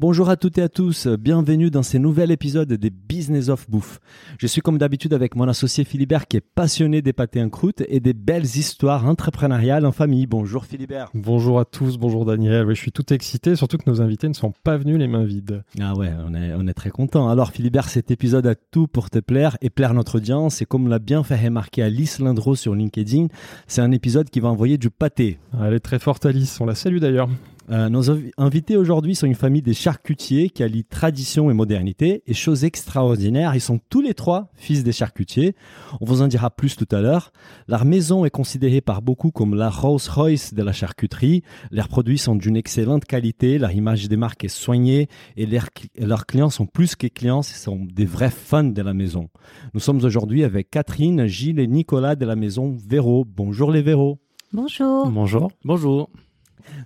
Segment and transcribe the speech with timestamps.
[0.00, 4.00] Bonjour à toutes et à tous, bienvenue dans ce nouvel épisode des Business of Bouffe.
[4.38, 7.82] Je suis comme d'habitude avec mon associé Philibert qui est passionné des pâtés en croûte
[7.86, 10.26] et des belles histoires entrepreneuriales en famille.
[10.26, 11.10] Bonjour Philibert.
[11.12, 12.64] Bonjour à tous, bonjour Daniel.
[12.64, 15.24] Oui, je suis tout excité, surtout que nos invités ne sont pas venus les mains
[15.24, 15.64] vides.
[15.78, 17.28] Ah ouais, on est, on est très content.
[17.28, 20.62] Alors Philibert, cet épisode a tout pour te plaire et plaire notre audience.
[20.62, 23.26] Et comme l'a bien fait remarquer Alice Lindro sur LinkedIn,
[23.66, 25.38] c'est un épisode qui va envoyer du pâté.
[25.62, 27.28] Elle est très forte Alice, on la salue d'ailleurs.
[27.70, 32.22] Euh, nos inv- invités aujourd'hui sont une famille des charcutiers qui allie tradition et modernité.
[32.26, 35.54] Et chose extraordinaire, ils sont tous les trois fils des charcutiers.
[36.00, 37.32] On vous en dira plus tout à l'heure.
[37.68, 41.42] Leur maison est considérée par beaucoup comme la Rolls-Royce de la charcuterie.
[41.70, 46.50] Leurs produits sont d'une excellente qualité, leur image des marques est soignée et leurs clients
[46.50, 49.28] sont plus que clients, ce sont des vrais fans de la maison.
[49.74, 53.24] Nous sommes aujourd'hui avec Catherine, Gilles et Nicolas de la maison Véro.
[53.24, 54.18] Bonjour les Véro.
[54.52, 55.08] Bonjour.
[55.08, 55.52] Bonjour.
[55.64, 56.10] Bonjour.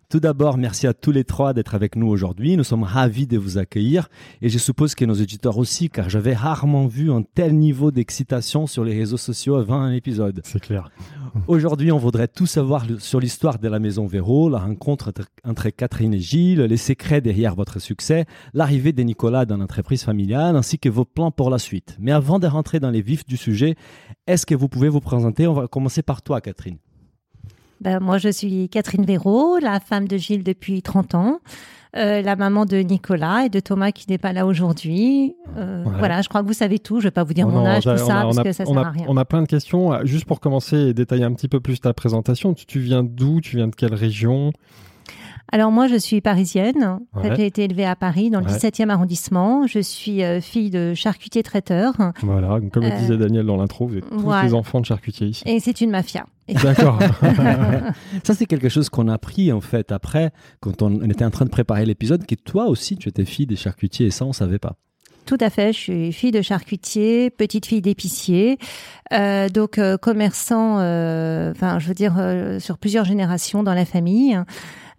[0.08, 2.56] Tout d'abord, merci à tous les trois d'être avec nous aujourd'hui.
[2.56, 4.08] Nous sommes ravis de vous accueillir
[4.42, 8.66] et je suppose que nos auditeurs aussi, car j'avais rarement vu un tel niveau d'excitation
[8.66, 10.40] sur les réseaux sociaux avant un épisode.
[10.44, 10.90] C'est clair.
[11.48, 15.68] Aujourd'hui, on voudrait tout savoir sur l'histoire de la maison Véro, la rencontre entre- entre
[15.70, 20.78] Catherine et Gilles, les secrets derrière votre succès, l'arrivée de Nicolas dans l'entreprise familiale, ainsi
[20.78, 21.96] que vos plans pour la suite.
[22.00, 23.74] Mais avant de rentrer dans les vifs du sujet,
[24.26, 25.46] est-ce que vous pouvez vous présenter?
[25.46, 26.76] On va commencer par toi, Catherine.
[27.84, 31.38] Ben, moi, je suis Catherine Véraud, la femme de Gilles depuis 30 ans,
[31.96, 35.34] euh, la maman de Nicolas et de Thomas qui n'est pas là aujourd'hui.
[35.58, 35.92] Euh, Ouais.
[35.98, 36.96] Voilà, je crois que vous savez tout.
[36.96, 38.42] Je ne vais pas vous dire Oh mon non, âge, tout ça, a- parce a-
[38.42, 39.04] que ça sert a- à rien.
[39.06, 39.92] On a plein de questions.
[40.04, 43.40] Juste pour commencer et détailler un petit peu plus ta présentation, tu, tu viens d'où
[43.42, 44.52] Tu viens de quelle région?
[45.52, 46.98] Alors moi, je suis parisienne.
[47.12, 47.36] En fait, Ouais.
[47.36, 48.52] j'ai été élevée à Paris, dans le Ouais.
[48.52, 49.66] 17e arrondissement.
[49.66, 51.92] Je suis euh, fille de charcutier traiteur
[52.22, 54.42] Voilà, comme le Euh, disait Daniel dans l'intro, vous êtes tous voilà.
[54.44, 55.42] les enfants de charcutier ici.
[55.46, 56.24] et c'est une mafia.
[56.48, 56.98] D'accord.
[58.24, 61.44] Ça, c'est quelque chose qu'on a appris en fait après, quand on était en train
[61.44, 64.58] de préparer l'épisode, que toi aussi, tu étais fille des charcutiers et ça, on savait
[64.58, 64.76] pas.
[65.26, 68.58] Tout à fait, je suis fille de charcutier, petite fille d'épicier,
[69.12, 73.86] euh, donc euh, commerçant, euh, enfin je veux dire euh, sur plusieurs générations dans la
[73.86, 74.38] famille.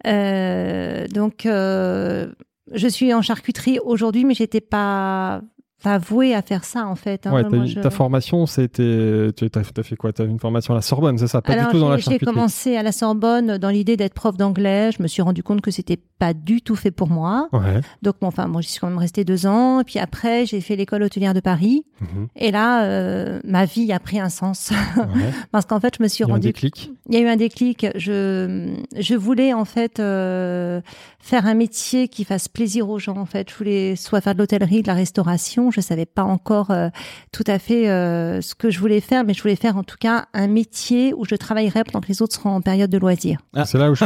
[0.04, 2.26] Euh, donc euh,
[2.72, 5.42] je suis en charcuterie aujourd'hui, mais j'étais pas
[5.86, 6.00] pas
[6.34, 7.26] à faire ça en fait.
[7.26, 7.32] hein.
[7.32, 9.28] Ouais, Moi, t'as- je- ta formation, c'était.
[9.36, 10.12] Tu as, fait quoi?
[10.12, 11.40] Tu as une formation à la Sorbonne, c'est ça?
[11.42, 14.36] Pas Alors, du tout dans la j'ai- commencé à la Sorbonne dans l'idée d'être prof
[14.36, 14.90] d'anglais.
[14.96, 17.48] Je me suis rendu compte que c'était pas du tout fait pour moi.
[17.52, 17.80] Ouais.
[18.02, 19.80] Donc, bon, enfin, moi, j'y suis quand même restée deux ans.
[19.80, 21.84] Et puis après, j'ai fait l'école hôtelière de Paris.
[22.00, 22.28] Mhm.
[22.36, 24.70] Et là, euh, ma vie a pris un sens.
[24.96, 25.04] ouais.
[25.52, 26.48] Parce qu'en fait, je me suis Il y a un rendu.
[26.48, 26.90] déclic.
[27.08, 27.86] Il y a eu un déclic.
[27.94, 30.80] Je, je voulais en fait euh,
[31.20, 33.16] faire un métier qui fasse plaisir aux gens.
[33.16, 35.70] En fait, je voulais soit faire de l'hôtellerie, de la restauration.
[35.76, 36.88] Je savais pas encore euh,
[37.32, 39.96] tout à fait euh, ce que je voulais faire, mais je voulais faire en tout
[40.00, 43.38] cas un métier où je travaillerais pendant que les autres seront en période de loisirs.
[43.54, 43.66] Ah.
[43.66, 44.04] C'est là où je-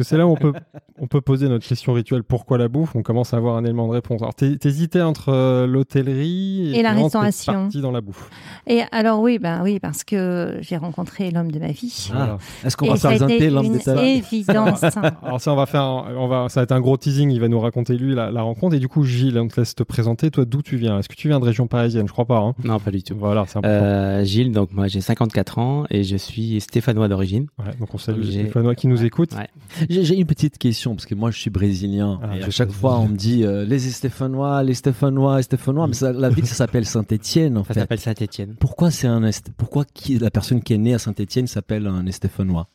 [0.00, 0.52] c'est là où on peut
[1.00, 2.94] on peut poser notre question rituelle pourquoi la bouffe?
[2.94, 4.22] On commence à avoir un élément de réponse.
[4.22, 7.52] Alors t'hé- t'hésitais entre euh, l'hôtellerie et, Et la restauration.
[7.64, 8.30] parti dans la bouffe.
[8.66, 12.10] Et alors oui, ben oui, parce que j'ai rencontré l'homme de ma vie.
[12.14, 12.38] Ah.
[12.64, 14.82] Est-ce qu'on va été l'homme des talents évidence.
[15.22, 17.40] Alors ça on va faire un- on va ça va être un gros teasing, il
[17.40, 19.82] va nous raconter lui la, la rencontre et du coup Gilles, on te laisse te
[19.82, 22.06] présenter toi d'où tu viens Est-ce que tu viens de région parisienne?
[22.06, 22.54] Je crois pas hein.
[22.64, 23.14] Non, pas du tout.
[23.18, 23.68] Voilà, c'est important.
[23.84, 27.46] Euh, Gilles, donc moi j'ai 54 ans et je suis stéphanois d'origine.
[27.58, 29.34] Ouais, donc on salue les j'ai- Stéphanois qui nous écoutent.
[29.34, 29.48] Ouais.
[29.88, 32.20] J'ai j'ai une petite question, parce que moi, je suis brésilien.
[32.22, 35.86] Ah, et à chaque fois, on me dit euh, les Stéphanois, les Stéphanois, les Stéphanois.
[35.86, 37.80] Mais ça- la ville, ça s'appelle Saint-Étienne, en Ça fait.
[37.80, 38.54] s'appelle Saint-Étienne.
[38.58, 42.04] Pourquoi c'est un Est- pourquoi qui, la personne qui est née à Saint-Étienne s'appelle un
[42.10, 42.68] Stéphanois?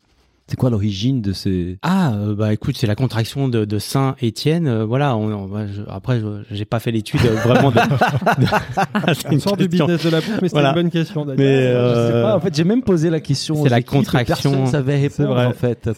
[0.49, 4.67] C'est quoi l'origine de ces Ah, euh, bah écoute, c'est la contraction de, de Saint-Étienne.
[4.67, 7.75] Euh, voilà, on, on va- je- après, je- j'ai pas fait l'étude euh, vraiment de.
[9.27, 10.69] de- une sort du business de la bouffe, mais c'est Voilà.
[10.69, 11.25] une bonne question.
[11.25, 11.37] Daniel.
[11.45, 12.37] Mais, Je euh, sais pas.
[12.37, 13.61] En fait, j'ai même posé la question.
[13.61, 14.35] c'est la équipes, contraction.
[14.51, 15.45] Personne ne savait répondre vrai.
[15.47, 15.89] en fait.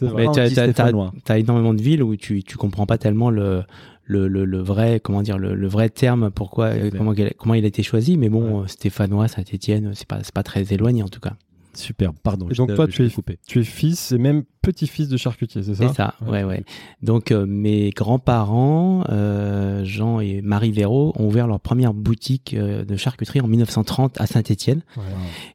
[1.26, 3.62] T'as, énormément de villes où tu, tu comprends pas tellement le,
[4.06, 7.30] le, le, le vrai, comment dire, le, le vrai terme, pourquoi, euh, comment, il a-
[7.38, 8.18] comment il a été choisi.
[8.18, 11.34] Mais bon, euh, Stéphanois, Saint-Étienne, c'est pas, c'est pas très éloigné en tout cas.
[11.74, 12.14] Super.
[12.14, 12.48] Pardon.
[12.50, 13.40] Et donc toi, tu es, coupé.
[13.48, 16.64] tu es fils et même petit-fils de charcutier, c'est ça C'est ça, ouais, ouais.
[17.02, 22.84] Donc euh, mes grands-parents, euh, Jean et Marie Véraud, ont ouvert leur première boutique euh,
[22.84, 24.82] de charcuterie en 1930 à Saint-Étienne.
[24.98, 25.04] Ouais.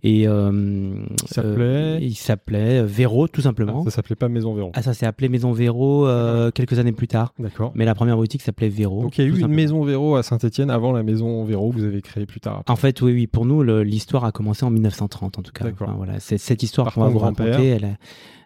[0.03, 3.83] Et euh, Il s'appelait euh, il s'appelait Véraud tout simplement.
[3.87, 4.71] Ah, Ça s'appelait pas Maison Véron.
[4.75, 7.35] Ah, ça s'est appelé Maison Véraud euh, quelques années plus tard.
[7.39, 7.73] D'accord.
[7.75, 9.03] Mais la première boutique s'appelait Véraud.
[9.03, 9.55] Donc il y a eu une.
[9.55, 12.63] Maison Véro à Saint-Etienne avant la Maison Véro que vous avez créée plus tard.
[12.69, 13.27] En fait, oui, oui.
[13.27, 15.65] Pour nous, l'histoire a commencé en 1930, en tout cas.
[15.65, 15.89] D'accord.
[15.89, 17.69] Enfin, voilà, cette histoire qu'on va vous raconter.
[17.69, 17.97] Elle a,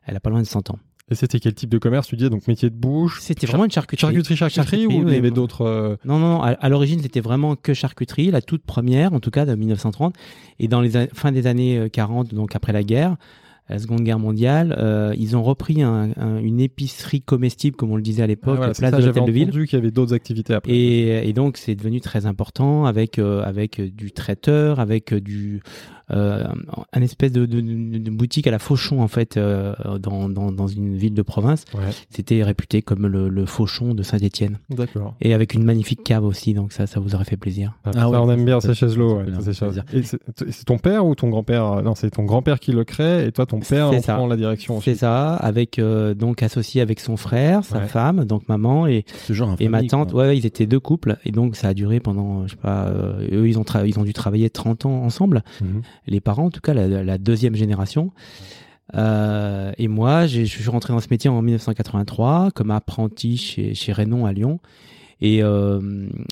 [0.07, 0.79] elle a pas loin de 100 ans.
[1.11, 3.21] Et c'était quel type de commerce Tu disais donc métier de bouche?
[3.23, 4.13] C'était vraiment une charcuterie.
[4.13, 6.43] Charcuterie, charcuterie, ou il y avait d'autres euh, Non, non, non.
[6.43, 10.15] À, à l'origine, c'était vraiment que charcuterie, la toute première, en tout cas, de 1930.
[10.59, 13.17] Et dans les a- fin des années euh, 40, donc après la guerre,
[13.71, 17.97] la Seconde Guerre mondiale, euh, ils ont repris un- un- une épicerie comestible, comme on
[17.97, 19.49] le disait à ah, l'époque, voilà, c'est place ça, de l'Hôtel de Ville.
[19.49, 20.73] entendu qu'il y avait d'autres activités après.
[20.73, 25.21] Et, et donc c'est devenu très important avec euh, avec euh, du traiteur, avec euh,
[25.21, 29.75] du euh, un espèce de, de, de- de boutique à la Fauchon en fait euh,
[29.99, 31.65] dans, dans dans une ville de province.
[31.75, 35.15] Ouais, C'était réputé comme le, le Fauchon de Saint-Étienne d'accord.
[35.21, 36.55] et avec une magnifique cave aussi.
[36.55, 37.73] Donc ça ça vous aurait fait plaisir.
[37.85, 39.25] Ah, Ah ça, ouais, on aime bien ces chaises-là.
[40.03, 43.47] c'est ton père ou ton grand-père Non, c'est ton grand-père qui le crée et toi,
[43.47, 44.15] ton père, en ça.
[44.15, 44.81] prend la direction.
[44.81, 47.87] C'est ça, avec euh, donc associé avec son frère, sa Ouais.
[47.87, 50.27] femme, donc maman et genre en Et ma tante, quoi.
[50.27, 53.27] ouais, ils étaient deux couples, et donc ça a duré pendant, je sais pas, euh,
[53.33, 55.83] eux, ils ont, ils ont dû travailler 30 ans ensemble, Mhm.
[56.07, 58.13] Les parents, en tout cas, la, deuxième génération.
[58.95, 63.93] Euh, et moi, je suis rentré dans ce métier en 1983 comme apprenti chez, chez
[63.93, 64.61] à Lyon,
[65.21, 65.81] et euh,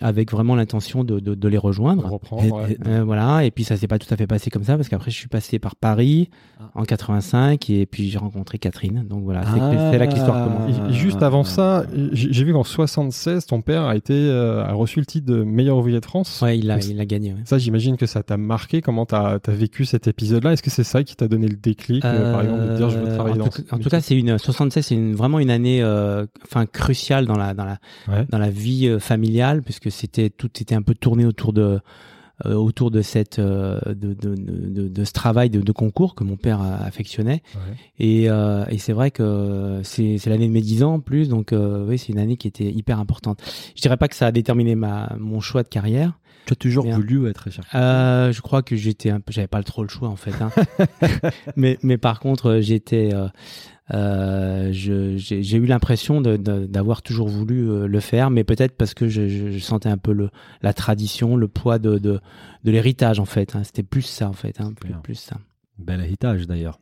[0.00, 2.08] avec vraiment l'intention de, de, de les On rejoindre.
[2.10, 2.42] reprend.
[2.42, 2.78] Et- ouais.
[2.86, 5.10] Euh, voilà, et puis ça s'est pas tout à fait passé comme ça parce qu'après
[5.10, 6.28] je suis passé par Paris
[6.60, 6.70] Ah.
[6.74, 9.04] en 85 et puis j'ai rencontré Catherine.
[9.08, 9.96] Donc voilà, c'est Ah.
[9.98, 10.76] là que l'histoire commence.
[10.88, 14.72] Et- et juste avant ça, j'ai vu qu'en 76, ton père a été euh, a
[14.72, 16.40] reçu le titre de meilleur ouvrier de France.
[16.42, 17.32] Ouais, il a, Donc, il a gagné.
[17.32, 17.40] ouais.
[17.44, 18.80] Ça, j'imagine que ça t'a marqué.
[18.82, 20.52] Comment t'as as vécu cet épisode-là?
[20.52, 22.98] Est-ce que c'est ça qui t'a donné le déclic, euh, par exemple, de dire je
[22.98, 25.50] veux travailler en dans tout, en tout cas, c'est une 76, c'est une, vraiment une
[25.50, 27.78] année, euh, enfin cruciale dans la dans la
[28.08, 28.26] Ouais.
[28.28, 31.80] dans la vie euh, familiale puisque c'était tout était un peu tourné autour de
[32.44, 36.22] euh, autour de cette euh, de, de, de, de- de ce travail de, concours que
[36.22, 37.60] mon père affectionnait Ouais.
[37.98, 41.30] et, euh, et c'est vrai que c'est c'est l'année de mes 10 ans en plus
[41.30, 43.40] donc euh, oui c'est une année qui était hyper importante
[43.74, 46.86] je dirais pas que ça a déterminé ma mon choix de carrière Tu as toujours
[46.86, 50.16] voulu être euh, je crois que j'étais un peu, j'avais pas trop le choix en
[50.16, 50.34] fait.
[50.42, 50.50] Hein.
[51.56, 53.10] mais mais par contre, j'étais,
[53.94, 59.08] euh, je- j'ai eu l'impression d'avoir toujours voulu euh, le faire, mais peut-être parce que
[59.08, 60.30] je, sentais un peu le
[60.62, 62.20] la tradition, le poids de de,
[62.64, 63.54] de l'héritage en fait.
[63.56, 63.62] hein.
[63.64, 65.36] C'était plus ça en fait, hein, plus, plus ça.
[65.78, 66.80] Bel héritage d'ailleurs.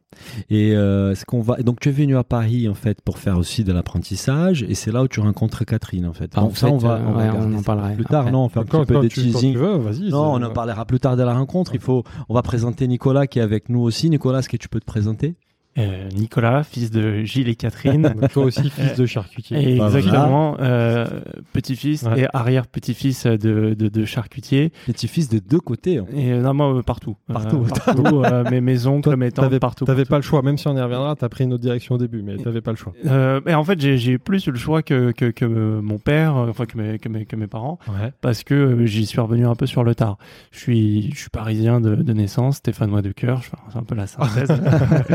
[0.50, 3.36] Et euh, ce qu'on va donc tu es venu à Paris en fait pour faire
[3.36, 6.32] aussi de l'apprentissage et c'est là où tu rencontres Catherine en fait.
[6.36, 8.20] Donc ça on va, euh, on, va ouais, on en parlera plus tard.
[8.20, 8.30] après.
[8.32, 9.56] Non, on fait un Quand, petit peu quand de tu, quand tu teasing.
[9.56, 10.08] veux.
[10.10, 11.74] Non, on en parlera plus tard de la rencontre.
[11.74, 14.08] Il faut, on va présenter Nicolas qui est avec nous aussi.
[14.10, 15.34] Nicolas, est-ce que tu peux te présenter?
[15.76, 18.02] Euh, Nicolas, fils de Gilles et Catherine.
[18.02, 19.58] Donc, toi aussi, fils de charcutier.
[19.58, 21.06] Et Exactement, euh,
[21.52, 22.22] petit-fils Ouais.
[22.22, 24.72] et arrière-petit-fils de, de, de charcutier.
[24.86, 25.98] Petit-fils de deux côtés.
[25.98, 26.06] hein.
[26.14, 27.16] Et euh, non, moi, euh, partout.
[27.32, 27.64] Partout.
[27.64, 29.84] Euh, partout euh, mes, mes oncles, Toi, mes tantes, T'avais partout.
[29.84, 31.98] T'avais pas le choix, même si on y reviendra, t'as pris une autre direction au
[31.98, 32.92] début, mais t'avais pas le choix.
[33.06, 36.50] Euh, mais en fait, j'ai plus eu le choix que, que, que mon père, euh,
[36.50, 38.12] enfin que mes, que mes, que mes parents, Ouais.
[38.20, 40.18] parce que euh, j'y suis revenu un peu sur le tard.
[40.52, 43.40] Je suis, je suis parisien de, de naissance, stéphanois de cœur,
[43.70, 44.48] c'est un peu la synthèse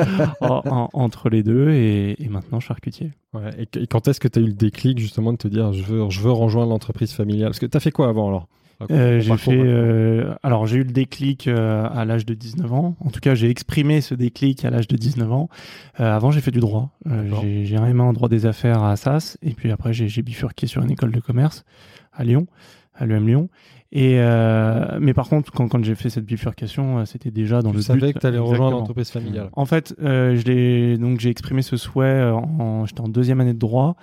[0.50, 3.12] en- en- entre les deux, et, et maintenant charcutier.
[3.34, 3.50] Ouais.
[3.60, 6.10] Et, et quand est-ce que t'as eu le déclic justement de te dire je veux,
[6.10, 7.50] je veux rejoindre l'entreprise familiale?
[7.50, 8.48] Parce que t'as fait quoi avant alors?
[8.92, 12.96] Euh, j'ai fait, euh, alors j'ai eu le déclic euh, à l'âge de 19 ans.
[13.02, 15.50] En tout cas, j'ai exprimé ce déclic à l'âge de 19 ans.
[15.96, 16.98] Avant, j'ai fait du droit.
[17.44, 20.92] J'ai MA en droit des affaires à Assas, et puis après, j'ai bifurqué sur une
[20.92, 21.66] école de commerce
[22.14, 22.48] à Lyon,
[22.96, 23.50] à l'EM Lyon.
[23.92, 27.72] Et euh, mais par contre, quand, quand j'ai fait cette bifurcation, euh, c'était déjà dans
[27.72, 28.14] Tu le savais but.
[28.14, 28.80] que t'allais rejoindre Exactement.
[28.82, 29.50] l'entreprise familiale.
[29.54, 33.42] En fait, euh, je l'ai donc j'ai exprimé ce souhait euh, en, j'étais en deuxième
[33.42, 33.96] année de droit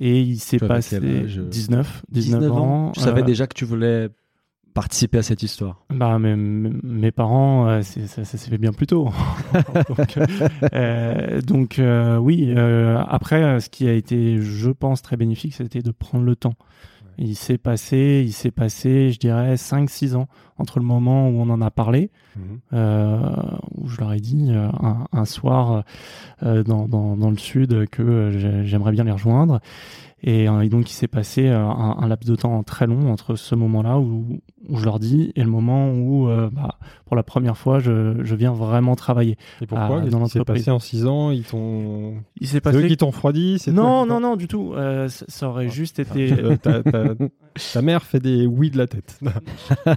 [0.00, 2.92] et il s'est Tu passé âge 19, 19, ans.
[2.94, 4.10] Tu savais déjà que tu voulais
[4.74, 5.84] participer à cette histoire?
[5.90, 9.10] Bah, mes, mes parents, euh, ça, ça s'est fait bien plus tôt.
[9.88, 10.18] donc,
[10.74, 15.82] euh, donc, euh, oui, euh, après, ce qui a été, je pense, très bénéfique, c'était
[15.82, 16.54] de prendre le temps.
[17.18, 20.28] Il s'est passé, il s'est passé, je dirais, 5-6 ans
[20.58, 22.58] entre le moment où on en a parlé, Mhm.
[22.72, 23.20] euh,
[23.76, 25.84] où je leur ai dit euh, un, un soir
[26.42, 29.60] euh, dans, dans, dans le sud que j'ai- j'aimerais bien les rejoindre.
[30.24, 33.10] Et, euh, et donc, il s'est passé euh, un, un laps de temps très long
[33.10, 37.16] entre ce moment-là où où je leur dis et le moment où, euh, bah, pour
[37.16, 39.36] la première fois, je, je viens vraiment travailler.
[39.60, 39.96] Et pourquoi?
[39.96, 41.32] Ah, Qu'est-ce dans s'est passé en 6 ans?
[41.32, 42.14] Ils t'ont.
[42.40, 42.86] Il s'est C'est eux passé.
[42.86, 44.72] qui t'ont toi Non, non, non, du tout.
[44.76, 46.32] Euh, ça, aurait juste été.
[46.32, 47.14] Euh, ta, ta-
[47.72, 49.18] ta mère fait des oui de la tête.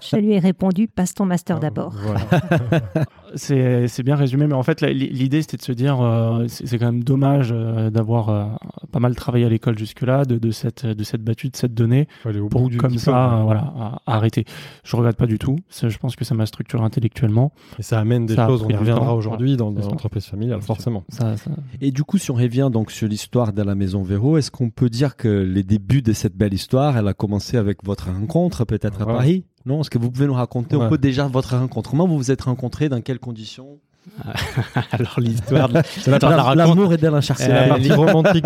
[0.01, 1.93] Je lui ai répondu passe ton master d'abord.
[2.01, 2.21] Voilà.
[3.35, 6.65] C'est c'est bien résumé, mais en fait, la- l'idée c'était de se dire, euh, c'est
[6.67, 8.45] c'est quand même dommage euh, d'avoir euh,
[8.91, 12.07] pas mal travaillé à l'école jusque-là, de, de cette de cette battue, de cette donnée,
[12.23, 13.13] Faut aller au pour bout du comme diplôme.
[13.15, 14.45] ça, euh, voilà, à- à arrêter.
[14.83, 15.57] Je regrette pas du tout.
[15.69, 17.51] Ça, je pense que ça m'a structuré intellectuellement.
[17.77, 19.15] Et ça amène des Ça choses, on y du reviendra temps.
[19.15, 21.03] aujourd'hui dans, dans l'entreprise familiale, forcément.
[21.09, 21.51] Ça, ça-
[21.81, 24.69] Et du coup, si on revient donc sur l'histoire de la maison Véro, est-ce qu'on
[24.69, 28.65] peut dire que les débuts de cette belle histoire, elle a commencé avec votre rencontre
[28.65, 29.05] peut-être à.
[29.05, 29.43] Paris?
[29.65, 30.89] Non Est-ce que vous pouvez nous raconter un Ouais.
[30.89, 33.79] peu déjà votre rencontre Comment vous vous êtes rencontrés Dans quelles conditions?
[34.91, 38.45] Alors l'histoire de, la, L'amour est d'Alain la Euh, partie romantique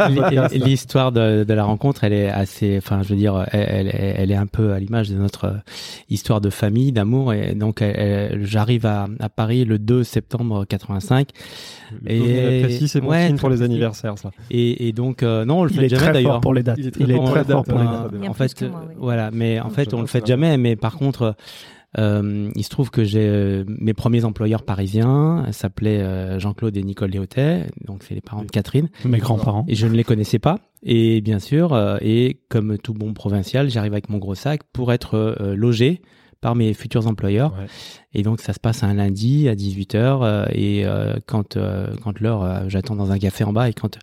[0.53, 4.31] l'histoire de, de la rencontre, elle est assez, enfin, je veux dire, elle, elle, elle
[4.31, 5.53] est un peu à l'image de notre euh,
[6.09, 7.33] histoire de famille, d'amour.
[7.33, 7.83] Et donc,
[8.41, 11.29] j'arrive à, à Paris le 2 septembre 85.
[12.03, 14.31] Le souvenir est précis, c'est bon Ouais, signe pour les anniversaires, ça.
[14.51, 16.31] Et, et donc, euh, non, on le Il fait est jamais très d'ailleurs.
[16.33, 16.77] fort pour les dates.
[16.99, 18.11] Il est très fort pour les dates.
[18.13, 20.57] Bien en fait, euh, voilà, mais en fait, on le fait jamais.
[20.57, 21.35] Mais par contre,
[21.97, 26.83] euh, il se trouve que j'ai euh, mes premiers employeurs parisiens s'appelaient euh, Jean-Claude et
[26.83, 29.65] Nicole Léotet, donc c'est les parents de Catherine, Mes grands-parents.
[29.67, 30.59] et je ne les connaissais pas.
[30.83, 34.93] Et bien sûr, euh, et comme tout bon provincial, j'arrive avec mon gros sac pour
[34.93, 36.01] être euh, logé
[36.41, 37.53] par mes futurs employeurs.
[37.53, 37.65] Ouais.
[38.13, 42.43] Et donc ça se passe un lundi à 18h et euh, quand euh, quand l'heure
[42.43, 43.97] euh, j'attends dans un café en bas et quand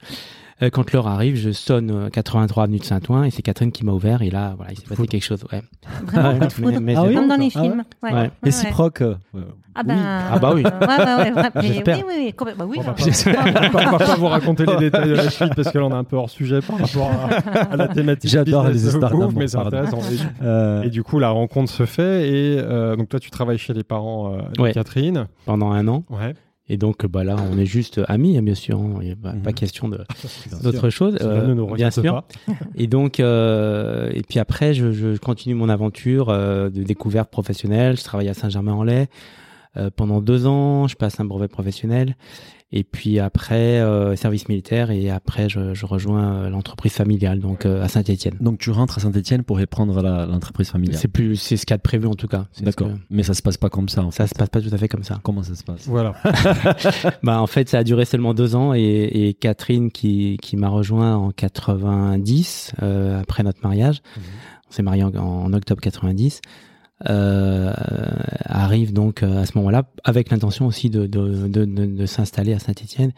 [0.63, 3.85] euh, quand l'heure arrive, je sonne euh, 83 avenue de Saint-Ouen et c'est Catherine qui
[3.85, 5.63] m'a ouvert et là voilà, il s'est passé quelque chose, ouais.
[6.07, 6.71] Vraiment, Ouais, coup de foudre.
[6.73, 7.85] mais- mais Ah oui Comme dans les Ah films.
[8.03, 8.11] Ouais.
[8.11, 8.15] Ouais.
[8.15, 8.31] Ouais, ouais.
[8.43, 9.01] Réciproque.
[9.03, 9.15] euh,
[9.79, 9.99] Ah ben,
[10.33, 10.63] Ah bah oui.
[10.65, 11.99] euh, ouais, ouais, ouais, mais J'espère.
[11.99, 12.53] Oui, oui, oui.
[12.57, 15.55] Bah oui, On va pas- on va pas vous raconter les détails de la suite
[15.55, 18.31] parce que là on est un peu hors sujet par rapport à, à la thématique.
[18.31, 19.99] J'adore les d'amour, mais c'est intéressant.
[19.99, 23.59] Et, euh, et du coup, la rencontre se fait et euh, donc toi, tu travailles
[23.59, 24.73] chez les parents euh, de Ouais.
[24.73, 25.27] Catherine.
[25.45, 26.35] pendant un an Ouais.
[26.69, 28.99] Et donc bah là on est juste amis hein, bien sûr, hein.
[29.01, 29.43] il n'y a pas, Mhm.
[29.43, 29.89] pas question
[30.63, 32.03] d'autre chose euh, nous bien sûr.
[32.03, 32.27] pas.
[32.75, 37.97] Et donc, euh, et puis après, je, je continue mon aventure euh, de découverte professionnelle.
[37.97, 39.07] Je travaille à Saint-Germain-en-Laye
[39.77, 40.89] euh, pendant deux ans.
[40.89, 42.17] Je passe un brevet professionnel.
[42.73, 44.91] Et puis après, euh, service militaire.
[44.91, 48.35] Et après, je, je rejoins euh, l'entreprise familiale, donc euh, à Saint-Étienne.
[48.41, 50.99] Donc tu rentres à Saint-Etienne pour reprendre la- l'entreprise familiale.
[50.99, 52.47] C'est plus, c'est ce qu'il y a de prévu en tout cas.
[52.61, 52.89] D'accord.
[52.89, 54.03] que- Mais ça se passe pas comme ça.
[54.03, 54.25] En fait.
[54.25, 55.21] Ça se passe pas tout à fait comme ça.
[55.23, 55.87] Comment ça se passe?
[55.87, 56.15] Voilà.
[57.23, 60.69] Bah en fait, ça a duré seulement deux ans et, et Catherine qui, qui m'a
[60.69, 64.01] rejoint en 90 euh, après notre mariage,
[64.69, 66.41] on s'est marié en, en octobre 90.
[67.11, 67.75] Euh,
[68.47, 72.55] arrive donc euh, à ce moment-là avec l'intention aussi de, de, de, de, de s'installer
[72.55, 73.13] à Saint-Étienne.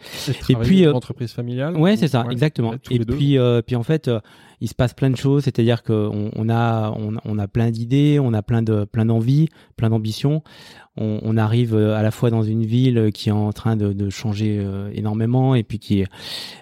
[0.49, 1.77] Et, puis, euh, entreprise familiale.
[1.77, 2.73] Ouais, c'est ça, Ouais, exactement.
[2.91, 4.19] Et puis, euh, puis en fait, euh,
[4.59, 5.45] il se passe plein de choses.
[5.45, 9.47] C'est-à-dire qu'on on a, on, on a plein d'idées, on a plein de, plein d'envies,
[9.77, 10.43] plein d'ambitions.
[11.01, 13.93] On, on arrive euh, à la fois dans une ville qui est en train de,
[13.93, 16.03] de changer euh, énormément et puis qui,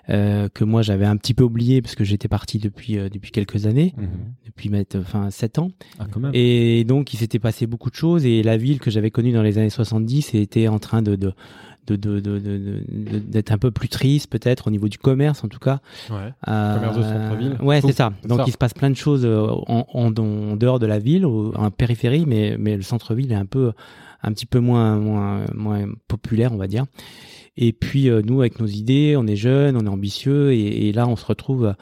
[0.09, 3.31] euh, que moi j'avais un petit peu oublié parce que j'étais parti depuis euh, depuis
[3.31, 4.07] quelques années, Mhm.
[4.45, 5.69] depuis mettre, enfin sept ans.
[5.99, 6.31] Ah, quand même.
[6.33, 9.41] Et donc, il s'était passé beaucoup de choses et la ville que j'avais connue dans
[9.41, 11.17] les années 70 était en train de,
[11.87, 15.79] d'être un peu plus triste, peut-être, au niveau du commerce, en tout cas.
[16.09, 16.33] Ouais.
[16.47, 17.57] Euh, Commerce de centre-ville.
[17.61, 18.11] Ouais, c'est ça.
[18.27, 18.43] Donc, ça.
[18.47, 21.71] il se passe plein de choses en, en, en dehors de la ville, au- en
[21.71, 23.71] périphérie, mais, mais le centre-ville est un peu,
[24.23, 26.85] un petit peu moins, moins, moins populaire, on va dire.
[27.57, 30.93] Et puis, euh, nous, avec nos idées, on est jeunes, on est ambitieux, et, et
[30.93, 31.73] là, on se retrouve euh,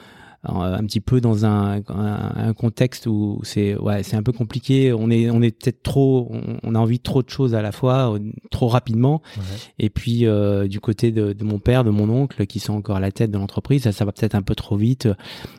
[0.51, 4.93] un petit peu dans un, un, un contexte où c'est ouais c'est un peu compliqué
[4.93, 7.63] on est on est peut-être trop on, on a envie de trop de choses à
[7.63, 8.19] la fois euh,
[8.51, 9.43] trop rapidement Ouais.
[9.79, 12.97] et puis euh, du côté de, de mon père de mon oncle qui sont encore
[12.97, 15.07] à la tête de l'entreprise ça, ça va peut-être un peu trop vite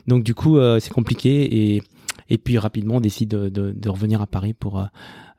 [0.07, 1.83] donc du coup euh, c'est compliqué et
[2.29, 4.83] et puis rapidement on décide de, de, de revenir à Paris pour euh,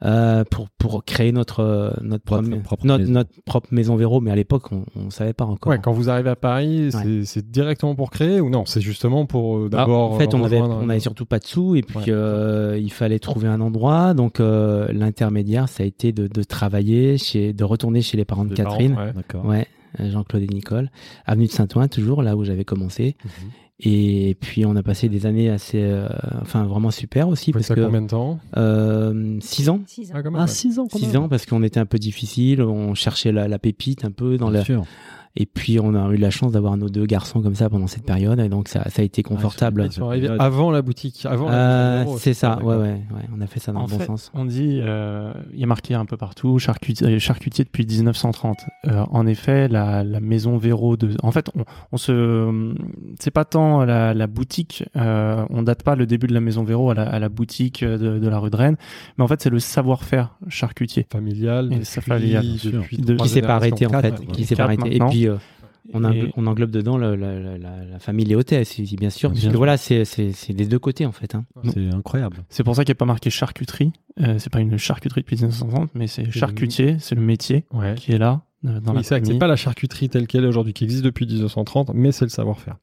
[0.05, 2.49] euh, pour pour créer notre euh, notre Propre-
[2.85, 3.13] notre, maison.
[3.13, 6.09] notre propre maison Véro mais à l'époque on, on savait pas encore Ouais, quand vous
[6.09, 8.65] arrivez à Paris, c'est- c'est directement pour créer ou non?
[8.65, 10.13] C'est justement pour Bah, d'abord.
[10.13, 12.05] en fait, on avait, on avait surtout pas de sous et puis Ouais.
[12.11, 14.15] euh, il fallait trouver un endroit.
[14.15, 18.45] Donc euh, l'intermédiaire, ça a été de, de travailler chez, de retourner chez les parents
[18.45, 18.97] de Des parents, Catherine.
[18.97, 19.13] ouais.
[19.15, 19.45] D'accord.
[19.47, 19.67] Ouais,
[19.99, 20.91] Jean-Claude et Nicole,
[21.27, 23.17] avenue de Saint-Ouen, toujours là où j'avais commencé.
[23.25, 23.31] Mhm.
[23.81, 26.09] Et puis on a passé des années assez, euh,
[26.43, 28.41] enfin vraiment super aussi Vous parce ça que combien de temps?
[28.57, 30.15] euh, six ans, Six ans.
[30.17, 30.51] Ah, quand même, Ah, ouais.
[30.51, 31.17] 6 ans quand six même.
[31.23, 34.51] ans parce qu'on était un peu difficile, on cherchait la, la pépite un peu dans
[34.51, 34.85] Bien le, sûr.
[35.37, 38.05] Et puis on a eu la chance d'avoir nos deux garçons comme ça pendant cette
[38.05, 39.85] période, et donc ça, ça a été confortable.
[39.87, 41.49] Ils sont arrivés avant la boutique, avant.
[41.49, 43.99] la Euh, c'est ça, ouais, ouais, ouais, on a fait ça dans En le bon
[43.99, 44.31] fait, sens.
[44.35, 48.57] on dit, euh, il y a marqué un peu partout, charcutier, charcutier depuis 1930.
[48.87, 52.75] Euh, en effet, la, la maison Véro de, en fait, on, on se,
[53.21, 56.65] c'est pas tant la, la boutique, euh, on date pas le début de la maison
[56.65, 58.77] Véro à la, à la boutique de, de la rue de Rennes,
[59.19, 61.07] mais en fait, c'est le savoir-faire charcutier.
[61.13, 61.73] Familial.
[61.73, 64.65] Et depuis- familial, depuis De- trois Qui s'est pas arrêté en fait, qui s'est pas
[64.65, 64.87] arrêté.
[64.89, 65.11] Et maintenant.
[65.11, 65.37] puis euh,
[65.95, 68.27] on, Et- englobe, on englobe dedans le- la, la- la famille
[68.65, 69.57] c'est bien sûr, Bien puisque sûr.
[69.59, 70.05] voilà, c'est
[70.53, 71.35] des deux côtés en fait.
[71.35, 71.45] Hein.
[71.73, 72.39] C'est incroyable.
[72.51, 73.93] C'est pour ça qu'il n'y a pas marqué charcuterie.
[74.21, 77.95] Euh, c'est pas une charcuterie depuis 1930, mais c'est charcutier, c'est le métier Ouais.
[77.95, 80.73] qui est là euh, dans Oui, la c'est pas la charcuterie telle qu'elle est aujourd'hui,
[80.75, 82.77] qui existe depuis 1930, mais c'est le savoir-faire.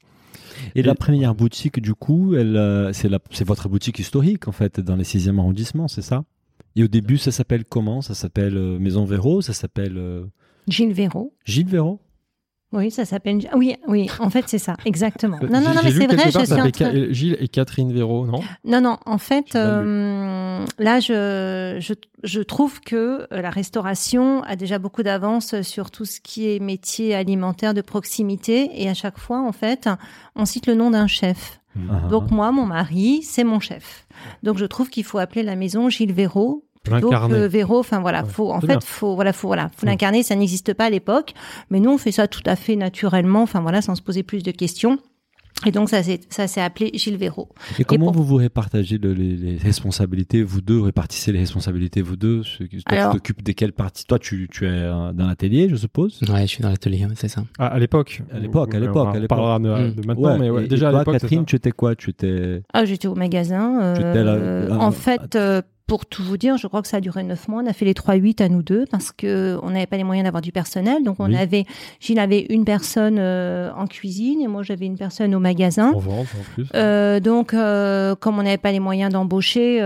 [0.74, 4.48] Et, Et- la première boutique, du coup, elle, euh, c'est la- c'est votre boutique historique,
[4.48, 6.24] en fait, dans les 6e arrondissements, c'est ça?
[6.78, 8.02] Et au début, ça s'appelle comment?
[8.02, 9.42] Ça s'appelle euh, Maison Véro?
[9.42, 10.25] Ça s'appelle euh,
[10.68, 11.34] Gilles Véraud.
[11.46, 12.00] Gilles Véro
[12.74, 13.39] Oui, ça s'appelle.
[13.51, 15.38] ah Oui, oui, en fait, c'est ça, exactement.
[15.41, 16.91] Non, non, non, j'ai mais c'est vrai, je suis en train.
[17.12, 18.41] Gilles et Catherine Véro, non?
[18.65, 21.93] Non, non, en fait, euh, là, je, je,
[22.24, 26.60] je trouve que euh, la restauration a déjà beaucoup d'avance sur tout ce qui est
[26.60, 28.69] métier alimentaire de proximité.
[28.74, 29.88] Et à chaque fois, en fait,
[30.36, 31.60] on cite le nom d'un chef.
[31.89, 34.07] Ah, Donc moi, mon mari, c'est mon chef.
[34.43, 37.80] Donc je trouve qu'il faut appeler la maison Gilles Véraud que Véro.
[37.80, 38.80] Enfin voilà, Ouais, faut en c'est fait bien.
[38.82, 40.24] faut voilà faut voilà faut l'incarner.
[40.24, 41.34] Ça n'existe pas à l'époque,
[41.70, 43.42] mais nous on fait ça tout à fait naturellement.
[43.44, 44.98] Enfin voilà, sans se poser plus de questions.
[45.65, 47.48] Et donc ça s'est ça s'est appelé Gilles Véraud.
[47.80, 50.82] Et comment pour- vous vous répartagez le- les, les responsabilités, vous deux?
[50.82, 52.42] Répartissez les responsabilités, vous deux?
[52.42, 55.77] Toi, Alors- tu t'occupes de quelle partie Toi, tu, tu es euh, dans l'atelier, je
[55.77, 56.20] suppose?
[56.30, 57.44] Ouais, je suis dans l'atelier, c'est ça.
[57.58, 58.22] Ah, à l'époque.
[58.34, 59.30] À l'époque, à On- l'époque, On à l'époque.
[59.30, 59.96] parlera de, Mm.
[59.96, 61.13] de maintenant, mais ouais, et- déjà et toi, à l'époque.
[61.15, 61.96] c'est Catherine, tu étais quoi?
[61.96, 62.62] Tu étais.
[62.74, 63.82] Ah j'étais au magasin.
[63.82, 65.38] euh, Tu étais là, euh, en euh, fait.
[65.88, 67.62] Pour tout vous dire, je crois que ça a duré neuf mois.
[67.63, 70.24] On a fait les 3-8 à nous deux parce que on n'avait pas les moyens
[70.25, 71.04] d'avoir du personnel.
[71.04, 71.38] Donc on Oui.
[71.38, 71.65] avait,
[72.00, 75.92] Gilles avait une personne euh, en cuisine et moi j'avais une personne au magasin.
[75.94, 76.65] En vente, en plus.
[76.74, 79.80] Euh, donc, euh, comme on n'avait pas les moyens d'embaucher,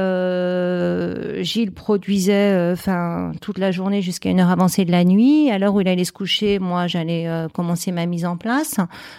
[1.43, 5.49] Gilles produisait, enfin, toute la journée jusqu'à une heure avancée de la nuit.
[5.51, 8.75] À l'heure où il allait se coucher, moi, j'allais commencer ma mise en place.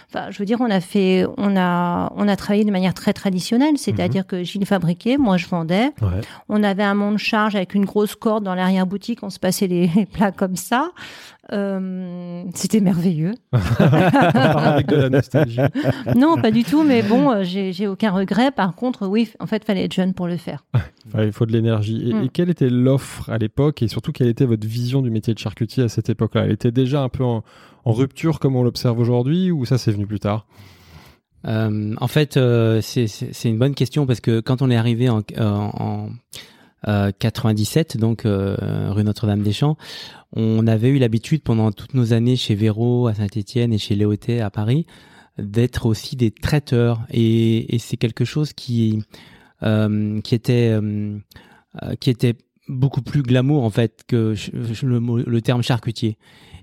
[0.09, 3.13] Enfin, je veux dire, on a fait, on a, on a travaillé de manière très
[3.13, 5.91] traditionnelle, c'est-à-dire que Gilles fabriquait, moi, je vendais.
[6.01, 6.21] Ouais.
[6.49, 9.87] On avait un monte charge avec une grosse corde dans l'arrière-boutique, on se passait les,
[9.95, 10.91] les plats comme ça.
[11.53, 13.33] Euh, C'était merveilleux.
[13.51, 15.59] On part avec de la nostalgie.
[16.15, 18.51] Non, pas du tout, mais bon, euh, j'ai j'ai aucun regret.
[18.51, 20.63] Par contre, oui, en fait, fallait être jeune pour le faire.
[21.17, 22.09] Il faut de l'énergie.
[22.09, 22.23] Et, Mm.
[22.23, 25.39] et quelle était l'offre à l'époque et surtout quelle était votre vision du métier de
[25.39, 26.45] charcutier à cette époque-là?
[26.45, 27.43] Elle était déjà un peu en,
[27.85, 30.45] en rupture comme on l'observe aujourd'hui ou ça c'est venu plus tard?
[31.47, 34.75] Euh, en fait, euh, c'est- c'est c'est une bonne question parce que quand on est
[34.77, 36.09] arrivé en, euh, en
[36.87, 38.55] euh, 97, donc euh,
[38.89, 39.77] rue Notre-Dame-des-Champs,
[40.33, 44.41] on avait eu l'habitude pendant toutes nos années chez Véro à Saint-Étienne et chez Léoté
[44.41, 44.85] à Paris
[45.37, 47.01] d'être aussi des traiteurs.
[47.11, 49.03] Et, et c'est quelque chose qui
[49.63, 51.19] euh, qui était euh,
[51.83, 52.35] euh, qui était
[52.71, 54.33] beaucoup plus glamour en fait que
[54.83, 56.17] le, terme charcutier.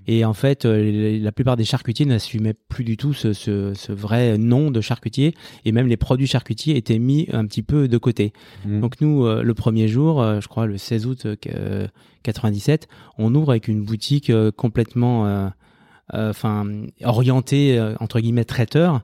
[0.07, 3.91] Et en fait, euh, la plupart des charcutiers n'assumaient plus du tout ce, ce, ce
[3.91, 7.97] vrai nom de charcutier, et même les produits charcutiers étaient mis un petit peu de
[7.97, 8.33] côté.
[8.65, 8.79] Mm.
[8.79, 11.87] Donc nous, euh, le premier jour, euh, je crois le 16 août euh, qu- euh,
[12.23, 12.87] 97,
[13.19, 15.51] on ouvre avec une boutique complètement,
[16.13, 16.65] enfin,
[17.03, 19.01] orientée euh, entre guillemets traiteur,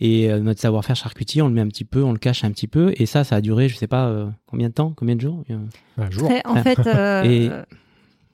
[0.00, 2.50] et euh, notre savoir-faire charcutier, on le met un petit peu, on le cache un
[2.50, 5.16] petit peu, et ça, ça a duré, je sais pas euh, combien de temps, combien
[5.16, 5.42] de jours.
[5.50, 5.56] Euh,
[5.98, 6.28] Un jour.
[6.28, 7.62] Très- en fait, euh, Et- euh,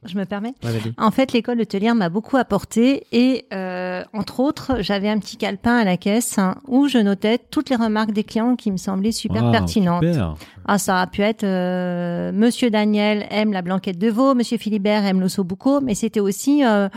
[0.04, 0.54] je me permets.
[0.62, 0.70] ouais.
[0.96, 5.76] En fait, l'école hôtelière m'a beaucoup apporté et, euh, entre autres, j'avais un petit calepin
[5.76, 9.10] à la caisse hein, où je notais toutes les remarques des clients qui me semblaient
[9.10, 10.04] super pertinentes.
[10.04, 10.36] super.
[10.66, 15.04] Ah, ça a pu être euh, Monsieur Daniel aime la blanquette de veau, Monsieur Philibert
[15.04, 16.88] aime l'osso bucco, mais c'était aussi euh,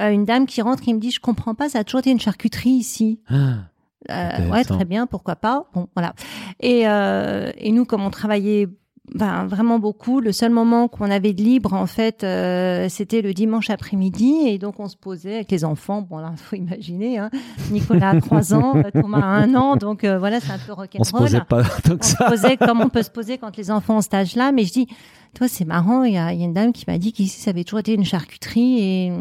[0.00, 2.10] euh, une dame qui rentre qui me dit je comprends pas, ça a toujours été
[2.10, 3.20] une charcuterie ici.
[3.28, 3.54] Ah,
[4.10, 5.64] Euh, ouais, très bien, pourquoi pas.
[5.74, 6.14] Bon, voilà.
[6.60, 8.68] Et, euh, et nous, comme on travaillait
[9.14, 13.32] ben, vraiment beaucoup, le seul moment qu'on avait de libre, en fait, euh, c'était le
[13.34, 14.34] dimanche après-midi.
[14.46, 16.02] Et donc, on se posait avec les enfants.
[16.02, 17.18] Bon, là, faut imaginer.
[17.18, 17.30] Hein.
[17.70, 19.76] Nicolas a 3 ans, Thomas a 1 an.
[19.76, 21.00] Donc, euh, voilà, c'est un peu rock'n'roll.
[21.00, 23.56] on se posait pas tant que On se posait comme on peut se poser quand
[23.56, 24.50] les enfants ont cet âge-là.
[24.50, 24.88] Mais je dis,
[25.34, 26.02] toi, c'est marrant.
[26.02, 27.80] Il y a, il y a une dame qui m'a dit qu'ici, ça avait toujours
[27.80, 28.80] été une charcuterie.
[28.80, 29.12] Et,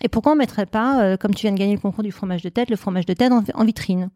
[0.00, 2.42] et pourquoi on mettrait pas, euh, comme tu viens de gagner le concours du fromage
[2.42, 4.10] de tête, le fromage de tête en, en vitrine?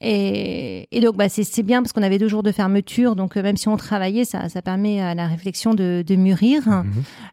[0.00, 3.14] Et, et donc, bah, c'est c'est bien parce qu'on avait deux jours de fermeture.
[3.14, 6.66] Donc, euh, même si on travaillait, ça, ça permet à la réflexion de, de mûrir.
[6.68, 6.84] Mhm.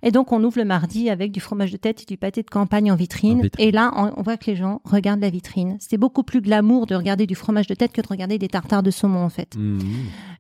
[0.03, 2.49] Et donc, on ouvre le mardi avec du fromage de tête et du pâté de
[2.49, 3.39] campagne en vitrine.
[3.39, 3.67] En vitrine.
[3.67, 5.77] Et là, on, on voit que les gens regardent la vitrine.
[5.79, 8.83] C'était beaucoup plus glamour de regarder du fromage de tête que de regarder des tartares
[8.83, 9.55] de saumon, en fait.
[9.57, 9.79] Mm.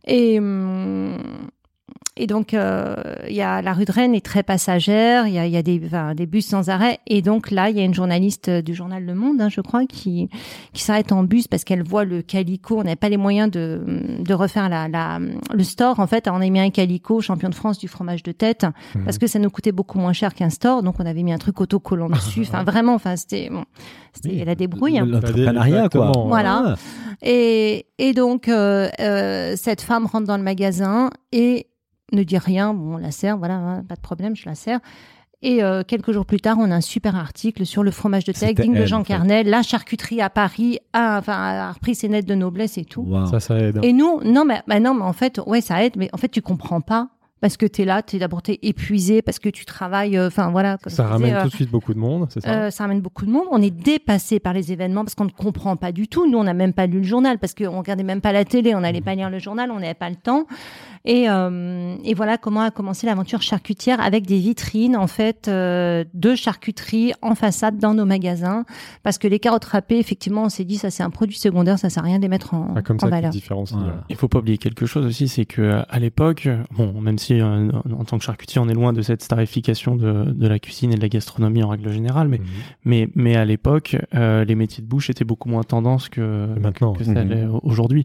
[0.07, 1.17] Et, hum,
[2.21, 2.95] et donc, euh,
[3.27, 5.25] il y a la rue de Rennes est très passagère.
[5.27, 6.99] Il y a, il y a des, enfin, des bus sans arrêt.
[7.07, 9.85] Et donc là, il y a une journaliste du journal Le Monde, hein, je crois,
[9.85, 10.29] qui
[10.73, 12.79] qui s'arrête en bus parce qu'elle voit le calico.
[12.79, 13.81] On n'avait pas les moyens de
[14.19, 15.99] de refaire la, la le store.
[15.99, 19.05] En fait, on a mis un calico champion de France du fromage de tête Mhm.
[19.05, 20.83] parce que ça nous coûtait beaucoup moins cher qu'un store.
[20.83, 22.41] Donc on avait mis un truc autocollant dessus.
[22.41, 22.93] Enfin, vraiment.
[22.95, 23.63] Enfin, c'était bon,
[24.13, 24.99] c'était la débrouille.
[24.99, 25.05] hein.
[25.05, 26.11] L'entrepreneuriat, quoi.
[26.27, 26.75] Voilà.
[27.21, 31.67] Et, et donc, euh, euh, cette femme rentre dans le magasin et
[32.11, 32.73] ne dit rien.
[32.73, 34.79] Bon, on la sert, voilà, hein, pas de problème, je la sers.
[35.41, 38.33] Et euh, quelques jours plus tard, on a un super article sur le fromage de
[38.33, 39.13] tech digne de Jean en fait.
[39.13, 39.49] Carnel.
[39.49, 43.03] La charcuterie à Paris a, enfin, a repris ses lettres de noblesse et tout.
[43.03, 43.25] Wow.
[43.27, 43.79] Ça, ça aide.
[43.81, 46.27] Et nous, non, mais, bah non, mais en fait, ouais, ça aide, mais en fait,
[46.27, 47.07] tu comprends pas.
[47.41, 50.27] Parce que tu es là, tu es d'abord t'es épuisé, parce que tu travailles, euh,
[50.27, 50.77] enfin voilà.
[50.77, 52.49] comme Ça ramène disais, euh, tout de suite beaucoup de monde, c'est ça?
[52.49, 53.45] euh, ça ramène beaucoup de monde.
[53.49, 56.29] On est dépassé par les événements parce qu'on ne comprend pas du tout.
[56.29, 58.75] Nous, on n'a même pas lu le journal parce qu'on regardait même pas la télé,
[58.75, 60.47] on n'allait pas lire le journal, on n'avait pas le temps.
[61.11, 66.03] Et, euh, et voilà comment a commencé l'aventure charcutière avec des vitrines en fait euh,
[66.13, 68.63] de charcuterie en façade dans nos magasins
[69.01, 71.89] parce que les carottes râpées, effectivement, on s'est dit ça c'est un produit secondaire, ça
[71.89, 73.31] sert à rien de les mettre en, Ah, comme en ça, tu valeur.
[73.31, 73.73] différencies.
[73.73, 73.89] Voilà.
[73.93, 73.99] ouais.
[74.11, 77.41] Il faut pas oublier quelque chose aussi, c'est que euh, à l'époque, bon, même si
[77.41, 80.91] euh, en tant que charcutier, on est loin de cette starification de, de la cuisine
[80.93, 82.45] et de la gastronomie en règle générale, mais Mhm.
[82.85, 86.59] mais mais à l'époque, euh, les métiers de bouche étaient beaucoup moins tendance que Et
[86.59, 88.03] maintenant, que ça l'est aujourd'hui.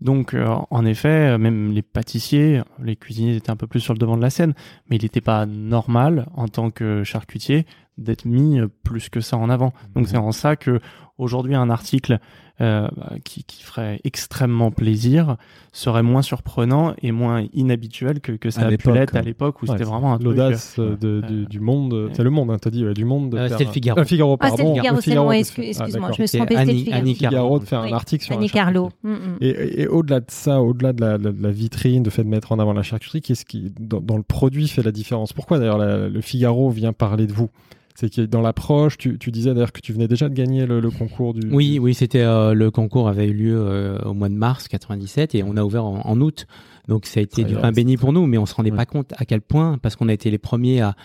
[0.00, 2.43] Donc, euh, en effet, même les pâtissiers,
[2.82, 4.54] les cuisiniers étaient un peu plus sur le devant de la scène,
[4.88, 7.66] mais il n'était pas normal en tant que charcutier
[7.98, 9.72] d'être mis plus que ça en avant.
[9.94, 10.80] Donc, c'est en ça que
[11.18, 12.18] aujourd'hui, un article
[12.60, 12.86] euh,
[13.24, 15.36] qui, qui ferait extrêmement plaisir
[15.72, 19.22] serait moins surprenant et moins inhabituel que, que ça À a pu l'époque, l'être à
[19.22, 22.22] l'époque où Ouais, c'était c'est vraiment un truc, l'audace euh, euh, du, du monde, c'est
[22.22, 23.34] le monde, hein, t'as dit, ouais, du monde.
[23.34, 24.00] Euh, c'était le un- Figaro.
[24.00, 24.56] Ah, Figaro, Ah, pardon.
[24.56, 26.98] c'est le Figaro, Ah, excuse-moi, je me suis C'est trompée, c'était le Figaro.
[27.00, 28.50] Annie Figaro de faire un Oui, article sur un Annie.
[28.50, 28.90] Carlo.
[29.02, 29.36] Mm, mm.
[29.40, 32.52] Et, et au-delà de ça, au-delà de la, la- la vitrine, de fait de mettre
[32.52, 35.32] en avant la charcuterie, qu'est-ce qui, dans, dans le produit, fait la différence?
[35.32, 37.50] Pourquoi d'ailleurs le Figaro vient parler de vous?
[37.94, 40.80] C'est que dans l'approche, tu, tu disais d'ailleurs que tu venais déjà de gagner le,
[40.80, 41.48] le concours du.
[41.52, 45.34] Oui, oui, c'était euh, le concours avait eu lieu euh, au mois de mars 97
[45.36, 46.46] et on a ouvert en, en août.
[46.88, 48.76] Donc ça a été du pain béni pour nous, mais on se rendait Ouais.
[48.76, 50.96] pas compte à quel point parce qu'on a été les premiers à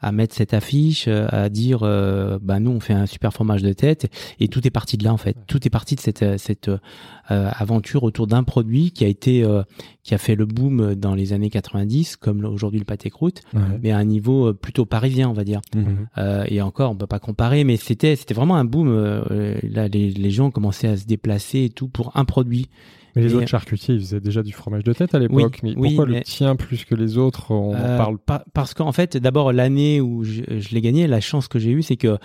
[0.00, 3.62] à mettre cette affiche, euh, à dire euh, bah nous on fait un super fromage
[3.62, 4.08] de tête
[4.38, 5.36] et tout est parti de là en fait.
[5.46, 6.78] Tout est parti de cette euh, cette euh,
[7.30, 9.62] aventure autour d'un produit qui a été euh,
[10.04, 13.60] qui a fait le boom dans les années 90 comme aujourd'hui le pâté croûte, Ouais.
[13.82, 15.60] mais à un niveau euh, plutôt parisien on va dire.
[16.16, 18.88] Euh, et encore, on peut pas comparer, mais c'était c'était vraiment un boom.
[18.88, 22.68] euh, là, les, les gens commençaient à se déplacer et tout pour un produit.
[23.18, 25.58] Mais les Et- autres charcutiers, ils faisaient déjà du fromage de tête à l'époque.
[25.62, 28.44] mais oui, pourquoi mais- le tien plus que les autres On en Euh, parle pa-
[28.54, 31.82] parce qu'en fait, d'abord l'année où je, je l'ai gagné, la chance que j'ai eue,
[31.82, 32.16] c'est que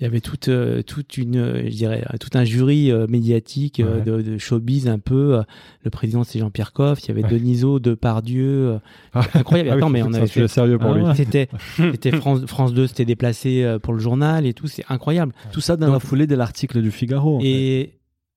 [0.00, 3.80] il y avait toute euh, toute une, euh, je dirais, tout un jury euh, médiatique
[3.84, 4.00] Ouais.
[4.04, 5.40] de, de showbiz un peu.
[5.84, 7.30] Le président c'est Jean-Pierre Coff, il y avait Ouais.
[7.30, 8.78] Denisot, Depardieu,
[9.12, 9.68] Ah, incroyable.
[9.72, 10.48] ah oui, Attends, mais on avait fait.
[10.48, 11.04] sérieux pour Ah lui.
[11.14, 15.32] C'était c'était France France 2 s'était déplacé pour le journal et tout, c'est incroyable.
[15.52, 17.36] Tout ça dans la foulée de l'article du Figaro.
[17.36, 17.92] en fait.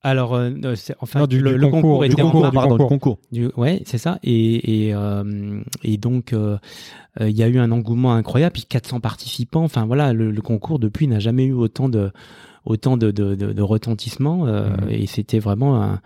[0.05, 2.41] Alors, euh, euh, c'est- enfin, Non, du- le, du le concours, concours du était concours,
[2.51, 2.77] pardon, concours.
[2.77, 3.17] du concours.
[3.31, 4.19] Du- ouais, c'est ça.
[4.23, 6.57] Et, et, euh, et donc, euh,
[7.21, 9.63] euh, il y a eu un engouement incroyable, puis 400 participants.
[9.63, 12.11] Enfin voilà, le, le concours depuis n'a jamais eu autant de
[12.65, 14.47] autant de, de, de, de retentissement.
[14.47, 14.89] euh, Mhm.
[14.89, 16.01] Et c'était vraiment un-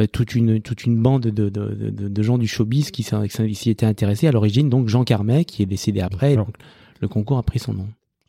[0.00, 3.02] euh, toute une toute une bande de, de, de, de- de gens du showbiz qui
[3.04, 4.68] s'y étaient intéressés à l'origine.
[4.68, 6.34] Donc Jean Carmet, qui est décédé après.
[6.36, 6.48] donc,
[7.00, 7.86] le concours a pris son nom.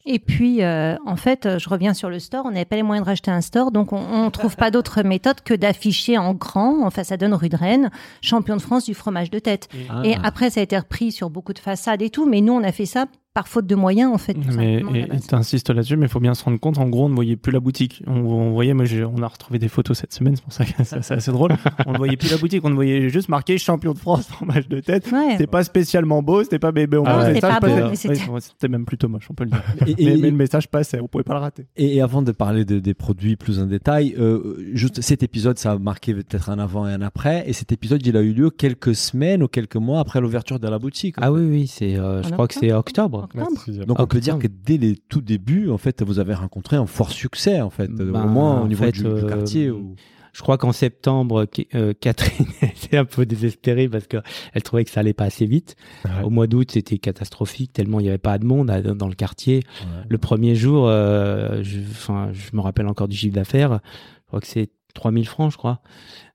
[0.10, 2.46] Et puis, euh, en fait, euh, je reviens sur le store.
[2.46, 5.02] On n'avait pas les moyens de racheter un store, donc on ne trouve pas d'autre
[5.04, 7.92] méthode que d'afficher en grand, en façade rue de Rennes,
[8.22, 9.68] champion de France du fromage de tête.
[9.90, 10.02] Ah.
[10.06, 12.64] Et après, ça a été repris sur beaucoup de façades et tout, mais nous, on
[12.64, 13.06] a fait ça
[13.38, 14.36] par faute de moyens, en fait.
[14.56, 15.28] Mais base.
[15.28, 16.80] t'insistes là-dessus, mais il faut bien se rendre compte.
[16.80, 18.02] En gros, on ne voyait plus la boutique.
[18.08, 21.12] On, on voyait, on a retrouvé des photos cette semaine, c'est pour ça que c'est
[21.14, 21.52] assez drôle.
[21.86, 24.68] On ne voyait plus la boutique, on ne voyait juste marqué champion de France fromage
[24.68, 25.12] de tête.
[25.12, 25.34] Ouais.
[25.34, 26.98] C'était pas spécialement beau, c'était pas bébé.
[27.06, 27.96] Ah ouais.
[27.96, 29.62] C'était ouais, même plutôt moche, on peut le dire.
[29.86, 31.68] Et, mais, et- mais le message passait, on pouvait pas le rater.
[31.76, 35.60] et- et avant de parler de- des produits plus en détail, euh, juste cet épisode,
[35.60, 37.44] ça a marqué peut-être un avant et un après.
[37.48, 40.68] Et cet épisode, il a eu lieu quelques semaines ou quelques mois après l'ouverture de
[40.68, 41.16] la boutique.
[41.22, 43.27] Ah oui, oui, c'est, euh, je En crois que c'est octobre.
[43.36, 43.86] Octobre.
[43.86, 44.20] Donc on peut Octobre.
[44.20, 47.70] dire que dès les tout débuts, en fait, vous avez rencontré un fort succès, en
[47.70, 49.70] fait, Ben, au moins au niveau fait, du, du euh, quartier.
[49.70, 49.96] ou-
[50.34, 54.18] Je crois qu'en septembre, euh, Catherine était un peu désespérée parce que
[54.54, 55.76] elle trouvait que ça allait pas assez vite.
[56.06, 56.12] Ouais.
[56.24, 59.16] Au mois d'août, c'était catastrophique tellement il n'y avait pas de monde à- dans le
[59.16, 59.64] quartier.
[60.10, 63.80] Le premier jour, euh, je, enfin, je me rappelle encore du chiffre d'affaires.
[64.24, 65.82] Je crois que c'est 3000 francs, je crois.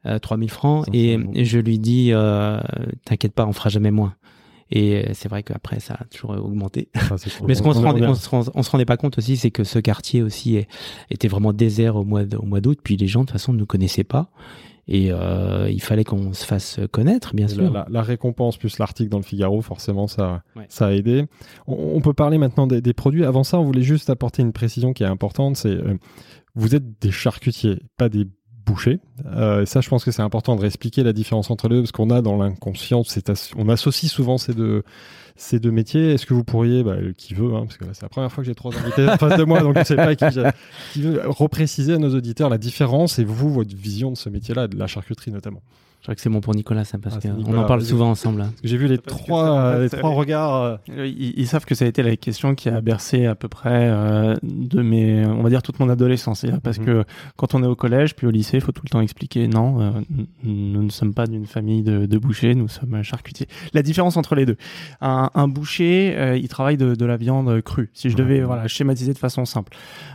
[0.07, 0.87] Euh, 3000 francs.
[0.93, 2.59] Et, et je lui dis, euh,
[3.05, 4.15] t'inquiète pas, on fera jamais moins.
[4.75, 6.89] Et c'est vrai qu'après, ça a toujours augmenté.
[6.95, 7.19] Ah, cool.
[7.47, 9.51] Mais ce qu'on se, rendait- on se rend- on se rendait pas compte aussi, c'est
[9.51, 10.69] que ce quartier aussi est-
[11.11, 12.79] était vraiment désert au mois, de- au mois d'août.
[12.83, 14.31] Puis les gens, de toute façon, ne nous connaissaient pas.
[14.89, 17.71] Et euh, il fallait qu'on se fasse connaître, bien La, sûr.
[17.73, 20.65] la- la récompense plus l'article dans le Figaro, forcément, ça, Ouais.
[20.71, 21.27] ça a aidé.
[21.67, 23.25] On, on peut parler maintenant des, des produits.
[23.25, 25.57] Avant ça, on voulait juste apporter une précision qui est importante.
[25.57, 25.99] C'est euh,
[26.55, 28.27] vous êtes des charcutiers, pas des
[28.65, 29.01] bouchers.
[29.27, 31.83] Euh, et ça, je pense que c'est important de réexpliquer la différence entre les deux,
[31.83, 33.03] parce qu'on a dans l'inconscient,
[33.57, 36.13] on associe souvent ces deux métiers.
[36.13, 38.43] Est-ce que vous pourriez, bah, euh, qui veut, hein, parce que c'est la première fois
[38.43, 40.25] que j'ai trois invités en face de moi, donc je sais pas qui,
[40.93, 44.69] qui veut repréciser à nos auditeurs la différence et vous, votre vision de ce métier-là,
[44.69, 45.63] de la charcuterie notamment.
[46.03, 48.41] Je crois que c'est bon pour Nicolas, ça, parce Ah, qu'on en parle souvent ensemble.
[48.41, 48.53] hein.
[48.65, 50.55] J'ai vu les trois, fait, les ça- trois regards.
[50.63, 53.37] euh, Euh, Ils, ils savent que ça a été la question qui a bercé à
[53.37, 56.45] peu près euh, de mes, on va dire toute mon adolescence.
[56.65, 56.85] Parce Mhm.
[56.87, 57.05] que
[57.37, 59.81] quand on est au collège puis au lycée, il faut tout le temps expliquer non,
[59.81, 59.91] euh,
[60.43, 63.47] nous ne sommes pas d'une famille de, de bouchers, nous sommes charcutiers.
[63.73, 64.57] La différence entre les deux,
[65.03, 67.91] un, un boucher, euh, il travaille de, de la viande crue.
[67.95, 69.73] Si je devais voilà schématiser de façon simple,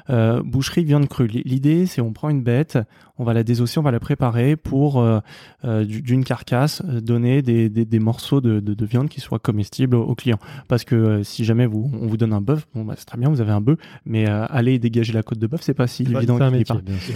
[0.10, 1.28] euh, boucherie viande crue.
[1.28, 2.78] L'idée, c'est on prend une bête,
[3.20, 5.20] on va la désosser, on va la préparer pour euh,
[5.66, 9.20] euh, du- d'une carcasse euh, donner des, des, des morceaux de, de, de viande qui
[9.22, 10.40] soient comestibles aux, aux clients.
[10.68, 13.18] Parce que euh, si jamais vous, on vous donne un bœuf, bon bah c'est très
[13.18, 15.88] bien, vous avez un bœuf, mais euh, aller dégager la côte de bœuf, c'est pas
[15.88, 16.38] si évident.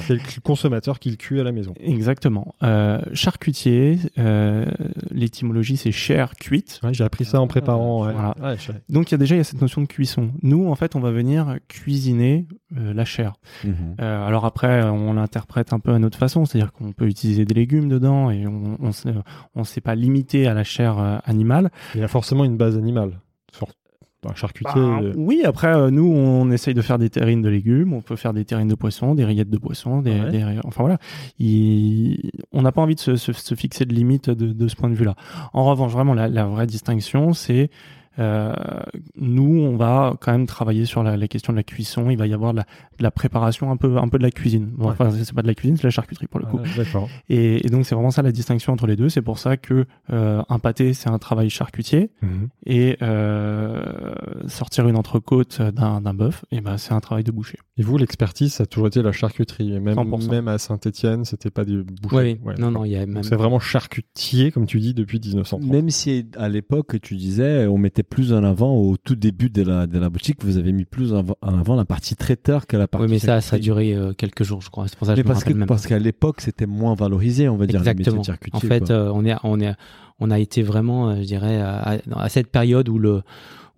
[0.08, 1.74] C'est le consommateur qui le cuit à la maison.
[1.80, 2.56] Exactement.
[2.64, 4.66] Euh, charcutier, euh,
[5.12, 6.80] l'étymologie c'est chair cuite.
[6.84, 8.06] Ouais, j'ai appris ça en préparant.
[8.06, 8.14] ouais.
[8.14, 8.36] Voilà.
[8.42, 10.32] Ouais, je- Donc il y a déjà il y a cette notion de cuisson.
[10.42, 12.46] Nous en fait on va venir cuisiner
[12.78, 13.34] euh, la chair.
[13.64, 13.74] Mhm.
[14.00, 17.54] Euh, alors après, on l'interprète un peu à notre façon, c'est-à-dire qu'on peut utiliser des
[17.54, 19.14] légumes dedans et on on s'est-
[19.56, 21.70] on s'est pas limité à la chair euh, animale.
[21.96, 23.20] Il y a forcément une base animale.
[23.52, 23.68] Sur
[24.30, 24.80] un charcutier.
[24.80, 28.02] Bah, euh, oui, après, euh, nous, on essaye de faire des terrines de légumes, on
[28.02, 30.30] peut faire des terrines de poissons, des rillettes de poissons, des, Ouais.
[30.30, 31.00] des- enfin voilà.
[31.40, 34.76] Il- on n'a pas envie de se, se- se fixer de limite de, de ce
[34.76, 35.16] point de vue-là.
[35.54, 37.70] En revanche, vraiment, la, la vraie distinction, c'est
[38.20, 38.54] euh,
[39.16, 42.10] nous, on va quand même travailler sur la, la question de la cuisson.
[42.10, 42.64] Il va y avoir de la,
[42.98, 44.66] de la préparation, un peu, un peu de la cuisine.
[44.76, 44.92] Bon, Ouais.
[44.92, 46.58] Enfin, c'est pas de la cuisine, c'est de la charcuterie pour le coup.
[46.60, 46.86] ouais.
[47.30, 49.10] Et, et donc, c'est vraiment ça la distinction entre les deux.
[49.10, 52.50] C'est pour ça que euh, un pâté, c'est un travail charcutier Mhm.
[52.66, 54.14] et euh,
[54.48, 57.58] sortir une entrecôte d'un d'un bœuf, et ben c'est un travail de boucher.
[57.78, 59.74] Et vous, l'expertise, ça a toujours été la charcuterie.
[59.74, 60.30] Et même, 100%.
[60.30, 62.16] même à Saint-Etienne, c'était pas du boucher.
[62.16, 62.72] Ouais, non, d'accord.
[62.72, 63.24] non, il y a Donc même.
[63.24, 65.70] C'est vraiment charcutier, comme tu dis, depuis 1930.
[65.72, 69.62] Même si à l'époque, tu disais, on mettait plus en avant, au tout début de
[69.64, 72.68] la, de la boutique, vous avez mis plus en av- en avant la partie traiteur
[72.68, 73.06] que la partie.
[73.06, 74.88] Oui, mais ça, ça a duré euh, quelques jours, je crois.
[74.88, 75.68] C'est pour ça que Mais je parce que même.
[75.68, 78.22] parce qu'à l'époque, c'était moins valorisé, on va dire, Exactement.
[78.54, 79.74] En fait, euh, on est, on est,
[80.20, 81.98] on a été vraiment, euh, je dirais, à,
[82.30, 83.22] cette période où le,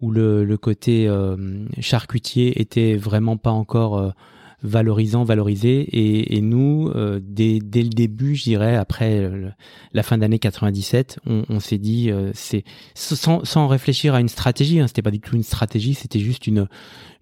[0.01, 1.36] où le, le côté euh,
[1.79, 4.13] charcutier était vraiment pas encore
[4.63, 9.52] valorisant, valorisé, et, et nous, euh, dès, dès le début, je dirais, après le-
[9.93, 12.63] la fin d'année 97, on, on s'est dit, euh, c'est
[12.95, 14.80] sans, sans réfléchir à une stratégie.
[14.80, 16.67] Hein, c'était pas du tout une stratégie, c'était juste une,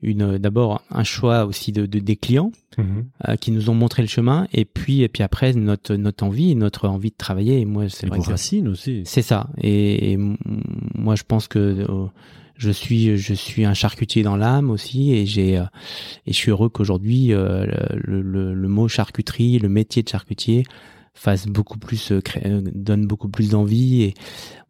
[0.03, 3.05] une, d'abord un choix aussi de, de des clients Mhm.
[3.27, 6.55] euh, qui nous ont montré le chemin et puis et puis après notre notre envie
[6.55, 9.01] notre envie de travailler et moi c'est vrai vos que racines aussi.
[9.03, 10.17] c'est ça et, et
[10.95, 12.05] moi je pense que euh,
[12.61, 15.63] je suis je suis un charcutier dans l'âme aussi et j'ai euh,
[16.27, 20.63] et je suis heureux qu'aujourd'hui euh, le, le, le mot charcuterie le métier de charcutier
[21.15, 22.21] fasse beaucoup plus euh,
[22.73, 24.13] donne beaucoup plus d'envie et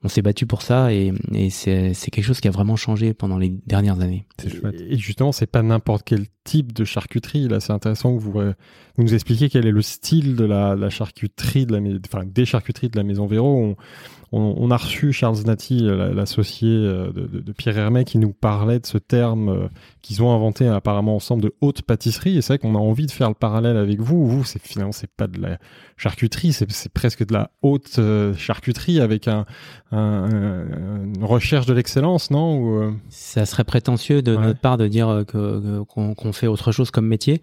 [0.03, 3.37] on s'est battu pour ça et, et c'est quelque chose qui a vraiment changé pendant
[3.37, 4.81] les dernières années C'est chouette.
[4.89, 7.47] Et justement, c'est pas n'importe quel type de charcuterie.
[7.47, 8.53] Là, c'est intéressant que vous, euh,
[8.97, 12.45] vous nous expliquiez quel est le style de la, la charcuterie, de la, enfin, des
[12.45, 13.55] charcuteries de la Maison Véro.
[13.63, 13.75] On,
[14.31, 18.17] on, a reçu Charles Nati, euh, la- l'associé euh, de, de- de Pierre Hermé, qui
[18.17, 19.67] nous parlait de ce terme euh,
[20.01, 22.37] qu'ils ont inventé apparemment ensemble de haute pâtisserie.
[22.37, 24.25] Et c'est vrai qu'on a envie de faire le parallèle avec vous.
[24.27, 25.57] Vous, c'est finalement, c'est pas de la
[25.97, 29.45] charcuterie, c'est c'est presque de la haute euh, charcuterie avec un,
[29.91, 34.41] un- un- une recherche de l'excellence, non Ou, euh, ça serait prétentieux de Ouais.
[34.47, 37.41] notre part de dire euh, que qu'on fait autre chose comme métier,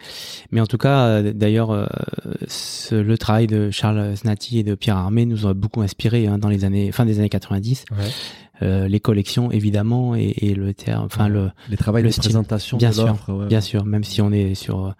[0.51, 1.71] mais en tout cas, d'ailleurs,
[2.91, 6.49] le travail de Charles Snati et de Pierre Armé nous a beaucoup inspiré hein, dans
[6.49, 7.85] les années fin des années 90.
[7.91, 7.97] Ouais.
[8.63, 12.23] Euh, les collections évidemment et, et le terme, enfin le Les travails le de style.
[12.25, 13.47] présentation Bien de sûr, ouais.
[13.47, 14.95] bien sûr, même si on est sur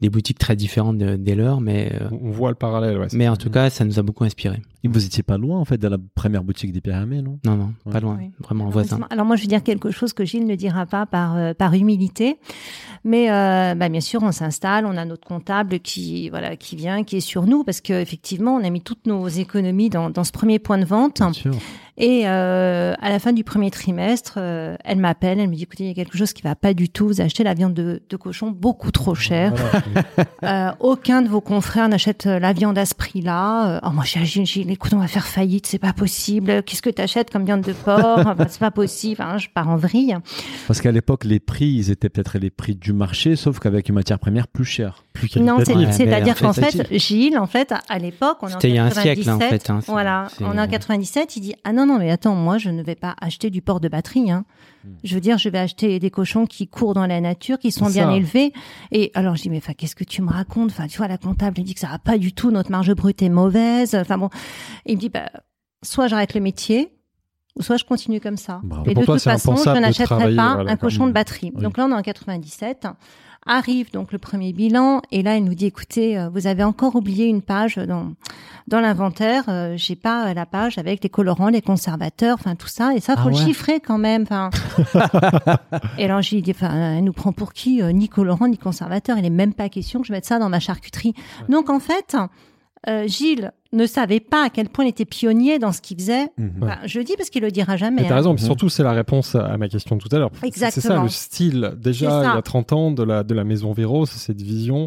[0.00, 2.98] des boutiques très différentes de- des leurs, mais euh, on voit le parallèle.
[2.98, 4.60] Ouais, mais en tout cas, ça nous a beaucoup inspiré.
[4.84, 7.38] Et vous étiez pas loin, en fait, de la première boutique des Pierre Hermé, non
[7.44, 7.92] Non, non, Ouais.
[7.92, 8.30] pas loin, Oui.
[8.38, 9.00] vraiment Alors, voisin.
[9.10, 11.74] Alors moi, je vais dire quelque chose que Gilles ne dira pas par, euh, par
[11.74, 12.36] humilité.
[13.04, 17.02] Mais euh, bah, bien sûr, on s'installe, on a notre comptable qui, voilà, qui vient,
[17.04, 20.32] qui est sur nous, parce qu'effectivement, on a mis toutes nos économies dans, dans ce
[20.32, 21.16] premier point de vente.
[21.18, 21.54] Bien sûr.
[22.00, 25.82] Et euh, à la fin du premier trimestre, euh, elle m'appelle, elle me dit écoutez,
[25.84, 27.08] il y a quelque chose qui va pas du tout.
[27.08, 29.52] Vous achetez la viande de, de cochon beaucoup trop chère.
[30.44, 33.76] Euh, aucun de vos confrères n'achète euh, la viande à ce prix-là.
[33.76, 36.62] Euh, oh, moi, j'ai écoute, on va faire faillite, c'est pas possible.
[36.62, 38.34] Qu'est-ce que tu achètes comme viande de porc?
[38.48, 39.20] C'est pas possible.
[39.20, 40.16] Hein, je pars en vrille.
[40.68, 43.96] Parce qu'à l'époque, les prix, ils étaient peut-être les prix du marché, sauf qu'avec une
[43.96, 45.02] matière première plus chère.
[45.18, 48.76] Plus Non, c'est-à-dire qu'en fait, Gilles, en fait, à- l'époque, on est en C'était il
[48.76, 51.40] y a un siècle, 97, là, en fait, hein, voilà, on est en 97, il
[51.40, 53.88] dit ah non non mais attends, moi je ne vais pas acheter du porc de
[53.88, 54.30] batterie.
[54.30, 54.44] Hein.
[54.84, 54.90] Hmm.
[55.02, 57.86] Je veux dire, je vais acheter des cochons qui courent dans la nature, qui sont
[57.86, 58.16] bien ça.
[58.16, 58.52] élevés.
[58.92, 60.70] Et alors je dis mais enfin qu'est-ce que tu me racontes?
[60.70, 62.92] Enfin tu vois la comptable elle dit que ça va pas du tout, notre marge
[62.94, 63.94] brute est mauvaise.
[63.94, 64.30] Enfin bon,
[64.86, 65.30] il me dit bah
[65.82, 66.92] soit j'arrête le métier.
[67.56, 68.60] ou Soit je continue comme ça.
[68.62, 68.88] Bravo.
[68.88, 71.50] Et de toi, toute façon, je n'achèterai pas voilà, un cochon de batterie.
[71.54, 71.62] Oui.
[71.62, 72.86] Donc là, on est en 97.
[73.50, 76.94] Arrive donc le premier bilan et là, il nous dit écoutez, euh, vous avez encore
[76.96, 78.12] oublié une page dans
[78.66, 79.44] dans l'inventaire.
[79.48, 82.94] Euh, J'ai pas la page avec les colorants, les conservateurs, enfin tout ça.
[82.94, 83.44] Et ça, Ah faut le ouais.
[83.44, 84.22] chiffrer quand même.
[84.22, 84.50] Enfin.
[85.98, 89.16] et alors j'ai dit enfin, elle nous prend pour qui Euh, Ni colorant, ni conservateur.
[89.18, 91.14] Il est même pas question que je mette ça dans ma charcuterie.
[91.48, 92.16] Donc en fait.
[92.86, 96.28] Euh, Gilles ne savait pas à quel point il était pionnier dans ce qu'il faisait.
[96.38, 96.52] Mhm.
[96.62, 98.02] Enfin, je le dis parce qu'il le dira jamais.
[98.02, 98.16] Mais t'as hein.
[98.18, 98.46] raison, puis Mhm.
[98.48, 100.30] surtout c'est la réponse à ma question de tout à l'heure.
[100.42, 103.72] C'est ça le style, déjà il y a 30 ans, de la, de la maison
[103.72, 104.86] Véro, c'est cette vision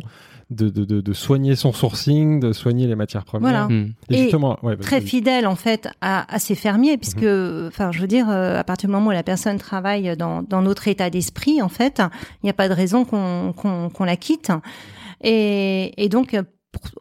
[0.49, 3.67] de, de, de, de soigner son sourcing, de soigner les matières premières.
[3.67, 3.67] Voilà.
[3.67, 3.93] Hmm.
[4.09, 7.23] Et, Et justement, ouais, vas-y, très fidèle en fait à, à ses fermiers puisque
[7.67, 10.61] enfin je veux dire euh, à partir du moment où la personne travaille dans, dans
[10.61, 12.01] notre état d'esprit en fait
[12.43, 14.51] il n'y a pas de raison qu'on qu'on qu'on la quitte
[15.23, 16.35] et, et donc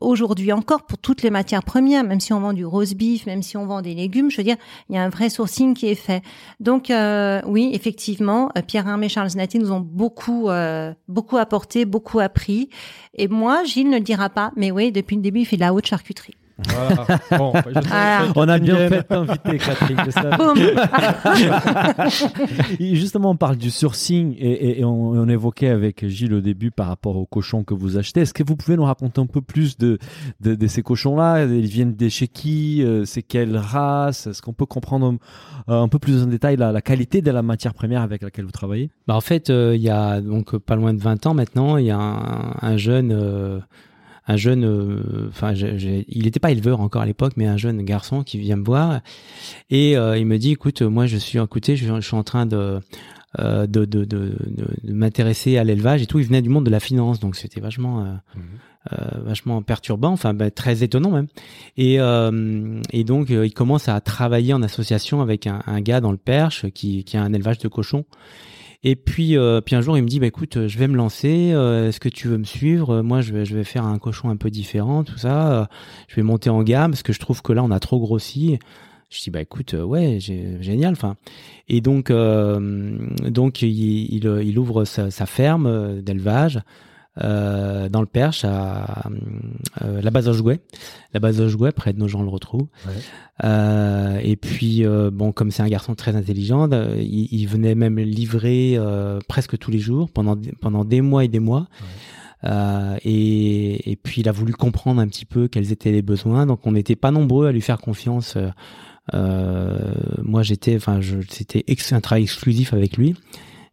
[0.01, 3.43] aujourd'hui encore pour toutes les matières premières même si on vend du rose beef même
[3.43, 4.57] si on vend des légumes je veux dire
[4.89, 6.23] il y a un vrai sourcing qui est fait.
[6.59, 11.37] Donc euh, oui effectivement euh, Pierre Hermé et Charles Naté nous ont beaucoup euh, beaucoup
[11.37, 12.69] apporté beaucoup appris.
[13.15, 15.63] Et moi Gilles ne le dira pas mais oui depuis le début il fait de
[15.63, 16.35] la haute charcuterie
[16.69, 17.07] Voilà.
[17.39, 18.25] Bon, bah, je sais Ah.
[18.33, 19.97] que On a bien fait t'inviter, Catherine.
[22.81, 26.71] Justement, on parle du sourcing et, et- et on, on évoquait avec Gilles au début
[26.71, 28.21] par rapport aux cochons que vous achetez.
[28.21, 29.99] Est-ce que vous pouvez nous raconter un peu plus de,
[30.41, 31.45] de, de ces cochons-là?
[31.45, 32.83] Ils viennent de chez qui?
[32.83, 34.27] Euh, C'est quelle race?
[34.27, 35.15] Est-ce qu'on peut comprendre
[35.69, 38.45] un, un peu plus en détail la, la qualité de la matière première avec laquelle
[38.45, 38.91] vous travaillez?
[39.07, 41.87] Bah, en fait, euh, il y a donc pas loin de 20 ans maintenant, il
[41.87, 43.59] y a un, un jeune, euh,
[44.31, 48.23] un jeune, euh, enfin, il n'était pas éleveur encore à l'époque, mais un jeune garçon
[48.23, 49.01] qui vient me voir
[49.71, 52.47] et euh, il me dit, écoute, moi je suis, écoutez, je, je suis en train
[52.47, 52.81] de
[53.39, 54.37] euh, de, de, de,
[54.85, 56.19] m'intéresser à l'élevage et tout.
[56.19, 58.21] Il venait du monde de la finance, donc c'était vachement,
[58.93, 61.29] euh, vachement perturbant, enfin bah, très étonnant même.
[61.77, 61.99] Et,
[62.93, 66.71] et donc il commence à travailler en association avec un, un gars dans le Perche
[66.71, 68.05] qui, qui a un élevage de cochons.
[68.83, 70.97] Et puis, euh, puis un jour, il me dit, bah, écoute, euh, je vais me
[70.97, 71.51] lancer.
[71.53, 72.97] euh, Est-ce que tu veux me suivre?
[72.97, 75.61] Euh, Moi, je vais, je vais faire un cochon un peu différent, tout ça.
[75.63, 75.65] euh,
[76.09, 78.59] je vais monter en gamme parce que je trouve que là, on a trop grossi.
[79.11, 80.93] Je dis, bah écoute, ouais, génial.
[80.93, 81.17] Enfin,
[81.69, 82.97] et donc, euh,
[83.29, 86.61] donc il, il, ouvre sa, sa ferme d'élevage
[87.23, 89.09] euh, dans le Perche, à
[89.83, 90.61] euh, la base Auchouet,
[91.13, 92.69] la base Auchouet, près de nos gens le retrouvent.
[92.87, 92.93] Ouais.
[93.45, 97.75] Euh, et puis, euh, bon, comme c'est un garçon très intelligent, euh, il, il venait
[97.75, 101.67] même livrer euh, presque tous les jours pendant pendant des mois et des mois.
[102.45, 106.47] Euh, et, et puis il a voulu comprendre un petit peu quels étaient les besoins.
[106.47, 108.37] Donc on n'était pas nombreux à lui faire confiance.
[109.13, 113.17] Moi j'étais, enfin c'était un travail exclusif avec lui.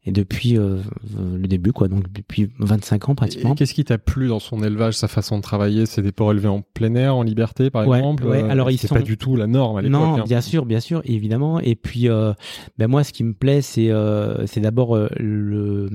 [0.07, 0.77] Et depuis euh,
[1.19, 3.55] le début, quoi, donc depuis 25 ans Et pratiquement.
[3.55, 5.85] qu'est-ce qui t'a plu dans son élevage, sa façon de travailler?
[5.85, 8.77] C'est des porcs élevés en plein air, en liberté, par Ouais, exemple ouais, alors ils
[8.77, 9.99] sont- pas du tout la norme à l'époque.
[9.99, 10.23] Non, hein.
[10.25, 11.59] bien sûr, bien sûr, évidemment.
[11.59, 12.31] Et puis, euh,
[12.77, 15.89] ben moi, ce qui me plaît, c'est euh, c'est d'abord euh, le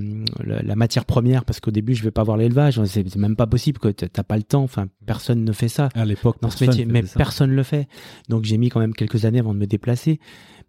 [0.45, 2.85] la, la matière première, parce qu'au début, je vais pas voir l'élevage.
[2.85, 4.63] C'est même pas possible que t'as pas le temps.
[4.63, 7.17] Enfin, personne ne fait ça À l'époque, dans ce métier, mais ça.
[7.17, 7.89] personne le fait.
[8.29, 10.21] Donc j'ai mis quand même quelques années avant de me déplacer.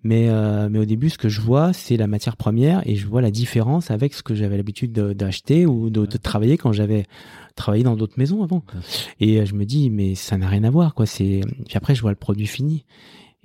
[0.03, 3.07] Mais euh, mais au début, ce que je vois, c'est la matière première et je
[3.07, 6.73] vois la différence avec ce que j'avais l'habitude de- d'acheter ou de, de travailler quand
[6.73, 7.05] j'avais
[7.55, 8.63] travaillé dans d'autres maisons avant.
[9.19, 11.05] Et euh, je me dis, mais ça n'a rien à voir, quoi.
[11.05, 12.85] C'est puis après, je vois le produit fini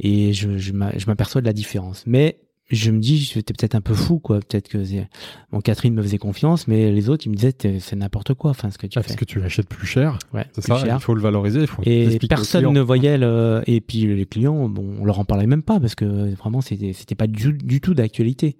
[0.01, 2.05] et je je m'aperçois de la différence.
[2.07, 4.41] Mais je me dis, j'étais peut-être un peu fou, quoi.
[4.41, 5.09] Peut-être que c'est-
[5.53, 8.51] bon, Catherine me faisait confiance, mais les autres, ils me disaient, c'est n'importe quoi.
[8.51, 9.09] Enfin, ce que tu Ah, fais.
[9.09, 10.77] parce que tu l'achètes plus cher, Ouais, c'est ça.
[10.79, 10.97] cher.
[11.01, 11.61] Il faut le valoriser.
[11.63, 13.63] Il faut Et personne ne voyait le.
[13.67, 16.93] Et puis les clients, bon, on leur en parlait même pas parce que vraiment c'était
[16.93, 18.57] c'était pas du, du tout d'actualité.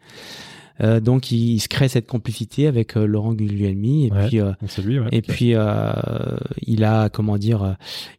[0.81, 4.29] Euh, donc il, il se crée cette complicité avec euh, Laurent Guglielmi et Ouais.
[4.29, 4.53] puis euh,
[4.85, 5.09] lui, ouais.
[5.11, 5.93] et puis euh,
[6.63, 7.73] il a comment dire, euh,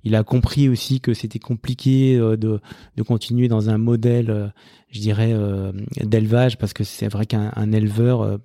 [0.04, 2.60] il a compris aussi que c'était compliqué de
[2.98, 4.52] de continuer dans un modèle
[4.90, 5.72] je dirais, euh,
[6.04, 8.38] d'élevage, parce que c'est vrai qu'un un éleveur, euh,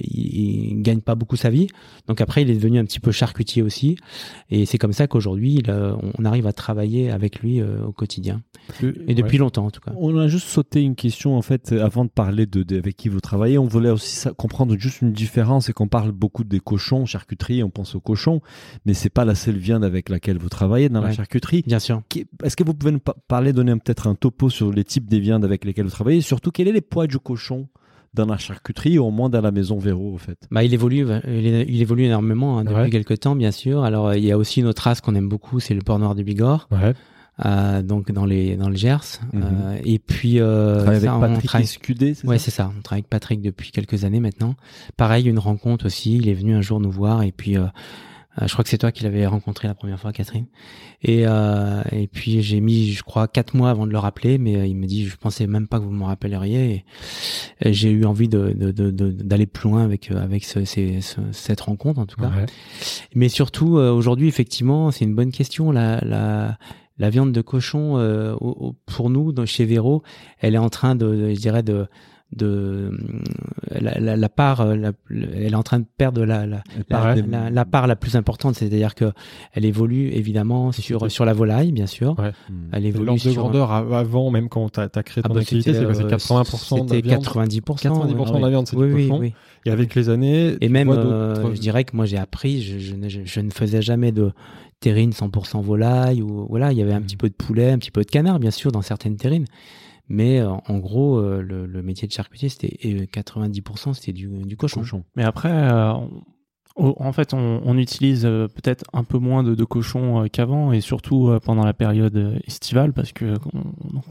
[0.00, 1.68] il, il gagne pas beaucoup sa vie.
[2.06, 3.96] Donc après, il est devenu un petit peu charcutier aussi,
[4.50, 8.42] et c'est comme ça qu'aujourd'hui, euh, on arrive à travailler avec lui euh, au quotidien,
[9.06, 9.92] et depuis longtemps en tout cas.
[9.96, 13.08] On a juste sauté une question en fait avant de parler de, de- avec qui
[13.08, 13.58] vous travaillez.
[13.58, 17.70] On voulait aussi comprendre juste une différence et qu'on parle beaucoup des cochons, charcuterie, on
[17.70, 18.40] pense aux cochons,
[18.86, 21.62] mais c'est pas la seule viande avec laquelle vous travaillez dans la charcuterie.
[21.66, 22.02] Bien sûr.
[22.44, 25.20] Est-ce que vous pouvez nous pa- parler, donner peut-être un topo sur les types des
[25.20, 27.68] viandes avec lesquelles vous travaillez, surtout quel est les poids du cochon
[28.12, 30.38] dans la charcuterie ou au moins dans la maison Véro, au fait?
[30.50, 32.90] Bah, il évolue, il, évolue énormément hein, depuis Ouais.
[32.90, 33.84] quelques temps, bien sûr.
[33.84, 35.98] Alors, euh, il y a aussi une autre race qu'on aime beaucoup, c'est le porc
[36.00, 36.92] noir de Bigorre, Ouais.
[37.46, 39.20] euh, donc dans les dans le Gers.
[39.32, 39.42] Mhm.
[39.44, 42.44] Euh, et puis, euh, Travaille avec ça, on Patrick travaille- Escudé, c'est Ouais, ça?
[42.46, 42.72] c'est ça.
[42.76, 44.56] On travaille avec Patrick depuis quelques années maintenant.
[44.96, 46.16] Pareil, une rencontre aussi.
[46.16, 47.56] Il est venu un jour nous voir et puis.
[48.40, 50.46] Euh, je crois que c'est toi qui l'avais rencontré la première fois, Catherine.
[51.02, 54.56] Et, euh, et puis j'ai mis, je crois, quatre mois avant de le rappeler, mais
[54.56, 56.84] euh, il me dit, je pensais même pas que vous me rappelleriez.
[57.62, 61.00] Et, et j'ai eu envie de, de, de- d'aller plus loin avec avec ce, ces-
[61.00, 62.28] ce- cette rencontre en tout cas.
[62.28, 62.46] Ouais.
[63.14, 65.70] Mais surtout, euh, aujourd'hui, effectivement, c'est une bonne question.
[65.72, 66.58] La, la,
[66.98, 68.34] la viande de cochon, euh,
[68.86, 70.02] pour nous, dans- chez Véro,
[70.38, 71.86] elle est en train de- je dirais, de
[72.36, 72.90] de
[73.70, 77.14] la, la, la part euh, la- elle est en train de perdre la la, la,
[77.14, 77.22] Ouais.
[77.28, 79.12] la- la part la plus importante c'est-à-dire que
[79.52, 82.30] elle évolue évidemment sur sur la volaille bien sûr Ouais.
[82.72, 85.34] Elle évolue L'ordre de sur grandeur av- avant, même quand tu as, créé Ah ton
[85.34, 88.48] bah, activité, c'est quoi C'est euh, 80% de la c'était viande 90% 90% de la
[88.50, 89.32] viande, c'est oui, oui, oui.
[89.66, 92.94] Et avec les années, Et même, euh, je dirais que moi j'ai appris, je, je,
[92.94, 94.32] ne- je- je ne faisais jamais de
[94.80, 97.06] terrine 100% volaille ou voilà, il y avait un Mhm.
[97.06, 99.44] petit peu de poulet, un petit peu de canard bien sûr dans certaines terrines,
[100.10, 104.56] mais euh, en gros euh, le, métier de charcutier c'était et, euh, 90% c'était du,
[104.56, 105.04] cochon.
[105.16, 105.50] Mais après,
[106.76, 111.64] en fait, on, utilise peut-être un peu moins de, de cochons qu'avant, et surtout pendant
[111.64, 113.34] la période estivale, parce que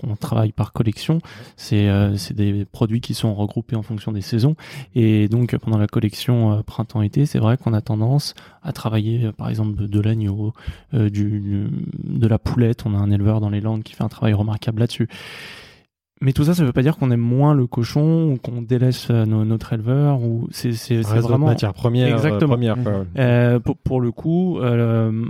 [0.03, 1.19] on, travaille par collection.
[1.57, 1.87] C'est
[2.31, 4.55] des produits qui sont regroupés en fonction des saisons,
[4.95, 8.33] et donc pendant la collection printemps-été, c'est vrai qu'on a tendance
[8.63, 10.53] à travailler, par exemple, de, l'agneau,
[10.93, 12.85] euh, de la poulette.
[12.85, 15.07] On a un éleveur dans les Landes qui fait un travail remarquable là-dessus.
[16.21, 19.07] Mais tout ça, ça veut pas dire qu'on aime moins le cochon ou qu'on délaisse
[19.09, 22.07] euh, no- notre éleveur ou c'est c'est vraiment matière première.
[22.09, 22.53] euh, Exactement.
[22.55, 23.05] première, quoi.
[23.17, 25.25] euh, pour, pour le coup, euh,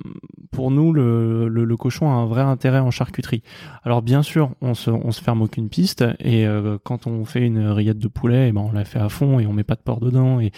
[0.51, 3.43] pour nous, le, le, le cochon a un vrai intérêt en charcuterie.
[3.83, 7.45] Alors bien sûr, on se, on se ferme aucune piste et euh, quand on fait
[7.45, 9.75] une rillette de poulet, eh ben on la fait à fond et on met pas
[9.75, 10.51] de porc dedans et,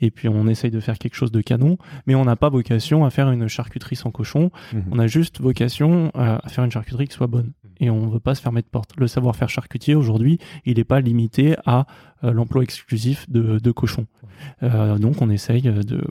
[0.00, 1.78] et puis on essaye de faire quelque chose de canon.
[2.08, 4.50] Mais on n'a pas vocation à faire une charcuterie sans cochon.
[4.72, 4.82] Mhm.
[4.90, 7.52] On a juste vocation à faire une charcuterie qui soit bonne.
[7.80, 8.90] Et on veut pas se fermer de porte.
[8.96, 11.86] Le savoir-faire charcutier aujourd'hui, il n'est pas limité à
[12.24, 14.06] euh, l'emploi exclusif de, de cochons.
[14.62, 16.02] Euh, donc on essaye de,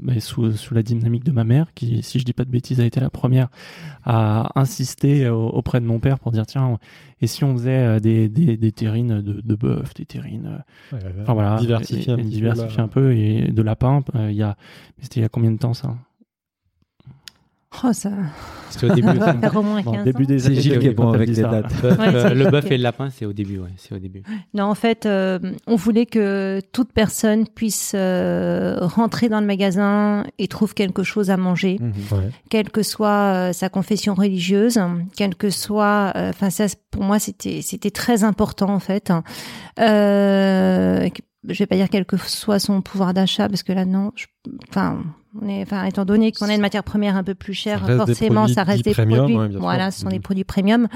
[0.00, 2.80] mais sous, sous la dynamique de ma mère, qui, si je dis pas de bêtises,
[2.80, 3.48] a été la première
[4.04, 6.78] à insister au- auprès de mon père pour dire tiens,
[7.20, 10.98] et si on faisait euh, des, des, des terrines de, de bœuf, des terrines, Ouais,
[11.22, 14.02] enfin voilà, diversifier un diversifier un peu et de lapin.
[14.14, 14.56] Il y a,
[15.00, 15.96] c'était il y a combien de temps ça?
[17.82, 18.10] Oh, ça
[18.70, 19.08] C'était au début.
[19.18, 21.28] faire au moins Bon, 15 début des C'est années Gilles qui est 2000, bon avec
[21.28, 21.72] les dates.
[21.82, 24.22] Ouais, euh, c'est le bœuf et le lapin c'est au début ouais, c'est au début.
[24.54, 30.24] Non, en fait, euh, on voulait que toute personne puisse euh, rentrer dans le magasin
[30.38, 31.92] et trouve quelque chose à manger, Mhm.
[32.18, 32.30] Ouais.
[32.50, 33.08] quelle que soit
[33.48, 34.78] euh, sa confession religieuse,
[35.16, 39.10] quelle que soit, euh, enfin ça, c'est- pour moi, c'était c'était très important en fait.
[39.80, 41.08] Euh,
[41.48, 44.26] je vais pas dire quel que soit son pouvoir d'achat parce que là non, je-
[44.70, 45.02] enfin.
[45.42, 47.96] On est, enfin, étant donné qu'on a une matière première un peu plus chère, Ça
[47.96, 49.36] forcément, ça reste des premium, produits.
[49.36, 50.22] ouais, voilà, ce sont des Mhm.
[50.22, 50.86] produits premium.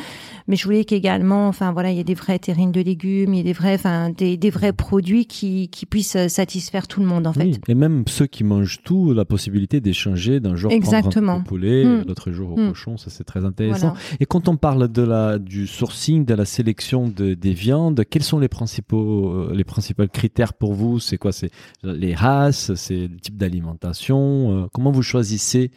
[0.46, 3.38] Mais je voulais qu'également, enfin voilà, il y ait des vraies terrines de légumes, il
[3.38, 7.00] y ait des vrais, enfin des, des vrais produits qui, qui puissent euh, satisfaire tout
[7.00, 7.42] le monde en fait.
[7.44, 7.58] Oui.
[7.66, 11.38] Et même ceux qui mangent tout, la possibilité d'échanger d'un jour Exactement.
[11.38, 12.04] au poulet, Mm.
[12.06, 12.68] l'autre jour au Mm.
[12.68, 13.88] cochon, ça c'est très intéressant.
[13.88, 14.00] Voilà.
[14.20, 18.22] Et quand on parle de la, du sourcing, de la sélection de, des viandes, quels
[18.22, 21.00] sont les principaux, euh, les principaux critères pour vous?
[21.00, 21.32] C'est quoi?
[21.32, 21.50] C'est
[21.82, 24.27] les races, c'est le type d'alimentation?
[24.28, 25.70] Euh, Comment vous choisissez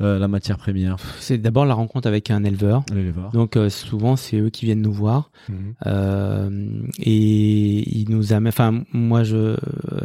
[0.00, 0.96] euh, la matière première?
[1.20, 2.84] C'est d'abord la rencontre avec un éleveur.
[2.94, 3.30] L'éleveur.
[3.32, 6.88] Donc euh, souvent c'est eux qui viennent nous voir Mhm.
[6.98, 8.48] et ils nous amènent.
[8.48, 9.56] Enfin moi je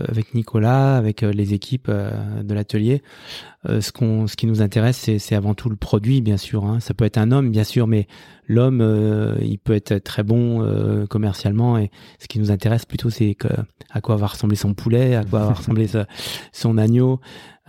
[0.08, 3.02] avec Nicolas, avec les équipes de l'atelier,
[3.68, 6.66] ce qu'on ce qui nous intéresse c'est c'est avant tout le produit bien sûr.
[6.66, 6.80] Hein.
[6.80, 8.08] Ça peut être un homme bien sûr, mais
[8.48, 11.90] l'homme euh, il peut être très bon euh, commercialement et
[12.20, 13.48] ce qui nous intéresse plutôt c'est que
[13.92, 16.08] à quoi va ressembler son poulet, à quoi va ressembler sa-
[16.52, 17.20] son agneau.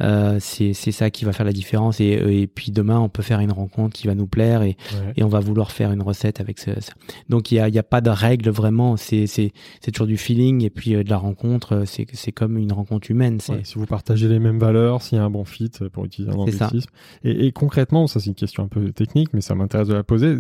[0.01, 2.07] Euh, c'est c'est ça qui va faire la différence et,
[2.43, 5.13] et puis demain on peut faire une rencontre qui va nous plaire et Ouais.
[5.17, 6.95] et on va vouloir faire une recette avec ce, ça.
[7.29, 10.09] Donc il y a, il y a pas de règle vraiment, c'est c'est c'est toujours
[10.09, 13.39] du feeling et puis euh, de la rencontre, euh, c'est c'est comme une rencontre humaine,
[13.49, 16.05] Ouais, si vous partagez les mêmes valeurs, s'il y a un bon fit euh, pour
[16.07, 16.91] utiliser un anglicisme.
[17.23, 20.03] Et, et concrètement, ça c'est une question un peu technique, mais ça m'intéresse de la
[20.03, 20.39] poser.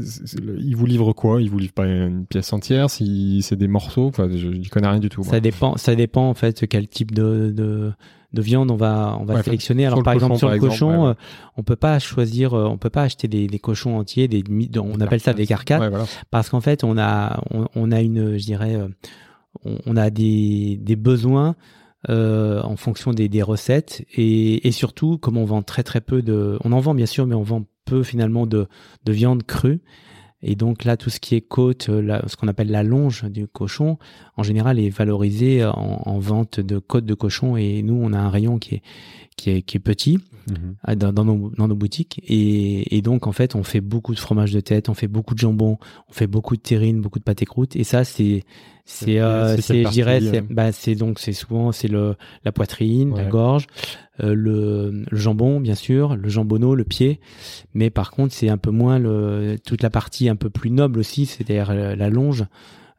[0.58, 1.40] Ils vous livrent quoi?
[1.42, 2.90] Ils vous livrent pas une pièce entière?
[2.90, 4.06] Si c'est des morceaux?
[4.08, 5.22] Enfin, je n'y connais rien du tout.
[5.22, 5.30] moi.
[5.30, 7.92] Ça dépend, ça dépend en fait quel type de, de,
[8.32, 9.86] de viande on va, on va Ouais, sélectionner.
[9.86, 11.14] Alors par exemple sur par le exemple, cochon, ouais, euh,
[11.56, 14.42] on peut pas choisir, euh, on peut pas acheter des, des cochons entiers, des,
[14.78, 16.06] on appelle ça des carcasses, Ouais, voilà.
[16.30, 18.88] parce qu'en fait on a, on, on a une, je dirais, euh,
[19.64, 21.54] on, on a des, des besoins.
[22.10, 26.20] euh, en fonction des, des recettes et, et surtout comme on vend très très peu
[26.20, 28.66] de on en vend bien sûr mais on vend peu finalement de,
[29.06, 29.80] de viande crue
[30.44, 33.48] et donc là tout ce qui est côte euh, ce qu'on appelle la longe du
[33.48, 33.98] cochon
[34.36, 37.56] en général est valorisé en, en vente de côte de cochon.
[37.56, 38.82] Et nous on a un rayon qui est
[39.36, 40.18] qui est, qui est petit
[40.50, 40.76] Mhm.
[40.88, 42.20] euh, dans, dans nos, dans nos boutiques.
[42.26, 45.34] Et, et donc en fait on fait beaucoup de fromage de tête on fait beaucoup
[45.34, 45.78] de jambon
[46.10, 48.44] on fait beaucoup de terrine beaucoup de pâté croûte et ça c'est
[48.86, 52.52] C'est- c'est euh, c'est je dirais c'est bah c'est donc c'est souvent c'est le la
[52.52, 53.66] poitrine la gorge
[54.22, 57.18] euh, le, le jambon bien sûr le jambonneau le pied.
[57.72, 60.98] Mais par contre c'est un peu moins le toute la partie un peu plus noble
[60.98, 62.44] aussi c'est-à-dire euh, la longe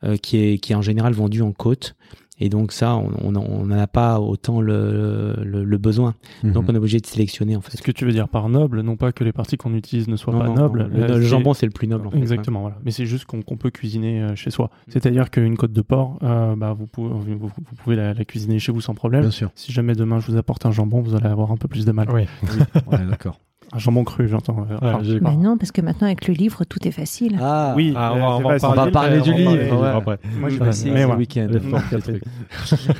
[0.03, 1.95] euh, qui est qui est en général vendue en côte
[2.39, 6.69] et donc ça on n'en a pas autant le, le, le besoin donc Mhm.
[6.69, 8.97] on est obligé de sélectionner en fait Ce que tu veux dire par noble, non
[8.97, 10.89] pas que les parties qu'on utilise ne soient Non, pas non, nobles.
[10.91, 12.77] non, le, jambon c'est le plus noble en fait, Exactement, voilà.
[12.83, 14.69] Mais c'est juste qu'on peut cuisiner euh, chez soi.
[14.89, 18.25] C'est-à-dire qu'une côte de porc, euh, bah, vous, pouvez, vous, vous- vous pouvez la, la
[18.25, 19.21] cuisiner chez vous sans problème.
[19.21, 19.51] Bien sûr.
[19.55, 21.91] Si jamais demain je vous apporte un jambon, vous allez avoir un peu plus de
[21.91, 22.07] mal.
[22.11, 22.23] Oui.
[22.91, 23.39] Ouais, d'accord.
[23.75, 24.65] Un jambon cru, j'entends.
[24.71, 27.37] euh, enfin, j'ai- Mais non, parce que maintenant avec le livre, tout est facile.
[27.41, 29.31] Ah, Oui, Ah, on euh, va- on va en facile, on va parler mais du
[29.33, 29.87] on livre, ouais.
[29.89, 30.19] après.
[30.39, 31.19] Moi, je vais essayer mais ce voilà.
[31.19, 31.47] week-end.
[31.51, 31.81] Le fort.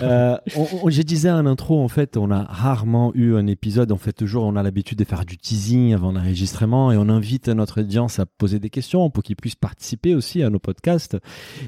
[0.01, 3.91] Euh, on- on- je disais en intro, en fait, on a rarement eu un épisode.
[3.91, 7.47] En fait, toujours, on a l'habitude de faire du teasing avant l'enregistrement et on invite
[7.49, 11.17] notre audience à poser des questions pour qu'ils puissent participer aussi à nos podcasts.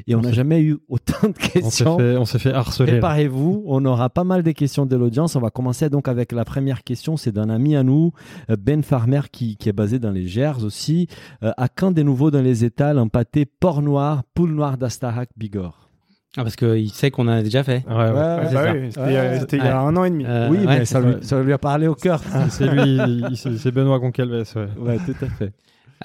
[0.07, 1.97] Et on On n'a s'est- jamais eu autant de On s'est questions.
[1.97, 2.87] fait, on s'est fait harceler.
[2.87, 2.91] là.
[2.97, 5.35] Préparez-vous, on aura pas mal de questions de l'audience.
[5.35, 7.17] On va commencer donc avec la première question.
[7.17, 8.11] C'est d'un ami à nous,
[8.49, 11.07] euh, Ben Farmer, qui, qui est basé dans les Gers aussi.
[11.43, 15.29] Euh, à quand des nouveaux dans les étals un pâté porc noir, poule noire d'Astarac,
[15.37, 15.87] Bigorre?
[16.35, 18.11] Ah, parce qu'il sait qu'on en a déjà fait Ouais, ouais.
[18.11, 18.73] Ouais, c'est bah ça.
[18.73, 20.23] oui, C'était euh, c'était il y a un an et demi.
[20.27, 22.21] Euh, Oui, ouais, mais ça lui, ça lui a parlé au cœur.
[22.49, 22.99] C'est lui,
[23.35, 24.31] c'est Benoît Goncalves.
[24.55, 24.67] Ouais.
[24.79, 25.53] Ouais, tout à fait.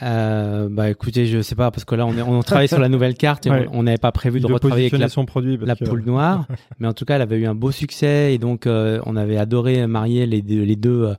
[0.01, 2.89] Euh, bah écoutez, je sais pas parce que là on, est, on travaille sur la
[2.89, 3.69] nouvelle carte et Ouais.
[3.73, 5.59] on n'avait pas prévu de doit retravailler avec la, son produit.
[5.61, 6.47] la que- poule noire,
[6.79, 9.37] mais en tout cas elle avait eu un beau succès et donc euh, on avait
[9.37, 11.15] adoré marier les deux les deux euh,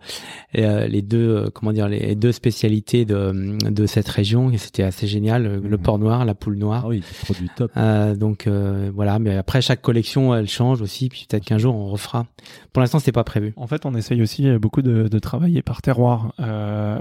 [0.57, 4.83] euh, les deux euh, comment dire les deux spécialités de de cette région et c'était
[4.83, 5.83] assez génial le, le Mhm.
[5.83, 6.83] porc noir, la poule noire.
[6.85, 7.71] Ah oui, des produits top.
[7.77, 11.75] Euh, donc euh, voilà, mais après chaque collection elle change aussi, puis peut-être qu'un jour
[11.75, 12.25] on refera.
[12.71, 13.53] Pour l'instant c'était pas prévu.
[13.55, 16.33] En fait, on essaye aussi beaucoup de, de travailler par terroir.
[16.39, 16.97] Euh,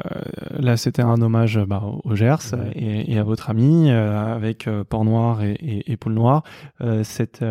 [0.59, 4.85] là, c'était un hommage bah, au Gers et, et à votre ami euh, avec euh,
[4.85, 6.43] Port Noir et, et, et Poule Noire.
[6.81, 7.43] Euh, cet,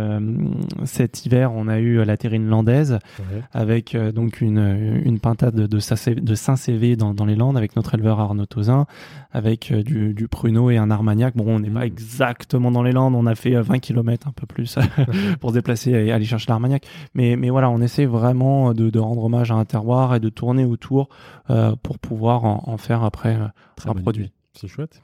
[0.86, 3.41] cet hiver, on a eu la terrine landaise Ouais.
[3.51, 7.93] avec donc une, une pintade de, Saint- de Saint-Cévé dans, dans les Landes avec notre
[7.95, 8.86] éleveur Arnaud Tozin,
[9.32, 11.36] avec du, du pruneau et un armagnac.
[11.36, 14.32] Bon, on n'est pas exactement dans les Landes, on a fait euh, 20 km un
[14.32, 14.78] peu plus
[15.39, 16.86] pour se déplacer et aller chercher l'armagnac.
[17.14, 20.30] Mais, mais voilà, on essaie vraiment de, de rendre hommage à un terroir et de
[20.30, 21.09] tourner autour
[21.49, 24.32] euh, pour pouvoir en, en faire après euh, Très un produit.
[24.54, 25.02] C'est chouette.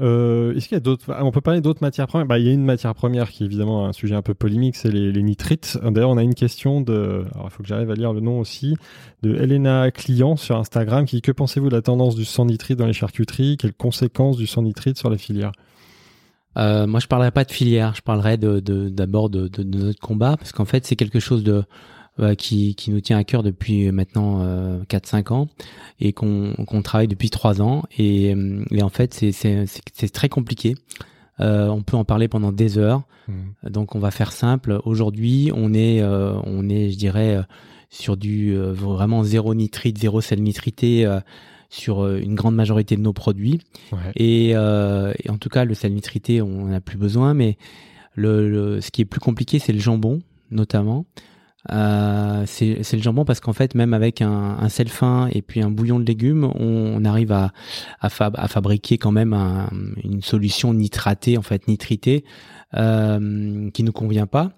[0.00, 2.26] Euh, Est-ce qu'il y a d'autres On peut parler d'autres matières premières?
[2.26, 4.74] Bah, il y a une matière première qui est évidemment un sujet un peu polémique,
[4.74, 5.78] c'est les, les nitrites.
[5.84, 7.24] D'ailleurs, on a une question de.
[7.32, 8.74] Alors, il faut que j'arrive à lire le nom aussi
[9.22, 12.76] de Elena Client sur Instagram qui dit que pensez-vous de la tendance du sang nitrite
[12.76, 13.56] dans les charcuteries?
[13.56, 15.52] Quelles conséquences du sang nitrite sur la filière?
[16.56, 17.94] Euh, moi, je parlerai pas de filière.
[17.94, 18.58] Je parlerai de-
[18.88, 21.62] d'abord de, de, de notre combat parce qu'en fait, c'est quelque chose de
[22.38, 25.48] qui, qui nous tient à cœur depuis maintenant euh, 4-5 ans
[26.00, 27.82] et qu'on qu'on travaille depuis 3 ans.
[27.98, 30.74] Et, euh, et en fait, c'est très compliqué.
[31.40, 33.02] Euh, on peut en parler pendant des heures.
[33.68, 34.78] Donc, on va faire simple.
[34.84, 37.42] Aujourd'hui, on est, euh, on est, je dirais, euh,
[37.90, 41.18] sur du euh, vraiment zéro nitrite, zéro sel nitrité euh,
[41.70, 43.60] sur euh, une grande majorité de nos produits.
[43.92, 43.98] Ouais.
[44.16, 47.56] Et, euh, et en tout cas, le sel nitrité, on n'a plus besoin, mais
[48.14, 50.20] le, le- ce qui est plus compliqué, c'est le jambon,
[50.52, 51.06] notamment.
[51.72, 55.62] Euh, c'est le jambon parce qu'en fait, même avec un, un sel fin et puis
[55.62, 57.52] un bouillon de légumes, on, on arrive à,
[58.00, 59.70] à, fab- à fabriquer quand même un-
[60.02, 62.24] une solution nitratée, en fait nitritée,
[62.76, 64.52] euh, qui nous convient pas,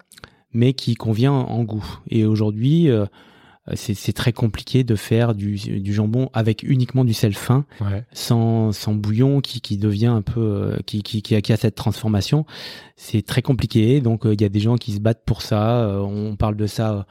[0.53, 1.85] mais qui convient en, en goût.
[2.09, 3.05] Et aujourd'hui, euh,
[3.75, 8.03] c'est c'est très compliqué de faire du, du jambon avec uniquement du sel fin Ouais.
[8.13, 11.57] sans, sans bouillon qui, qui devient un peu euh, qui, qui, qui, a, qui a
[11.57, 12.45] cette transformation
[12.95, 15.81] c'est très compliqué donc euh, il y a des gens qui se battent pour ça
[15.85, 17.05] euh, on parle de ça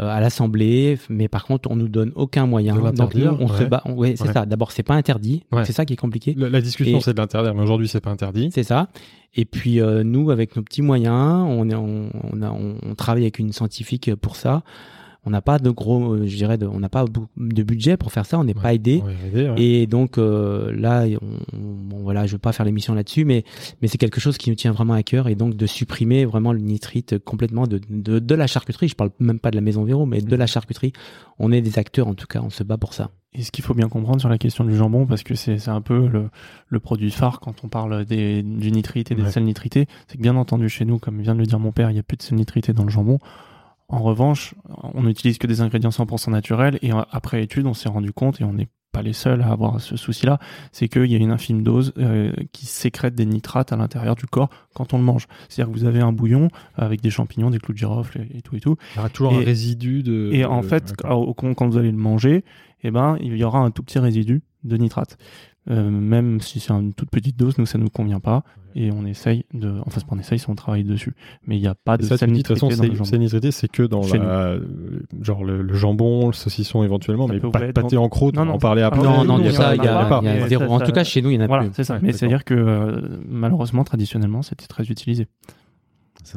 [0.00, 3.64] euh, à l'assemblée mais par contre on nous donne aucun moyen donc nous, on se
[3.64, 4.32] bat ouais, c'est Ouais.
[4.32, 5.64] ça d'abord c'est pas interdit Ouais.
[5.64, 8.10] c'est ça qui est compliqué La, la discussion, c'est de l'interdire, mais aujourd'hui, c'est pas
[8.10, 8.50] interdit.
[8.54, 8.88] c'est ça.
[9.34, 13.24] Et puis euh, nous, avec nos petits moyens, on, est, on, on, a, on travaille
[13.24, 14.62] avec une scientifique pour ça.
[15.28, 17.04] On n'a pas de gros, euh, je dirais, de, on n'a pas
[17.36, 19.02] de budget pour faire ça, on n'est pas aidé.
[19.04, 19.54] Ouais.
[19.62, 21.04] Et donc euh, là,
[21.52, 23.44] on, bon, voilà, je veux pas faire l'émission là-dessus, mais
[23.82, 26.52] mais c'est quelque chose qui nous tient vraiment à cœur et donc de supprimer vraiment
[26.54, 28.88] le nitrite complètement de de, de la charcuterie.
[28.88, 30.92] Je parle même pas de la maison Véro, mais de la charcuterie.
[31.38, 33.10] On est des acteurs en tout cas, on se bat pour ça.
[33.34, 35.82] Et ce qu'il faut bien comprendre sur la question du jambon, parce que c'est un
[35.82, 36.30] peu le,
[36.68, 39.30] le produit phare quand on parle des, du nitrite et des Ouais.
[39.30, 41.90] sels nitrités, c'est que bien entendu chez nous, comme vient de le dire mon père,
[41.90, 43.18] il n'y a plus de sels nitrités dans le jambon.
[43.88, 44.54] En revanche,
[44.94, 48.44] on n'utilise que des ingrédients 100% naturels et après étude, on s'est rendu compte et
[48.44, 50.38] on n'est pas les seuls à avoir ce souci-là,
[50.72, 54.26] c'est qu'il y a une infime dose euh, qui sécrète des nitrates à l'intérieur du
[54.26, 55.26] corps quand on le mange.
[55.48, 58.42] C'est-à-dire que vous avez un bouillon avec des champignons, des clous de girofle et, et
[58.42, 58.76] tout et tout.
[58.94, 60.30] Il y aura toujours Et- un résidu de.
[60.32, 62.44] Et en de- fait, quand, quand vous allez le manger,
[62.82, 65.16] eh ben, il y aura un tout petit résidu de nitrate.
[65.70, 68.42] Euh, même si c'est une toute petite dose, nous ça nous convient pas
[68.74, 71.14] et on essaye de, enfin c'est pas on essaye, c'est on travaille dessus.
[71.46, 72.92] Mais il n'y a pas Et de ça, sel dis, de toute façon, nitrité dans
[72.94, 74.60] le c'est c'est nitrité, c'est que dans la, euh,
[75.20, 78.34] genre le, le jambon, le saucisson éventuellement, Ça mais pas être pâté dans- en croûte.
[78.36, 78.52] Non, on non.
[78.54, 79.00] en parler après.
[79.02, 80.68] Ah, non, oui, non, nous, il y a on ça, en il y a, pas,
[80.68, 81.72] En tout cas, chez nous, il y en a Voilà, plus.
[81.74, 81.94] c'est ça.
[81.94, 82.18] Ouais, mais d'accord.
[82.20, 85.26] c'est-à-dire que euh, malheureusement, traditionnellement, c'était très utilisé.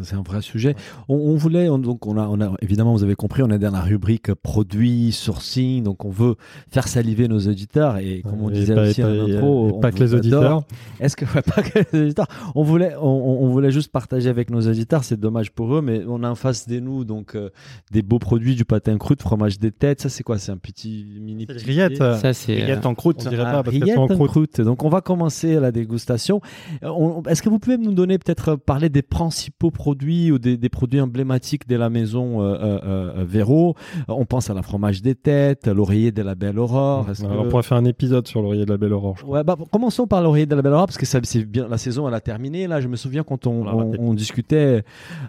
[0.03, 0.75] C'est un vrai sujet.
[1.09, 3.59] On, on voulait, on- donc on a, on a, évidemment, vous avez compris, on est
[3.59, 6.35] dans la rubrique produits, sourcing, donc on veut
[6.71, 9.69] faire saliver nos auditeurs et comme on Et disait pas- aussi et en pas- intro,
[9.69, 10.63] et on pas que les auditeurs.
[10.99, 14.61] Est-ce que ouais, pas que les auditeurs On voulait, on, voulait juste partager avec nos
[14.61, 15.03] auditeurs.
[15.03, 17.49] C'est dommage pour eux, mais on a en face de nous donc euh,
[17.91, 20.01] des beaux produits, du pâté cru, de fromage des têtes.
[20.01, 20.37] Ça, c'est quoi?
[20.37, 21.93] C'est un petit mini petit rillettes.
[21.93, 22.53] filet Ça, c'est.
[22.55, 23.23] Rillettes en croûte.
[23.25, 24.29] On dirait Ah, pas parce sont en croûte.
[24.29, 24.61] croûte.
[24.61, 26.41] Donc on va commencer la dégustation.
[26.83, 30.57] Euh, Est-ce que vous pouvez nous donner peut-être euh, parler des principaux produits ou des,
[30.57, 32.79] des produits emblématiques de la maison euh, euh,
[33.19, 33.75] euh, Véro
[34.07, 37.07] On pense à la fromage des têtes, l'oreiller de la Belle Aurore.
[37.07, 39.15] Alors, que- On pourrait faire un épisode sur l'oreiller de la Belle Aurore.
[39.17, 39.37] je crois.
[39.39, 41.67] Ouais, bah, commençons par l'oreiller de la Belle Aurore parce que ça, c'est bien.
[41.67, 42.67] La saison, elle a terminé.
[42.67, 44.83] Là, je me souviens quand on, discutait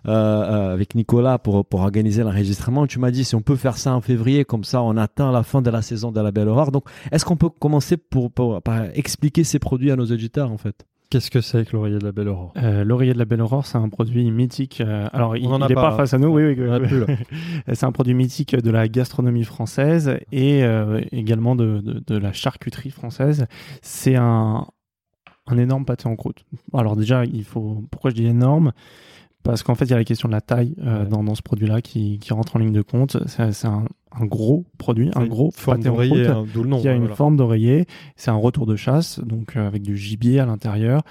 [0.04, 2.86] avec Nicolas pour, pour organiser l'enregistrement.
[2.86, 5.42] Tu m'as dit si on peut faire ça en février, comme ça, on atteint la
[5.42, 6.72] fin de la saison de la Belle Aurore.
[6.72, 10.58] Donc, est-ce qu'on peut commencer pour, pour- par expliquer ces produits à nos auditeurs en
[10.58, 10.84] fait?
[11.12, 12.54] Qu'est-ce que c'est que l'oreiller de la Belle Aurore?
[12.56, 14.80] Euh, L'oreiller de la Belle Aurore, c'est un produit mythique.
[14.80, 16.56] euh, alors, il n'est pas, pas, face à nous, oui, oui.
[16.58, 17.14] Oui.
[17.74, 22.32] c'est un produit mythique de la gastronomie française et euh, également de, de, de la
[22.32, 23.44] charcuterie française.
[23.82, 24.66] C'est un,
[25.46, 26.46] un énorme pâté en croûte.
[26.72, 27.84] Alors déjà, il faut.
[27.90, 28.72] Pourquoi je dis énorme?
[29.42, 31.04] Parce qu'en fait, il y a la question de la taille Ouais.
[31.10, 33.18] dans, dans ce produit-là qui, qui rentre en ligne de compte.
[33.26, 33.84] C'est un,
[34.20, 36.80] un gros produit, un gros forme pâté en d'oreiller, hein, d'où le nom.
[36.80, 37.14] qui a une voilà.
[37.14, 37.86] forme d'oreiller.
[38.16, 41.02] C'est un retour de chasse, donc euh, avec du gibier à l'intérieur.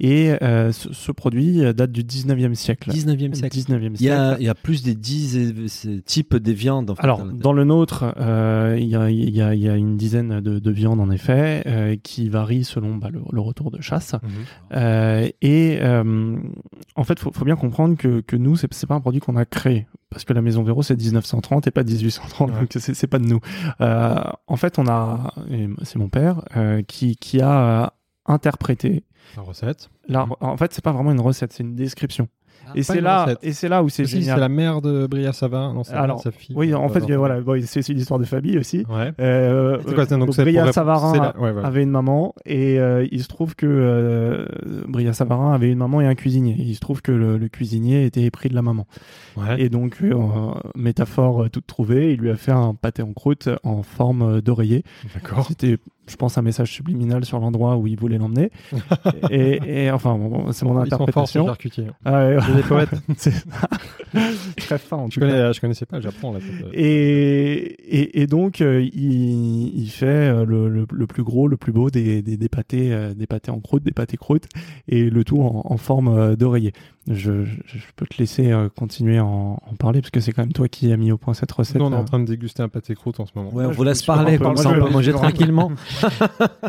[0.00, 2.90] Et euh, ce, ce produit euh, date du 19e siècle.
[2.90, 3.56] 19e siècle.
[3.56, 4.36] 19e Il y, a, siècle.
[4.42, 6.90] il y a plus des 10 é- ces types des viandes.
[6.90, 9.68] En fait, Alors, dans le nôtre, euh, il y, a, il y a- il y
[9.68, 13.40] a une dizaine de, de viandes, en effet, euh, qui varient selon bah, le, le
[13.40, 14.14] retour de chasse.
[14.14, 14.30] Mhm.
[14.74, 16.36] Euh, et euh,
[16.94, 19.44] en fait, faut, faut bien comprendre que, que nous, c'est pas un produit qu'on a
[19.44, 19.86] créé.
[20.10, 22.60] Parce que la Maison Véro, c'est 1930 et pas 1830, Ouais.
[22.60, 23.40] donc c'est c'est pas de nous.
[23.80, 24.14] Euh,
[24.46, 25.34] en fait, on a,
[25.82, 27.86] c'est mon père, euh, qui, qui a euh,
[28.26, 29.04] interprété.
[29.36, 29.90] La recette.
[30.08, 32.28] La, en fait, c'est pas vraiment une recette, c'est une description.
[32.74, 33.38] Et pas c'est là, recette.
[33.42, 34.40] et c'est là où c'est Si, C'est génial.
[34.40, 36.54] la mère de Bria Savin, non, Alors, sa fille.
[36.58, 38.84] Oui, en fait, Euh, voilà, bon, c'est une histoire de famille aussi.
[38.88, 39.12] Ouais.
[39.20, 43.22] Euh, C'est quoi, donc donc Bria Savarin la- ouais, avait une maman et euh, il
[43.22, 44.46] se trouve que euh,
[44.88, 46.54] Bria Savarin avait une maman et un cuisinier.
[46.58, 48.86] Et il se trouve que le, le cuisinier était épris de la maman.
[49.36, 49.60] Ouais.
[49.60, 50.14] Et donc, euh,
[50.74, 54.82] métaphore toute trouvée, il lui a fait un pâté en croûte en forme d'oreiller.
[55.14, 55.46] D'accord.
[55.46, 55.78] C'était,
[56.08, 58.50] je pense, un message subliminal sur l'endroit où il voulait l'emmener.
[59.30, 61.46] et, et enfin, bon, c'est mon Ils sont forts, interprétation.
[62.04, 62.90] Ah ouais, des poètes.
[64.56, 64.96] très fin.
[64.96, 65.26] En Je tout cas.
[65.26, 66.38] connais, je connaissais pas, j'apprends là.
[66.40, 67.56] cette- Et,
[68.00, 71.72] et, et donc, euh, il, il fait euh, le, le, le plus gros, le plus
[71.72, 74.46] beau des, des, des pâtés, euh, des pâtés en croûte, des pâtés croûtes,
[74.88, 76.72] et le tout en, en forme euh, d'oreiller.
[77.08, 80.32] Je, je, je peux te laisser euh, continuer à en, en parler, parce que c'est
[80.32, 81.76] quand même toi qui as mis au point cette recette.
[81.76, 81.98] Nous, on est euh.
[81.98, 83.52] en train de déguster un pâté croûte en ce moment.
[83.52, 85.70] Ouais, on vous laisse parler, comme ça on peut manger tranquillement.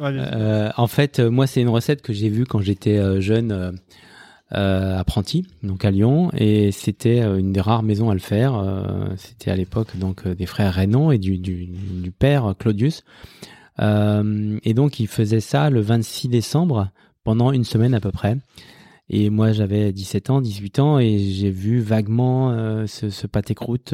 [0.01, 3.78] Euh, en fait, euh, moi, c'est une recette que j'ai vue quand j'étais euh, jeune
[4.49, 8.63] apprenti, donc à Lyon, et c'était une des rares maisons à le faire.
[9.17, 13.03] C'était à l'époque donc des frères Reynon et du, père Claudius.
[13.82, 16.91] Et donc, il faisait ça le 26 décembre
[17.25, 18.38] pendant une semaine à peu près.
[19.09, 23.93] Et moi, j'avais 17 ans, 18 ans, et j'ai vu vaguement ce, pâté croûte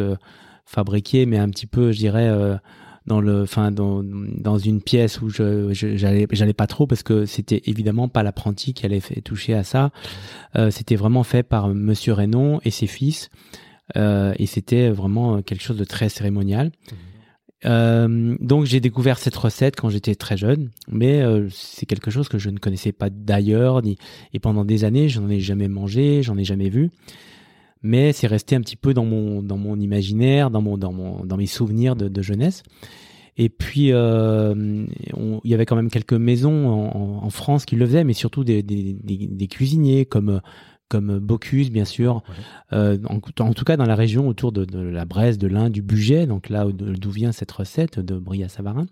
[0.68, 2.30] fabriqué, mais un petit peu, je dirais,
[3.06, 7.04] dans le, enfin, dans, dans une pièce où je, je- j'allais, j'allais pas trop parce
[7.04, 9.92] que c'était évidemment pas l'apprenti qui allait toucher à ça.
[10.56, 13.30] Euh, c'était vraiment fait par Monsieur Reynon et ses fils,
[13.98, 16.72] euh, et c'était vraiment quelque chose de très cérémonial.
[17.66, 22.38] Euh, donc j'ai découvert cette recette quand j'étais très jeune, mais c'est quelque chose que
[22.38, 23.98] je ne connaissais pas d'ailleurs, ni-
[24.34, 26.92] et pendant des années, j'en ai jamais mangé, j'en ai jamais vu.
[27.84, 31.24] Mais c'est resté un petit peu dans mon dans mon imaginaire, dans mon dans mon
[31.26, 32.64] dans mes souvenirs de, de jeunesse.
[33.38, 37.76] Et puis euh, on- il y avait quand même quelques maisons en, en France qui
[37.76, 40.40] le faisaient, mais surtout des, des, des, des cuisiniers comme
[40.90, 42.22] comme Bocuse bien sûr,
[42.72, 45.72] euh, en, en tout cas dans la région autour de, de la Bresse, de l'Ain,
[45.72, 48.86] du Bugey, donc là où- d'où vient cette recette de Bria Savarin.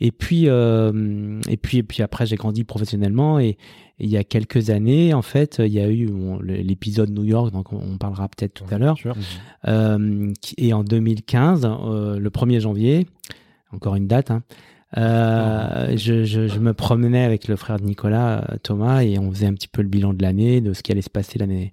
[0.00, 3.56] Et puis, euh, et puis, et puis après, j'ai grandi professionnellement et,
[4.00, 7.24] et il y a quelques années, en fait, il y a eu bon, l'épisode New
[7.24, 8.96] York, donc on, on parlera peut-être tout à l'heure.
[9.68, 13.06] Euh, et en 2015, euh, le 1er janvier,
[13.72, 14.42] encore une date, hein,
[14.96, 19.46] euh, je, je, je me promenais avec le frère de Nicolas, Thomas, et on faisait
[19.46, 21.70] un petit peu le bilan de l'année, de ce qui allait se passer l'année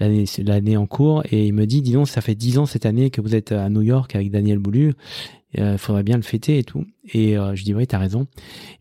[0.00, 1.22] l'année l'année en cours.
[1.30, 3.52] Et il me dit, dis donc, ça fait dix ans cette année que vous êtes
[3.52, 4.94] à New York avec Daniel Boulu.
[5.54, 6.84] Il faudrait bien le fêter et tout.
[7.12, 8.26] Et euh, je dis oui, t'as raison.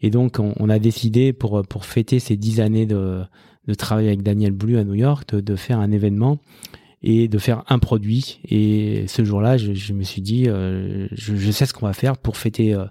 [0.02, 3.22] Et donc on, on a décidé pour pour fêter ces dix années de
[3.68, 6.40] de travail avec Daniel Boulu à New York, de, de faire un événement
[7.02, 8.40] et de faire un produit.
[8.50, 11.94] Et ce jour-là, je, je me suis dit, euh, je, je sais ce qu'on va
[11.94, 12.86] faire pour fêter euh,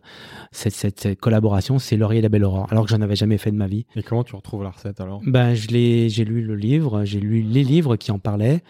[0.50, 1.78] cette, cette, cette collaboration.
[1.78, 3.86] C'est Laurier la Belle Aurore, alors que j'en avais jamais fait de ma vie.
[3.96, 5.20] Et comment tu retrouves la recette alors?
[5.26, 8.62] Ben, je l'ai, j'ai lu le livre, j'ai lu les livres qui en parlaient,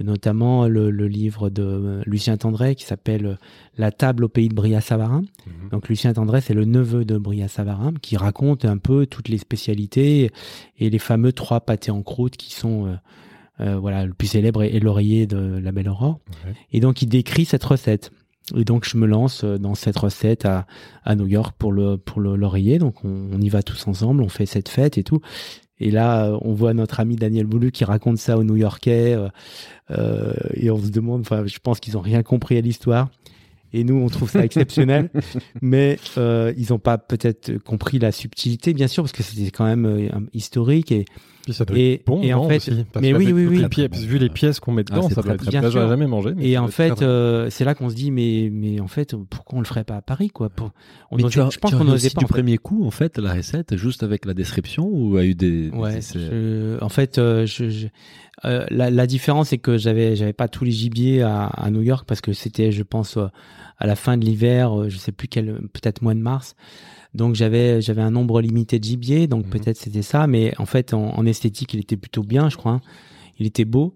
[0.00, 3.38] notamment le, le livre de Lucien Tendray qui s'appelle
[3.76, 5.22] La table au pays de Bria Savarin.
[5.46, 5.68] Mhm.
[5.70, 9.38] Donc Lucien Tendray, c'est le neveu de Bria Savarin qui raconte un peu toutes les
[9.38, 10.30] spécialités
[10.78, 12.94] et les fameux trois pâtés en croûte qui sont euh,
[13.60, 16.20] euh, voilà le plus célèbre est l'oreiller de la Belle Aurore.
[16.72, 18.12] Et donc il décrit cette recette.
[18.56, 20.66] Et donc je me lance euh, dans cette recette à,
[21.04, 22.78] à New York pour le pour le l'oreiller.
[22.78, 25.20] Donc on, on y va tous ensemble, on fait cette fête et tout.
[25.80, 29.28] Et là, on voit notre ami Daniel Boulu qui raconte ça aux New-Yorkais, euh,
[29.90, 33.08] euh, et on se demande, enfin, je pense qu'ils ont rien compris à l'histoire.
[33.72, 35.10] Et nous, on trouve ça exceptionnel,
[35.62, 39.66] mais euh, ils n'ont pas peut-être compris la subtilité, bien sûr, parce que c'était quand
[39.66, 41.04] même euh, historique et
[41.48, 43.58] Puis ça doit Et- être bon, et en fait- aussi, parce mais oui, oui, oui.
[43.62, 45.70] les pièces- vu les pièces qu'on met Ah, dedans, c'est ça très, doit être bien
[45.70, 46.32] jamais mangé.
[46.36, 49.56] mais et en fait, euh, c'est là qu'on se dit, mais mais en fait, pourquoi
[49.56, 50.72] on le ferait pas à Paris, quoi pour,
[51.10, 52.18] on Mais osait- tu as, Je pense qu'on n'osait pas.
[52.18, 52.34] du en fait.
[52.34, 56.00] premier coup, en fait, la recette, juste avec la description ou a eu des, Ouais,
[56.02, 57.86] je- en fait, euh, je, je-
[58.44, 61.80] euh, la, la différence c'est que j'avais j'avais pas tous les gibiers à, à New
[61.82, 63.26] York parce que c'était, je pense, euh,
[63.78, 66.54] à la fin de l'hiver, euh, je sais plus quel, peut-être mois de mars.
[67.14, 69.50] Donc j'avais j'avais un nombre limité de gibier, donc Mhm.
[69.50, 72.72] peut-être c'était ça, mais en fait en, en esthétique il était plutôt bien, je crois.
[72.72, 72.80] hein.
[73.38, 73.94] Il était beau.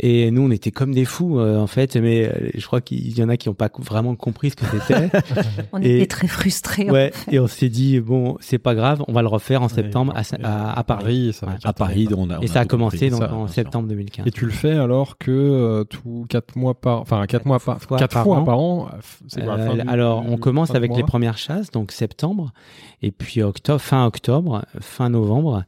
[0.00, 3.16] Et nous, on était comme des fous, euh, en fait, mais euh, je crois qu'il
[3.16, 5.08] y en a qui n'ont pas vraiment compris ce que c'était.
[5.72, 6.90] On Et- était très frustrés.
[6.90, 9.72] ouais, et on s'est dit, bon, c'est pas grave, on va le refaire en Ouais,
[9.72, 11.32] septembre à, et- à, à Paris.
[11.32, 13.88] Ça À Paris, on a, on Et ça a tout commencé donc ça, en septembre
[13.88, 14.26] 2015.
[14.26, 17.80] Et tu le fais alors que euh, tous quatre mois par, enfin quatre mois par,
[17.80, 18.44] fois quatre par fois an.
[18.44, 18.88] par an.
[18.92, 18.96] euh,
[19.28, 22.52] C'est quoi, fin du- alors, on commence avec les premières chasses, donc septembre,
[23.00, 25.62] et puis octobre, fin octobre, fin novembre.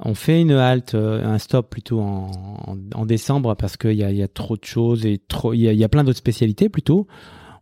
[0.00, 2.30] On fait une halte, euh, un stop plutôt en,
[2.66, 5.74] en, en décembre parce qu'il y y a trop de choses et trop, il y
[5.74, 7.06] y a plein d'autres spécialités plutôt.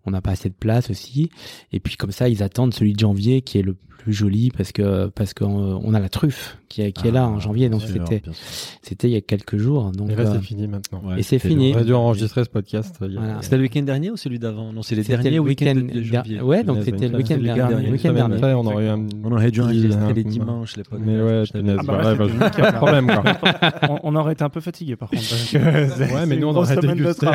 [0.05, 1.31] On n'a pas assez de place aussi.
[1.73, 4.73] Et puis comme ça, ils attendent celui de janvier qui est le plus joli parce
[4.73, 5.47] que parce qu'on
[5.85, 7.69] on a la truffe qui est, qui est là en Ah, janvier.
[7.69, 8.21] Donc c'était
[8.83, 9.93] c'était il y a quelques jours.
[9.93, 11.03] Donc Et là, euh, c'est fini maintenant.
[11.05, 11.71] Ouais, et c'est fini.
[11.71, 12.97] On aurait dû enregistrer ce podcast.
[13.01, 13.43] a- Voilà.
[13.43, 14.73] C'était le week-end dernier ou celui d'avant?
[14.73, 16.41] Non, c'est les C'était derniers le week-ends week-end de, de janvier.
[16.41, 17.75] Ouais, donc c'était le week-end dernier.
[17.75, 18.35] une le week-end semaine dernier.
[18.37, 18.91] après, on aurait.
[19.25, 21.07] On aurait dû enregistrer les dimanches, les podcasts.
[21.09, 21.87] Mais ouais, je t'avais punaise, dit.
[21.87, 23.99] bah, pas de problème quoi.
[24.03, 25.23] on, aurait été un peu fatigué par contre.
[26.15, 27.31] Ouais, mais nous on aurait de dégusté euh,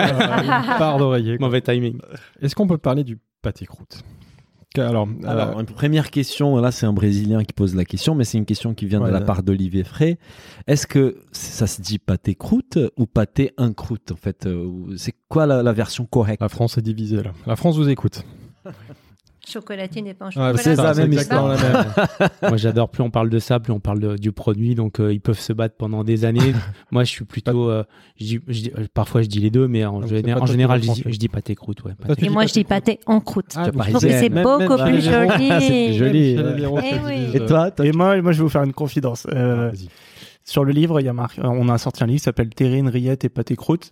[0.77, 1.37] part d'oreiller.
[1.39, 1.97] Mauvais timing.
[2.41, 3.99] Est-ce qu'on peut parler du pâté croûte?
[4.77, 8.23] Alors, euh, Alors, une première question, là c'est un Brésilien qui pose la question, mais
[8.23, 10.17] c'est une question qui vient de la part d'Olivier Frey.
[10.67, 14.67] Est-ce que ça se dit pâté croûte ou pâté un croûte en fait euh,
[14.97, 16.41] C'est quoi la, la version correcte?
[16.41, 17.31] La France est divisée là.
[17.45, 18.23] La France vous écoute.
[19.49, 20.57] Chocolatine et pain au Ouais, chocolat.
[20.57, 21.73] c'est ça, même exactement histoire.
[21.73, 22.29] la même.
[22.49, 22.89] Moi, j'adore.
[22.89, 24.75] Plus on parle de ça, plus on parle de- du produit.
[24.75, 26.53] Donc, euh, ils peuvent se battre pendant des années.
[26.91, 27.69] Moi, je suis plutôt.
[27.69, 27.83] euh,
[28.19, 30.45] je dis, je dis- parfois, je dis les deux, mais en, Donc, c'est général, en
[30.45, 31.83] je dis, je dis pâté croûte.
[31.83, 32.25] Ouais, pâté.
[32.25, 33.53] Et moi, je dis pâté en croûte.
[33.55, 35.49] Ah, Je trouve que c'est beaucoup même- plus joli.
[35.61, 39.27] c'est Eh Et euh, toi, toi, Et moi, moi, je vais vous faire une confidence.
[39.33, 39.87] Euh, vas-y.
[40.43, 42.87] sur le livre, il y a marqué, on a sorti un livre qui s'appelle Terrine,
[42.87, 43.91] Rillette et Pâté Croûte.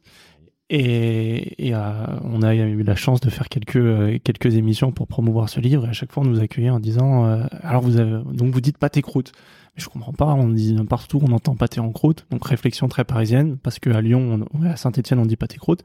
[0.70, 5.48] Et, euh, on a eu la chance de faire quelques euh, quelques émissions pour promouvoir
[5.48, 5.86] ce livre.
[5.86, 8.62] Et à chaque fois, on nous accueillait en disant euh, alors vous avez donc vous
[8.62, 9.32] dites pâté croûte.
[9.76, 10.34] Mais je comprends pas.
[10.34, 12.26] On dit partout, on entend pâté en croûte.
[12.32, 15.84] Donc réflexion très parisienne parce que à Lyon, à Saint-Étienne, on dit pâté croûte.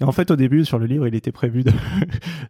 [0.00, 1.64] Et en fait, au début, sur le livre, il était prévu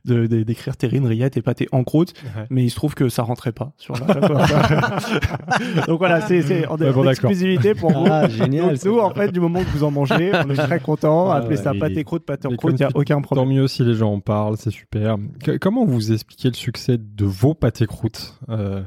[0.05, 2.45] de d'écrire terrine, rillette et pâté en croûte, Ouais.
[2.51, 4.15] mais il se trouve que ça rentrait pas sur la.
[5.87, 8.07] Donc voilà, c'est c'est en, Ouais, bon, exclusivité pour vous.
[8.11, 8.75] Ah, génial.
[8.75, 11.31] Donc, nous, en fait, du moment que vous en mangez, on est très content.
[11.31, 13.49] Ah, Appelez ouais, ça pâté croûte, pâté en croûte, il n'y a aucun Tant problème.
[13.49, 15.17] mieux si les gens en parlent, c'est super.
[15.43, 18.83] Que- comment vous expliquez le succès de vos pâtés croûtes Euh,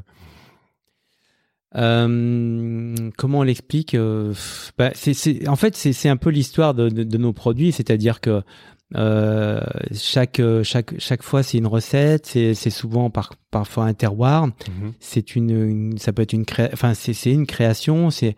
[1.76, 4.34] Euh, comment on l'explique euh,
[4.78, 8.42] bah, c'est, En fait, c'est, un peu l'histoire de, de, de nos produits, c'est-à-dire que
[8.94, 9.60] euh,
[9.94, 14.46] chaque, chaque, chaque fois, c'est une recette, c'est, souvent par, parfois un terroir.
[14.46, 14.92] Mhm.
[15.00, 18.36] C'est une, une- ça peut être une enfin, c'est, c'est une création, c'est,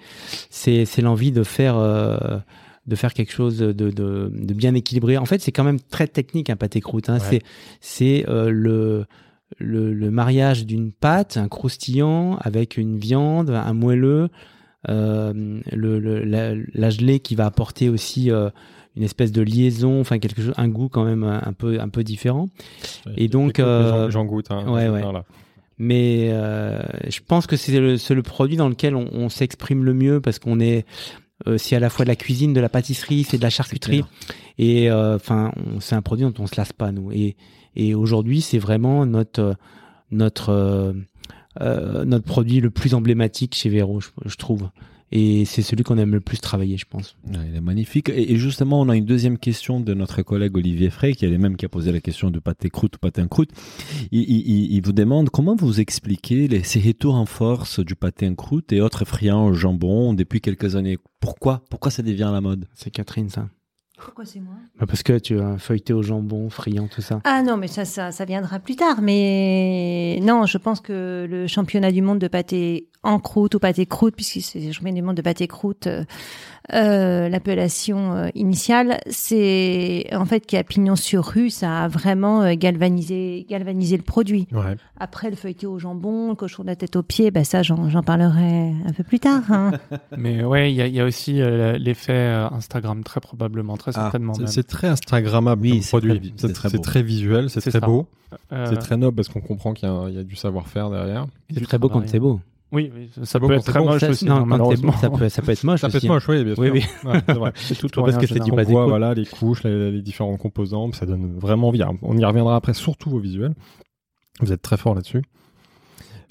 [0.51, 2.39] c'est, c'est l'envie de faire, euh,
[2.87, 5.17] de faire quelque chose de, de, de bien équilibré.
[5.17, 7.09] En fait, c'est quand même très technique un pâté croûte.
[7.09, 7.19] Hein.
[7.19, 7.25] Ouais.
[7.31, 7.43] C'est,
[7.81, 9.07] c'est euh, le,
[9.59, 14.29] le, le mariage d'une pâte, un croustillant avec une viande, un moelleux,
[14.89, 18.51] euh, le, le- la, la gelée qui va apporter aussi euh,
[18.97, 22.05] une espèce de liaison, enfin quelque chose, un goût quand même un peu un peu
[22.05, 22.49] différent.
[23.17, 24.47] Et donc, euh, j'en- goûte.
[24.51, 25.03] Hein, ouais, ouais.
[25.79, 30.21] Mais euh, je pense que c'est le, produit dans lequel on, on s'exprime le mieux
[30.21, 30.87] parce qu'on est
[31.49, 34.05] euh, c'est à la fois de la cuisine, de la pâtisserie, c'est de la charcuterie.
[34.59, 35.51] Et euh, enfin,
[35.81, 37.11] c'est un produit dont on se lasse pas nous.
[37.11, 37.37] Et,
[37.77, 39.55] et aujourd'hui, c'est vraiment notre euh,
[40.11, 40.93] notre euh,
[41.61, 44.69] euh, notre produit le plus emblématique chez Véro, je, je trouve.
[45.13, 47.15] Et c'est celui qu'on aime le plus travailler, je pense.
[47.29, 48.09] Ouais, il est magnifique.
[48.09, 51.31] Et, et justement, on a une deuxième question de notre collègue Olivier Frey, qui est
[51.31, 53.51] le même qui a posé la question de pâté croûte ou pâté en croûte.
[54.11, 57.95] Il, il- il- il vous demande comment vous expliquez les, ces retours en force du
[57.95, 60.99] pâté en croûte et autres friands au jambon depuis quelques années.
[61.21, 61.63] Pourquoi?
[61.71, 62.67] Pourquoi ça devient la mode?
[62.75, 63.49] C'est Catherine, ça.
[64.05, 64.55] Pourquoi c'est moi?
[64.79, 67.21] Bah, Parce que tu as feuilleté au jambon, friand, tout ça.
[67.25, 69.01] Ah non, mais ça, ça, ça viendra plus tard.
[69.03, 73.87] Mais non, je pense que le championnat du monde de pâté en croûte ou pâté
[73.87, 76.05] croûte, puisque c'est championnat du monde de pâté croûte, euh,
[76.73, 82.43] euh, l'appellation euh, initiale, c'est en fait qui a pignon sur rue, ça a vraiment
[82.43, 84.49] euh, galvanisé, galvanisé le produit.
[84.53, 84.77] Ouais.
[84.99, 87.91] Après, le feuilleté au jambon, le cochon de la tête aux pieds, bah ça, j'en
[87.91, 89.43] j'en parlerai un peu plus tard.
[89.51, 89.73] hein.
[90.17, 93.91] Mais ouais, il y, a- il y a aussi euh, l'effet Instagram, très probablement, très
[93.95, 94.33] Ah, certainement.
[94.47, 96.35] C'est- très Instagrammable Oui, comme c'est produit.
[96.37, 97.87] C'est très très visuel, c'est C'est très ça.
[97.87, 98.07] beau,
[98.53, 101.27] Euh, c'est très noble parce qu'on comprend qu'il y, y a du savoir-faire derrière.
[101.53, 102.41] C'est très beau quand c'est beau.
[102.73, 104.45] Oui, oui, ça peut être très moche Ça, aussi, non,
[105.01, 106.63] ça peut, ça peut être moche Ça peut être moche, oui, bien sûr.
[106.65, 106.85] Oui, oui.
[107.05, 107.53] Ouais, c'est vrai.
[107.57, 110.95] C'est tout parce que c'est du pâté voit voilà les couches, les, les différentes composantes,
[110.97, 111.83] ça donne vraiment envie.
[111.83, 113.55] Alors, On y reviendra après, surtout vos visuels.
[114.41, 115.23] Vous êtes très fort là-dessus.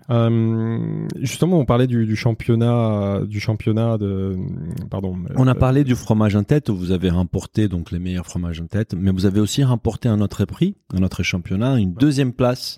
[0.10, 4.36] Euh, justement, on parlait du, du championnat, du championnat de,
[4.90, 5.16] pardon.
[5.36, 8.26] On a euh, parlé du fromage en tête où vous avez remporté donc les meilleurs
[8.26, 11.94] fromages en tête, mais vous avez aussi remporté un autre prix, un autre championnat, une
[11.94, 12.78] deuxième place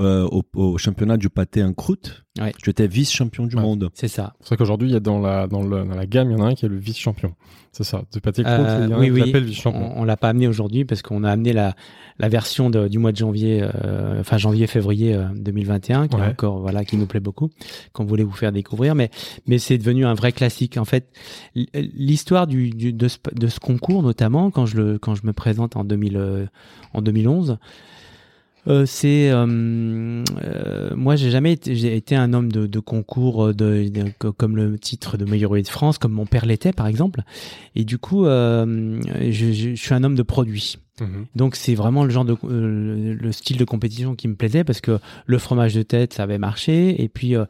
[0.00, 2.25] euh, au, au championnat du pâté en croûte.
[2.40, 2.52] Ouais.
[2.62, 3.62] Tu étais vice-champion du Ouais.
[3.62, 3.90] monde.
[3.94, 4.34] C'est ça.
[4.40, 6.40] C'est vrai qu'aujourd'hui, il y a dans la, dans, le- dans la gamme, il y
[6.40, 7.34] en a un qui est le vice-champion.
[7.72, 8.02] C'est ça.
[8.12, 9.26] De pâté croûte, Euh, il y en a oui, un qui oui.
[9.26, 9.92] l'appelle vice-champion.
[9.96, 11.74] On, on l'a pas amené aujourd'hui parce qu'on a amené la,
[12.18, 16.26] la version de- du mois de janvier, euh, enfin janvier-février euh, 2021, qui est Ouais.
[16.28, 17.50] encore voilà, qui nous plaît beaucoup,
[17.92, 18.94] qu'on voulait vous faire découvrir.
[18.94, 19.10] Mais
[19.46, 20.78] mais c'est devenu un vrai classique.
[20.78, 21.06] En fait,
[21.74, 25.32] l'histoire du, du de, ce, de ce concours, notamment quand je le quand je me
[25.32, 26.46] présente en 2000 euh,
[26.94, 27.58] en 2011.
[28.68, 33.54] Euh, c'est euh, euh, moi j'ai jamais été, j'ai été un homme de, de concours
[33.54, 36.72] de, de- co- comme le titre de meilleur ouvrier de France comme mon père l'était
[36.72, 37.22] par exemple.
[37.76, 39.00] Et du coup euh,
[39.30, 41.26] je, je- je suis un homme de produit Mhm.
[41.34, 44.80] donc c'est vraiment le genre de euh, le style de compétition qui me plaisait parce
[44.80, 47.02] que le fromage de tête ça avait marché.
[47.02, 47.44] Et puis euh,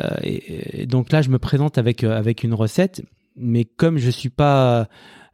[0.00, 3.02] euh, et- et donc là je me présente avec euh, avec une recette.
[3.36, 4.88] Mais comme je suis pas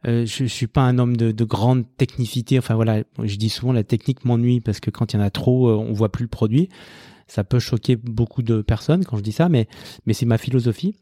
[0.07, 3.49] euh, je, je suis pas un homme de, de grande technicité enfin voilà je dis
[3.49, 6.11] souvent la technique m'ennuie parce que quand il y en a trop euh, on voit
[6.11, 6.69] plus le produit
[7.27, 9.67] ça peut choquer beaucoup de personnes quand je dis ça mais
[10.05, 10.95] mais c'est ma philosophie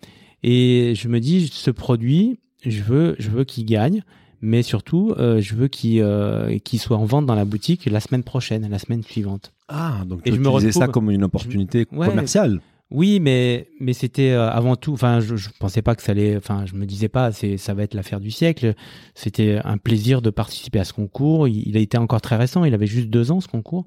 [0.43, 4.03] et je me dis ce produit je veux je veux qu'il gagne
[4.41, 7.99] mais surtout, euh, je veux qu'il euh, qu'il soit en vente dans la boutique la
[7.99, 9.51] semaine prochaine, la semaine suivante.
[9.67, 12.07] Ah, donc Et tu je me utilisais ça retrouve- comme une opportunité Ouais.
[12.07, 12.61] commerciale.
[12.91, 14.93] Oui, mais mais c'était euh, avant tout.
[14.93, 16.35] Enfin, je, je pensais pas que ça allait.
[16.35, 18.73] Enfin, je me disais pas, c'est ça va être l'affaire du siècle.
[19.13, 21.47] C'était un plaisir de participer à ce concours.
[21.47, 22.63] Il, a été encore très récent.
[22.65, 23.85] Il avait juste deux ans ce concours.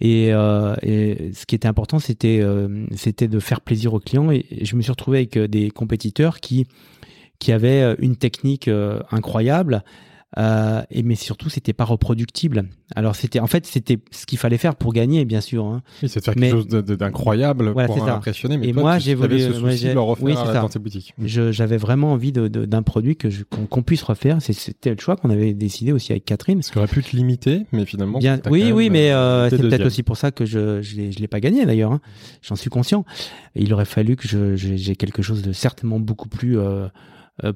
[0.00, 4.30] Et, euh, et ce qui était important, c'était euh, c'était de faire plaisir aux clients.
[4.30, 6.66] Et, je me suis retrouvé avec euh, des compétiteurs qui
[7.38, 8.68] qui avaient euh, une technique
[9.10, 9.84] incroyable.
[10.38, 12.64] Euh, et mais surtout, c'était pas reproductible.
[12.96, 15.64] Alors c'était, en fait, c'était ce qu'il fallait faire pour gagner, bien sûr.
[15.64, 15.82] Hein.
[16.02, 18.58] Oui, c'est de faire Mais- quelque chose d'incroyable Voilà, pour impressionner.
[18.58, 20.52] Mais Et toi, moi, j'ai voulu- ce moi, souci de le refaire oui, ça.
[20.60, 21.14] dans tes boutiques.
[21.22, 23.28] Je- J'avais vraiment envie de- de- d'un produit que
[23.70, 24.38] qu'on puisse refaire.
[24.42, 26.60] C'était le choix qu'on avait décidé aussi avec Catherine.
[26.60, 28.18] Ce qui aurait pu te limiter, mais finalement.
[28.18, 29.16] Bien, oui, oui, mais euh,
[29.46, 31.92] euh, c'est peut-être aussi pour ça que je je l'ai pas gagné d'ailleurs.
[31.92, 32.00] hein.
[32.42, 33.04] J'en suis conscient.
[33.54, 36.88] Il aurait fallu que j'ai quelque chose de certainement beaucoup plus euh, euh,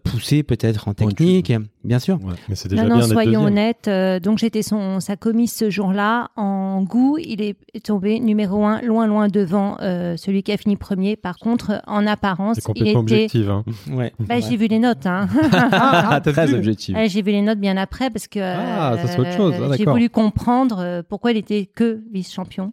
[0.04, 1.52] poussé peut-être en technique,
[1.84, 2.16] bien sûr.
[2.22, 2.34] Ouais.
[2.48, 3.88] Mais c'est déjà Non, non, bien soyons honnêtes.
[3.88, 6.28] euh, donc j'étais son sa commise ce jour-là.
[6.36, 10.76] En goût, il est tombé numéro un, loin, loin devant euh, celui qui a fini
[10.76, 11.16] premier.
[11.16, 13.14] Par contre, en apparence, C'est il complètement était.
[13.14, 13.48] objectif.
[13.48, 13.64] Hein.
[13.90, 14.12] Ouais.
[14.18, 14.42] Bah, Ouais.
[14.42, 15.06] j'ai vu les notes.
[15.06, 15.28] Hein.
[15.52, 16.94] Ah, Très objectif.
[16.94, 19.54] Ouais, j'ai vu les notes bien après parce que Ah, ça, c'est euh, autre chose.
[19.60, 22.72] Ah, j'ai voulu comprendre euh, pourquoi il était que vice-champion.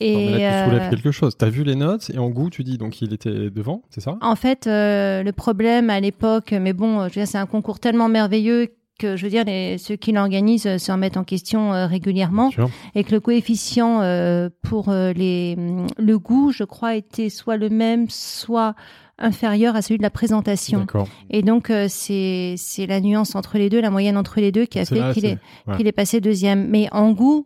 [0.00, 1.36] Et Non, mais là, tu soulèves euh, quelque chose.
[1.36, 4.00] Tu as vu les notes et en goût, tu dis donc il était devant, c'est
[4.00, 4.16] ça?
[4.20, 7.80] En fait, euh, le problème à l'époque, mais bon, je veux dire, c'est un concours
[7.80, 8.68] tellement merveilleux
[8.98, 12.50] que je veux dire, les, ceux qui l'organisent euh, se remettent en question euh, régulièrement,
[12.94, 17.70] et que le coefficient euh, pour les, hum, le goût, je crois, était soit le
[17.70, 18.74] même, soit
[19.20, 20.86] inférieur à celui de la présentation.
[21.30, 24.78] Et donc, c'est c'est la nuance entre les deux, la moyenne entre les deux qui
[24.78, 25.76] a fait qu'il est, ouais.
[25.76, 26.68] qu'il est passé deuxième.
[26.68, 27.44] Mais en goût,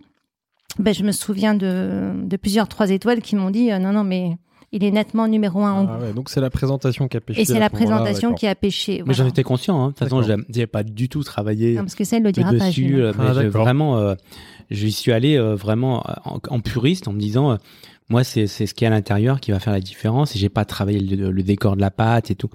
[0.79, 4.05] ben, je me souviens de, de plusieurs trois étoiles qui m'ont dit euh, non, non,
[4.05, 4.37] mais
[4.75, 6.03] il est nettement numéro un en Ah goût.
[6.05, 7.43] ouais, donc c'est la présentation qui a pêché.
[7.43, 9.03] Et c'est la présentation qui a pêché.
[9.07, 9.79] Mais j'en étais conscient.
[9.83, 9.89] hein.
[9.89, 12.51] De toute façon, j'ai pas du tout travaillé Non, parce que ça, il le dira
[12.51, 12.57] pas.
[12.68, 12.73] dessus.
[12.87, 13.01] Gilles.
[13.01, 13.62] euh, mais Ah, j'ai d'accord.
[13.64, 14.14] vraiment, euh,
[14.70, 17.57] j'y suis allé euh, vraiment en, en puriste en me disant, euh,
[18.09, 20.35] moi, c'est c'est ce qui est à l'intérieur qui va faire la différence.
[20.37, 22.49] Et j'ai pas travaillé le, le décor de la pâte et tout.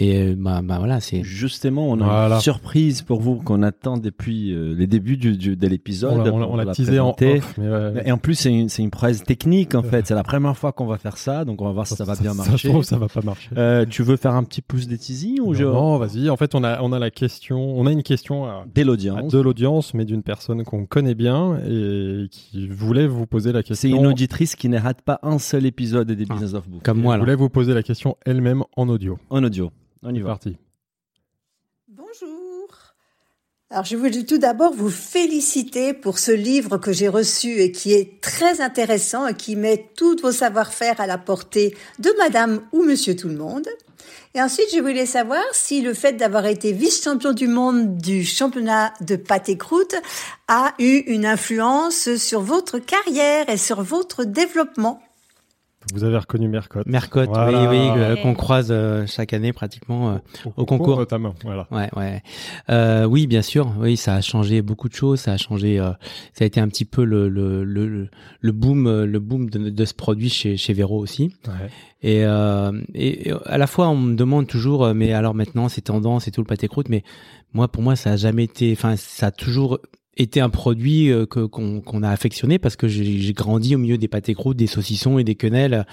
[0.00, 1.24] Et euh, bah, bah voilà, c'est.
[1.24, 2.34] Justement, on a Voilà.
[2.36, 6.12] une surprise pour vous qu'on attend depuis euh, les débuts du, du- de l'épisode.
[6.12, 7.54] On l'a- on on teasé en off.
[7.58, 10.06] mais ouais, Et en plus, c'est une, c'est une prouesse technique en fait.
[10.06, 12.14] C'est la première fois qu'on va faire ça, donc on va voir si ça va
[12.14, 12.68] bien Ça se marcher.
[12.68, 13.50] trouve, ça va pas marcher.
[13.58, 15.64] Euh, tu veux faire un petit plus de teasing ou je...
[15.64, 16.30] Non, non, vas-y.
[16.30, 18.84] En fait, on a, on a la question, on a une question à, Dès à
[18.84, 19.32] l'audience.
[19.32, 23.90] de l'audience, mais d'une personne qu'on connaît bien et qui voulait vous poser la question.
[23.90, 26.34] C'est une auditrice qui ne rate pas un seul épisode des Ah.
[26.34, 26.82] Business of Book.
[26.84, 29.18] Comme moi, Elle voulait vous poser la question elle-même en audio.
[29.30, 29.72] En audio.
[30.02, 30.30] On y va.
[30.30, 30.56] parti.
[31.88, 32.68] Bonjour.
[33.70, 37.92] Alors, je voulais tout d'abord vous féliciter pour ce livre que j'ai reçu et qui
[37.92, 42.82] est très intéressant et qui met tous vos savoir-faire à la portée de madame ou
[42.82, 43.68] monsieur tout le monde.
[44.34, 48.94] Et ensuite, je voulais savoir si le fait d'avoir été vice-champion du monde du championnat
[49.02, 49.96] de pâte et croûte
[50.46, 55.02] a eu une influence sur votre carrière et sur votre développement.
[55.94, 56.86] Vous avez reconnu Mercotte.
[56.86, 57.70] Mercotte, Voilà.
[57.70, 60.10] oui, oui, euh, qu'on croise euh, chaque année pratiquement.
[60.10, 60.16] euh,
[60.56, 60.98] Au concours.
[60.98, 61.34] notamment.
[61.44, 61.66] Voilà.
[61.70, 62.22] Ouais, ouais.
[62.70, 63.72] Euh, oui, bien sûr.
[63.78, 65.20] Oui, ça a changé beaucoup de choses.
[65.20, 65.78] Ça a changé.
[65.80, 65.90] euh,
[66.34, 68.08] ça a été un petit peu le le le,
[68.40, 71.32] le boom le boom de, de ce produit chez chez Vero aussi.
[71.46, 71.70] Ouais.
[72.02, 75.80] Et, euh, et, et à la fois, on me demande toujours, mais alors maintenant, c'est
[75.80, 76.88] tendance et tout le pâté croûte.
[76.88, 77.02] Mais
[77.54, 78.70] moi, pour moi, ça a jamais été.
[78.72, 79.80] Enfin, ça a toujours
[80.18, 83.98] été un produit euh, que qu'on qu'on a affectionné parce que j'ai grandi au milieu
[83.98, 85.86] des pâtés croûtes, des saucissons et des quenelles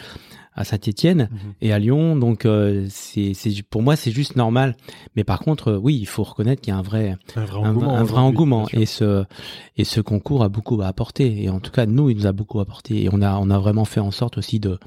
[0.58, 1.54] à Saint-Étienne Mhm.
[1.62, 2.16] et à Lyon.
[2.16, 3.34] Donc, euh, c'est
[3.70, 4.78] pour moi, c'est juste normal.
[5.18, 7.60] Mais par contre, euh, oui, il faut reconnaître qu'il y a un vrai Un vrai
[7.60, 7.90] engouement.
[7.90, 9.26] un vrai aujourd'hui, engouement et ce
[9.78, 12.60] et ce concours a beaucoup apporté et en tout cas nous il nous a beaucoup
[12.62, 14.80] apporté et on a on a vraiment fait en sorte aussi de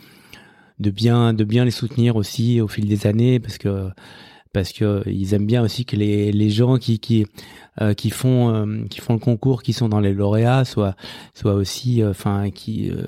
[0.81, 3.91] de bien de bien les soutenir aussi au fil des années parce que
[4.53, 7.27] parce que ils aiment bien aussi que les les gens qui qui
[7.81, 10.97] euh, qui font euh, qui font le concours qui sont dans les lauréats soient
[11.35, 13.07] soient aussi euh, enfin qui euh,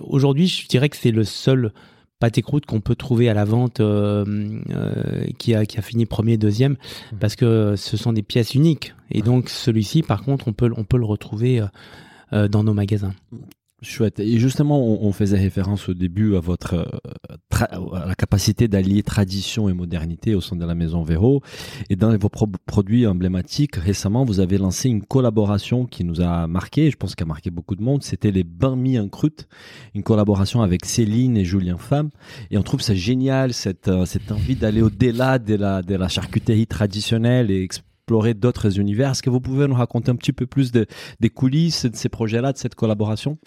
[0.00, 1.72] aujourd'hui je dirais que c'est le seul
[2.18, 4.24] pâté croûte qu'on peut trouver à la vente euh,
[4.70, 6.76] euh, qui a qui a fini premier deuxième
[7.20, 8.94] parce que ce sont des pièces uniques.
[9.10, 11.66] Et donc celui-ci par contre on peut on peut le retrouver euh,
[12.32, 13.14] euh, dans nos magasins.
[13.84, 14.18] Chouette.
[14.20, 19.72] Et justement, on, faisait référence au début à votre euh, la capacité d'allier tradition et
[19.72, 21.42] modernité au sein de la maison Véro.
[21.90, 26.46] Et dans vos pro- produits emblématiques, récemment, vous avez lancé une collaboration qui nous a
[26.46, 26.90] marqué.
[26.90, 28.02] Je pense qu'elle a marqué beaucoup de monde.
[28.02, 29.46] C'était les bains mis en croûte,
[29.94, 32.10] une collaboration avec Céline et Julien Femme.
[32.50, 37.50] Et on trouve ça génial cette euh, cette envie d'aller au-delà de la charcuterie traditionnelle
[37.50, 39.12] et explorer d'autres univers.
[39.12, 40.86] Est-ce que vous pouvez nous raconter un petit peu plus de,
[41.20, 43.38] des coulisses de ces projets-là, de cette collaboration?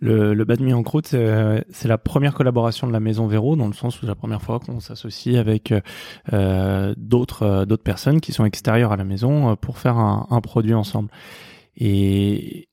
[0.00, 3.66] Le, le bad en croûte, c'est c'est la première collaboration de la Maison Véro, dans
[3.66, 5.74] le sens où c'est la première fois qu'on s'associe avec
[6.32, 10.40] euh, d'autres euh, personnes qui sont extérieures à la maison euh, pour faire un, un
[10.40, 11.10] produit ensemble.
[11.76, 12.68] Et,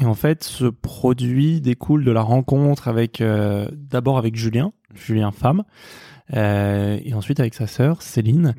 [0.00, 5.30] et en fait, ce produit découle de la rencontre avec euh, d'abord avec Julien, Julien
[5.30, 5.64] Femme,
[6.34, 8.54] euh, et ensuite avec sa sœur Céline.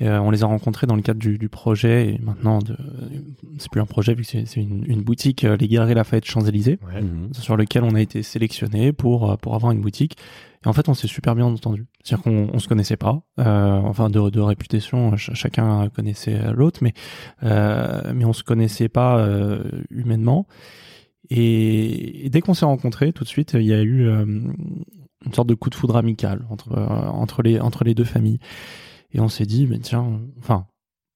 [0.00, 2.76] Euh, on les a rencontrés dans le cadre du, du projet et maintenant de
[3.58, 6.24] c'est plus un projet vu que c'est c'est une, une boutique euh, les Galeries Lafayette
[6.24, 7.02] Champs-Élysées Ouais.
[7.32, 10.16] sur lequel on a été sélectionné pour pour avoir une boutique
[10.64, 13.72] et en fait on s'est super bien entendu c'est-à-dire qu'on on se connaissait pas euh,
[13.82, 16.92] enfin de, de réputation ch- chacun connaissait l'autre mais
[17.42, 20.46] euh, mais on se connaissait pas euh, humainement
[21.30, 24.24] et, et dès qu'on s'est rencontrés tout de suite il y a eu euh,
[25.26, 28.38] une sorte de coup de foudre amical entre euh, entre les entre les deux familles.
[29.12, 30.66] Et on s'est dit mais tiens enfin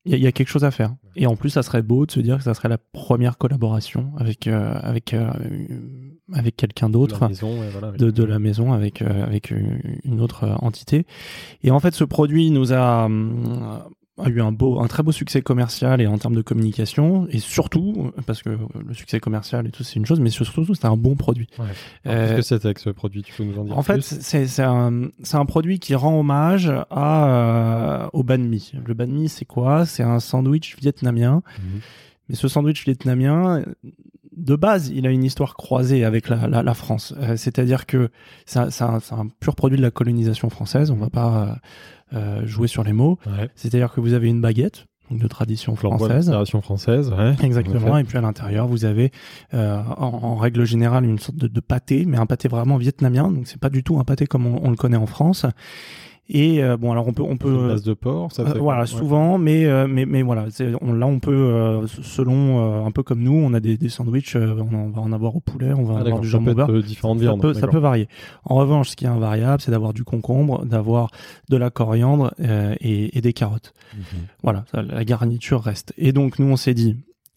[0.05, 0.95] il y, a- il y a quelque chose à faire.
[1.15, 4.13] Et en plus ça serait beau de se dire que ça serait la première collaboration
[4.19, 5.31] avec euh, avec euh,
[6.33, 7.21] avec quelqu'un d'autre
[7.61, 11.07] ouais, voilà, de, de la maison avec euh, avec une autre entité.
[11.63, 13.83] Et en fait ce produit nous a hum,
[14.19, 17.39] a eu un beau un très beau succès commercial et en termes de communication et
[17.39, 20.99] surtout parce que le succès commercial et tout c'est une chose mais surtout c'était un
[20.99, 21.65] bon produit Ouais.
[22.07, 24.03] Euh, Qu'est-ce que c'est avec ce produit Tu peux nous en dire en fait, plus
[24.21, 27.27] c'est c'est un, c'est un produit qui rend hommage à,
[28.05, 28.73] euh, au banh mi.
[28.87, 29.87] Le banh mi, c'est quoi?
[29.87, 31.43] C'est un sandwich vietnamien.
[31.59, 31.81] Mhm.
[32.29, 33.65] Mais ce sandwich vietnamien,
[34.37, 37.15] de base, il a une histoire croisée avec la, la, la France.
[37.19, 38.11] Euh, C'est-à-dire que
[38.47, 40.91] c'est un, c'est c'est un pur produit de la colonisation française.
[40.91, 41.59] On va pas
[42.15, 43.19] euh, jouer sur les mots.
[43.27, 43.51] Ouais.
[43.55, 46.27] C'est-à-dire que vous avez une baguette, donc de tradition française.
[46.27, 47.35] Fédération française, ouais.
[47.43, 47.93] Exactement.
[47.93, 49.11] En Et puis à l'intérieur, vous avez
[49.55, 53.31] euh, en, en règle générale une sorte de, de pâté, mais un pâté vraiment vietnamien.
[53.31, 55.47] Donc c'est pas du tout un pâté comme on, on le connaît en France.
[56.29, 58.59] Et euh, bon, alors on peut on Une peut base de porc, ça euh, c'est
[58.59, 58.87] voilà, ouais.
[58.87, 60.47] souvent, mais mais mais, mais voilà,
[60.81, 63.89] on, là on peut euh, selon euh, un peu comme nous, on a des, des
[63.89, 66.29] sandwichs, euh, on, en va en avoir au poulet, on va en Ah, avoir du
[66.29, 66.71] jambon beurre.
[66.71, 67.41] euh, différentes Ça viandes.
[67.43, 68.09] peut, ça peut varier.
[68.45, 71.11] En revanche, ce qui est invariable, c'est d'avoir du concombre, d'avoir
[71.51, 73.75] de la coriandre euh, et, et des carottes.
[74.43, 75.93] Voilà, ça, la garniture reste.
[75.99, 76.97] Et donc nous, on s'est dit,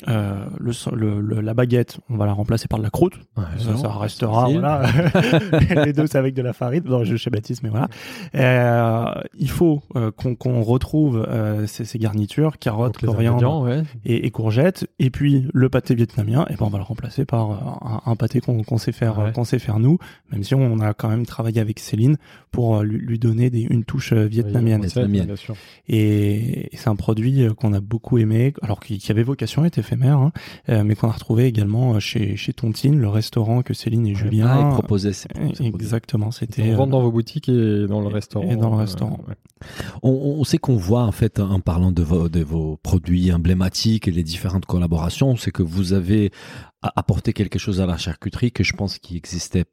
[0.09, 3.13] euh, le, le- le- la baguette, on va la remplacer par de la croûte.
[3.57, 4.49] ça, ça restera.
[4.49, 4.83] Voilà.
[5.85, 6.83] Les deux, c'est avec de la farine.
[6.85, 7.87] Non, je schématise, mais voilà.
[8.35, 9.05] Euh,
[9.39, 11.25] il faut euh, qu'on retrouve
[11.65, 13.83] ces, ces garnitures, carottes, coriandre ouais.
[14.05, 14.85] et, et courgettes.
[14.99, 18.41] Et puis le pâté vietnamien, et ben on va le remplacer par un, un pâté
[18.41, 19.31] qu'on sait faire, Ouais.
[19.31, 19.97] qu'on sait faire nous.
[20.31, 22.17] Même si on a quand même travaillé avec Céline
[22.51, 24.85] pour lui, lui donner des, une touche vietnamienne.
[25.87, 29.67] Et, et c'est un produit qu'on a beaucoup aimé, alors qui, qui avait vocation à
[29.67, 30.31] être éphémère, hein,
[30.69, 34.15] euh, mais qu'on a retrouvé également euh, chez, chez Tontine, le restaurant que Céline et
[34.15, 34.47] Julien.
[34.49, 35.65] Ah, ces, ces produits.
[35.67, 36.73] Exactement, On c'était.
[36.73, 38.49] vend euh, dans vos boutiques et dans le restaurant.
[38.49, 39.19] et dans le euh, restaurant.
[39.27, 39.35] ouais.
[40.03, 40.09] On,
[40.39, 44.11] on sait qu'on voit en fait en parlant de vos, de vos produits emblématiques et
[44.11, 46.31] les différentes collaborations, c'est que vous avez
[46.81, 49.65] apporté quelque chose à la charcuterie que je pense qui existait a-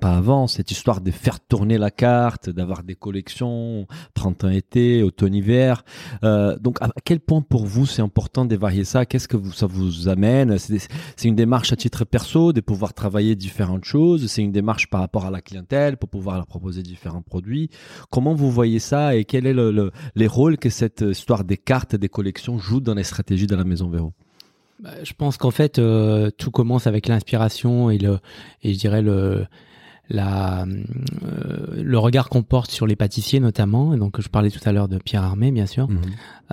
[0.00, 5.34] pas avant, cette histoire de faire tourner la carte, d'avoir des collections, printemps été, automne
[5.34, 5.84] hiver.
[6.22, 9.04] Euh, donc à quel point pour vous c'est important de varier ça?
[9.04, 10.56] Qu'est-ce que vous, ça vous amène?
[10.58, 10.88] C'est
[11.24, 14.26] une démarche à titre perso de pouvoir travailler différentes choses?
[14.28, 17.70] C'est une démarche par rapport à la clientèle pour pouvoir leur proposer différents produits?
[18.10, 21.56] Comment vous voyez ça et quel est le, le- les rôles que cette histoire des
[21.56, 24.12] cartes, des collections joue dans les stratégies de la Maison Véro?
[25.02, 28.18] Je pense qu'en fait, euh, tout commence avec l'inspiration et le,
[28.62, 29.46] et je dirais le,
[30.08, 33.94] la, euh, le regard qu'on porte sur les pâtissiers notamment.
[33.94, 35.86] Et donc, je parlais tout à l'heure de Pierre Armé, bien sûr.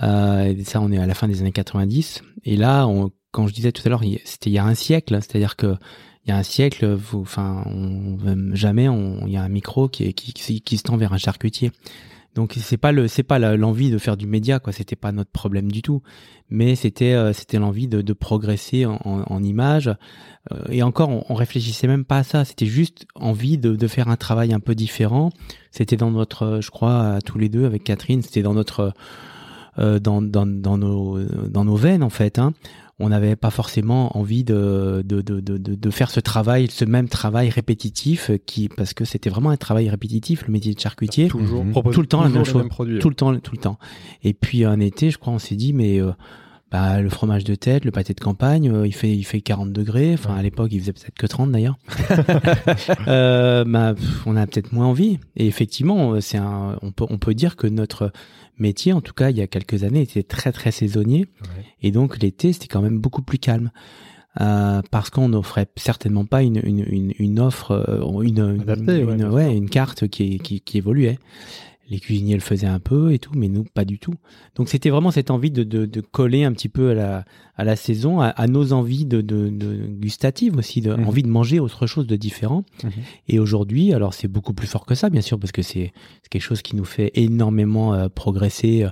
[0.02, 2.22] Euh, et ça, on est à la fin des années 90.
[2.44, 5.14] Et là, on, quand je disais tout à l'heure, c'était il y a un siècle.
[5.20, 5.74] C'est-à-dire que
[6.24, 8.16] il y a un siècle, vous, enfin, on,
[8.54, 11.18] jamais, il y a un micro qui, est- qui, qui, qui se tend vers un
[11.18, 11.72] charcutier.
[12.34, 14.72] Donc c'est pas le, c'est pas l'envie de faire du média, quoi.
[14.72, 16.02] C'était pas notre problème du tout.
[16.48, 19.88] Mais c'était, euh, c'était l'envie de, de progresser en, en, image.
[20.50, 22.44] Euh, et encore, on, on réfléchissait même pas à ça.
[22.44, 25.30] C'était juste envie de, de faire un travail un peu différent.
[25.70, 28.92] C'était dans notre, euh, je crois, tous les deux avec Catherine, c'était dans notre,
[29.78, 31.18] euh, dans, dans, dans nos,
[31.48, 32.38] dans nos veines en fait.
[32.38, 32.52] Hein.
[32.98, 37.08] On n'avait pas forcément envie de, de, de, de, de faire ce travail, ce même
[37.08, 41.28] travail répétitif, qui parce que c'était vraiment un travail répétitif, le métier de charcutier.
[41.28, 41.92] Toujours Mhm.
[41.92, 42.64] Tout le temps la même chose.
[43.00, 43.78] Tout le temps, tout le temps.
[44.22, 46.12] Et puis un été, je crois, on s'est dit, mais euh,
[46.70, 49.72] bah, le fromage de tête, le pâté de campagne, euh, il fait, il fait 40
[49.72, 50.14] degrés.
[50.14, 51.78] Enfin, à l'époque, il faisait peut-être que 30 d'ailleurs.
[53.08, 53.94] euh, bah,
[54.26, 55.18] on a peut-être moins envie.
[55.36, 58.12] Et effectivement, c'est un, on peut, on peut dire que notre
[58.58, 61.26] métier, en tout cas, il y a quelques années, était très, très saisonnier.
[61.42, 61.64] Ouais.
[61.82, 63.70] Et donc, l'été, c'était quand même beaucoup plus calme.
[64.40, 69.48] Euh, parce qu'on n'offrait certainement pas une, une, une, une offre, euh, une, une, ouais,
[69.48, 71.18] ouais, carte qui, qui, qui évoluait
[71.92, 74.14] les cuisiniers le faisaient un peu et tout, mais nous pas du tout.
[74.56, 77.24] Donc c'était vraiment cette envie de, de, de coller un petit peu à la,
[77.56, 81.06] à la saison, à, à nos envies de, de, de gustatives aussi, de Mhm.
[81.06, 82.64] envie de manger autre chose de différent.
[82.82, 82.90] Mhm.
[83.28, 85.92] Et aujourd'hui, alors c'est beaucoup plus fort que ça, bien sûr, parce que c'est
[86.30, 88.86] quelque chose qui nous fait énormément euh, progresser,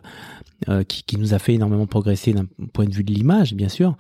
[0.69, 3.69] euh, qui, qui nous a fait énormément progresser d'un point de vue de l'image, bien
[3.69, 3.97] sûr.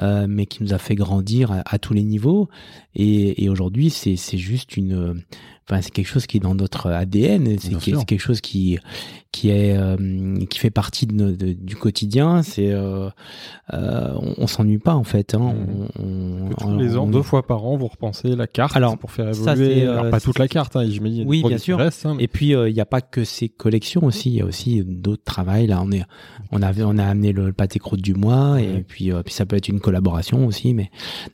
[0.00, 2.48] euh, mais qui nous a fait grandir à, à tous les niveaux
[2.94, 5.14] et, et aujourd'hui c'est juste une euh,
[5.70, 8.78] enfin c'est quelque chose qui est dans notre ADN c'est quelque chose qui
[9.30, 13.10] qui est euh, qui fait partie de, nos- de- du quotidien c'est euh,
[13.74, 15.54] euh, on, on s'ennuie pas en fait hein.
[15.98, 19.10] On- Que tous les ans, deux fois par an, vous repensez la carte Alors, pour
[19.12, 19.82] faire évoluer.
[19.86, 21.24] Alors, pas toute la carte, hein, je me dis.
[21.26, 21.76] Oui, bien sûr.
[21.78, 24.40] Restent, hein, mais- Et puis il n'y a pas que ces collections aussi, il y
[24.40, 25.66] a aussi d'autres travails.
[25.66, 26.02] Là, on est,
[26.50, 29.56] on avait, on a amené le, pâté croûte du mois, et puis, puis ça peut
[29.56, 30.90] être une collaboration aussi, mais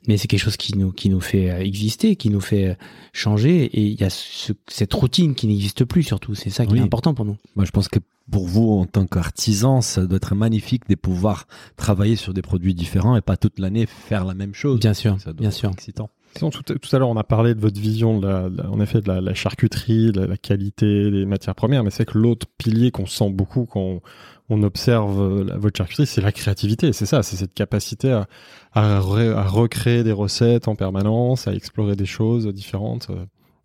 [0.08, 2.76] mais c'est quelque chose qui nous qui nous fait exister, qui nous fait
[3.12, 3.64] changer.
[3.66, 6.34] Et il y a ce- cette routine qui n'existe plus surtout.
[6.34, 6.78] C'est ça qui Oui.
[6.78, 7.36] est important pour nous.
[7.56, 7.98] Moi, je pense que
[8.30, 11.46] pour vous, en tant qu'artisan, ça doit être magnifique de pouvoir
[11.76, 14.80] travailler sur des produits différents et pas toute l'année faire la même chose.
[14.80, 15.70] Bien sûr, Ça doit bien être sûr.
[15.70, 16.08] excitant.
[16.36, 18.80] Sinon, tout, tout à l'heure, on a parlé de votre vision, de la, de en
[18.80, 22.18] effet, de la, la charcuterie, de la, la qualité des matières premières, mais c'est que
[22.18, 24.00] l'autre pilier qu'on sent beaucoup quand on,
[24.48, 26.92] on observe euh, la- votre charcuterie, c'est la créativité.
[26.92, 28.26] C'est ça, c'est cette capacité à,
[28.72, 33.06] à, re- à recréer des recettes en permanence, à explorer des choses différentes.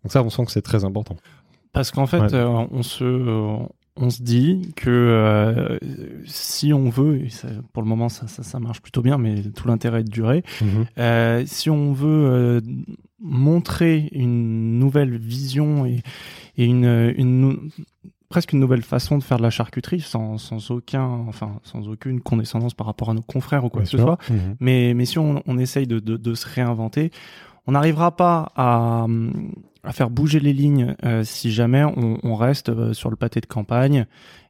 [0.04, 1.16] Donc ça, on sent que c'est très important.
[1.72, 2.34] Parce qu'en fait, Ouais.
[2.34, 3.56] euh, on se, euh,
[3.96, 5.78] on se dit que euh,
[6.26, 9.42] si on veut, et ça- pour le moment ça, ça, ça marche plutôt bien, mais
[9.42, 10.86] tout l'intérêt est de durer, Mhm.
[10.98, 12.60] euh, si on veut euh,
[13.20, 16.02] montrer une nouvelle vision et,
[16.56, 17.70] et une, une
[18.28, 22.20] presque une nouvelle façon de faire de la charcuterie sans, sans aucun, enfin sans aucune
[22.20, 24.56] condescendance par rapport à nos confrères ou quoi Bien que ce soit, Mhm.
[24.60, 27.10] mais, mais si on, on essaye de, de, de se réinventer,
[27.66, 29.06] on n'arrivera pas à,
[29.82, 33.40] à faire bouger les lignes euh, si jamais on, on reste euh, sur le pâté
[33.40, 34.06] de campagne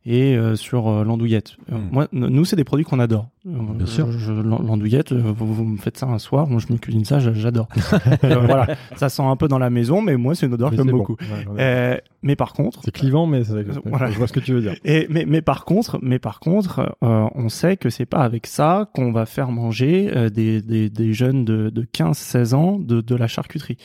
[0.07, 1.57] et euh, sur euh, l'andouillette.
[1.71, 1.89] Euh, Mm.
[1.93, 3.29] Moi, nous, c'est des produits qu'on adore.
[3.47, 4.09] Euh, Bien sûr.
[4.09, 7.69] L'andouillette, vous, vous me faites ça un soir, moi je me cuisine ça, j'a- j'adore.
[8.23, 8.67] Voilà,
[8.97, 10.97] ça sent un peu dans la maison, mais moi c'est une odeur que j'aime bon.
[10.99, 11.17] beaucoup.
[11.21, 13.43] Ouais, on est- Euh, mais par contre, C'est clivant, mais
[13.85, 14.11] Voilà.
[14.11, 14.75] je vois ce que tu veux dire.
[14.85, 18.47] et, mais, mais par contre, mais par contre, euh, on sait que c'est pas avec
[18.47, 23.01] ça qu'on va faire manger euh, des, des, des jeunes de, de 15-16 ans de,
[23.01, 23.77] de la charcuterie.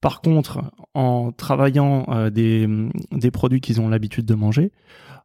[0.00, 0.62] Par contre,
[0.94, 2.68] en travaillant euh, des,
[3.12, 4.70] des produits qu'ils ont l'habitude de manger,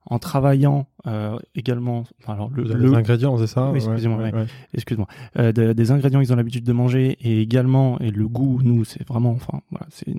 [0.05, 3.69] en travaillant euh, également, alors le, Les le- ingrédients, c'est ça?
[3.71, 4.39] Oui, excusez-moi, ouais, ouais.
[4.41, 4.45] ouais.
[4.73, 8.59] excuse-moi, euh, de- des ingrédients qu'ils ont l'habitude de manger et également et le goût,
[8.63, 10.13] nous, c'est vraiment, enfin, voilà, c'est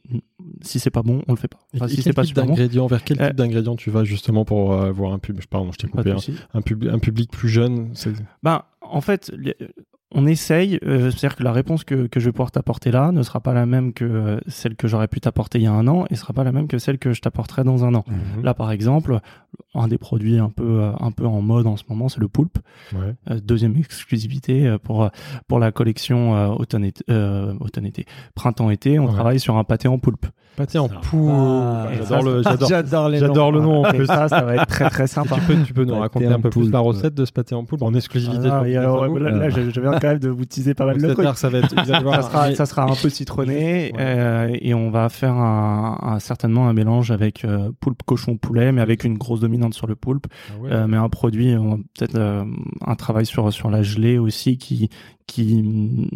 [0.62, 1.59] si c'est pas bon, on le fait pas.
[1.74, 3.76] Enfin, Et- si et c'est quel pas type bon, d'ingrédients Vers quel Euh, type d'ingrédients
[3.76, 6.12] tu vas justement pour euh, voir un public Pardon, je t'ai coupé.
[6.12, 6.16] hein.
[6.55, 7.93] Un, public, un public plus jeune.
[8.43, 9.56] Ben, en fait, les-
[10.14, 13.22] on essaye, euh, c'est-à-dire que la réponse que, que je vais pouvoir t'apporter là ne
[13.22, 15.86] sera pas la même que euh, celle que j'aurais pu t'apporter il y a un
[15.88, 18.04] an et sera pas la même que celle que je t'apporterai dans un an.
[18.06, 18.44] Mhm.
[18.44, 19.18] Là, par exemple,
[19.74, 22.28] un des produits un peu, euh, un peu en mode en ce moment, c'est le
[22.28, 22.58] poulpe.
[22.94, 23.14] Ouais.
[23.30, 25.10] Euh, deuxième exclusivité pour,
[25.48, 29.12] pour la collection euh, automne-été, euh, automne-été, printemps-été, on Ouais.
[29.12, 30.26] travaille sur un pâté en poulpe.
[30.56, 31.31] Pâté en Ça poule.
[31.32, 31.89] va.
[31.98, 32.43] J'adore le.
[32.43, 32.68] J'adore.
[32.68, 34.06] J'adore les J'adore le nom en Et plus.
[34.06, 35.35] ça, ça va être très très sympa.
[35.36, 37.64] Tu peux, tu peux nous raconter un peu plus la recette de ce pâté en
[37.64, 38.48] poule en exclusivité.
[38.52, 41.12] Ah, et alors, là, je, je viens quand même de vous teaser pas mal de
[41.12, 41.26] trucs.
[41.36, 41.70] Ça va être.
[41.86, 43.93] ça, sera, un- ça sera un peu citronné Ouais.
[43.98, 48.70] euh, et on va faire un, un- certainement un mélange avec euh, poulpe cochon poulet
[48.72, 50.72] mais avec une grosse dominante sur le poulpe Ah ouais.
[50.72, 52.44] Euh, mais un produit on va peut-être euh,
[52.86, 54.89] un travail sur sur la gelée aussi qui
[55.26, 56.09] qui mm,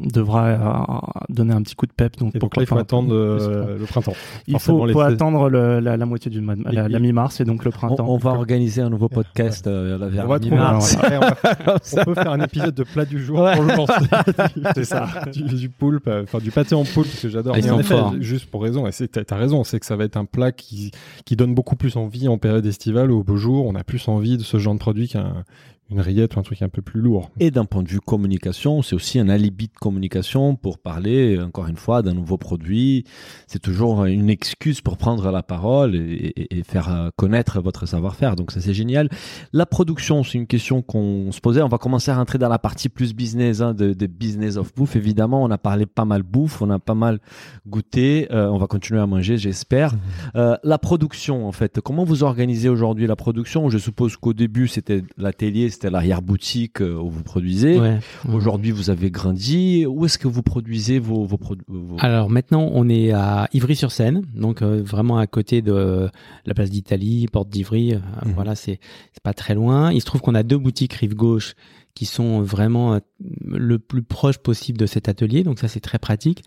[0.00, 2.80] devra euh, donner un petit coup de pep donc Et donc là, il faut pas-
[2.80, 4.12] attendre euh, le printemps.
[4.48, 7.40] il faut, faut attendre le- la, la moitié du mois de- la, Et- la mi-mars
[7.40, 10.40] et donc le printemps on va organiser un nouveau podcast euh, vers On va la
[10.40, 10.96] trouver mi-mars.
[10.96, 13.92] on, va- on peut faire un épisode de plat du jour pour le lancer.
[14.74, 15.06] C'est ça.
[15.32, 17.54] du, du poulpe, euh, enfin du pâté en poulpe, parce que j'adore.
[17.56, 20.04] Mais en effet, juste pour raison, et c'est- t'as t'as raison, c'est que ça va
[20.04, 20.90] être un plat qui,
[21.24, 23.66] qui donne beaucoup plus envie en période estivale ou au beau jour.
[23.66, 25.44] On a plus envie de ce genre de produit qu'un
[25.90, 27.30] une rillette ou un truc un peu plus lourd.
[27.40, 31.66] Et d'un point de vue communication, c'est aussi un alibi de communication pour parler, encore
[31.66, 33.04] une fois, d'un nouveau produit.
[33.46, 37.86] C'est toujours une excuse pour prendre la parole et, et- et faire euh, connaître votre
[37.86, 38.36] savoir-faire.
[38.36, 39.08] Donc ça, c'est génial.
[39.52, 41.62] La production, c'est une question qu'on se posait.
[41.62, 44.74] On va commencer à rentrer dans la partie plus business, hein, de, de business of
[44.74, 44.96] bouffe.
[44.96, 47.18] Évidemment, on a parlé pas mal bouffe, on a pas mal
[47.66, 48.28] goûté.
[48.30, 49.94] Euh, on va continuer à manger, j'espère.
[50.36, 53.68] Euh, la production, en fait, comment vous organisez aujourd'hui la production?
[53.70, 57.80] Je suppose qu'au début, c'était l'atelier, c'était l'arrière-boutique euh, où vous produisez.
[57.80, 58.00] Ouais.
[58.30, 59.86] Aujourd'hui, vous avez grandi.
[59.86, 61.64] Où est-ce que vous produisez vos, vos produits
[62.00, 66.10] Alors maintenant, on est à Ivry-sur-Seine, donc euh, vraiment à côté de
[66.44, 67.94] la place d'Italie, porte d'Ivry.
[67.94, 68.32] Mhm.
[68.34, 68.78] Voilà, c'est
[69.22, 69.90] pas très loin.
[69.90, 71.54] Il se trouve qu'on a deux boutiques rive gauche
[72.00, 72.98] qui sont vraiment euh,
[73.46, 76.42] le plus proche possible de cet atelier, donc ça c'est très pratique.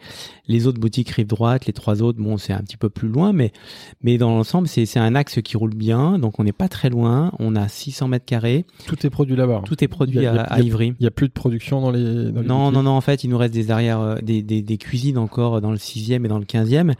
[0.47, 3.33] Les autres boutiques rive droite, les trois autres, bon c'est un petit peu plus loin,
[3.33, 3.51] mais
[4.01, 6.89] mais dans l'ensemble c'est c'est un axe qui roule bien, donc on n'est pas très
[6.89, 7.31] loin.
[7.37, 9.61] On a 600 mètres carrés, Tout est produit là-bas.
[9.63, 10.95] tout est produit a- a- à, à Ivry.
[10.99, 12.01] Il n'y a plus de production dans les.
[12.31, 14.41] Dans les Non, boutiques non, non, en fait, il nous reste des arrières, euh, des,
[14.41, 16.93] des, des cuisines encore dans le sixième et dans le quinzième,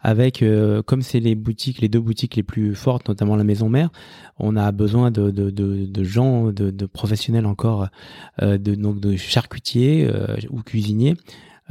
[0.00, 3.68] avec, euh, comme c'est les boutiques, les deux boutiques les plus fortes, notamment la maison
[3.68, 3.90] mère,
[4.38, 7.88] on a besoin de, de, de, de gens, de, de professionnels encore,
[8.40, 11.14] de, donc de charcutiers euh, ou cuisiniers.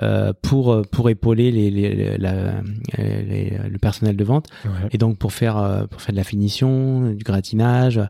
[0.04, 2.62] euh, pour pour épauler les, les, les- la-
[2.98, 4.90] les- le personnel de vente Ouais.
[4.92, 8.02] et donc pour faire euh, pour faire de la finition du gratinage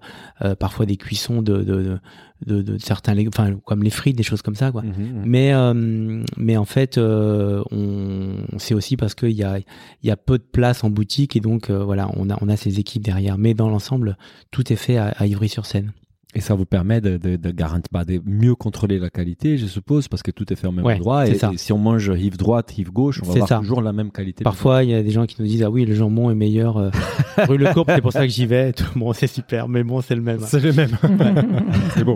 [0.44, 2.00] euh, parfois des cuissons de de,
[2.48, 5.24] de, de certains enfin comme les frites des choses comme ça quoi Mhm, mhm.
[5.28, 10.12] mais euh, mais en fait euh, on c'est aussi parce qu'il y a il y
[10.12, 12.80] a peu de place en boutique et donc euh, voilà on a on a ces
[12.80, 14.18] équipes derrière mais dans l'ensemble
[14.50, 15.92] tout est fait à, à Ivry-sur-Seine
[16.38, 19.66] Et ça vous permet de, de, de garantir, bah, de mieux contrôler la qualité, je
[19.68, 21.26] suppose, parce que tout est fait au même Ouais, endroit.
[21.26, 21.52] c'est Et, ça.
[21.54, 23.58] et si on mange rive droite, rive gauche, on va C'est avoir ça.
[23.60, 24.44] toujours la même qualité.
[24.44, 26.78] parfois il y a des gens qui nous disent ah oui le jambon est meilleur
[26.78, 26.90] euh,
[27.48, 30.02] rue Le Courbe c'est pour ça que j'y vais Tout- bon c'est super mais bon
[30.02, 30.98] c'est le même C'est les mêmes.
[31.96, 32.16] c'est beau.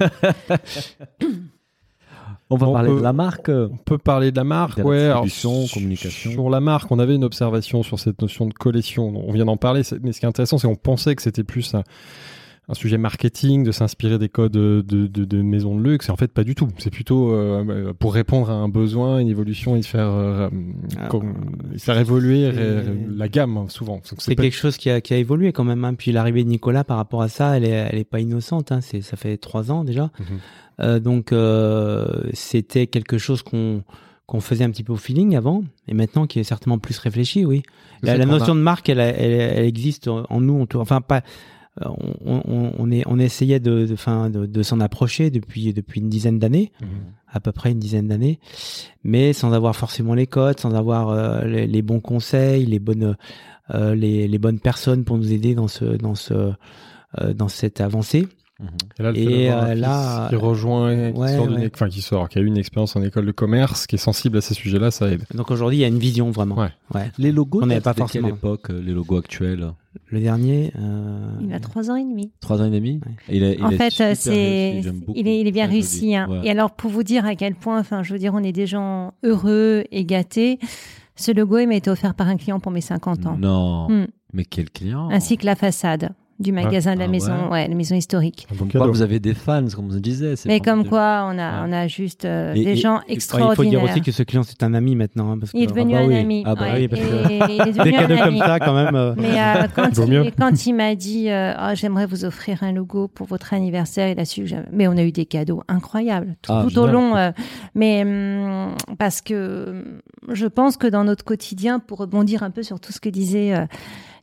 [2.52, 3.50] On va On parler peut- de la marque.
[3.50, 5.04] On peut parler de la marque, De la ouais.
[5.06, 5.26] alors,
[5.74, 6.32] communication.
[6.32, 9.14] Sur la marque, on avait une observation sur cette notion de collection.
[9.28, 11.44] On vient d'en parler, c'est- mais ce qui est intéressant, c'est qu'on pensait que c'était
[11.44, 11.84] plus un,
[12.70, 16.08] un sujet marketing, de s'inspirer des codes de, de, de, maisons de luxe.
[16.08, 16.68] Et en fait, pas du tout.
[16.78, 20.50] C'est plutôt euh, pour répondre à un besoin, une évolution et faire, euh,
[20.98, 21.08] Ah.
[21.08, 21.34] com-
[21.80, 24.02] faire évoluer euh, la gamme, hein, souvent.
[24.04, 25.84] C'est pas- quelque chose qui a, qui a évolué quand même.
[25.84, 25.96] Hein.
[25.96, 28.72] Puis l'arrivée de Nicolas par rapport à ça, elle est, elle est pas innocente.
[28.72, 28.82] Hein.
[28.82, 30.12] Ça fait trois ans déjà.
[30.20, 30.26] Mhm.
[30.82, 33.84] Euh, donc euh, c'était quelque chose qu'on
[34.28, 37.46] qu'on faisait un petit peu au feeling avant, et maintenant qui est certainement plus réfléchi.
[37.46, 37.64] Oui,
[38.04, 39.16] la, a- notion de marque, elle, elle,
[39.58, 40.68] elle existe en nous.
[40.76, 41.24] Enfin pas.
[41.82, 41.90] Euh,
[42.26, 46.00] On, on, on, est, on essayait de, de, fin, de, de s'en approcher depuis, depuis
[46.02, 46.88] une dizaine d'années, Mhm.
[47.32, 48.40] à peu près une dizaine d'années,
[49.04, 53.16] mais sans avoir forcément les codes, sans avoir euh, les, les bons conseils, les bonnes,
[53.74, 57.82] euh, les, les bonnes personnes pour nous aider dans ce, dans ce, euh, dans cette
[57.82, 58.28] avancée.
[59.00, 61.72] Et là, le fait Et, euh, là, qui rejoint, qui, ouais, sort ouais.
[61.74, 64.38] enfin, qui sort, qui a eu une expérience en école de commerce, qui est sensible
[64.38, 65.24] à ces sujets-là, ça aide.
[65.34, 66.56] Donc aujourd'hui, il y a une vision vraiment.
[66.56, 66.70] Ouais.
[66.94, 67.10] Ouais.
[67.18, 68.28] Les logos, On n'avait datent pas forcément.
[68.28, 69.72] quelle époque, euh, les logos actuels
[70.08, 70.74] Le dernier.
[70.78, 72.32] euh, Il a trois ans et demi.
[72.42, 73.00] Trois ans et demi
[73.30, 74.82] il est- il en fait, euh, c'est,
[75.16, 76.16] il est, il est bien Très réussi.
[76.16, 76.28] hein.
[76.30, 76.42] Ouais.
[76.44, 78.68] Et alors, pour vous dire à quel point, enfin, je veux dire, on est des
[78.68, 80.60] gens heureux et gâtés.
[81.16, 83.38] Ce logo, il m'a été offert par un client pour mes 50 ans.
[83.38, 84.08] Non, Hmm.
[84.34, 85.10] mais quel client?
[85.12, 86.10] Ainsi que la façade
[86.40, 87.50] du magasin de la Ah maison, ouais.
[87.52, 88.48] ouais, la maison historique.
[88.50, 88.94] Bon Comme quoi, cadeau.
[88.94, 90.36] vous avez des fans, comme on disait.
[90.46, 91.68] Mais comme quoi, on a, Ouais.
[91.70, 93.82] on a juste euh, Et- des et- gens ouais, il faut extraordinaires.
[93.82, 95.32] dire aussi que ce client c'est un ami maintenant.
[95.34, 96.16] hein, parce Il est devenu ah bah un oui.
[96.18, 96.44] ami.
[96.46, 96.72] Ah bah ouais.
[96.76, 98.40] oui, parce que Et il est des devenu un cadeaux comme ami.
[98.40, 98.96] ça quand même.
[98.96, 102.72] euh, Mais euh, quand, il, quand il m'a dit euh, Ah, j'aimerais vous offrir un
[102.72, 105.64] logo pour votre anniversaire, il a su que j'avais- Mais on a eu des cadeaux
[105.68, 107.18] incroyables tout, Ah, tout au long.
[107.18, 107.32] euh,
[107.76, 109.84] mais hum, parce que
[110.32, 113.54] je pense que dans notre quotidien, pour rebondir un peu sur tout ce que disaient
[113.56, 113.66] euh,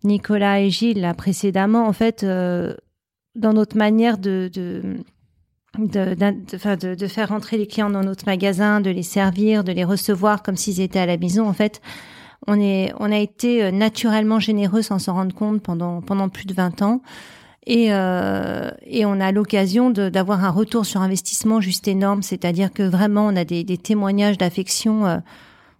[0.04, 2.74] Nicolas et Gilles là, précédemment, en fait, euh,
[3.34, 4.50] dans notre manière de.
[4.52, 4.82] de
[5.78, 10.56] de, faire rentrer les clients dans notre magasin, de les servir, de les recevoir comme
[10.56, 11.46] s'ils étaient à la maison.
[11.46, 11.82] En fait,
[12.46, 16.46] on, est, on a été euh, naturellement généreux sans s'en rendre compte pendant, pendant plus
[16.46, 17.02] de 20 ans.
[17.66, 22.84] Et, euh, et on a l'occasion d'avoir un retour sur investissement juste énorme, c'est-à-dire que
[22.84, 25.20] vraiment on a des, témoignages d'affection,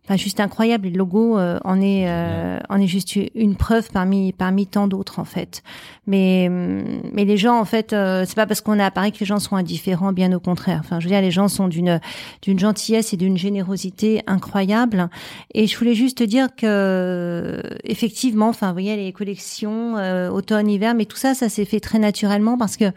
[0.07, 0.87] enfin juste incroyables.
[0.87, 4.87] Et le logo euh, en est euh, en est juste une preuve parmi parmi tant
[4.87, 5.62] d'autres en fait.
[6.07, 9.12] Mais hum, mais les gens en fait, euh, c'est pas parce qu'on a à Paris
[9.12, 10.81] que les gens sont indifférents, bien au contraire.
[10.85, 12.01] Enfin, je veux dire, les gens sont d'une
[12.43, 15.09] d'une gentillesse et d'une générosité incroyable.
[15.55, 20.95] Et je voulais juste te dire que effectivement, enfin, vous voyez, les collections euh, automne-hiver,
[20.95, 22.93] mais tout ça, ça s'est fait très naturellement parce que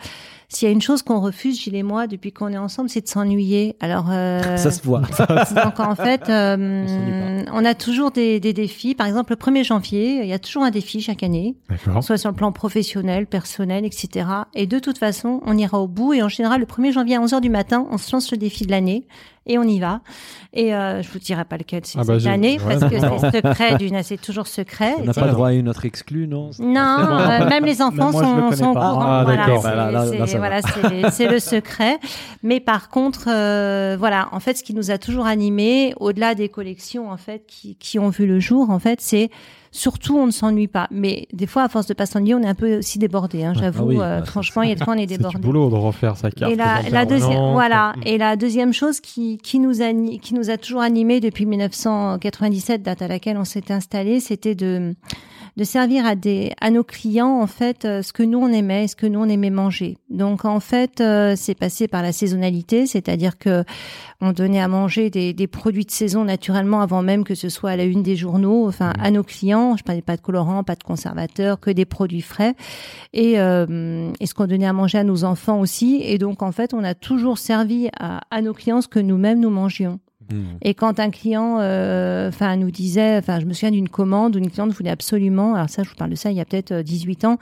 [0.52, 3.02] s'il y a une chose qu'on refuse, Gilles et moi, depuis qu'on est ensemble, c'est
[3.02, 3.76] de s'ennuyer.
[3.80, 5.02] Alors, euh, Ça se voit.
[5.02, 8.96] donc en fait, euh, on a toujours des, des défis.
[8.96, 11.56] Par exemple, le 1er janvier, il y a toujours un défi chaque année
[12.02, 14.28] soit sur le plan professionnel, personnel, etc.
[14.56, 16.14] Et de toute façon, on ira au bout.
[16.14, 18.66] Et en général, le 1er janvier à 11h du matin, on se lance le défi
[18.66, 19.06] de l'année
[19.50, 20.00] et on y va.
[20.54, 22.92] Et euh, je vous dirai pas lequel c'est Ah bah, cette je- année ouais, parce
[22.92, 24.94] que c'est secret d'une, c'est toujours secret.
[25.00, 28.12] On n'a pas le droit à une autre exclue, non non, euh, même les enfants
[28.12, 28.22] moi,
[28.52, 29.02] le sont, au courant.
[29.02, 29.64] Ah, voilà, d'accord.
[29.64, 30.62] Bah, voilà,
[31.12, 31.98] c'est le secret.
[32.44, 36.50] Mais par contre, euh, voilà, en fait, ce qui nous a toujours animés, au-delà des
[36.50, 39.30] collections, en fait, qui, qui ont vu le jour, en fait, c'est
[39.72, 40.88] surtout on ne s'ennuie pas.
[40.92, 43.44] Mais des fois, à force de pas s'ennuyer, on est un peu aussi débordé.
[43.44, 45.18] Hein, J'avoue, Ah oui, euh, bah, franchement, il y a des fois on est C'est
[45.18, 45.40] débordé.
[45.40, 46.52] boulot de refaire sa carte.
[46.52, 47.94] Et la, de la deuxième, voilà.
[48.06, 51.46] Et la deuxième chose qui, qui nous a, ni- qui nous a toujours animés depuis
[51.46, 54.96] 1997, date à laquelle on s'est installé, c'était de,
[55.58, 58.88] de servir à des, à nos clients, en fait, euh, ce que nous on aimait,
[58.88, 59.98] ce que nous on aimait manger.
[60.10, 63.64] Donc, en fait, euh, c'est passé par la saisonnalité, c'est-à-dire que
[64.22, 67.72] on donnait à manger des, des produits de saison naturellement avant même que ce soit
[67.72, 69.78] à la une des journaux, enfin, à nos clients.
[69.78, 72.56] Je parlais pas de colorants, pas de conservateurs, que des produits frais
[73.14, 76.02] et, euh, et ce qu'on donnait à manger à nos enfants aussi.
[76.04, 79.40] Et donc, en fait, on a toujours servi à, à nos clients ce que nous-mêmes
[79.40, 80.00] nous mangions.
[80.32, 80.58] Hmm.
[80.62, 84.40] Et quand un client, euh, enfin, nous disait, enfin, je me souviens d'une commande où
[84.40, 86.72] une cliente voulait absolument, alors ça, je vous parle de ça il y a peut-être
[86.72, 87.38] euh, 18 ans,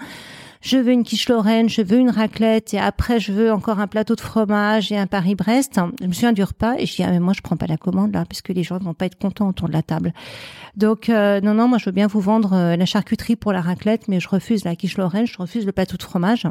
[0.61, 3.87] je veux une quiche Lorraine, je veux une raclette, et après, je veux encore un
[3.87, 5.79] plateau de fromage et un Paris-Brest.
[6.01, 7.77] Je me souviens du repas, et je dis, ah, mais moi, je prends pas la
[7.77, 10.13] commande, là, puisque les gens vont pas être contents autour de la table.
[10.75, 13.61] Donc, euh, non, non, moi, je veux bien vous vendre euh, la charcuterie pour la
[13.61, 16.47] raclette, mais je refuse la quiche Lorraine, je refuse le plateau de fromage.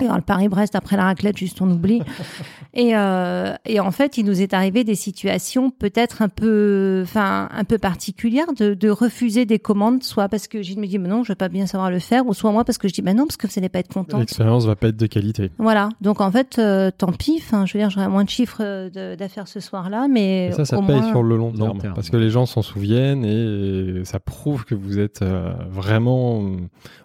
[0.00, 2.00] Et alors, le Paris-Brest, après la raclette, juste on oublie.
[2.74, 7.50] et, euh, et en fait, il nous est arrivé des situations peut-être un peu, enfin,
[7.52, 11.10] un peu particulières de, de refuser des commandes, soit parce que Gilles me dit, mais
[11.10, 13.02] non, je vais pas bien savoir le faire, ou soit moi parce que je dis,
[13.02, 14.18] bah non, parce que vous n'allez pas être content.
[14.18, 15.50] L'expérience va pas être de qualité.
[15.58, 15.90] Voilà.
[16.00, 17.42] Donc, en fait, euh, tant pis.
[17.50, 20.78] Je veux dire, j'aurai moins de chiffres euh, d'affaires ce soir-là, mais Et ça, ça
[20.78, 21.10] au paye moins...
[21.10, 21.94] sur le long long terme, terme.
[21.94, 26.42] Parce que les gens s'en souviennent et ça prouve que vous êtes euh, vraiment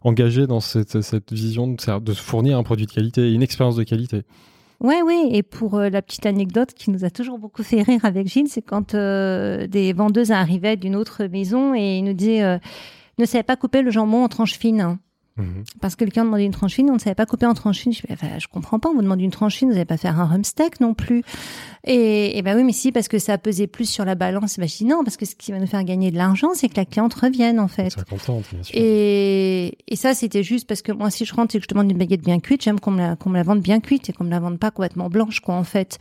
[0.03, 3.83] engagé dans cette, cette vision de, de fournir un produit de qualité, une expérience de
[3.83, 4.23] qualité.
[4.79, 5.29] Ouais, oui.
[5.31, 8.47] Et pour euh, la petite anecdote qui nous a toujours beaucoup fait rire avec Gilles,
[8.47, 12.59] c'est quand euh, des vendeuses arrivaient d'une autre maison et ils nous disaient euh,
[13.17, 14.97] ne savait pas couper le jambon en tranches fines.
[15.37, 15.63] Mhm.
[15.81, 17.79] Parce que le client demandait une tranche fine, on ne savait pas couper en tranche
[17.79, 17.93] fine.
[17.93, 20.19] Je enfin, je comprends pas, on vous demande une tranche fine, vous n'allez pas faire
[20.19, 21.23] un rump steak non plus.
[21.83, 24.57] Et, et ben oui, mais si, parce que ça a pesé plus sur la balance.
[24.57, 26.69] Ben, je dis non, parce que ce qui va nous faire gagner de l'argent, c'est
[26.69, 27.91] que la cliente revienne, en fait.
[27.91, 28.75] Ça contente, bien sûr.
[28.75, 31.91] Et, et ça, c'était juste parce que moi, si je rentre et que je demande
[31.91, 34.13] une baguette bien cuite, j'aime qu'on me la, qu'on me la vende bien cuite et
[34.13, 35.99] qu'on me la vende pas complètement blanche, quoi, en fait.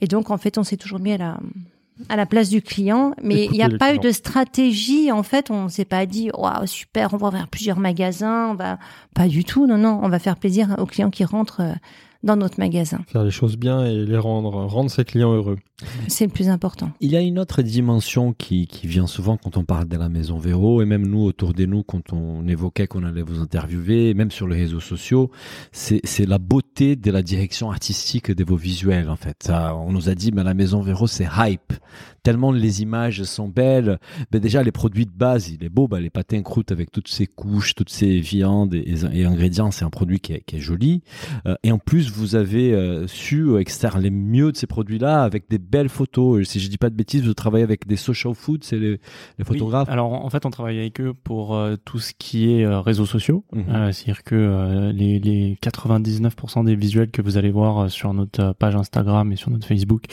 [0.00, 1.40] Et donc, en fait, on s'est toujours mis à la,
[2.08, 5.10] à la place du client, mais il n'y a pas eu de stratégie.
[5.10, 8.48] En fait, on s'est pas dit, waouh, super, on va ouvrir plusieurs magasins.
[8.50, 8.78] On va
[9.14, 9.66] pas du tout.
[9.66, 11.72] Non, non, on va faire plaisir aux clients qui rentrent euh,
[12.26, 13.00] dans notre magasin.
[13.06, 15.56] Faire les choses bien et les rendre, rendre ses clients heureux.
[16.08, 16.90] C'est le plus important.
[17.00, 20.08] Il y a une autre dimension qui, qui vient souvent quand on parle de la
[20.08, 24.14] maison Véro, et même nous, autour de nous, quand on évoquait qu'on allait vous interviewer,
[24.14, 25.30] même sur les réseaux sociaux,
[25.72, 29.36] c'est c'est la beauté de la direction artistique de vos visuels, en fait.
[29.44, 31.72] Ça, on nous a dit, mais la maison Véro, c'est hype.
[32.26, 34.00] Tellement les images sont belles.
[34.32, 36.90] Ben déjà, les produits de base, il est beau, ben, les pâtés en croûte avec
[36.90, 40.56] toutes ces couches, toutes ces viandes et, et ingrédients, c'est un produit qui est, qui
[40.56, 41.04] est joli.
[41.46, 45.48] Euh, et en plus, vous avez euh, su extraire les mieux de ces produits-là avec
[45.48, 46.40] des belles photos.
[46.40, 48.98] Et Si je dis pas de bêtises, vous travaillez avec des social food, c'est les,
[49.38, 49.86] les photographes.
[49.86, 49.92] Oui.
[49.92, 53.44] Alors en fait, on travaille avec eux pour euh, tout ce qui est réseaux sociaux.
[53.52, 53.92] Mhm.
[53.92, 59.30] C'est-à-dire que les, les 99% des visuels que vous allez voir sur notre page Instagram
[59.30, 60.06] et sur notre Facebook,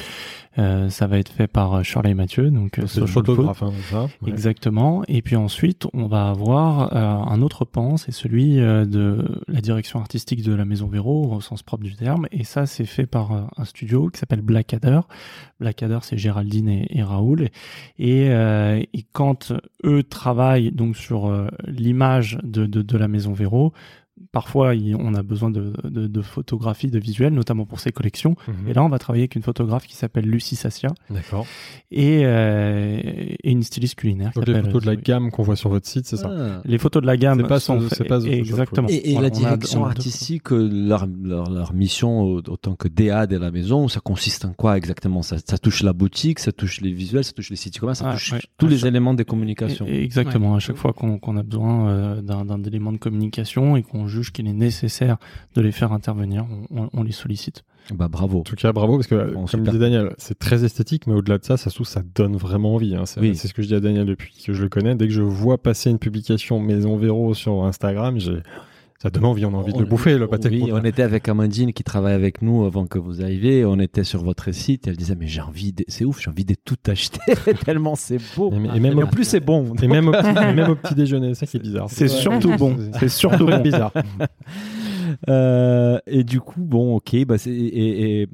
[0.58, 4.04] euh, ça va être fait par euh, Shirley Mathieu, donc euh, Social photographe, hein, ça.
[4.04, 4.30] Ouais.
[4.30, 5.04] Exactement.
[5.08, 9.62] Et puis ensuite, on va avoir euh, un autre pan, c'est celui euh, de la
[9.62, 12.28] direction artistique de la Maison Véro, au sens propre du terme.
[12.32, 15.00] Et ça, c'est fait par un studio qui s'appelle Blackadder.
[15.60, 17.50] Blackadder, c'est Géraldine et, et Raoul.
[17.98, 19.54] Et, euh, et quand
[19.84, 21.32] eux travaillent donc sur
[21.66, 23.74] l'image de, de, de la Maison Véro,
[24.34, 28.36] parfois il- on a besoin de, de, de visuels, notamment pour ces collections.
[28.48, 28.68] Mhm.
[28.68, 31.46] Et là, on va travailler avec une photographe qui s'appelle Lucie Sassia D'accord.
[31.92, 33.00] et, euh,
[33.44, 34.32] et une styliste culinaire.
[34.34, 35.02] qui Donc les photos de la Zoé.
[35.04, 36.62] gamme qu'on voit sur votre site, c'est ça Ah.
[36.66, 38.88] Les photos de la gamme C'est pas sont ce- pas exactement.
[38.90, 41.74] Et, et Voilà, la on a- direction on a deux- artistique, euh, leur, leur, leur
[41.74, 45.22] mission euh, autant que DA de la maison, ça consiste en quoi exactement?
[45.22, 48.10] Ça, ça touche la boutique, ça touche les visuels, ça touche les sites e-commerce, ça
[48.10, 48.40] Ah, touche ouais.
[48.58, 49.86] tous À les chaque- éléments des communications.
[49.88, 50.56] Et- Exactement.
[50.56, 54.23] À chaque fois qu'on a besoin euh, d'un d'un élément de communication et qu'on juge
[54.32, 55.18] qu'il est nécessaire
[55.56, 56.45] de les faire intervenir,
[56.94, 57.64] on, les sollicite.
[57.94, 58.40] Bah bravo.
[58.40, 59.66] En tout cas, bravo, parce que, Bon, comme super.
[59.66, 62.76] disait Daniel, c'est très esthétique, mais au-delà de ça, ça se trouve, ça donne vraiment
[62.76, 62.95] envie.
[62.95, 63.06] hein.
[63.06, 63.36] C'est Oui.
[63.36, 64.95] c'est ce que je dis à Daniel depuis que je le connais.
[64.95, 68.38] Dès que je vois passer une publication Maison Véro sur Instagram, j'ai
[69.04, 71.28] ça donne envie, on a envie de le bouffer, le pâté Oui, on était avec
[71.28, 73.66] Amandine qui travaille avec nous avant que vous arriviez.
[73.66, 74.88] On était sur votre site.
[74.88, 75.84] Elle disait mais j'ai envie, de...
[75.90, 77.20] c'est ouf, j'ai envie de tout acheter
[77.66, 78.54] tellement c'est beau.
[78.54, 79.76] Et, et même, Et au, en plus c'est bon.
[79.82, 81.88] et même, au petit, et même au petit déjeuner, c'est ça qui est bizarre.
[81.90, 82.78] C'est surtout bon.
[82.98, 83.60] C'est surtout bon.
[83.60, 83.92] bizarre.
[85.28, 88.30] Euh, et du coup, bon, ok, bah et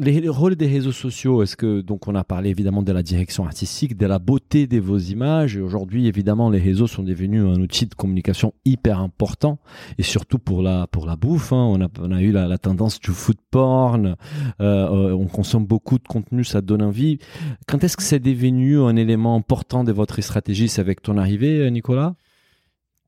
[0.00, 1.42] les, les rôles des réseaux sociaux.
[1.42, 4.78] Est-ce que donc on a parlé évidemment de la direction artistique, de la beauté de
[4.78, 5.56] vos images.
[5.56, 9.58] Et aujourd'hui, évidemment, les réseaux sont devenus un outil de communication hyper important
[9.98, 11.52] et surtout pour la pour la bouffe.
[11.52, 11.68] hein.
[11.70, 14.06] On a on a eu la, tendance du food porn.
[14.06, 14.14] Euh,
[14.60, 17.18] euh, on consomme beaucoup de contenu, ça donne envie.
[17.66, 20.68] Quand est-ce que c'est devenu un élément important de votre stratégie?
[20.68, 22.14] C'est avec ton arrivée, Nicolas?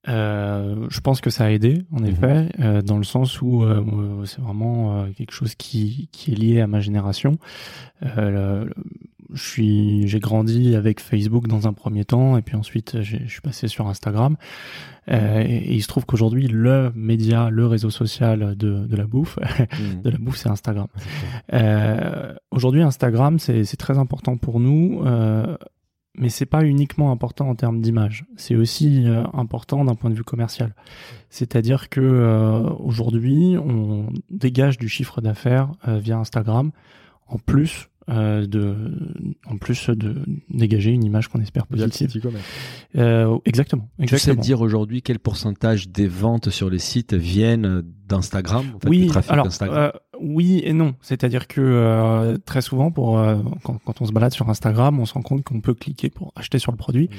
[0.09, 2.07] Euh, je pense que ça a aidé, en Mhm.
[2.07, 6.61] effet, euh, dans le sens où euh, c'est vraiment quelque chose qui, qui est lié
[6.61, 7.39] à ma génération.
[8.17, 8.69] Le-
[9.35, 13.41] je suis, j'ai grandi avec Facebook dans un premier temps, et puis ensuite je suis
[13.41, 14.37] passé sur Instagram.
[15.09, 19.39] Et, et il se trouve qu'aujourd'hui, le média, le réseau social de, de la bouffe,
[20.05, 20.89] de la bouffe, c'est Instagram.
[22.51, 25.03] Aujourd'hui, Instagram, c'est très important pour nous,
[26.17, 28.25] mais c'est pas uniquement important en termes d'image.
[28.37, 30.75] C'est aussi euh, important d'un point de vue commercial.
[31.31, 36.71] C'est-à-dire que euh, aujourd'hui, on dégage du chiffre d'affaires euh, via Instagram,
[37.29, 38.75] en plus euh, de,
[39.47, 42.11] en plus de dégager une image qu'on espère positive.
[42.97, 44.43] Euh, exactement, Tu sais exactement.
[44.43, 47.83] dire aujourd'hui quel pourcentage des ventes sur les sites viennent
[48.13, 49.91] d'Instagram en fait, oui, du trafic alors euh,
[50.21, 50.95] oui et non.
[51.01, 55.05] C'est-à-dire que euh, très souvent, pour euh, quand, quand on se balade sur Instagram, on
[55.07, 57.11] se rend compte qu'on peut cliquer pour acheter sur le produit.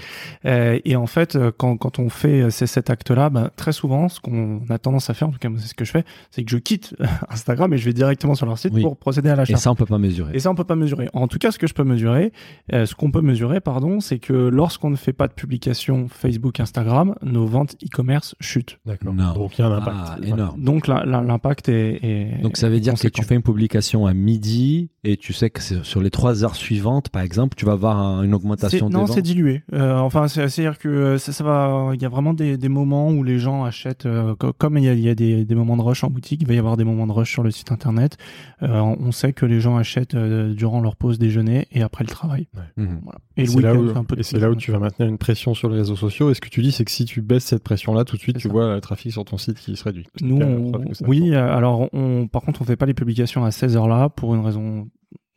[0.46, 4.20] Euh, et en fait, quand, quand on fait ces- cet acte-là, bah, très souvent, ce
[4.22, 6.44] qu'on a tendance à faire, en tout cas moi, c'est ce que je fais, c'est
[6.44, 6.96] que je quitte
[7.30, 8.82] Instagram et je vais directement sur leur site Oui.
[8.84, 9.54] pour procéder à l'achat.
[9.54, 10.32] Et ça, on peut pas mesurer.
[10.36, 11.10] Et ça, on peut pas mesurer.
[11.14, 12.32] En tout cas, ce que je peux mesurer,
[12.72, 16.60] euh, ce qu'on peut mesurer, pardon, c'est que lorsqu'on ne fait pas de publication Facebook,
[16.60, 18.80] Instagram, nos ventes e-commerce chutent.
[18.86, 19.14] D'accord.
[19.14, 19.98] Donc il y a un impact.
[20.00, 20.62] Ah, énorme.
[20.62, 24.14] Donc la- l'impact est, est- Donc ça veut dire que tu fais une publication à
[24.14, 27.98] midi et tu sais que sur les trois heures suivantes, par exemple, tu vas avoir
[27.98, 29.64] un- une augmentation des Non, c'est dilué.
[29.74, 31.92] Euh, enfin, c'est- c'est-à-dire que euh, ça, ça va.
[31.94, 34.06] Il y a vraiment des, des moments où les gens achètent.
[34.06, 36.10] euh, co- comme il y a, il y a des, des moments de rush en
[36.10, 38.18] boutique, il va y avoir des moments de rush sur le site internet.
[38.62, 42.04] Euh, on on sait que les gens achètent euh, durant leur pause déjeuner et après
[42.04, 42.48] le travail.
[42.78, 43.20] Voilà.
[43.36, 45.10] Et c'est là, où, c'est un peu de et c'est là où tu vas maintenir
[45.10, 46.30] une pression sur les réseaux sociaux.
[46.32, 48.38] Et ce que tu dis, c'est que si tu baisses cette pression-là, tout de suite,
[48.38, 48.54] tu ça.
[48.54, 50.06] vois le trafic sur ton site qui se réduit.
[50.22, 50.48] Nous, clair,
[50.80, 53.88] que ça oui, alors on, par contre, on fait pas les publications à 16 heures
[53.88, 54.88] là pour une raison.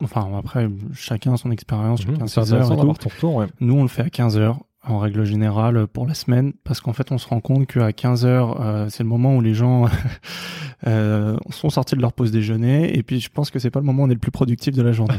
[0.03, 2.91] Enfin, après, chacun a son expérience, Mhm, chacun ses heures et tout.
[3.09, 3.35] retour.
[3.35, 3.47] Ouais.
[3.59, 6.93] Nous, on le fait à 15 heures en règle générale pour la semaine parce qu'en
[6.93, 9.87] fait, on se rend compte qu'à 15 heures, euh, c'est le moment où les gens
[10.87, 13.85] euh, sont sortis de leur pause déjeuner et puis je pense que c'est pas le
[13.85, 15.15] moment où on est le plus productif de la journée.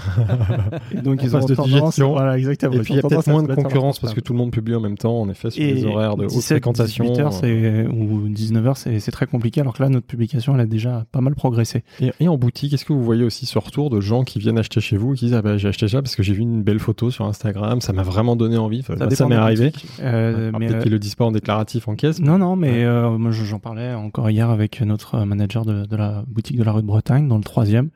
[0.92, 2.74] et donc, ils ont de tendance, voilà, exactement.
[2.74, 4.74] Et puis il y a peut-être moins de concurrence parce que tout le monde publie
[4.74, 7.04] en même temps, en effet, sur Et les horaires de haute 17, fréquentation.
[7.04, 10.54] 18 heures, c'est, ou 19 heures, c'est, c'est très compliqué, alors que là, notre publication,
[10.54, 11.84] elle a déjà pas mal progressé.
[12.00, 14.58] Et, et en boutique, est-ce que vous voyez aussi ce retour de gens qui viennent
[14.58, 16.42] acheter chez vous et qui disent ah bah, j'ai acheté ça parce que j'ai vu
[16.42, 18.80] une belle photo sur Instagram, ça m'a vraiment donné envie.
[18.80, 19.72] Enfin, ça dépend m'est des arrivé.
[20.00, 22.20] Euh, mais, Peut-être euh, qu'ils le disent pas en déclaratif en caisse.
[22.20, 22.84] Non, non, mais Ouais.
[22.84, 26.62] euh, moi je- j'en parlais encore hier avec notre manager de, de la boutique de
[26.64, 27.90] la rue de Bretagne, dans le troisième.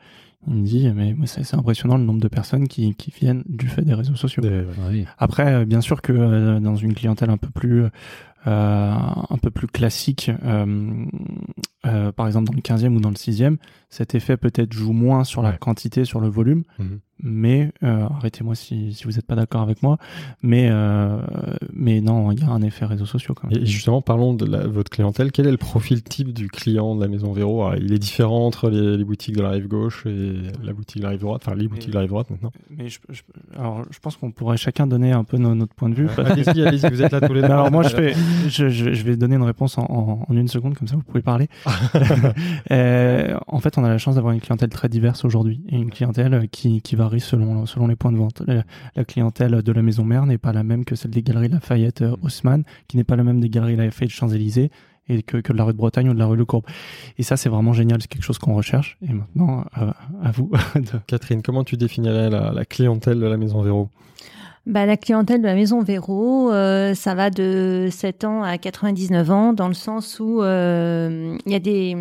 [0.49, 3.83] Il me dit, mais c'est impressionnant le nombre de personnes qui, qui viennent du fait
[3.83, 4.43] des réseaux sociaux.
[4.43, 5.05] Des- Oui.
[5.19, 7.89] Après, euh, bien sûr que euh, dans une clientèle un peu plus, euh,
[8.49, 11.05] un peu plus classique, euh,
[11.87, 13.57] euh, par exemple dans le 15e ou dans le 6e,
[13.89, 16.99] cet effet peut-être joue moins sur la quantité, sur le volume, Mhm.
[17.23, 19.99] Mais euh, arrêtez-moi si, si vous n'êtes pas d'accord avec moi,
[20.43, 21.21] mais, euh,
[21.73, 23.63] mais non, il y a un effet réseaux sociaux quand même.
[23.63, 25.33] Et justement, parlons de la- votre clientèle.
[25.33, 27.65] Quel est le profil type du client de la maison Véro?
[27.65, 30.99] Alors, Il est différent entre les, les boutiques de la rive gauche et la boutique
[30.99, 32.53] de la rive droite, enfin les boutiques de la rive droite maintenant.
[32.71, 33.23] Mais je, je-
[33.57, 36.09] alors, je pense qu'on pourrait chacun donner un peu no- notre point de vue.
[36.19, 37.47] Allez-y, allez-y, vous êtes là tous les deux.
[37.47, 38.15] Alors moi, je, fais,
[38.49, 41.03] je, je, je vais donner une réponse en, en, en une seconde, comme ça vous
[41.03, 41.49] pouvez parler.
[42.71, 45.91] Euh, en fait, on a la chance d'avoir une clientèle très diverse aujourd'hui, et une
[45.91, 48.43] clientèle qui, qui varie selon, selon les points de vente.
[48.47, 48.63] La,
[48.97, 52.03] la clientèle de la maison mère n'est pas la même que celle des galeries Lafayette
[52.03, 54.71] euh, Haussmann, qui n'est pas la même des galeries Lafayette Champs-Élysées,
[55.09, 56.65] et que, que de la rue de Bretagne ou de la rue Le Courbe.
[57.19, 58.97] Et ça, c'est vraiment génial, c'est quelque chose qu'on recherche.
[59.07, 59.91] Et maintenant, euh,
[60.23, 60.51] à vous.
[60.77, 63.89] de- Catherine, comment tu définirais la, la clientèle de la maison Véro?
[64.65, 69.31] Bah, la clientèle de la maison Véro, euh, ça va de 7 ans à 99
[69.31, 71.97] ans, dans le sens où euh, il y a des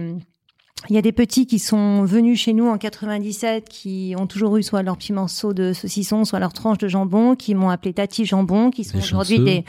[0.90, 4.58] il y a des petits qui sont venus chez nous en 97, qui ont toujours
[4.58, 7.94] eu soit leur petit morceau de saucisson, soit leur tranche de jambon, qui m'ont appelé
[7.94, 9.64] Tati Jambon, qui sont aujourd'hui des,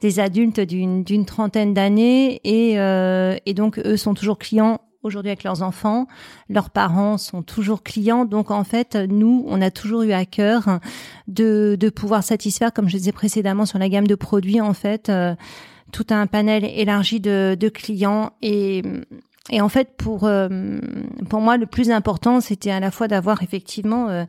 [0.00, 5.30] des adultes d'une d'une trentaine d'années, et, euh, et donc eux sont toujours clients aujourd'hui
[5.30, 6.06] avec leurs enfants.
[6.48, 8.24] Leurs parents sont toujours clients.
[8.24, 10.78] Donc en fait, nous, on a toujours eu à cœur
[11.26, 15.08] de, de pouvoir satisfaire, comme je disais précédemment sur la gamme de produits, en fait,
[15.08, 15.34] euh,
[15.90, 18.30] tout un panel élargi de, de clients.
[18.42, 18.82] Et,
[19.50, 20.48] et en fait, pour, euh,
[21.28, 24.24] pour moi, le plus important, c'était à la fois d'avoir effectivement euh,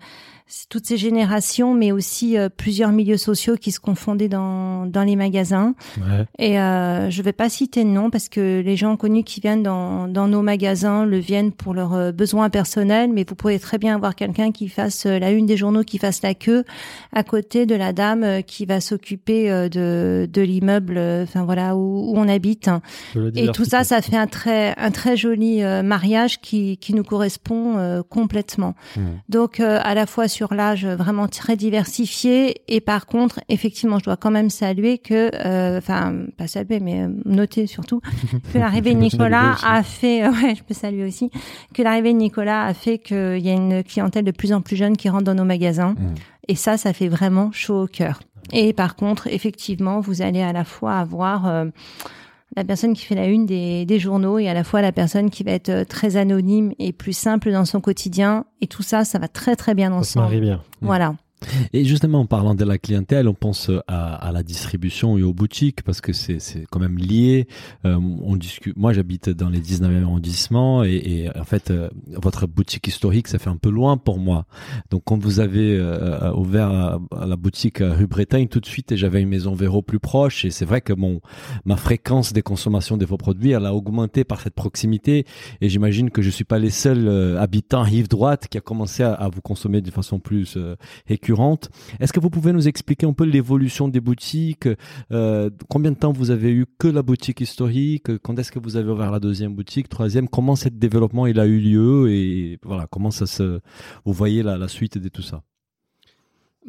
[0.70, 5.16] toutes ces générations, mais aussi euh, plusieurs milieux sociaux qui se confondaient dans, dans les
[5.16, 5.74] magasins.
[5.98, 6.26] Ouais.
[6.38, 9.64] Et euh, je vais pas citer de nom parce que les gens connus qui viennent
[9.64, 13.78] dans, dans nos magasins le viennent pour leurs euh, besoins personnels, mais vous pouvez très
[13.78, 16.64] bien avoir quelqu'un qui fasse la une des journaux, qui fasse la queue
[17.14, 22.18] à côté de la dame qui va s'occuper de, de l'immeuble, enfin voilà où, où
[22.18, 22.70] on habite.
[23.36, 28.04] Et tout ça, ça fait un très un très joli mariage qui qui nous correspond
[28.10, 28.76] complètement.
[28.96, 29.04] Mhm.
[29.30, 34.18] Donc à la fois sur l'âge vraiment très diversifié et par contre effectivement je dois
[34.18, 38.02] quand même saluer que euh, enfin pas saluer mais euh, noter surtout
[38.54, 41.30] que l'arrivée de Nicolas a fait ouais je peux saluer aussi
[41.74, 44.76] que l'arrivée de Nicolas a fait qu'il y a une clientèle de plus en plus
[44.76, 46.16] jeune qui rentre dans nos magasins Mhm.
[46.48, 48.20] et ça ça fait vraiment chaud au cœur.
[48.52, 51.66] Et par contre effectivement vous allez à la fois avoir euh,
[52.56, 55.30] la personne qui fait la une des, des journaux et à la fois la personne
[55.30, 58.46] qui va être euh, très anonyme et plus simple dans son quotidien.
[58.62, 60.46] Et tout ça, ça va très très bien Ça se marie ensemble.
[60.46, 60.62] bien.
[60.82, 61.16] Voilà.
[61.74, 65.34] Et justement, en parlant de la clientèle, on pense à, à la distribution et aux
[65.34, 66.40] boutiques parce que c'est
[66.70, 67.48] quand même lié.
[67.86, 68.76] Euh, on discute.
[68.78, 73.40] Moi, j'habite dans les 19e arrondissements et, et en fait, euh, votre boutique historique, ça
[73.40, 74.46] fait un peu loin pour moi.
[74.90, 78.96] Donc, quand vous avez euh, ouvert à, à la boutique rue Bretagne, tout de suite,
[78.96, 81.22] j'avais une maison Véro plus proche et c'est vrai que mon
[81.66, 85.26] ma fréquence des consommations de vos produits, elle a augmenté par cette proximité.
[85.62, 89.04] Et j'imagine que je suis pas les seuls euh, habitants rive droite qui a commencé
[89.04, 90.76] à, vous consommer de façon plus euh,
[92.00, 94.68] Est-ce que vous pouvez nous expliquer un peu l'évolution des boutiques
[95.12, 98.78] euh, Combien de temps vous avez eu que la boutique historique Quand est-ce que vous
[98.78, 102.88] avez ouvert la deuxième boutique, troisième Comment ce développement il a eu lieu et voilà
[102.90, 103.60] comment ça se
[104.06, 105.44] vous voyez la, suite de tout ça?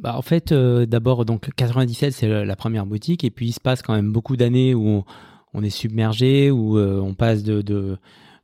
[0.00, 3.60] Bah, en fait, euh, d'abord, donc 97, c'est la première boutique, et puis il se
[3.60, 5.04] passe quand même beaucoup d'années où
[5.52, 7.96] on, est submergé, où euh, on passe de,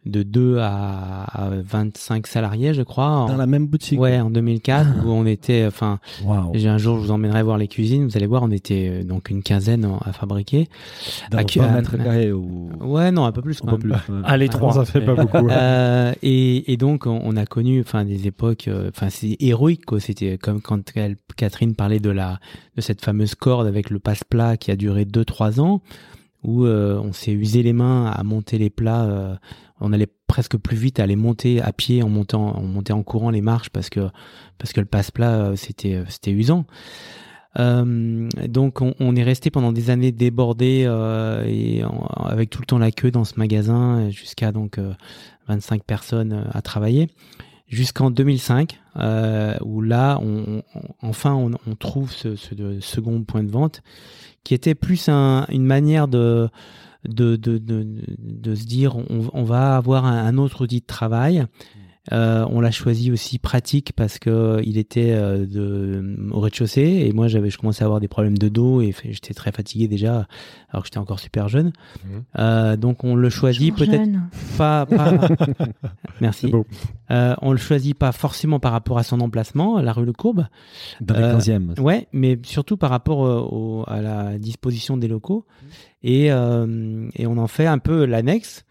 [0.07, 3.27] de 2 à, à 25 salariés, je crois.
[3.29, 4.01] Dans la même boutique.
[4.01, 6.53] Ouais, en 2004, où on était, enfin, Waouh.
[6.55, 8.07] j'ai un jour, je vous emmènerai voir les cuisines.
[8.09, 10.69] Vous allez voir, on était euh, donc une quinzaine à fabriquer.
[11.31, 13.61] Dans À 20 qui- à- mètres carrés ou Ouais, non, un peu plus.
[13.63, 13.99] un quand peu même.
[13.99, 14.15] plus.
[14.25, 14.73] Allez, Ah, trois.
[14.73, 15.47] Ça fait pas beaucoup.
[15.49, 19.85] Euh, et, et donc on, on a connu enfin des époques euh, enfin c'est héroïque
[19.85, 22.39] quoi c'était comme quand elle- Catherine parlait de la
[22.77, 25.83] de cette fameuse corde avec le passe-plat qui a duré 2 3 ans
[26.43, 29.35] où euh, on s'est usé les mains à monter les plats euh,
[29.81, 33.31] on allait presque plus vite les monter à pied en montant on montait en courant
[33.31, 34.09] les marches parce que
[34.59, 36.67] parce que le passe-plat euh, c'était euh, c'était usant.
[37.59, 40.83] Euh, donc on, est resté pendant des années débordé
[41.49, 44.93] et en- avec tout le temps la queue dans ce magasin jusqu'à donc euh,
[45.49, 47.09] 25 personnes à travailler.
[47.67, 50.63] Jusqu'en 2005 euh, où là on,
[51.03, 53.83] enfin on, trouve ce, ce second point de vente
[54.43, 56.49] qui était plus un- une manière de
[57.09, 57.87] de, de, de,
[58.19, 61.47] de se dire on, va avoir un, un autre outil de travail
[62.13, 67.13] euh, on l'a choisi aussi pratique parce que il était euh, de, au rez-de-chaussée et
[67.13, 70.27] moi j'avais je commençais à avoir des problèmes de dos et j'étais très fatigué déjà
[70.71, 71.73] alors que j'étais encore super jeune.
[72.05, 72.23] Mhm.
[72.39, 74.11] Euh, donc on le choisit peut-être
[74.59, 75.13] pas, pas...
[76.21, 76.53] merci.
[77.11, 80.47] Euh, on le choisit pas forcément par rapport à son emplacement, la rue Le Courbe.
[81.01, 81.81] Dans les Euh, 15e.
[81.81, 85.45] Ouais, mais surtout par rapport euh, au- à la disposition des locaux.
[86.03, 88.65] Et, euh, et on en fait un peu l'annexe.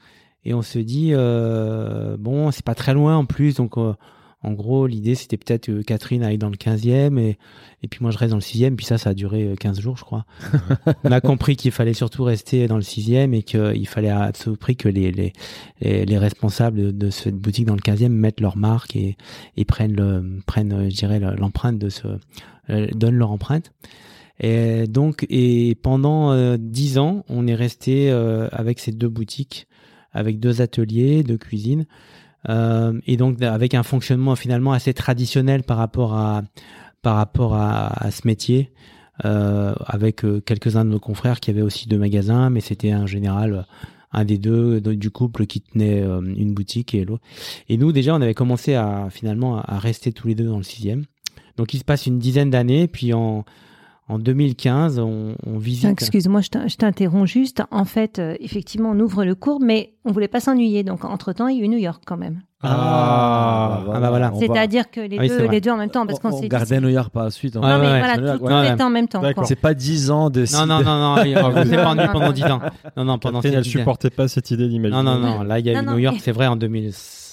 [0.46, 3.56] Et on se dit, euh, bon, c'est pas très loin en plus.
[3.56, 3.94] Donc, euh,
[4.42, 7.38] en gros, l'idée, c'était peut-être que Catherine aille dans le 15e et,
[7.84, 8.76] et puis moi, je reste dans le 6e.
[8.78, 10.26] Puis ça, ça a duré euh, 15 jours, je crois.
[11.04, 14.56] on a compris qu'il fallait surtout rester dans le 6e et qu'il fallait à tout
[14.56, 15.34] prix que les, les,
[15.82, 19.18] les, les responsables de, de cette boutique dans le 15e mettent leur marque et,
[19.58, 22.08] et prennent, le, prennent, euh, je dirais, le- l'empreinte de ce,
[22.70, 23.74] euh, donnent leur empreinte.
[24.40, 29.68] Et donc, et pendant euh, dix ans, on est resté euh, avec ces deux boutiques,
[30.14, 31.86] avec deux ateliers de cuisine,
[32.48, 36.44] euh, et donc avec un fonctionnement finalement assez traditionnel par rapport à
[37.02, 38.72] par rapport à, ce métier,
[39.24, 43.08] euh, avec euh, quelques-uns de nos confrères qui avaient aussi deux magasins, mais c'était en
[43.08, 43.62] général euh,
[44.12, 47.24] un des deux de- du couple qui tenait euh, une boutique et l'autre.
[47.70, 50.64] Et nous déjà, on avait commencé à finalement à rester tous les deux dans le
[50.64, 51.04] sixième.
[51.56, 53.46] Donc il se passe une dizaine d'années, puis en
[54.10, 55.90] en 2015, on, on visite.
[55.90, 57.62] Excuse-moi, je t'in- je t'interromps juste.
[57.72, 60.84] En fait, euh, effectivement, on ouvre le cours, mais on voulait pas s'ennuyer.
[60.84, 62.42] Donc, entre-temps, il y a eu New York quand même.
[62.62, 64.32] Ah, Ah, bah voilà.
[64.34, 66.36] on va- C'est-à-dire que les, Ah deux, les deux en même temps, parce on, qu'on
[66.36, 67.56] on s'est gardait New York par la suite.
[67.56, 67.62] hein.
[67.62, 69.22] Ouais, Non, mais ouais, voilà, tout, Ouais, tout en même temps.
[69.46, 71.24] C'est pas 10 ans de Non, non, non, non, on
[71.66, 72.60] s'est pas ennuyé pendant 10 ans.
[72.98, 73.80] Non, non, pendant Catherine, elle 10 ans.
[73.80, 75.02] supportait pas cette idée d'imaginer.
[75.04, 76.56] Non, non, non, là, il y a eu New York, c'est vrai, en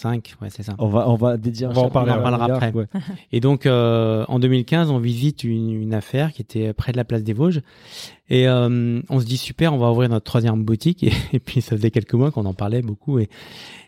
[0.04, 0.74] 2005, ouais, c'est ça.
[0.78, 2.72] On va, on va dédier un On va en parler, on en parlera après.
[2.72, 2.86] ouais.
[3.32, 7.04] Et donc, euh, en 2015, on visite une, une affaire qui était près de la
[7.04, 7.62] place des Vosges.
[8.28, 11.02] Et euh, on se dit, super, on va ouvrir notre troisième boutique.
[11.04, 13.18] Et, et puis, ça faisait quelques mois qu'on en parlait beaucoup.
[13.18, 13.28] Et,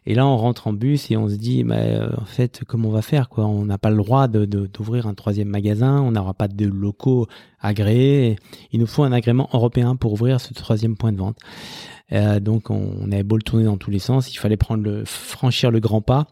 [0.07, 1.77] et là, on rentre en bus et on se dit, bah,
[2.17, 3.47] en fait, comment on va faire quoi?
[3.47, 6.01] On n'a pas le droit de, de- d'ouvrir un troisième magasin.
[6.01, 7.27] On n'aura pas de locaux
[7.61, 8.37] agréés.
[8.73, 11.37] Il nous faut un agrément européen pour ouvrir ce troisième point de vente.
[12.13, 14.33] Euh, donc, on, on avait beau le tourner dans tous les sens.
[14.33, 16.27] Il fallait prendre le, franchir le grand pas.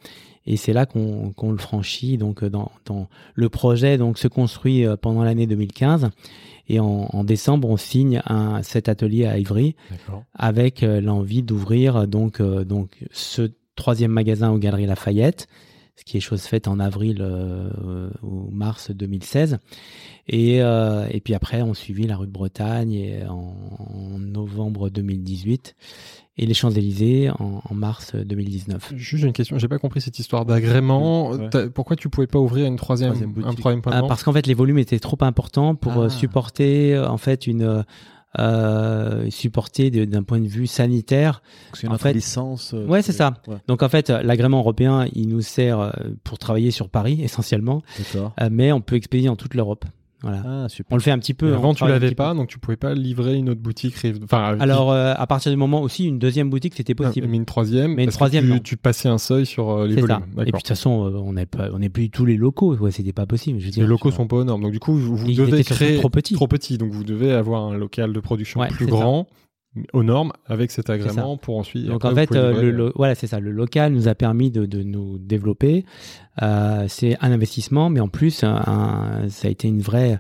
[0.49, 2.19] Et c'est là qu'on le franchit.
[2.19, 6.11] Donc, euh, dans, dans le projet donc se construit euh, pendant l'année 2015.
[6.69, 9.77] Et en, en décembre, on signe un, cet atelier à Ivry
[10.35, 15.47] avec l'envie d'ouvrir donc donc ce troisième magasin aux Galeries Lafayette,
[15.95, 19.59] ce qui est chose faite en avril euh, ou mars 2016.
[20.29, 24.91] Et, euh, et puis après, on suivit la rue de Bretagne et en, en novembre
[24.91, 25.77] 2018
[26.39, 28.93] et les Champs-Élysées en, en mars 2019.
[28.97, 31.31] Juste une question, j'ai pas compris cette histoire d'agrément.
[31.31, 31.71] Ouais.
[31.73, 33.51] Pourquoi tu pouvais pas ouvrir une troisième, Troisième boutique.
[33.51, 35.97] un troisième point de Ah, vente parce qu'en fait, les volumes étaient trop importants pour
[35.99, 36.11] euh, Ah.
[36.11, 37.85] supporter euh, en fait une
[38.39, 41.41] euh, supporter d'un point de vue sanitaire
[41.73, 42.75] C'est En fait- licence.
[42.75, 43.35] euh, Ouais, c'est ça.
[43.49, 45.91] Ouais, Donc en fait, l'agrément européen, il nous sert euh,
[46.23, 48.35] pour travailler sur Paris essentiellement, D'accord.
[48.43, 49.85] euh, mais on peut expédier dans toute l'Europe.
[50.23, 50.43] Voilà.
[50.47, 50.93] Ah, super.
[50.93, 51.53] On le fait un petit peu.
[51.53, 52.25] Avant, tu l'avais petit peu.
[52.25, 53.95] pas, donc tu pouvais pas livrer une autre boutique.
[54.25, 57.27] Enfin, Alors euh, à partir du moment aussi, une deuxième boutique, c'était qui- possible.
[57.29, 57.95] mais une troisième.
[57.95, 60.09] Mais une parce que troisième, tu, passais un seuil sur euh, les volumes.
[60.09, 60.43] ça.
[60.43, 62.75] Et puis de toute façon, euh, on n'est pas, on n'est plus tous les locaux.
[62.77, 63.61] Ouais, c'était pas possible.
[63.61, 64.63] Je veux Les locaux sont pas aux normes.
[64.63, 66.35] Donc du coup, vous, devez créer trop petits.
[66.35, 66.79] Trop petits.
[66.79, 69.25] Donc vous devez avoir un local de production Ouais, plus ça.
[69.93, 71.87] Aux normes, avec cet agrément pour ensuite.
[71.87, 73.41] Donc en fait, euh, le, voilà, c'est ça.
[73.41, 75.85] Le local nous a permis de, de nous développer.
[76.43, 80.19] Euh, c'est un investissement, mais en plus, un- ça a été une vraie,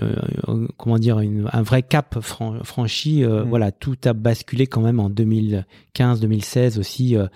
[0.00, 3.24] euh, comment dire, une, un vrai cap fran- franchi.
[3.24, 3.48] euh, Mm.
[3.48, 7.26] Voilà, tout a basculé quand même en 2015-2016 aussi euh,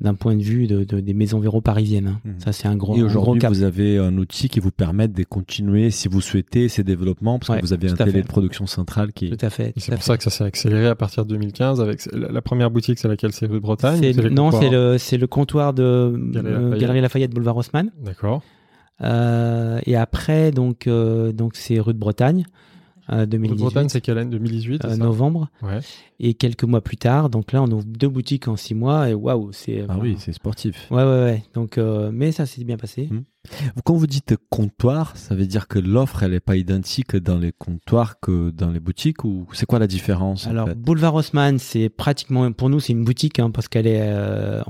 [0.00, 2.06] d'un point de vue de, de- des maisons véro parisiennes.
[2.08, 2.20] hein.
[2.24, 2.30] Mm.
[2.38, 5.08] Ça, c'est un gros, Et un gros aujourd'hui, vous avez un outil qui vous permet
[5.08, 8.22] de continuer, si vous souhaitez, ces développements, parce Ouais, que vous avez un télé fait.
[8.22, 9.36] de production centrale qui est...
[9.36, 9.72] Tout à fait.
[9.76, 10.06] C'est pour fait.
[10.06, 13.08] ça que ça s'est accéléré à partir de 2015 avec la la première boutique, c'est
[13.08, 13.32] laquelle?
[13.32, 14.00] C'est rue de Bretagne
[14.32, 16.80] non, c'est le, c'est le comptoir de Galerie euh, Lafayette.
[16.80, 17.90] Galerie Lafayette, boulevard Haussmann.
[18.04, 18.42] D'accord.
[19.02, 22.44] Euh, et après, donc, euh, donc c'est rue de Bretagne,
[23.10, 24.30] euh, Rue de 2018, Bretagne, c'est quelle année?
[24.30, 25.02] 2018 euh, c'est ça?
[25.02, 25.48] novembre.
[25.62, 25.80] Ouais.
[26.20, 29.10] Et quelques mois plus tard, donc là, on ouvre deux boutiques en six mois.
[29.10, 29.84] Et waouh, c'est.
[29.88, 30.88] Ah oui, c'est sportif.
[30.90, 31.42] Ouais, ouais, ouais.
[31.54, 33.08] Donc, euh, mais ça s'est bien passé.
[33.10, 33.20] Mm.
[33.84, 37.50] Quand vous dites comptoir, ça veut dire que l'offre, elle n'est pas identique dans les
[37.52, 40.78] comptoirs que dans les boutiques ou c'est quoi la différence en Alors, fait?
[40.78, 44.62] Boulevard Haussmann, c'est pratiquement, pour nous, c'est une boutique, hein, parce qu'elle est, euh,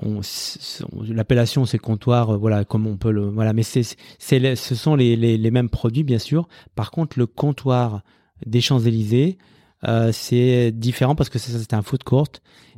[1.06, 3.82] l'appellation, c'est comptoir, euh, voilà, comme on peut le, voilà, mais c'est,
[4.18, 6.48] ce sont les, les, les mêmes produits, bien sûr.
[6.74, 8.02] Par contre, le comptoir
[8.46, 9.36] des Champs-Élysées,
[9.86, 12.28] euh, c'est différent parce que c'est, c'est un food court.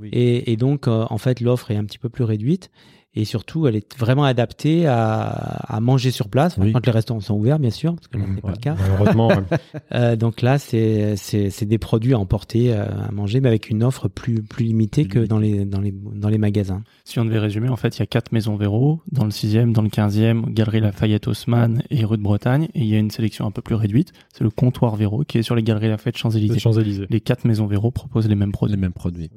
[0.00, 0.08] Oui.
[0.12, 2.70] Et, et donc, en fait, l'offre est un petit peu plus réduite.
[3.16, 6.72] Et surtout, elle est vraiment adaptée à, à manger sur place, Oui.
[6.72, 8.32] quand les restaurants sont ouverts, bien sûr, parce que là, Mhm.
[8.36, 8.76] c'est pas le cas.
[8.80, 9.34] Malheureusement, ouais.
[9.92, 13.70] Euh, donc là, c'est c'est c'est des produits à emporter, euh, à manger, mais avec
[13.70, 16.82] une offre plus plus limitée que dans les dans les dans les magasins.
[17.04, 19.72] Si on devait résumer, en fait, il y a quatre maisons Véro, dans le 6e,
[19.72, 23.10] dans le 15e, Galerie Lafayette Haussmann et rue de Bretagne, et il y a une
[23.12, 26.16] sélection un peu plus réduite, c'est le comptoir Véro qui est sur les Galeries Lafayette
[26.16, 26.58] les Champs-Élysées.
[26.58, 27.06] Champs-Élysées.
[27.10, 28.76] Les quatre maisons Véro proposent les mêmes les produits.
[28.76, 29.30] mêmes produits.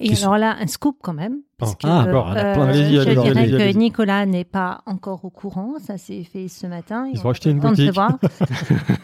[0.00, 1.38] Et Qui alors là, un scoop quand même.
[1.58, 3.76] Parce Ah, que, ah, d'accord, euh, je dirais que.
[3.76, 5.74] Nicolas n'est pas encore au courant.
[5.78, 7.08] Ça s'est fait ce matin.
[7.12, 7.90] Ils on ont acheté une boutique.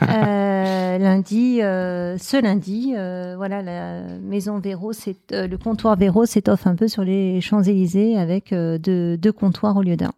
[0.09, 4.93] Euh, lundi, euh, ce lundi, euh, voilà, la maison Véro,
[5.31, 9.83] le comptoir Véro s'étoffe un peu sur les Champs Élysées avec deux, deux comptoirs au
[9.83, 10.13] lieu d'un.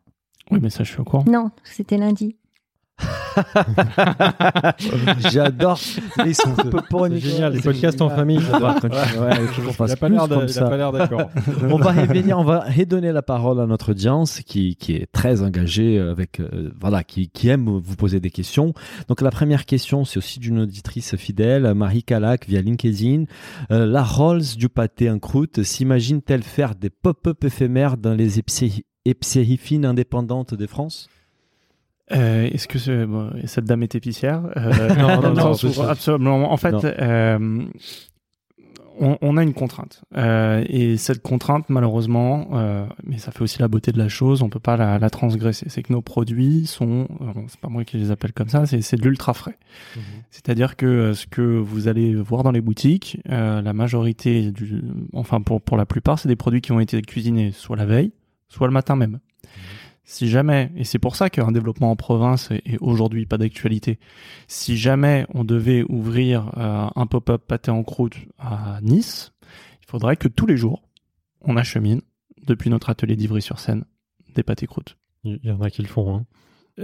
[0.51, 1.24] Oui, mais ça, je suis au courant.
[1.27, 2.37] Non, c'était lundi.
[5.32, 5.78] J'adore.
[6.27, 8.39] Ils sont peu pour C'est génial, les podcasts en famille.
[8.39, 8.74] On va j'adore.
[8.81, 9.18] continuer.
[9.20, 10.68] Ouais, il faut qu'on Il fasse a pas plus l'air de- comme il a ça.
[10.68, 11.31] pas l'air d'accord.
[11.70, 15.43] on va revenir, on va redonner la parole à notre audience qui, qui est très
[15.43, 18.72] engagée avec, euh, voilà, qui, qui aime vous poser des questions.
[19.09, 23.24] Donc la première question, c'est aussi d'une auditrice fidèle, Marie Calac via LinkedIn.
[23.70, 28.85] Euh, la Rolls du pâté en croûte s'imagine-t-elle faire des pop-up éphémères dans les épiceries,
[29.05, 31.09] épiceries fines indépendantes de France?
[32.12, 35.55] Euh, Est-ce que ce- bon, cette dame est épicière Euh, Non, non, non,
[35.89, 36.53] absolument.
[36.53, 37.65] En fait, euh,
[39.03, 40.03] on, on a une contrainte.
[40.16, 42.49] Et cette contrainte, malheureusement,
[43.05, 45.66] mais ça fait aussi la beauté de la chose, on peut pas la, la transgresser.
[45.70, 47.09] C'est que nos produits sont,
[47.49, 49.57] c'est pas moi qui les appelle comme ça, c'est de l'ultra frais.
[50.31, 54.82] C'est-à-dire que ce que vous allez voir dans les boutiques, la majorité, du,
[55.15, 58.12] enfin pour, pour la plupart, c'est des produits qui ont été cuisinés soit la veille,
[58.49, 59.20] soit le matin même.
[60.11, 64.01] Si jamais, et c'est pour ça qu'un développement en province est, aujourd'hui pas d'actualité,
[64.49, 69.32] si jamais on devait ouvrir euh, un pop-up pâté en croûte à Nice,
[69.81, 70.82] il faudrait que tous les jours,
[71.43, 72.03] on achemine,
[72.45, 73.85] depuis notre atelier d'Ivry-sur-Seine,
[74.35, 74.97] des pâtés croûtes.
[75.23, 76.16] Il y en a qui le font.
[76.16, 76.27] Hein.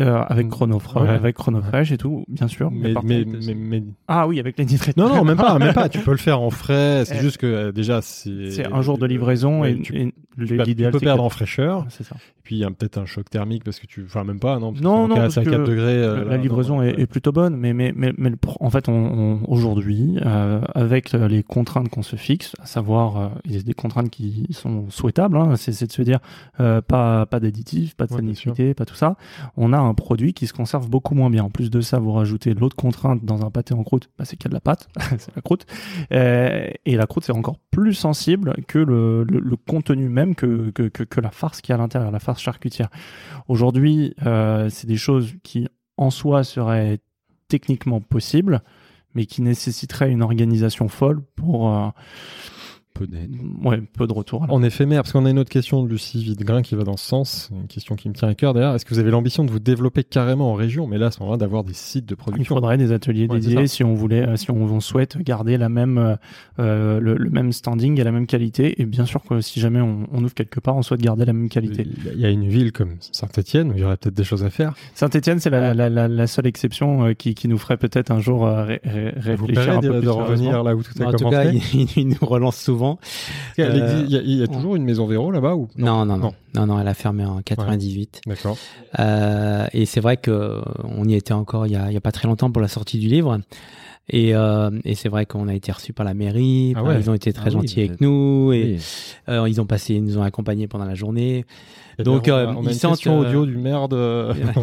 [0.01, 1.09] Euh, avec Chronofresh, Ouais.
[1.09, 2.71] avec Chronofresh et tout, bien sûr.
[2.71, 4.97] Mais, par mais, contre, mais, mais- Ah oui, avec les nitrates.
[4.97, 5.89] Non, non, même pas, même pas.
[5.89, 7.05] Tu peux le faire en frais.
[7.05, 8.51] C'est Euh, juste que euh, déjà, c'est.
[8.51, 11.31] C'est un jour de livraison Ouais, et, tu, et l'idéal tu peux perdre que- en
[11.31, 11.87] fraîcheur.
[11.89, 12.17] C'est ça.
[12.17, 14.05] Et puis il y a peut-être un choc thermique parce que tu.
[14.05, 15.97] Enfin, même pas, non parce Non, non, à parce 4 que degrés.
[16.03, 17.01] euh, la là, livraison non, est, ouais.
[17.03, 20.17] est plutôt bonne, mais mais mais, le en fait, on, on- aujourd'hui,
[20.75, 24.91] avec les contraintes qu'on se fixe, à savoir, il y a des contraintes qui sont
[24.91, 26.19] souhaitables, hein, c'est de se dire
[26.59, 29.17] pas pas d'additifs, pas de salinité, pas tout ça.
[29.57, 31.45] On a un produit qui se conserve beaucoup moins bien.
[31.45, 34.37] En plus de ça, vous rajoutez l'autre contrainte dans un pâté en croûte, bah, c'est
[34.37, 34.89] qu'il y a de la pâte,
[35.19, 35.67] c'est la croûte,
[36.13, 39.27] Euh, et la croûte c'est encore plus sensible que le,
[39.67, 42.89] contenu même que la farce qui est à l'intérieur, la farce charcutière.
[43.49, 46.99] Aujourd'hui, euh, c'est des choses qui en soi seraient
[47.49, 48.63] techniquement possibles,
[49.15, 51.89] mais qui nécessiteraient une organisation folle pour euh,
[52.99, 53.31] Peu d'aide.
[53.65, 54.47] ouais, peu de retour.
[54.47, 56.97] la- En éphémère, parce qu'on a une autre question de Lucie Videgrain qui va dans
[56.97, 58.75] ce sens, une question qui me tient à cœur d'ailleurs.
[58.75, 61.21] Est-ce que vous avez l'ambition de vous développer carrément en région, mais là, à ce
[61.21, 63.95] moment-là, d'avoir des sites de Il production faudrait des ateliers Ouais, c'est dédiés si on
[63.95, 66.17] voulait, euh, si on, on souhaite garder la même, euh,
[66.59, 68.81] euh, le, le même standing et la même qualité.
[68.81, 71.33] Et bien sûr que si jamais on, on ouvre quelque part, on souhaite garder la
[71.33, 71.87] même qualité.
[72.15, 74.51] Il y a une ville comme Saint-Etienne où il y aurait peut-être des choses à
[74.51, 74.75] faire.
[74.95, 78.47] Saint-Etienne, c'est la, la, la, la seule exception qui, qui nous ferait peut-être un jour
[78.47, 78.81] ré-
[79.17, 81.45] réfléchir un peu de plus revenir là où tout a en tout cas,
[81.75, 82.86] il, il nous relance souvent.
[83.59, 86.17] Euh, Il y, a- il y a toujours une maison Véro là-bas ou Non, non,
[86.17, 86.35] non, Non.
[86.55, 88.21] non, non, elle a fermé en 98.
[88.27, 88.57] D'accord.
[88.99, 91.97] Euh, et c'est vrai que euh, on y était encore il y a, il y
[91.97, 93.41] a pas très longtemps pour la sortie du livre.
[94.09, 96.75] Et, euh, et c'est vrai qu'on a été reçus par la mairie.
[96.77, 96.97] Ah ouais.
[97.01, 98.79] Ils ont été très Ah gentils avec nous et Oui.
[99.29, 101.45] euh, ils ont passé, ils nous ont accompagnés pendant la journée.
[101.99, 103.89] Et Donc, bien, on a- euh, on a ils une sentent, euh, audio du maire
[103.89, 104.29] de.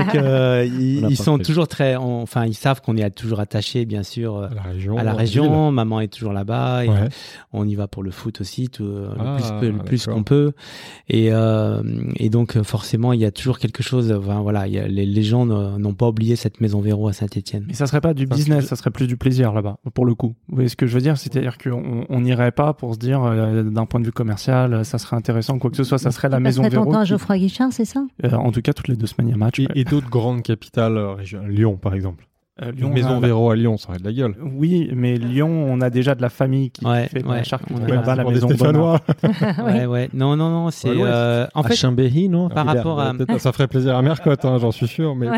[0.00, 1.42] Donc euh, ils, sont fait.
[1.44, 4.96] toujours très, enfin ils savent qu'on est toujours attaché bien sûr à la région.
[4.96, 5.70] à la région.
[5.70, 6.84] Maman est toujours là-bas.
[6.86, 7.08] Ouais.
[7.52, 10.52] On y va pour le foot aussi, tout, Ah, le plus, qu'on peut.
[11.08, 11.82] Et, euh,
[12.16, 14.10] et donc forcément, il y a toujours quelque chose.
[14.10, 17.12] Enfin, voilà, il y a, les, les gens n'ont pas oublié cette maison Véro à
[17.12, 17.64] Saint-Étienne.
[17.68, 20.14] Mais ça serait pas du Enfin, business, ça serait plus du plaisir là-bas, pour le
[20.14, 20.34] coup.
[20.48, 21.16] Vous voyez ce que je veux dire?
[21.18, 24.98] C'est-à-dire qu'on on n'irait pas pour se dire, euh, d'un point de vue commercial, ça
[24.98, 26.84] serait intéressant, quoi que ce soit, ça serait la Tu maison Véro.
[26.84, 28.04] temps à Geoffroy Guichard, c'est ça?
[28.24, 29.58] Euh, en tout cas, toutes les deux semaines, il y a match.
[29.58, 29.72] Et, ouais.
[29.74, 31.16] et d'autres grandes capitales euh.
[31.48, 32.26] Lyon, par exemple.
[32.62, 34.34] Euh, Une maison on a- Véro à Lyon, ça aurait de la gueule.
[34.54, 37.42] Oui, mais Lyon, on a déjà de la famille qui Ouais, fait de ouais, la
[37.42, 38.48] charcuterie on a- là-bas, la maison.
[38.48, 39.00] Stéphanois.
[39.64, 40.08] Ouais, ouais.
[40.12, 40.70] Non, non, non.
[40.70, 41.02] C'est Ouais, ouais.
[41.10, 44.58] euh, en à fait Chambéry, non par rapport à Ça ferait plaisir à Mercotte, hein,
[44.60, 45.14] j'en suis sûr.
[45.16, 45.28] Mais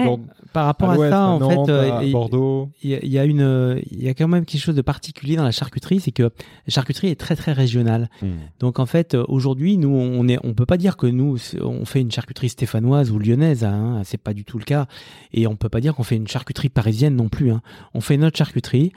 [0.52, 2.70] par rapport à ça, à en Nantes, fait, euh, Bordeaux.
[2.82, 4.82] il y, a- il y a une, il y a quand même quelque chose de
[4.82, 6.28] particulier dans la charcuterie, c'est que la
[6.68, 8.08] charcuterie est très très régionale.
[8.20, 8.30] Hmm.
[8.60, 12.00] Donc en fait, aujourd'hui, nous, on est, on peut pas dire que nous, on fait
[12.00, 13.64] une charcuterie stéphanoise ou lyonnaise.
[13.64, 14.86] Hein, c'est pas du tout le cas.
[15.32, 17.50] Et on peut pas dire qu'on fait une charcuterie parisienne non plus.
[17.50, 17.62] Hein.
[17.94, 18.92] On fait notre charcuterie,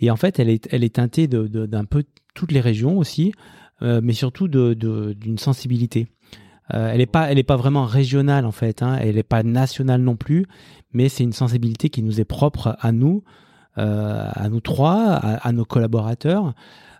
[0.00, 3.32] et en fait, elle est, elle est teintée d'un peu toutes les régions aussi,
[3.82, 6.08] euh, mais surtout d'une sensibilité.
[6.74, 8.82] Euh, elle est pas, elle est pas vraiment régionale en fait.
[8.82, 10.46] Hein, elle est pas nationale non plus,
[10.92, 13.24] mais c'est une sensibilité qui nous est propre à nous,
[13.78, 16.54] euh, à nous trois, à, nos collaborateurs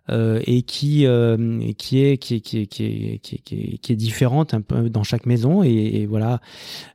[0.09, 3.55] et qui euh, et qui est qui est qui est qui est qui est, qui
[3.55, 6.41] est, qui est différente un peu dans chaque maison et, et voilà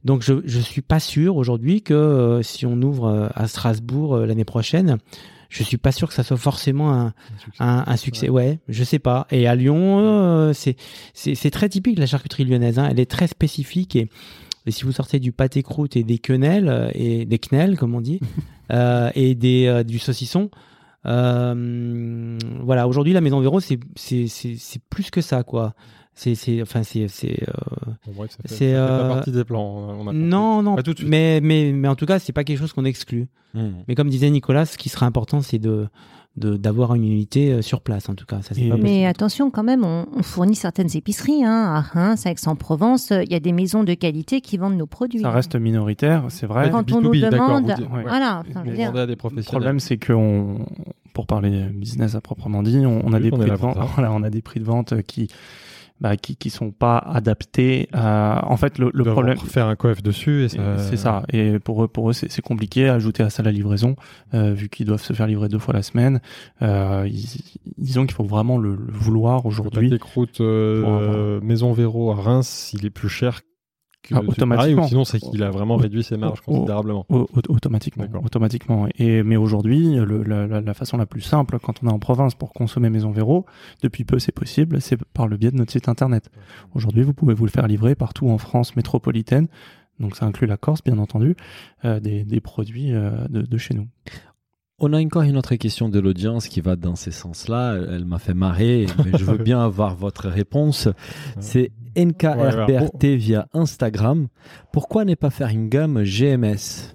[0.04, 4.16] donc je je suis pas sûr aujourd'hui que euh, si on ouvre euh, à Strasbourg
[4.16, 4.98] euh, l'année prochaine
[5.50, 7.14] je suis pas sûr que ça soit forcément un,
[7.60, 8.30] un, un succès.
[8.30, 8.60] Ouais.
[8.68, 9.28] je sais pas.
[9.32, 10.76] Et à Lyon, euh, c'est
[11.14, 12.80] c'est c'est très typique la charcuterie lyonnaise.
[12.80, 12.88] Hein.
[12.92, 14.10] Elle est très spécifique et,
[14.66, 17.96] et si vous sortez du pâté croûte et des quenelles euh, et des quenelles comme
[17.96, 18.20] on dit
[18.72, 20.50] euh, et des euh, du saucisson.
[21.06, 25.74] Euh, voilà, aujourd'hui la Maison Véro c'est c'est c'est c'est plus que ça quoi.
[26.14, 27.92] C'est c'est enfin c'est c'est euh,
[28.46, 29.66] c'est, euh, partie des plans.
[29.76, 30.18] on a- compris.
[30.18, 31.10] non non Pas tout de suite.
[31.10, 33.28] mais mais mais en tout cas c'est pas quelque chose qu'on exclut.
[33.54, 33.72] Hmm.
[33.88, 35.88] Mais comme disait Nicolas, ce qui sera important c'est de
[36.38, 38.42] d'avoir une unité euh, sur place en tout cas.
[38.42, 41.44] Ça c'est Et- pas Mais attention quand même, on, on fournit certaines épiceries.
[41.46, 44.86] Hein, à Reims, à Aix-en-Provence, il y a des maisons de qualité qui vendent nos
[44.88, 45.20] produits.
[45.22, 46.70] Ça reste minoritaire, c'est vrai.
[46.72, 48.04] Quand on nous B2B, d'accord, demande, vous ouais.
[48.04, 48.44] voilà.
[48.50, 50.66] enfin, dire, à des Le problème, c'est que on,
[51.14, 53.78] pour parler business à proprement dit, on, on a Oui, des on prix de vente,
[53.96, 55.30] voilà, on a des prix de vente qui,
[56.02, 57.88] bah, qui, qui sont pas adaptés.
[57.94, 58.46] À...
[58.50, 61.24] En fait, le, le problème, faire un coef dessus et ça- c'est ça.
[61.32, 62.90] Et pour eux, pour eux, c'est compliqué.
[62.90, 63.96] Ajouter à ça la livraison,
[64.34, 66.20] euh, vu qu'ils doivent se faire livrer deux fois la semaine.
[66.62, 69.98] Euh, ils- disons qu'il faut vraiment le, le vouloir Le aujourd'hui.
[70.00, 73.42] croûte euh, Pour avoir- euh, Maison Véro à Reims, il est plus cher
[74.08, 74.86] que Ah, automatiquement.
[74.86, 77.06] Ou sinon c'est qu'il a vraiment réduit ses marges considérablement.
[77.10, 78.88] Au- au- automatiquement, automatiquement.
[78.98, 79.96] Et mais aujourd'hui,
[80.26, 83.46] la- la façon la plus simple quand on est en province pour consommer Maison Véro,
[83.84, 86.30] depuis peu c'est possible, c'est par le biais de notre site internet.
[86.74, 89.48] Aujourd'hui, vous pouvez vous le faire livrer partout en France métropolitaine.
[90.00, 91.36] Donc ça inclut la Corse, bien entendu,
[91.86, 93.88] euh, des, des produits euh, de, de chez nous.
[94.78, 97.76] On a encore une autre question de l'audience qui va dans ces sens-là.
[97.76, 100.90] Elle, elle m'a fait marrer, mais je veux bien avoir votre réponse.
[101.40, 104.28] C'est NKRBRT via Instagram.
[104.74, 106.94] Pourquoi ne pas faire une gamme GMS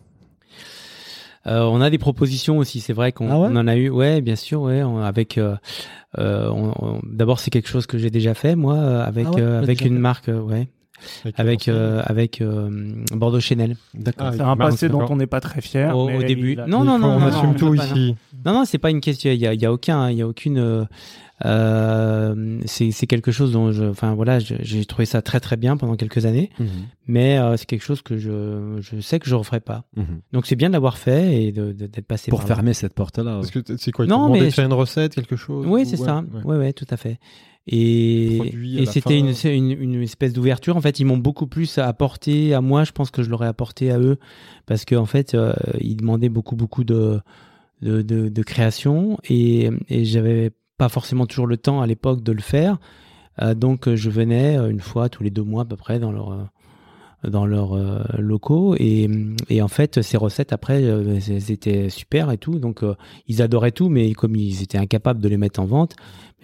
[1.47, 2.81] Euh, on a des propositions aussi.
[2.81, 3.49] C'est vrai qu'on Ah ouais?
[3.49, 3.89] en a eu.
[3.89, 4.61] Ouais, bien sûr.
[4.61, 5.39] Ouais, on- avec.
[5.39, 5.57] euh,
[6.19, 9.41] euh, on- on- D'abord, c'est quelque chose que j'ai déjà fait moi, avec Ah ouais,
[9.41, 9.99] euh, avec une fait?
[10.01, 10.29] marque.
[10.29, 10.69] ouais,
[11.37, 12.71] avec euh, avec euh,
[13.13, 13.77] Bordeaux Chanel.
[13.95, 14.29] D'accord.
[14.29, 15.97] Ah, C'est un Marc, passé dont on n'est pas très fier.
[15.97, 16.59] Au- mais au début.
[16.59, 18.15] a- Non, non, non, on assume non, tout ici.
[18.45, 19.31] Non, non, c'est pas une question.
[19.31, 20.59] Il y a, il y a aucun, il y a aucune.
[20.59, 20.85] euh,
[21.47, 25.77] euh, c'est c'est quelque chose dont je, enfin voilà, j'ai trouvé ça très très bien
[25.77, 26.67] pendant quelques années, Mhm.
[27.07, 29.85] mais euh, c'est quelque chose que je, je sais que je referai pas.
[29.97, 30.21] Mhm.
[30.33, 32.55] Donc c'est bien de l'avoir fait et de de- d'être passé Pour par là.
[32.57, 33.37] fermer cette porte-là.
[33.41, 35.99] Parce que c'est quoi Non, mais de faire une recette, quelque chose Oui, ou- c'est
[35.99, 36.23] ouais, ça.
[36.35, 36.43] ouais.
[36.45, 37.19] Ouais, ouais, tout à fait.
[37.67, 40.77] Et, c'était une, une, une espèce d'ouverture.
[40.77, 42.85] En fait, ils m'ont beaucoup plus apporté à moi.
[42.85, 44.19] Je pense que je l'aurais apporté à eux
[44.67, 47.21] parce qu'en en fait, euh, ils demandaient beaucoup, beaucoup de,
[47.83, 52.33] de, de, de création et, et j'avais pas forcément toujours le temps à l'époque de
[52.33, 52.79] le faire.
[53.43, 56.13] Euh, donc, je venais euh, une fois tous les deux mois à peu près dans
[56.13, 56.51] leur
[57.29, 59.09] dans leurs euh, locaux et,
[59.49, 62.95] et en fait ces recettes après euh, elles étaient super et tout donc euh,
[63.27, 65.97] ils adoraient tout mais comme ils étaient incapables de les mettre en vente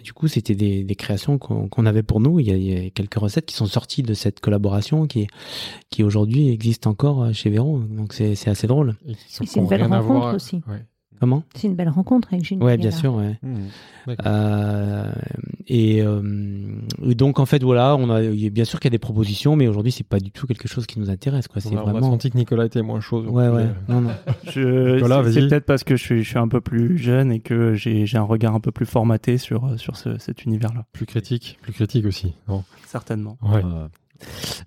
[0.03, 2.83] du coup c'était des, des créations qu'on qu'on avait pour nous il y, a, il
[2.83, 5.27] y a quelques recettes qui sont sorties de cette collaboration qui
[5.89, 9.43] qui aujourd'hui existe encore euh, chez Véro donc c'est c'est assez drôle Et qui sont-
[9.43, 10.57] Et c'est une belle rencontre voir- aussi.
[10.67, 10.83] Ouais.
[11.19, 11.43] Comment?
[11.55, 12.61] C'est une belle rencontre avec Julie.
[12.61, 13.37] Ouais, bien sûr, ouais.
[13.41, 13.55] Mmh.
[14.25, 15.11] Euh,
[15.67, 16.21] et, euh,
[17.03, 19.67] et donc en fait voilà, on a bien sûr qu'il y a des propositions, mais
[19.67, 21.61] aujourd'hui c'est pas du tout quelque chose qui nous intéresse quoi.
[21.61, 22.11] C'est On a- on a vraiment.
[22.11, 23.21] senti que Nicolas était moins chaud.
[23.23, 23.63] Ouais ouais.
[23.63, 24.11] euh, Non non.
[24.51, 27.39] Je- Nicolas, c'est- peut-être parce que je suis, je suis un peu plus jeune et
[27.39, 30.85] que j'ai j'ai un regard un peu plus formaté sur, sur ce- cet univers-là.
[30.93, 32.33] Plus critique, plus critique aussi.
[32.47, 32.63] Non.
[32.85, 33.37] Certainement.
[33.41, 33.61] Ouais.
[33.65, 33.87] Euh,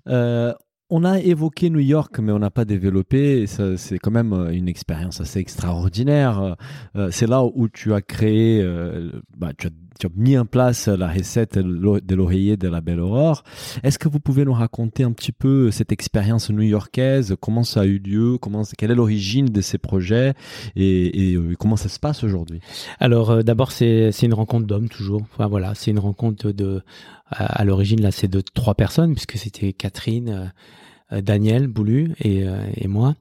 [0.07, 0.53] euh,
[0.91, 3.47] on a évoqué New York, mais on n'a pas développé.
[3.47, 6.55] C'est quand même euh, une expérience assez extraordinaire.
[6.95, 9.69] Euh, c'est là où tu as créé, euh, bah, tu, as,
[10.15, 13.43] mis en place la recette de l'o- de l'oreiller de la Belle Aurore.
[13.83, 17.35] Est-ce que vous pouvez nous raconter un petit peu cette expérience new-yorkaise?
[17.39, 18.37] Comment ça a eu lieu?
[18.77, 20.33] Quelle est l'origine de ces projets?
[20.75, 22.59] Et, euh, comment ça se passe aujourd'hui?
[22.99, 25.21] Alors euh, d'abord c'est une rencontre d'hommes toujours.
[25.21, 26.81] Enfin voilà, c'est une rencontre de
[27.29, 30.47] à, à l'origine là c'est de trois personnes puisque c'était Catherine, euh, euh,
[31.19, 33.15] Daniel Boulu et, euh, et moi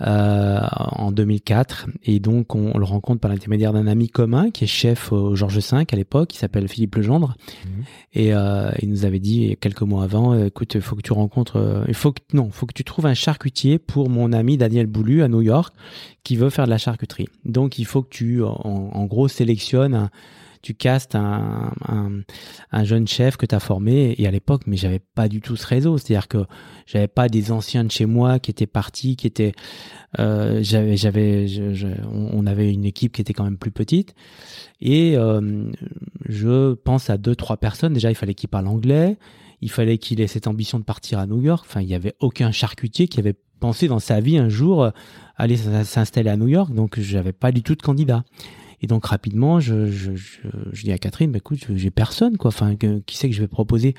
[0.00, 0.58] euh,
[0.96, 4.66] en 2004 et donc on, on le rencontre par l'intermédiaire d'un ami commun qui est
[4.66, 7.36] chef au Georges V à l'époque qui s'appelle Philippe Legendre.
[7.64, 7.84] Mhm.
[8.14, 11.12] et euh, il nous avait dit quelques mois avant euh, écoute il faut que tu
[11.12, 14.56] rencontres euh, il faut que non faut que tu trouves un charcutier pour mon ami
[14.56, 15.72] Daniel Boulu à New York
[16.24, 17.28] qui veut faire de la charcuterie.
[17.44, 18.50] Donc il faut que tu en,
[18.92, 20.10] en gros sélectionnes un-
[20.62, 22.20] tu castes un, un,
[22.70, 25.56] un jeune chef que tu as formé et à l'époque mais j'avais pas du tout
[25.56, 25.98] ce réseau.
[25.98, 26.44] C'est-à-dire que
[26.86, 29.52] j'avais pas des anciens de chez moi qui étaient partis qui étaient
[30.20, 31.46] euh, j'avais
[32.10, 34.14] on avait une équipe qui était quand même plus petite.
[34.80, 35.70] Et euh,
[36.28, 37.92] je pense à deux trois personnes.
[37.92, 39.18] Déjà il fallait qu'ils parlent anglais.
[39.60, 41.64] Il fallait qu'il ait cette ambition de partir à New York.
[41.68, 44.90] Enfin il y avait aucun charcutier qui avait pensé dans sa vie un jour euh,
[45.36, 46.72] aller s'installer à New York.
[46.72, 48.24] Donc j'avais pas du tout de candidat
[48.82, 50.38] et donc rapidement, je, je, je,
[50.72, 52.48] je dis à Catherine, bah, écoute, j'ai personne, quoi.
[52.48, 53.94] Enfin, que- qui c'est que je vais proposer?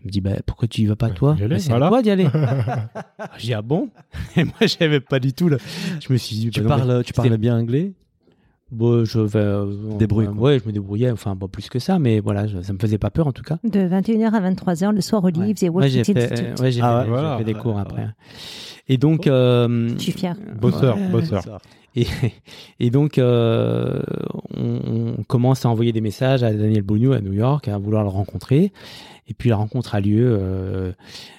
[0.00, 1.36] Elle me dit, bah, pourquoi tu y vas pas Bah, toi?
[1.40, 1.86] Bah, C'est voilà.
[1.86, 2.26] à toi d'y aller.
[3.38, 3.88] je dis, ah bon?
[4.36, 5.48] Et moi, j'avais pas du tout.
[5.48, 5.56] Là.
[6.06, 7.92] Je me suis dit, Tu bah, non, parles, tu parles bien anglais?
[8.70, 9.38] Bon, je vais.
[9.38, 9.66] euh,
[9.98, 11.10] Débrouille, euh, ouais, je me débrouillais.
[11.10, 13.42] Enfin, bon, plus que ça, mais voilà, je- ça me faisait pas peur en tout
[13.42, 13.58] cas.
[13.62, 15.32] De 21h à 23h le soir au Ouais.
[15.62, 16.58] Et Ouais, j'ai Washington fait, Institute.
[16.58, 17.38] euh, ouais, j'ai Ah fait, ouais, j'ai voilà.
[17.38, 18.02] fait des cours Ouais, après.
[18.02, 18.08] ouais.
[18.88, 19.26] Et donc.
[19.26, 20.34] euh, Je suis fière.
[20.60, 21.08] Bosseur, Ouais.
[21.08, 21.60] bosseur.
[22.80, 24.02] Et, donc, euh,
[24.56, 28.08] on, commence à envoyer des messages à Daniel Bougnou à New York, à vouloir le
[28.08, 28.72] rencontrer.
[29.28, 30.92] Et puis la rencontre a lieu euh,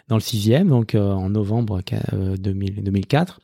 [0.07, 1.81] dans le sixième, donc euh, en novembre
[2.13, 3.39] euh, 2000 2004,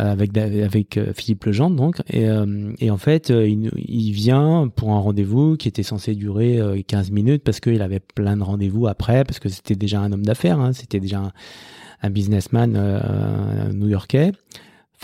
[0.00, 2.02] euh, avec Philippe Legendre donc.
[2.10, 7.44] Et, en fait, il, vient pour un rendez-vous qui était censé durer euh, 15 minutes
[7.44, 10.72] parce qu'il avait plein de rendez-vous après, parce que c'était déjà un homme d'affaires, hein,
[10.72, 11.32] c'était déjà
[12.02, 12.72] un, businessman
[13.72, 14.32] new-yorkais,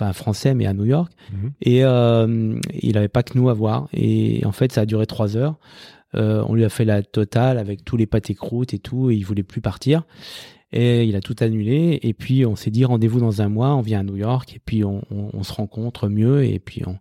[0.00, 1.12] enfin français mais à New York.
[1.32, 1.50] Mhm.
[1.62, 3.88] Et euh, il n'avait pas que nous à voir.
[3.92, 5.56] Et en fait, ça a duré trois heures.
[6.14, 9.14] Euh, on lui a fait la totale avec tous les pâtés croûtes et tout, et
[9.16, 10.04] il voulait plus partir.
[10.72, 11.98] Et il a tout annulé.
[12.02, 13.74] Et puis on s'est dit rendez-vous dans un mois.
[13.74, 16.44] On vient à New York et puis on, on- on se rencontre mieux.
[16.44, 16.98] Et puis on,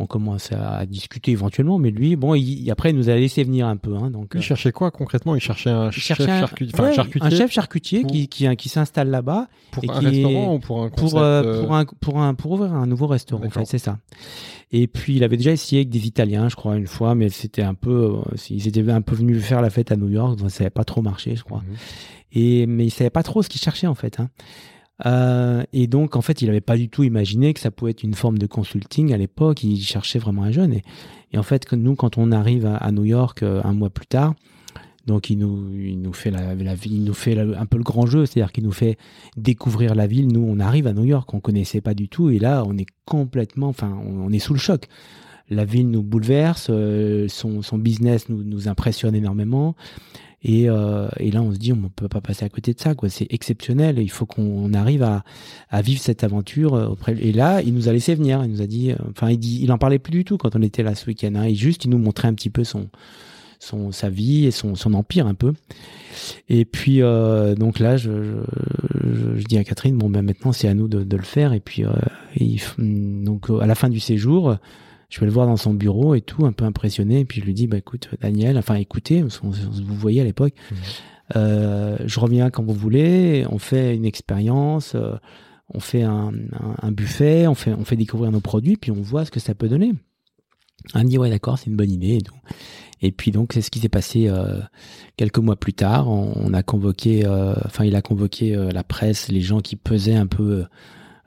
[0.00, 1.78] on commence à, discuter éventuellement.
[1.78, 3.94] Mais lui, bon, il, après il nous a laissé venir un peu.
[3.96, 5.34] Hein, donc Il euh, cherchait quoi concrètement?
[5.34, 8.56] Il cherchait un il chef un, charcutier, ouais, un charcutier un chef charcutier qui, qui,
[8.56, 11.42] qui s'installe là-bas pour et un qui restaurant est- ou pour un concept pour, euh,
[11.42, 13.98] euh, pour, un, pour, un, pour ouvrir un nouveau restaurant, en fait, c'est ça.
[14.72, 17.62] Et puis, il avait déjà essayé avec des Italiens, je crois, une fois, mais c'était
[17.62, 18.14] un peu,
[18.50, 20.84] ils étaient un peu venus faire la fête à New York, donc ça n'avait pas
[20.84, 21.58] trop marché, je crois.
[21.58, 21.76] Mhm.
[22.32, 24.20] Et, mais il savait pas trop ce qu'il cherchait, en fait.
[24.20, 24.28] Hein.
[25.06, 28.02] Euh, et donc, en fait, il avait pas du tout imaginé que ça pouvait être
[28.02, 29.62] une forme de consulting à l'époque.
[29.62, 30.74] Il cherchait vraiment un jeune.
[31.32, 34.34] Et, en fait, nous, quand on arrive à, New York euh, un mois plus tard,
[35.06, 38.52] donc il nous, fait la, la il nous fait un peu le grand jeu, c'est-à-dire
[38.52, 38.98] qu'il nous fait
[39.36, 40.28] découvrir la ville.
[40.28, 42.86] Nous, on arrive à New York, on connaissait pas du tout, et là, on est
[43.06, 44.88] complètement, enfin, on, on est sous le choc.
[45.48, 49.74] La ville nous bouleverse, euh, son, son business nous, nous impressionne énormément,
[50.42, 52.94] et, euh, et là, on se dit, on peut pas passer à côté de ça,
[52.94, 53.08] quoi.
[53.10, 55.22] C'est exceptionnel, il faut qu'on arrive à,
[55.68, 57.14] à vivre cette aventure euh, auprès.
[57.20, 59.60] Et là, il nous a laissé venir, il nous a dit, euh, enfin, il dit,
[59.62, 61.34] il en parlait plus du tout quand on était là ce week-end.
[61.36, 62.88] Hein, juste, il nous montrait un petit peu son
[63.62, 65.52] son sa vie et son, son empire un peu.
[66.48, 68.10] Et puis euh, donc là, je,
[69.04, 71.52] je, je- dis à Catherine, bon ben maintenant c'est à nous de, de le faire.
[71.52, 71.90] Et puis euh,
[72.78, 74.56] donc à la fin du séjour,
[75.10, 77.20] je vais le voir dans son bureau et tout, un peu impressionné.
[77.20, 80.54] Et puis je lui dis, bah écoute Daniel, enfin écoutez, vous voyez à l'époque,
[81.36, 83.44] euh, je reviens quand vous voulez.
[83.50, 84.94] On fait une expérience.
[84.94, 85.16] euh,
[85.72, 89.02] on fait un, un, un buffet, on fait, on fait découvrir nos produits, puis on
[89.02, 89.92] voit ce que ça peut donner.
[90.94, 92.16] On dit ouais d'accord, c'est une bonne idée.
[92.16, 92.34] Et, tout.
[93.02, 94.60] et puis donc c'est ce qui s'est passé euh,
[95.16, 96.08] quelques mois plus tard.
[96.08, 97.24] On, on a convoqué,
[97.64, 100.64] enfin il a convoqué la presse, les gens qui pesaient un peu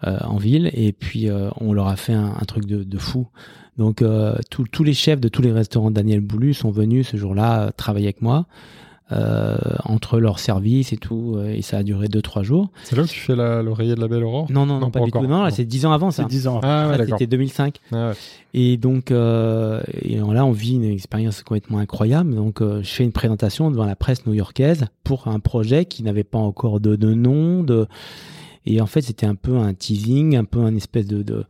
[0.01, 1.30] en ville, et puis
[1.61, 3.27] on leur a fait un, un truc de, de fou.
[3.77, 7.07] Donc euh, tous tous les chefs de tous les restaurants de Daniel Boulu sont venus
[7.09, 8.45] ce jour-là euh, travailler avec moi.
[9.11, 11.33] euh, entre leurs services et tout.
[11.35, 12.69] euh, Et ça a duré 2-3 jours.
[12.83, 14.47] C'est là où tu fais l'oreiller de la belle aurore?
[14.49, 15.21] Non, non, non, Non, pas, pas du tout.
[15.21, 15.55] Non, là, Non.
[15.55, 16.23] c'est 10 ans avant ça.
[16.23, 16.61] C'est 10 ans.
[16.63, 17.05] Ah ouais.
[17.07, 17.79] C'était 2005.
[17.91, 18.13] Ah ouais.
[18.55, 22.33] Et donc, euh, et là, on vit une expérience complètement incroyable.
[22.33, 26.23] Donc, euh, je fais une présentation devant la presse new-yorkaise pour un projet qui n'avait
[26.23, 27.61] pas encore de, de nom.
[27.63, 27.85] De...
[28.65, 31.43] Et en fait, c'était un peu un teasing, un peu un espèce de, de,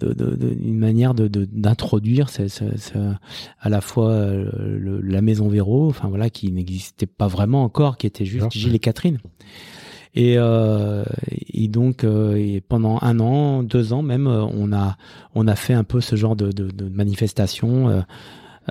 [0.00, 2.28] de, de- de- une manière d'introduire
[3.60, 7.96] à la fois euh, le- la maison Véro, enfin voilà, qui n'existait pas vraiment encore,
[7.98, 8.50] qui était juste.
[8.52, 9.18] Gilles et Catherine.
[10.14, 11.04] Et, euh,
[11.54, 14.96] et donc euh, et pendant un an, deux ans même, on a
[15.34, 18.02] on a fait un peu ce genre de, de, de manifestation,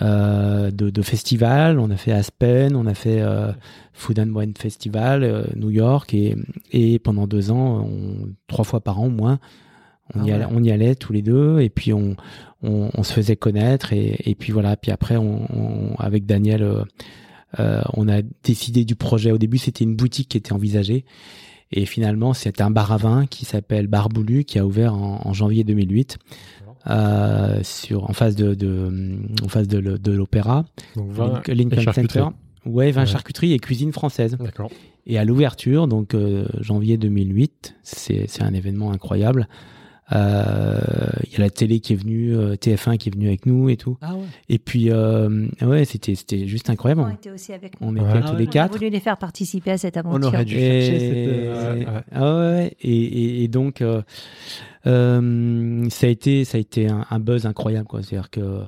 [0.01, 1.79] euh, de, de festival.
[1.79, 3.51] On a fait Aspen, on a fait euh,
[3.93, 6.35] Food and Wine Festival, euh, New York, et,
[6.71, 9.39] et pendant deux ans, on- trois fois par an au moins,
[10.15, 10.51] on, Ah y allait, ouais.
[10.53, 12.15] on y allait tous les deux, et puis on,
[12.63, 14.75] on, on se faisait connaître, et, et puis voilà.
[14.77, 16.63] Puis après, on, avec Daniel.
[16.63, 16.83] euh,
[17.59, 19.31] euh, on a décidé du projet.
[19.31, 21.03] Au début, c'était une boutique qui était envisagée.
[21.73, 25.33] Et finalement, c'est un bar à vin qui s'appelle Barboulu, qui a ouvert en, en
[25.33, 26.17] janvier 2008,
[26.87, 30.65] euh, sur, en face de, de, en face de, le- de l'opéra,
[31.47, 31.91] Lincoln.
[31.93, 32.25] Center.
[32.65, 33.07] Ouais, vin Ouais.
[33.07, 34.37] charcuterie et cuisine française.
[34.39, 34.69] D'accord.
[35.07, 39.47] Et à l'ouverture, donc euh, janvier 2008, c'est c'est un événement incroyable.
[40.13, 40.79] Euh,
[41.27, 43.69] Il y a la télé qui est venue, euh, TF1 qui est venu avec nous
[43.69, 43.97] et tout.
[44.01, 44.23] Ah ouais.
[44.49, 47.01] Et puis, euh, ouais, c'était c'était juste incroyable.
[47.01, 47.87] On était aussi avec nous.
[47.87, 48.01] On Ouais.
[48.01, 48.39] était Ah tous ouais.
[48.39, 48.73] les On a quatre.
[48.77, 50.27] voulu les faire participer à cette On aventure.
[50.27, 51.87] aurait dû Et, chercher cette.
[51.87, 52.73] euh, ah ouais.
[52.81, 54.01] Et, et, et donc, euh,
[54.87, 58.01] euh, ça a été, ça a été un, un buzz incroyable, quoi.
[58.03, 58.61] C'est-à-dire que,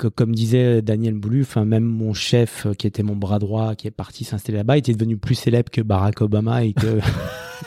[0.00, 3.74] que, comme disait Daniel Boulu, enfin, même mon chef, euh, qui était mon bras droit,
[3.74, 6.98] qui est parti s'installer là-bas, était devenu plus célèbre que Barack Obama et que.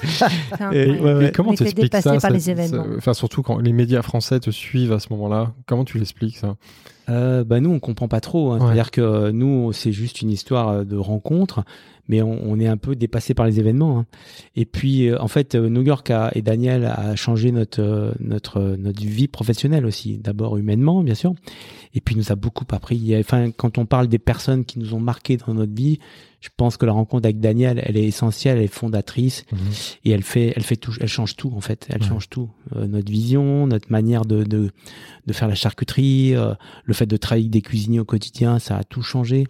[0.03, 0.26] C'est
[0.73, 2.85] Et- ouais, comment dépassés ça par ça- les ça- événements.
[2.97, 5.53] Enfin, surtout quand les médias français te suivent à ce moment-là.
[5.68, 6.55] Comment tu l'expliques ça?
[7.10, 8.51] Euh, bah nous on comprend pas trop.
[8.51, 8.55] hein.
[8.60, 8.65] Ouais.
[8.65, 11.64] C'est-à-dire que euh, nous c'est juste une histoire euh, de rencontre,
[12.07, 13.99] mais on, on est un peu dépassé par les événements.
[13.99, 14.05] hein.
[14.55, 18.11] Et puis euh, en fait euh, New York a, et Daniel a changé notre euh,
[18.19, 20.17] notre notre vie professionnelle aussi.
[20.17, 21.34] D'abord humainement bien sûr,
[21.93, 23.15] et puis nous a beaucoup appris.
[23.17, 25.99] Enfin quand on parle des personnes qui nous ont marqué dans notre vie,
[26.41, 29.45] je pense que la rencontre avec Daniel elle est essentielle, elle est fondatrice
[30.03, 31.88] et elle fait elle fait tout, elle change tout en fait.
[31.89, 32.07] Elle Ouais.
[32.09, 32.49] change tout.
[32.75, 34.71] Euh, notre vision, notre manière de de
[35.25, 36.35] de faire la charcuterie.
[36.35, 36.53] euh,
[36.84, 39.45] le fait de travailler avec des cuisiniers au quotidien, ça a tout changé.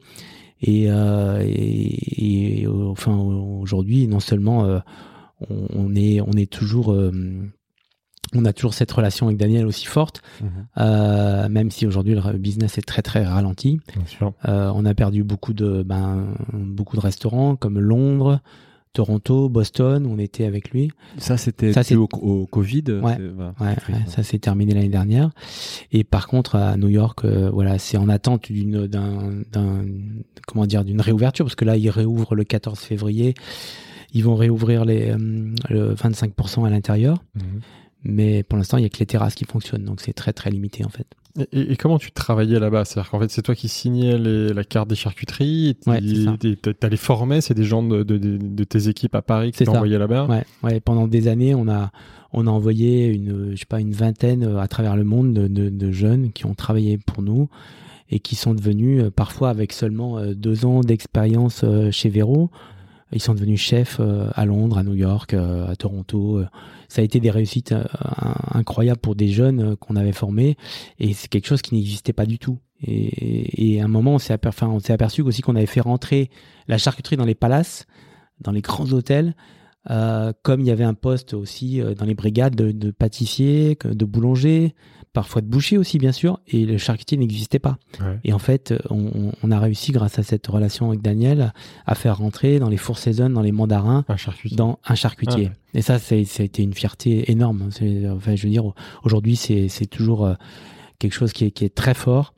[0.65, 4.79] Et, euh, et, et, euh, enfin aujourd'hui, non seulement euh,
[5.49, 6.95] on, on est on est toujours
[8.35, 10.49] on a toujours cette relation avec Daniel aussi forte, Mhm.
[10.79, 13.79] euh, même si aujourd'hui le business est très très ralenti.
[13.95, 14.33] Bien sûr.
[14.47, 18.39] Euh, on a perdu beaucoup de ben beaucoup de restaurants comme Londres,
[18.93, 20.05] Toronto, Boston.
[20.05, 20.91] On était avec lui.
[21.17, 22.83] Ça, c'était Ça, dû c'est- au, au Covid.
[23.01, 23.15] Ouais.
[23.17, 24.09] c'est- voilà, Ouais, c'est triste, ouais, hein.
[24.11, 25.31] ça s'est terminé l'année dernière.
[25.91, 29.83] Et par contre, à New York, euh, voilà, c'est en attente d'une, d'un, d'un,
[30.47, 33.33] comment dire, d'une réouverture, parce que là, ils réouvrent le 14 février.
[34.13, 35.17] Ils vont réouvrir les euh,
[35.69, 37.41] le 25% à l'intérieur, Mhm.
[38.03, 40.51] mais pour l'instant, il y a que les terrasses qui fonctionnent, donc c'est très très
[40.51, 41.07] limité en fait.
[41.51, 42.85] Et, comment tu travaillais là-bas?
[42.85, 45.69] C'est-à-dire qu'en fait, c'est toi qui signais les- la carte des charcuteries.
[45.69, 45.99] et Ouais,
[46.79, 49.97] T'allais former, c'est des gens de, de- de- de tes équipes à Paris qui t'envoyaient
[49.97, 50.27] là-bas?
[50.27, 50.79] Ouais, ouais.
[50.79, 51.91] Pendant des années, on a
[52.35, 55.69] on a envoyé une, je sais pas, une vingtaine euh, à travers le monde de,
[55.69, 57.47] de, jeunes qui ont travaillé pour nous
[58.09, 62.49] et qui sont devenus euh, parfois avec seulement euh, deux ans d'expérience chez Vero.
[63.13, 66.39] Ils sont devenus chefs euh, à Londres, à New York, euh, à Toronto.
[66.39, 66.47] euh.
[66.87, 67.73] Ça a été des réussites
[68.51, 70.57] incroyables pour des jeunes qu'on avait formés
[70.99, 72.59] et c'est quelque chose qui n'existait pas du tout.
[72.85, 76.29] Et, à un moment, on s'est aperçu aussi qu'on avait fait rentrer
[76.67, 77.87] la charcuterie dans les palaces,
[78.41, 79.33] dans les grands hôtels,
[79.87, 84.75] comme il y avait un poste aussi dans les brigades de, de pâtissiers, de boulangers,
[85.13, 87.77] parfois de bouchers aussi bien sûr, et le charcutier n'existait pas.
[88.01, 88.19] Ouais.
[88.23, 91.53] Et en fait, on, a réussi grâce à cette relation avec Daniel
[91.85, 94.57] à faire rentrer dans les four season, dans les mandarins, Un charcutier.
[94.57, 95.51] dans un charcutier.
[95.75, 97.69] Et ça, c'est- ça a été une fierté énorme.
[97.69, 98.73] Enfin, je veux dire,
[99.03, 100.33] aujourd'hui, c'est c'est toujours euh,
[100.99, 102.33] quelque chose qui est, qui est très fort,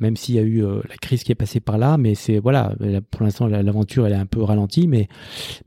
[0.00, 1.96] même s'il y a eu euh, la crise qui est passée par là.
[1.98, 5.08] Mais c'est voilà, là, pour l'instant, la- l'aventure elle est un peu ralentie, mais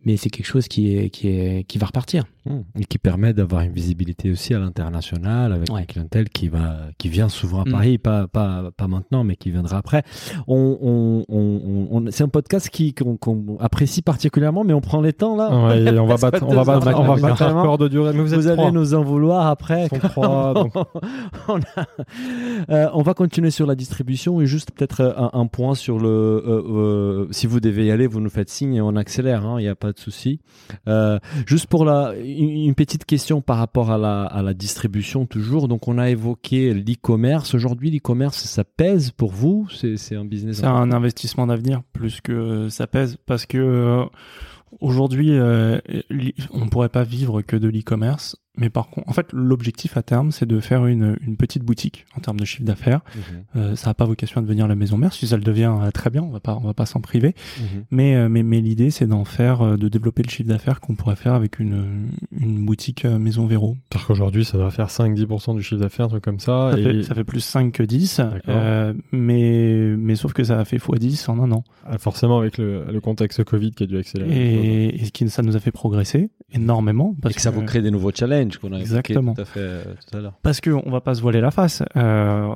[0.06, 2.24] mais c'est quelque chose qui est qui est qui va repartir.
[2.46, 2.60] Mmh.
[2.80, 5.82] Et qui permet d'avoir une visibilité aussi à l'international avec Ouais.
[5.82, 7.72] une clientèle qui va qui vient souvent à Mm.
[7.72, 10.04] Paris, pas, pas, pas maintenant, mais qui viendra après.
[10.48, 15.02] On, on, on, on- c'est un podcast qui qu'on qu'on apprécie particulièrement, mais on prend
[15.02, 15.50] les temps là.
[15.50, 18.14] Ouais, on va battre, on va battre, on va battre un record de durée.
[18.14, 18.72] Mais vous, allez trois.
[18.72, 19.88] nous en vouloir après.
[19.92, 20.74] Ils sont trois, donc.
[21.48, 21.86] on, a-
[22.70, 26.08] Euh, on va continuer sur la distribution et juste peut-être un, un point sur le.
[26.10, 29.46] euh, euh, si vous devez y aller, vous nous faites signe et on accélère.
[29.46, 30.40] hein, Il n'y a pas de souci.
[30.88, 35.68] Euh, juste pour la une, petite question par rapport à la, à la distribution toujours.
[35.68, 37.54] Donc on a évoqué l'e-commerce.
[37.56, 39.68] Aujourd'hui, l'e-commerce, ça pèse pour vous?
[39.72, 40.58] C'est un business.
[40.58, 44.06] C'est un investissement d'avenir plus que ça pèse parce que euh,
[44.80, 45.80] aujourd'hui, euh,
[46.52, 48.36] on ne pourrait pas vivre que de l'e-commerce.
[48.60, 52.06] Mais par contre, en fait, l'objectif à terme, c'est de faire une, une petite boutique
[52.16, 53.02] en termes de chiffre d'affaires.
[53.16, 53.22] Mhm,
[53.56, 55.14] Euh, ça n'a pas vocation à devenir la maison mère.
[55.14, 57.34] Si ça le devient, euh, très bien, on va pas, on va pas s'en priver.
[57.60, 57.66] mhm.
[57.92, 60.96] Mais, euh, mais, mais l'idée, c'est d'en faire, euh, de développer le chiffre d'affaires qu'on
[60.96, 63.78] pourrait faire avec une, une boutique euh, maison Véro.
[63.90, 66.72] Parce qu'aujourd'hui, ça doit faire 5-10% du chiffre d'affaires, un truc comme ça.
[66.74, 68.42] Ça, et fait, ça fait plus 5 que 10, D'accord.
[68.50, 71.64] euh, mais, mais sauf que ça a fait x10 en un an.
[71.88, 74.32] ah, forcément, avec le, le contexte Covid qui a dû accélérer.
[74.32, 77.16] Et, et ce qui, ça nous a fait progresser énormément.
[77.22, 79.34] Parce Et que ça vous crée des nouveaux challenges qu'on a Exactement.
[79.36, 80.34] tout à fait euh, tout à l'heure.
[80.42, 81.84] Parce qu'on va pas se voiler la face.
[81.96, 82.48] Euh,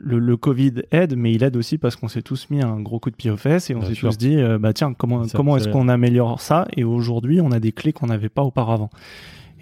[0.00, 2.98] le, le Covid aide, mais il aide aussi parce qu'on s'est tous mis un gros
[2.98, 5.36] coup de pied aux fesses et on s'est tous dit, euh, bah tiens, comment, Ça
[5.36, 6.66] comment est-ce qu'on améliore ça?
[6.76, 8.90] Et aujourd'hui, on a des clés qu'on n'avait pas auparavant.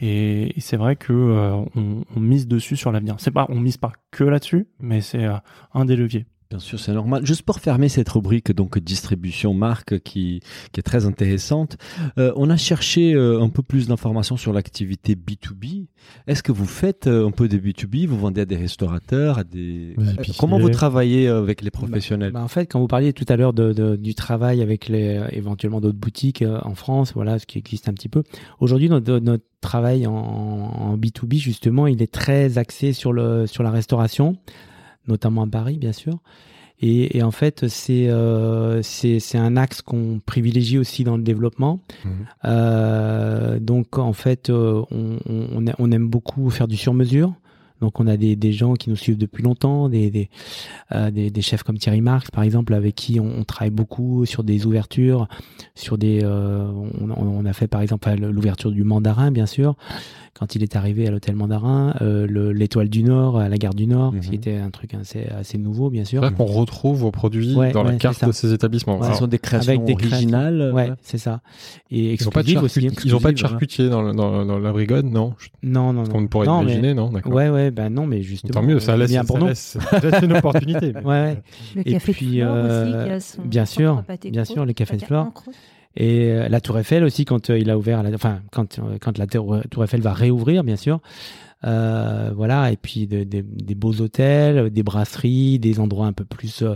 [0.01, 3.17] Et, et c'est vrai que on, on mise dessus sur l'avenir.
[3.19, 5.27] C'est pas, on mise pas que là-dessus, mais c'est
[5.75, 6.27] un des leviers.
[6.49, 7.27] Bien sûr, c'est normal.
[7.27, 10.41] Juste pour fermer cette rubrique donc distribution marque qui,
[10.71, 11.77] qui est très intéressante,
[12.19, 15.87] euh, on a cherché euh, un peu plus d'informations sur l'activité B2B.
[16.29, 19.45] Est-ce que vous faites euh, un peu de B2B Vous vendez à des restaurateurs, à
[19.45, 19.97] des
[20.39, 22.31] comment vous travaillez avec les professionnels?
[22.33, 25.21] Bah, en fait, quand vous parliez tout à l'heure de, de- du travail avec les,
[25.33, 28.23] éventuellement d'autres boutiques en France, voilà, ce qui existe un petit peu.
[28.61, 33.65] Aujourd'hui, notre, notre travail en, en B2B, justement, il est très axé sur, le, sur
[33.65, 34.37] la restauration,
[35.09, 36.19] notamment à Paris, bien sûr.
[36.81, 41.23] Et, et en fait, c'est euh, c'est c'est un axe qu'on privilégie aussi dans le
[41.23, 41.81] développement.
[42.05, 42.11] Mhm.
[42.45, 45.19] Euh, donc, en fait, euh, on,
[45.79, 47.33] on, aime beaucoup faire du sur-mesure.
[47.81, 50.31] Donc, on a des, des gens qui nous suivent depuis longtemps, des, des,
[50.93, 54.25] euh, des, des chefs comme Thierry Marx, par exemple, avec qui on, on travaille beaucoup
[54.25, 55.29] sur des ouvertures,
[55.75, 56.21] sur des.
[56.25, 56.71] euh,
[57.01, 59.77] on, on a fait par exemple l'ouverture du Mandarin, bien sûr,
[60.39, 63.75] quand il est arrivé à l'hôtel Mandarin, euh, le- l'étoile du Nord à la gare
[63.75, 64.21] du Nord, Mhm.
[64.21, 66.21] qui était un truc assez, assez nouveau, bien C'est sûr.
[66.21, 68.99] vrai qu'on retrouve vos produits Ouais, dans ouais, la carte c'est de ces établissements.
[68.99, 69.09] Ouais.
[69.13, 70.17] Ce sont des créations Avec des créations.
[70.17, 70.61] originales.
[70.61, 71.41] euh, Ouais, c'est ça.
[71.91, 74.45] Et ils n'ont pas de charcutier, ils ont pas de exclusives, charcutier dans, le- dans,
[74.45, 75.35] dans la brigade, non?
[75.39, 76.17] Je- Non, non, Ce non.
[76.17, 77.33] qu'on pourrait Non, mais- imaginer, non D'accord.
[77.33, 78.53] Ouais, ouais, ben non, mais justement.
[78.53, 80.93] Tant mieux, ça euh, laisse, bien pour laisse- ça laisse une opportunité.
[80.93, 81.43] mais- Ouais, ouais.
[81.77, 84.65] Le Et café puis, de Flore aussi, euh, qui a son bien sûr, bien sûr,
[84.67, 85.33] les cafés de Flore.
[85.97, 88.99] Et euh, la Tour Eiffel aussi, quand euh, il a ouvert, la- enfin, quand, euh,
[89.01, 91.01] quand la Tour Eiffel va réouvrir, bien sûr.
[91.65, 96.25] Euh, voilà, et puis de- de- des beaux hôtels, des brasseries, des endroits un peu
[96.27, 96.75] plus euh,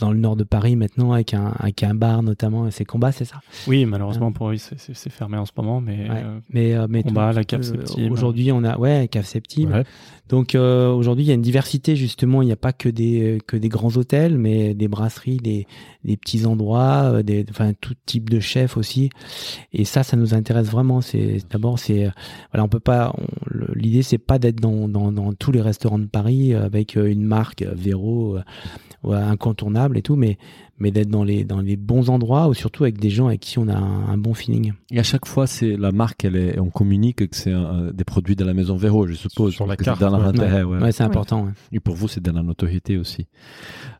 [0.00, 3.10] dans le nord de Paris maintenant, avec un, avec un bar notamment, et ses combats,
[3.10, 3.40] c'est ça?
[3.66, 4.76] Oui, malheureusement pour eux, c'est-
[5.08, 6.22] fermé en ce moment, mais Ouais.
[6.24, 8.12] euh, Mais, euh, mais Combat, tout- la cave euh, septime.
[8.12, 9.72] Aujourd'hui, on a ouais, cave septime.
[9.72, 9.84] Ouais.
[10.28, 12.42] Donc euh, aujourd'hui, il y a une diversité justement.
[12.42, 15.66] Il n'y a pas que des que des grands hôtels, mais des brasseries, des,
[16.04, 19.08] des petits endroits, des enfin tout type de chefs aussi.
[19.72, 21.00] Et ça, ça nous intéresse vraiment.
[21.00, 22.10] C'est d'abord c'est
[22.52, 23.16] voilà, on peut pas.
[23.74, 27.24] L'idée c'est pas d'être dans, dans tous les restaurants de Paris euh, avec euh, une
[27.24, 28.38] marque euh, Véro
[29.04, 30.38] incontournable et tout, mais
[30.78, 33.58] mais d'être dans les dans les bons endroits ou surtout avec des gens avec qui
[33.58, 34.72] on a un, un bon feeling.
[34.90, 37.52] Et à chaque fois, c'est la marque, elle est, on communique que c'est
[37.94, 39.54] des produits de la maison Véro, je suppose.
[39.54, 40.26] Sur la carte, c'est dans leur ouais.
[40.28, 40.78] intérêt, ouais.
[40.78, 41.44] Ouais, important.
[41.44, 41.52] ouais.
[41.72, 43.26] Et pour vous, c'est de la notoriété aussi.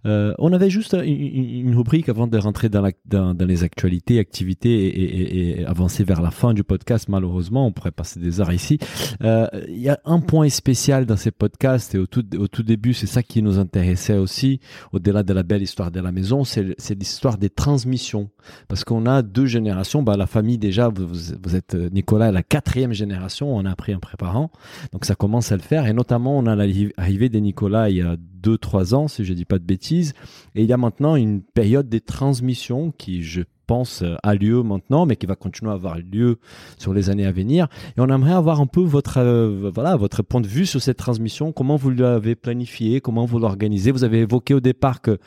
[0.06, 4.18] Euh, on avait juste une, rubrique avant de rentrer dans, la- dans- dans les actualités,
[4.18, 7.08] activités et, et- et- et avancer vers la fin du podcast.
[7.08, 8.78] Malheureusement, on pourrait passer des heures ici.
[9.22, 12.62] Euh, Il y a un point spécial dans ces podcasts et au tout, au tout
[12.62, 14.60] début, c'est ça qui nous intéressait aussi,
[14.92, 18.30] au-delà de la belle histoire de la maison, c'est c'est l'histoire des transmissions.
[18.68, 20.02] Parce qu'on a deux générations.
[20.02, 23.94] Bah, la famille, déjà, vous, vous- êtes euh, Nicolas, la quatrième génération, on a appris
[23.94, 24.50] en préparant.
[24.92, 25.86] Donc ça commence à le faire.
[25.86, 29.32] Et notamment, on a l'arrivée des Nicolas il y a deux, trois ans, si je
[29.32, 30.12] dis pas de bêtises.
[30.54, 34.62] Et il y a maintenant une période des transmissions qui, je pense, euh, a lieu
[34.62, 36.38] maintenant, mais qui va continuer à avoir lieu
[36.78, 37.68] sur les années à venir.
[37.96, 40.96] Et on aimerait avoir un peu votre, euh, voilà, votre point de vue sur cette
[40.96, 41.52] transmission.
[41.52, 43.00] Comment vous l'avez planifié?
[43.00, 43.92] Comment vous l'organisez?
[43.92, 45.18] Vous avez évoqué au départ que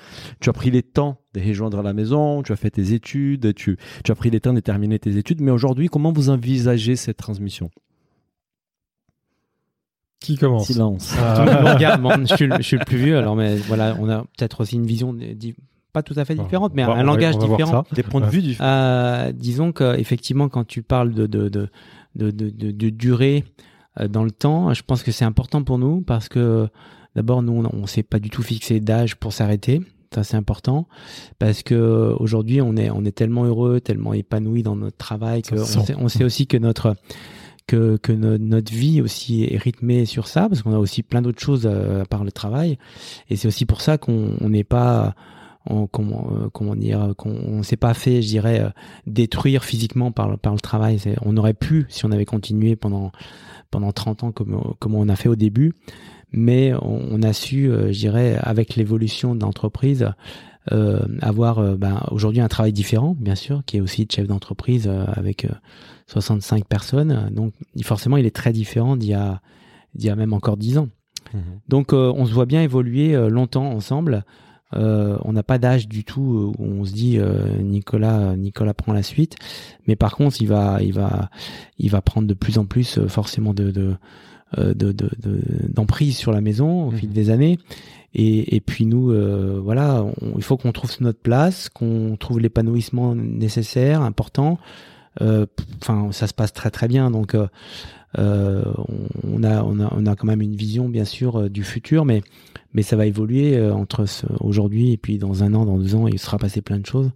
[0.41, 3.77] tu as pris les temps de rejoindre la maison, tu as fait tes études, tu,
[4.03, 5.39] tu as pris les temps de terminer tes études.
[5.39, 7.69] Mais aujourd'hui, comment vous envisagez cette transmission?
[10.19, 10.68] Qui commence?
[10.68, 11.15] Silence.
[11.99, 14.61] Moi, je, suis le, je suis le plus vieux, alors mais voilà, on a peut-être
[14.61, 15.15] aussi une vision
[15.93, 17.84] pas tout à fait différente, mais va- un, langage va différent.
[17.93, 18.68] Des points de vue différents.
[18.69, 21.69] Euh, disons que effectivement, quand tu parles de de de
[22.15, 23.43] de, de, de- de durée
[23.99, 26.68] euh, dans le temps, je pense que c'est important pour nous parce que
[27.15, 29.81] d'abord nous on, on s'est pas du tout fixé d'âge pour s'arrêter.
[30.13, 30.88] Ça c'est important
[31.39, 35.55] parce que aujourd'hui on est on est tellement heureux, tellement épanoui dans notre travail se
[35.80, 36.95] on sait, on sait aussi que notre
[37.68, 41.22] que, que no- notre vie aussi est rythmée sur ça, parce qu'on a aussi plein
[41.22, 42.77] d'autres choses euh, à part le travail.
[43.30, 45.15] Et c'est aussi pour ça qu'on on n'est pas,
[45.65, 48.69] on, comment, euh, comment dire, qu'on on s'est pas fait, je dirais, euh,
[49.07, 50.99] détruire physiquement par, le- par le travail.
[51.23, 53.11] On aurait pu, si on avait continué pendant,
[53.69, 55.73] pendant 30 ans comme, comme on a fait au début,
[56.31, 60.09] mais on, on a su, euh, je dirais, avec l'évolution de l'entreprise,
[60.71, 64.27] euh, avoir euh, ben, aujourd'hui un travail différent, bien sûr, qui est aussi de chef
[64.27, 65.49] d'entreprise euh, avec euh,
[66.07, 67.29] 65 personnes.
[67.31, 69.41] Donc forcément, il est très différent d'il y a,
[69.95, 70.89] d'il y a même encore 10 ans.
[71.69, 74.23] Donc euh, on se voit bien évoluer euh, longtemps ensemble.
[74.73, 78.73] Euh, on n'a pas d'âge du tout euh, où on se dit euh, Nicolas Nicolas
[78.73, 79.35] prend la suite,
[79.88, 81.30] mais par contre il va il va
[81.77, 83.95] il va prendre de plus en plus euh, forcément de de
[84.57, 87.57] euh, de- de- de- d'emprise sur la maison au fil des années.
[88.14, 92.39] Et, et puis nous, euh, voilà, on- il faut qu'on trouve notre place, qu'on trouve
[92.41, 94.57] l'épanouissement nécessaire, important.
[95.22, 95.45] Euh,
[95.81, 97.11] Enfin, ça se passe très très bien.
[97.11, 97.35] Donc,
[98.18, 98.84] on,
[99.23, 102.22] on a, on a, on a quand même une vision, bien sûr, du futur, mais
[102.73, 104.06] mais ça va évoluer euh, entre
[104.39, 107.11] aujourd'hui et puis dans un an, dans deux ans, il sera passé plein de choses.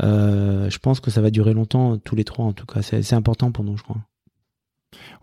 [0.00, 2.82] Euh, je pense que ça va durer longtemps, tous les trois en tout cas.
[2.82, 3.98] C'est important pour nous, je crois.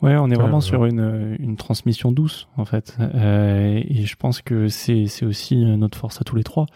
[0.01, 2.95] Ouais, on est vraiment sur une, une transmission douce, en fait.
[2.99, 6.67] Euh, et je pense que c'est c'est aussi notre force à tous les trois.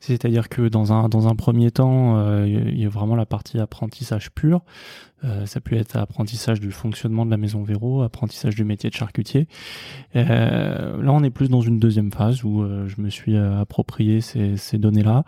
[0.00, 3.58] C'est-à-dire que dans un, dans un premier temps, euh, il y a vraiment la partie
[3.58, 4.62] apprentissage pur.
[5.24, 8.94] Euh, ça peut être apprentissage du fonctionnement de la maison Véro, apprentissage du métier de
[8.94, 9.48] charcutier.
[10.14, 13.60] Euh, là, on est plus dans une deuxième phase où euh, je me suis euh,
[13.60, 15.24] approprié ces, ces données-là.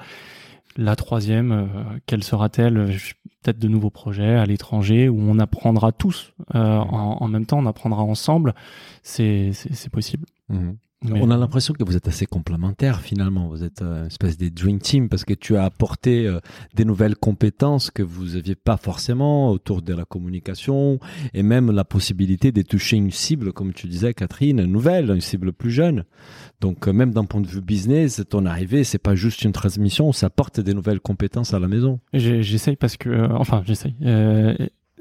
[0.81, 2.97] La troisième, euh, quelle sera-t-elle?
[3.43, 7.59] Peut-être de nouveaux projets à l'étranger où on apprendra tous euh, en, en même temps,
[7.59, 8.55] on apprendra ensemble.
[9.03, 9.53] C'est
[9.93, 10.25] possible.
[10.49, 10.79] Mhm.
[11.03, 13.49] Mais- On a l'impression que vous êtes assez complémentaires finalement.
[13.49, 16.41] Vous êtes euh, une espèce de dream team parce que tu as apporté euh,
[16.75, 20.99] des nouvelles compétences que vous aviez pas forcément autour de la communication
[21.33, 25.55] et même la possibilité de toucher une cible, comme tu disais Catherine, nouvelle, une cible
[25.55, 26.05] plus jeune.
[26.61, 30.13] Donc euh, même d'un point de vue business, ton arrivée, c'est pas juste une transmission,
[30.13, 32.01] ça apporte des nouvelles compétences à la maison.
[32.13, 33.95] J'essaye parce que, euh, enfin, j'essaye.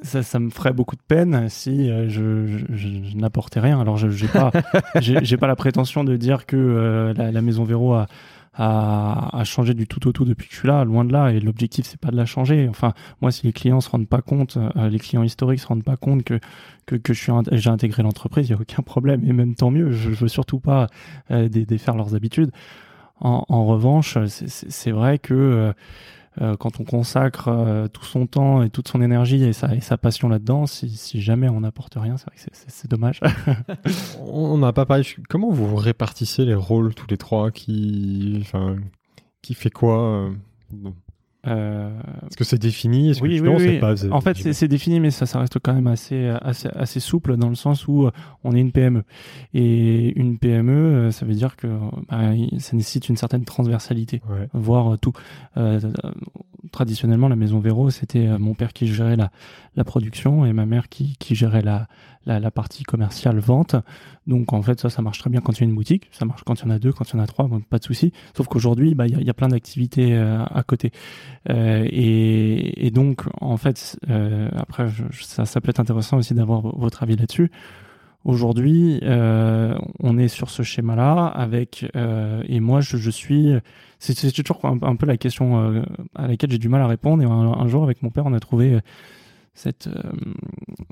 [0.02, 3.82] Ça, ça me ferait beaucoup de peine si euh, je, je- je- je n'apportais rien.
[3.82, 4.52] Alors, je j'ai pas,
[5.02, 8.08] j'ai pas la prétention de dire que euh, la, la maison Véro a,
[8.54, 10.86] a, a changé du tout au tout depuis que je suis là.
[10.86, 11.32] Loin de là.
[11.34, 12.68] Et l'objectif, c'est pas de la changer.
[12.70, 15.84] Enfin, moi, si les clients se rendent pas compte, euh, les clients historiques se rendent
[15.84, 16.40] pas compte que
[16.86, 19.22] que, que je suis int- j'ai intégré l'entreprise, il y a aucun problème.
[19.28, 19.92] Et même tant mieux.
[19.92, 20.88] Je, je veux surtout pas
[21.30, 22.52] dé- défaire leurs habitudes.
[23.20, 25.74] En, en revanche, c'est vrai que
[26.40, 29.98] euh, euh, quand on consacre euh, tout son temps et toute son énergie et sa,
[29.98, 33.20] passion là-dedans, si, jamais on n'apporte rien, c'est c'est- dommage.
[34.22, 35.04] On n'a pas parlé.
[35.28, 37.52] Comment vous répartissez les rôles tous les trois?
[37.52, 38.78] Qui, enfin,
[39.42, 40.32] qui fait quoi
[41.48, 41.90] euh,
[42.28, 43.14] Est-ce que c'est défini?
[43.14, 43.80] Que oui, tu oui, oui.
[43.80, 47.38] pas En fait, c'est défini, mais ça, ça reste quand même assez, assez, assez souple
[47.38, 48.12] dans le sens où euh,
[48.44, 49.04] on est une PME.
[49.54, 51.68] Et une PME, euh, ça veut dire que
[52.10, 54.22] bah, ça nécessite une certaine transversalité.
[54.30, 54.48] Ouais.
[54.54, 55.14] voir euh, tout.
[55.58, 55.80] Euh,
[56.72, 59.32] traditionnellement, la maison Véro, c'était mon père qui gérait la,
[59.76, 61.88] la production et ma mère qui, qui gérait la,
[62.26, 63.76] la, partie commerciale vente.
[64.28, 66.08] Donc en fait, ça, ça marche très bien quand il y a une boutique.
[66.12, 67.62] Ça marche quand il y en a deux, quand il y en a trois, bon,
[67.62, 68.14] pas de souci.
[68.36, 70.92] Sauf qu'aujourd'hui, bah, il y, a, y a plein d'activités euh, à côté.
[71.50, 74.88] Euh, et, et donc, en fait, euh, après,
[75.22, 77.52] ça, ça peut être intéressant aussi d'avoir votre avis là-dessus.
[78.26, 83.54] Aujourd'hui, on est sur ce schéma-là avec et moi je, je suis.
[83.98, 85.82] C'est toujours un, peu la question
[86.16, 87.24] à laquelle j'ai du mal à répondre.
[87.24, 88.78] Et un, jour avec mon père, on a trouvé
[89.60, 90.12] cette euh,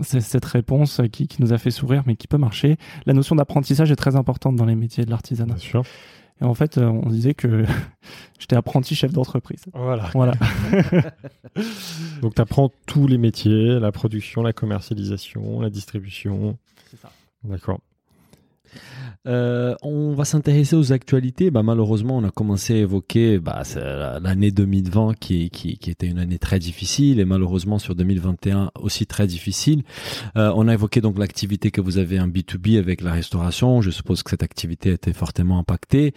[0.02, 2.78] cette réponse qui, qui nous a fait sourire, mais qui peut marcher.
[3.06, 5.56] La notion d'apprentissage est très importante dans les métiers de l'artisanat.
[5.56, 5.84] Bien sûr.
[6.42, 7.66] Et en fait, euh, on disait que
[8.40, 9.64] j'étais apprenti chef d'entreprise.
[9.74, 10.10] Voilà.
[10.14, 10.34] Voilà.
[12.22, 16.58] Donc tu apprends tous les métiers, la production, la commercialisation, la distribution.
[16.92, 17.12] C'est ça.
[17.44, 17.80] D'accord.
[19.28, 21.52] Euh, on va s'intéresser aux actualités.
[21.52, 23.64] Bah, malheureusement, on a commencé à évoquer bah,
[24.22, 25.50] l'année 2020 qui,
[25.88, 29.84] était une année très difficile et malheureusement sur 2021 aussi très difficile.
[30.38, 33.82] Euh, on a évoqué donc l'activité que vous avez en B2B avec la restauration.
[33.82, 36.14] Je suppose que cette activité a été fortement impactée.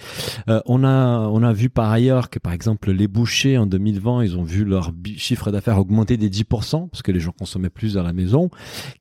[0.49, 4.25] Euh, on, a, on a vu par ailleurs que par exemple les bouchers en 2020,
[4.25, 7.99] ils ont vu leur chiffre d'affaires augmenter des 10% parce que les gens consommaient plus
[7.99, 8.51] à la maison.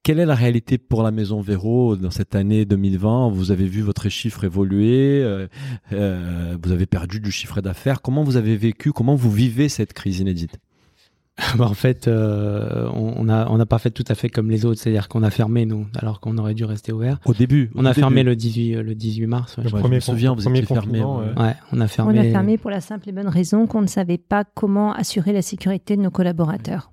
[0.04, 3.82] Quelle est la réalité pour la maison Véro dans cette année 2020 Vous avez vu
[3.82, 5.48] votre chiffre évoluer, euh,
[5.92, 8.02] euh, vous avez perdu du chiffre d'affaires.
[8.02, 10.58] Comment vous avez vécu, comment vous vivez cette crise inédite?
[11.60, 14.66] en fait, euh, on on a on n'a pas fait tout à fait comme les
[14.66, 17.20] autres, c'est-à-dire qu'on a fermé nous, alors qu'on aurait dû rester ouvert.
[17.26, 17.72] Au début.
[17.76, 18.00] On au a début.
[18.02, 19.58] fermé le 18 le 18 mars.
[19.58, 19.90] ouais, Le je Ouais, crois.
[19.90, 21.04] je me Premier souviens, vous premier étiez fermé.
[21.04, 21.42] ouais.
[21.42, 21.56] ouais.
[21.72, 22.20] On a On fermé.
[22.20, 25.42] a fermé pour la simple et bonne raison qu'on ne savait pas comment assurer la
[25.42, 26.92] sécurité de nos collaborateurs.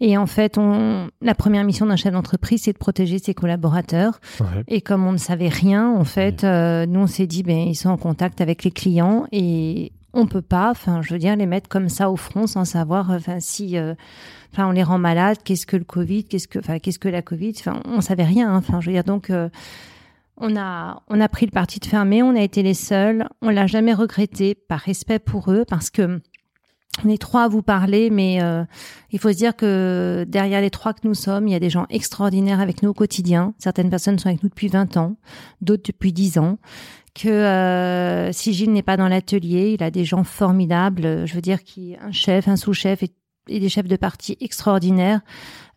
[0.00, 4.20] Et en fait, on, la première mission d'un chef d'entreprise, c'est de protéger ses collaborateurs.
[4.40, 4.46] Ouais.
[4.68, 7.74] Et comme on ne savait rien, en fait, euh, nous on s'est dit, ben ils
[7.74, 11.46] sont en contact avec les clients et on peut pas, enfin, je veux dire, les
[11.46, 13.94] mettre comme ça au front sans savoir, enfin, si, euh,
[14.52, 17.22] enfin, on les rend malades, qu'est-ce que le Covid, qu'est-ce que, enfin, qu'est-ce que la
[17.22, 18.56] Covid, enfin, on savait rien, hein.
[18.56, 19.30] enfin, je veux dire, donc.
[19.30, 19.48] euh,
[20.36, 23.50] on a, on a pris le parti de fermer, on a été les seuls, on
[23.50, 26.20] l'a jamais regretté par respect pour eux parce que
[27.04, 28.64] on est trois à vous parler, mais euh,
[29.10, 31.70] il faut se dire que derrière les trois que nous sommes, il y a des
[31.70, 33.54] gens extraordinaires avec nous au quotidien.
[33.58, 35.16] Certaines personnes sont avec nous depuis 20 ans,
[35.60, 36.58] d'autres depuis 10 ans.
[37.14, 41.26] Que euh, si Gilles n'est pas dans l'atelier, il a des gens formidables.
[41.26, 43.10] Je veux dire qui un chef, un sous-chef et,
[43.60, 45.20] des chefs de partie extraordinaires.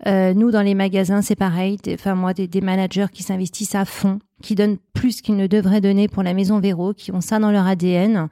[0.08, 1.78] Euh, nous dans les magasins, c'est pareil.
[1.84, 5.46] Des- Enfin moi, des, des managers qui s'investissent à fond, qui donnent plus qu'ils ne
[5.48, 8.30] devraient donner pour la maison Véro, qui ont ça dans leur ADN.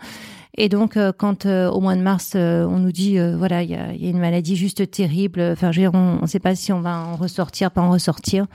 [0.58, 3.62] Et donc, euh, quand euh, au mois de mars, euh, on nous dit, euh, voilà,
[3.62, 6.72] il y a, y a une maladie juste terrible, enfin, on ne sait pas si
[6.72, 8.46] on va en ressortir, pas en ressortir.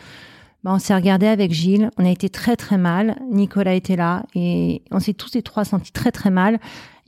[0.64, 4.24] Ben, on s'est regardé avec Gilles, on a été très très mal, Nicolas était là,
[4.34, 6.58] et on s'est tous les trois sentis très très mal,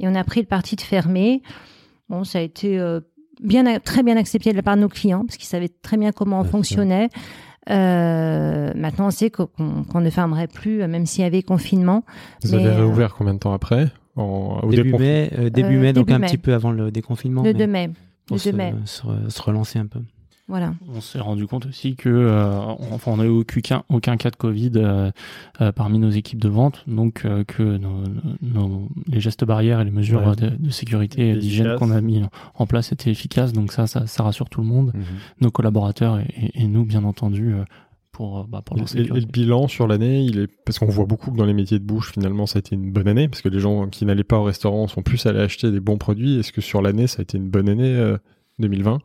[0.00, 1.42] et on a pris le parti de fermer.
[2.08, 3.00] Bon, ça a été euh,
[3.42, 6.12] bien, très bien accepté de la part de nos clients, parce qu'ils savaient très bien
[6.12, 7.08] comment on Bien fonctionnait.
[7.70, 12.04] Euh, maintenant, on sait qu'on ne fermerait plus, euh, même s'il y avait confinement.
[12.44, 13.86] Vous Mais, avez euh, réouvert combien de temps après?
[14.16, 16.26] En, au Début mai, euh, début Euh, mai, donc début un mai.
[16.26, 17.42] petit peu avant le déconfinement.
[17.42, 17.90] Le mais 2 mai.
[18.26, 18.74] pour Le 2 se, mai.
[18.84, 20.00] se, se relancer un peu.
[20.52, 20.74] Voilà.
[20.94, 22.52] On s'est rendu compte aussi que, euh,
[22.92, 25.10] enfin, on n'a eu aucun, aucun cas de Covid euh,
[25.62, 28.02] euh, parmi nos équipes de vente, donc euh, que nos,
[28.42, 30.36] nos- les gestes barrières et les mesures Ouais.
[30.36, 32.22] de, de sécurité et d'hygiène qu'on a mis
[32.54, 33.54] en place étaient efficaces.
[33.54, 35.02] Donc ça, ça, ça rassure tout le monde, Mhm.
[35.40, 37.64] nos collaborateurs et, et- et nous, bien entendu, euh,
[38.12, 41.30] pour, bah, pour Et, et le bilan sur l'année, il est parce qu'on voit beaucoup
[41.30, 43.48] que dans les métiers de bouche, finalement, ça a été une bonne année parce que
[43.48, 46.38] les gens qui n'allaient pas au restaurant sont plus allés acheter des bons produits.
[46.38, 48.18] Est-ce que sur l'année, ça a été une bonne année euh,
[48.58, 48.98] 2020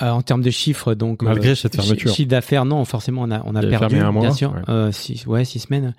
[0.00, 2.14] Euh, en termes de chiffres, donc Malgré euh, cette chi- fermeture.
[2.14, 4.62] chiffre d'affaires, non, forcément on a on a perdu, fermé un mois, bien sûr, ouais.
[4.70, 5.94] euh, six, ouais, six semaines.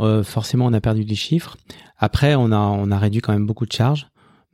[0.00, 1.56] Euh, forcément, on a perdu des chiffres.
[1.98, 4.06] Après, on a on a réduit quand même beaucoup de charges.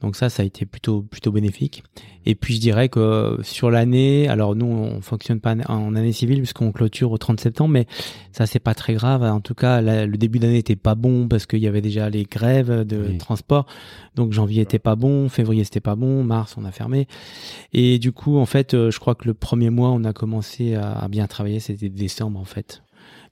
[0.04, 1.82] Donc ça, ça a été plutôt plutôt bénéfique.
[2.26, 6.38] Et puis je dirais que sur l'année, alors nous on fonctionne pas en année civile
[6.38, 7.86] puisqu'on clôture au 30 septembre, mais
[8.32, 9.22] ça c'est pas très grave.
[9.22, 12.08] En tout cas, la- le début d'année était pas bon parce qu'il y avait déjà
[12.10, 13.18] les grèves de Oui.
[13.18, 13.66] transport.
[14.14, 17.08] Donc janvier était pas bon, février c'était pas bon, mars on a fermé.
[17.72, 20.74] Et du coup, en fait, euh, je crois que le premier mois on a commencé
[20.74, 22.82] à, à bien travailler, c'était décembre en fait.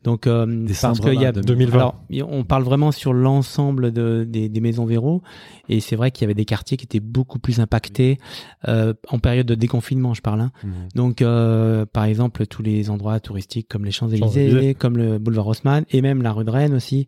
[0.05, 1.75] Donc euh, parce qu'il y a là, 2020.
[1.77, 5.23] alors, on parle vraiment sur l'ensemble de, des, des maisons Véro,
[5.69, 8.19] et c'est vrai qu'il y avait des quartiers qui étaient beaucoup plus impactés
[8.69, 10.41] euh, en période de déconfinement, je parle.
[10.41, 10.51] hein.
[10.65, 10.71] Mhm.
[10.95, 14.75] Donc, euh, par exemple, tous les endroits touristiques comme les Champs-Élysées, Champs-Élysées.
[14.75, 17.07] comme le boulevard Haussmann, et même la rue de Rennes aussi.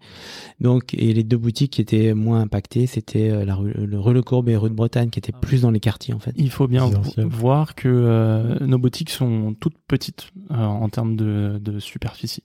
[0.60, 4.14] Donc, et les deux boutiques qui étaient moins impactées, c'était euh, la rue, le rue
[4.14, 6.32] Le Courbe et rue de Bretagne, qui étaient plus dans les quartiers en fait.
[6.36, 6.90] Il faut bien
[7.24, 12.44] voir que euh, nos boutiques sont toutes petites euh, en termes de, de superficie.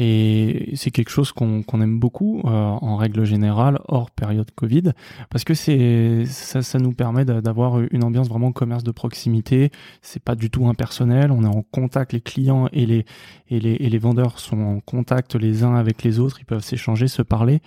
[0.00, 4.92] Et c'est quelque chose qu'on qu'on aime beaucoup euh, en règle générale, hors période Covid,
[5.28, 9.72] parce que ça, ça nous permet d'a- d'avoir une ambiance vraiment commerce de proximité.
[10.00, 11.32] C'est pas du tout impersonnel.
[11.32, 13.04] On est en contact, les clients et les,
[13.50, 16.38] et les, et les vendeurs sont en contact les uns avec les autres.
[16.40, 17.60] Ils peuvent s'échanger, se parler.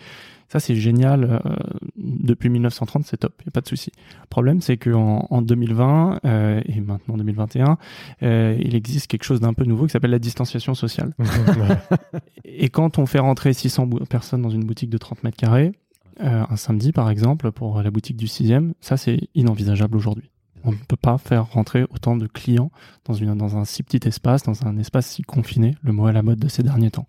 [0.48, 1.24] Ça, c'est génial.
[1.24, 1.40] euh,
[1.95, 3.34] depuis 1930, c'est top.
[3.40, 3.90] Il n'y a pas de souci.
[4.22, 7.78] Le problème, c'est qu'en en 2020 euh, et maintenant 2021,
[8.24, 11.14] euh, il existe quelque chose d'un peu nouveau qui s'appelle la distanciation sociale.
[12.45, 15.72] Et quand on fait rentrer 600 bou- personnes dans une boutique de 30 mètres carrés,
[16.22, 20.30] euh, un samedi par exemple, pour la boutique du 6e, ça c'est inenvisageable aujourd'hui.
[20.64, 22.72] On ne peut pas faire rentrer autant de clients
[23.06, 26.11] dans, une, dans un si petit espace, dans un espace si confiné, le mot à
[26.11, 27.07] la mode de ces derniers temps.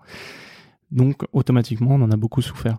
[0.91, 2.79] Donc automatiquement, on en a beaucoup souffert.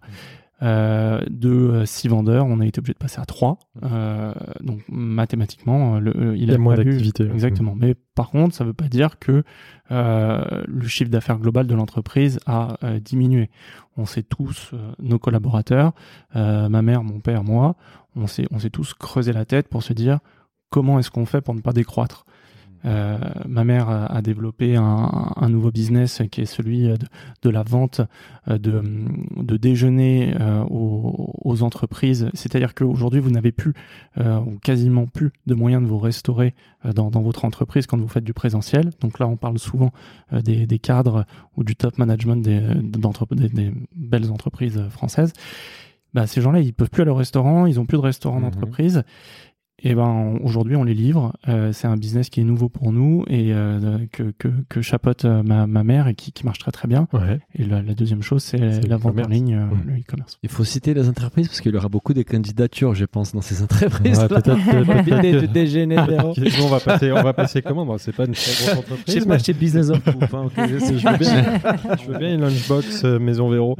[0.63, 3.59] Euh, de euh, six vendeurs, on a été obligé de passer à trois.
[3.83, 7.25] Euh, donc mathématiquement, le, euh, il, Il y a moins d'activité.
[7.25, 7.75] Exactement.
[7.75, 9.43] Mais par contre, ça ne veut pas dire que
[9.91, 13.49] euh, le chiffre d'affaires global de l'entreprise a euh, diminué.
[13.97, 15.91] On sait tous, euh, nos collaborateurs,
[16.37, 17.75] euh, ma mère, mon père, moi,
[18.15, 20.19] on s'est on s'est tous creusé la tête pour se dire
[20.69, 22.25] comment est-ce qu'on fait pour ne pas décroître.
[22.85, 26.97] Euh, ma mère a, a développé un, un nouveau business qui est celui de,
[27.41, 28.01] de la vente
[28.49, 28.81] euh, de,
[29.37, 32.29] de déjeuner euh, aux, aux entreprises.
[32.33, 33.73] C'est-à-dire qu'aujourd'hui, vous n'avez plus
[34.17, 36.55] euh, ou quasiment plus de moyens de vous restaurer
[36.85, 38.89] euh, dans, dans votre entreprise quand vous faites du présentiel.
[38.99, 39.91] Donc là, on parle souvent
[40.33, 45.31] euh, des, des cadres ou du top management des, d'entre- des, des belles entreprises françaises.
[46.13, 48.43] Bah, ces gens-là, ils peuvent plus aller au restaurant, ils ont plus de restaurant Mhm.
[48.51, 49.03] d'entreprise.
[49.83, 51.33] Et ben aujourd'hui on les livre.
[51.47, 55.25] Euh, c'est un business qui est nouveau pour nous et euh, que, que, que chapeaute
[55.25, 57.07] euh, ma, ma mère et qui, qui marche très très bien.
[57.13, 57.39] Ouais.
[57.55, 59.87] Et la, la deuxième chose c'est C'est la vente en ligne, euh, Mmh.
[59.87, 60.39] le e-commerce.
[60.43, 63.41] Il faut citer les entreprises parce qu'il y aura beaucoup de candidatures, je pense, dans
[63.41, 64.19] ces entreprises.
[64.19, 64.57] Ouais, peut-être.
[64.83, 66.33] Bon,
[66.65, 67.85] on va passer, on va passer comment?
[67.85, 69.13] Bon, C'est pas une très grosse Je entreprise.
[69.13, 71.43] sais mais pas, chez Business of hein, je je veux bien,
[72.01, 73.77] je veux bien une lunchbox euh, maison Véro.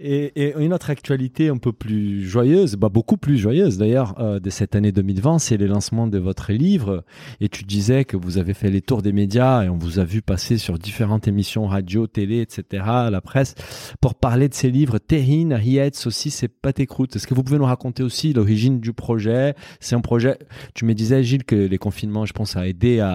[0.00, 4.40] Et, et une autre actualité un peu plus joyeuse, bah beaucoup plus joyeuse d'ailleurs, euh,
[4.40, 7.04] de cette année 2020, c'est le lancement de votre livre.
[7.40, 10.04] Et tu disais que vous avez fait les tours des médias et on vous a
[10.04, 13.54] vu passer sur différentes émissions radio, télé, etc., la presse,
[14.00, 17.16] pour parler de ces livres Terrine, Rillettes, Saucisses et Pâté Croûte.
[17.16, 19.54] Est-ce que vous pouvez nous raconter aussi l'origine du projet?
[19.80, 20.38] C'est un projet,
[20.74, 23.14] tu me disais Gilles que les confinements, je pense, a aidé à-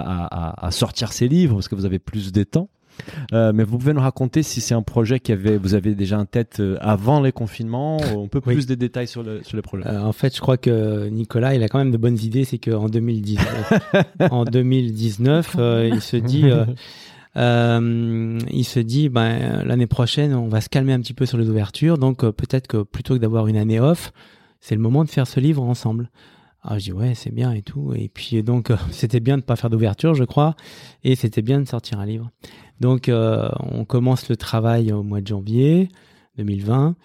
[0.58, 2.70] à sortir ces livres parce que vous avez plus de temps?
[3.34, 6.20] Euh, mais vous pouvez nous raconter si c'est un projet qui avait, vous avez déjà
[6.20, 8.54] en tête euh, avant les confinements, ou un peu Oui.
[8.56, 9.86] plus de détails sur le, sur le projet.
[9.88, 12.44] Euh, en fait, je crois que Nicolas, il a quand même de bonnes idées.
[12.46, 13.74] C'est qu'en 2019,
[14.32, 16.46] en 2019, euh, il se dit,
[17.38, 21.38] euh, il se dit, ben l'année prochaine, on va se calmer un petit peu sur
[21.38, 21.98] les ouvertures.
[21.98, 24.12] Donc euh, peut-être que plutôt que d'avoir une année off,
[24.60, 26.10] c'est le moment de faire ce livre ensemble.
[26.62, 27.94] Ah, je dis ouais, c'est bien et tout.
[27.96, 30.56] Et puis donc euh, c'était bien de pas faire d'ouverture, je crois,
[31.04, 32.30] et c'était bien de sortir un livre.
[32.80, 35.90] Donc euh, on commence le travail au mois de janvier
[36.38, 36.96] 2020.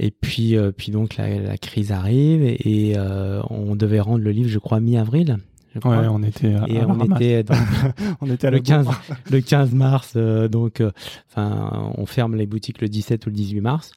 [0.00, 4.24] Et puis, euh, puis donc la, la crise arrive et, et, euh, on devait rendre
[4.24, 5.38] le livre, je crois, mi-avril.
[5.84, 7.56] Ouais, on était à, et à on était donc,
[8.20, 9.00] on était à le la 15, bourre.
[9.30, 10.92] le 15 mars, euh, donc, euh,
[11.28, 13.92] enfin, on ferme les boutiques le 17 ou le 18 mars.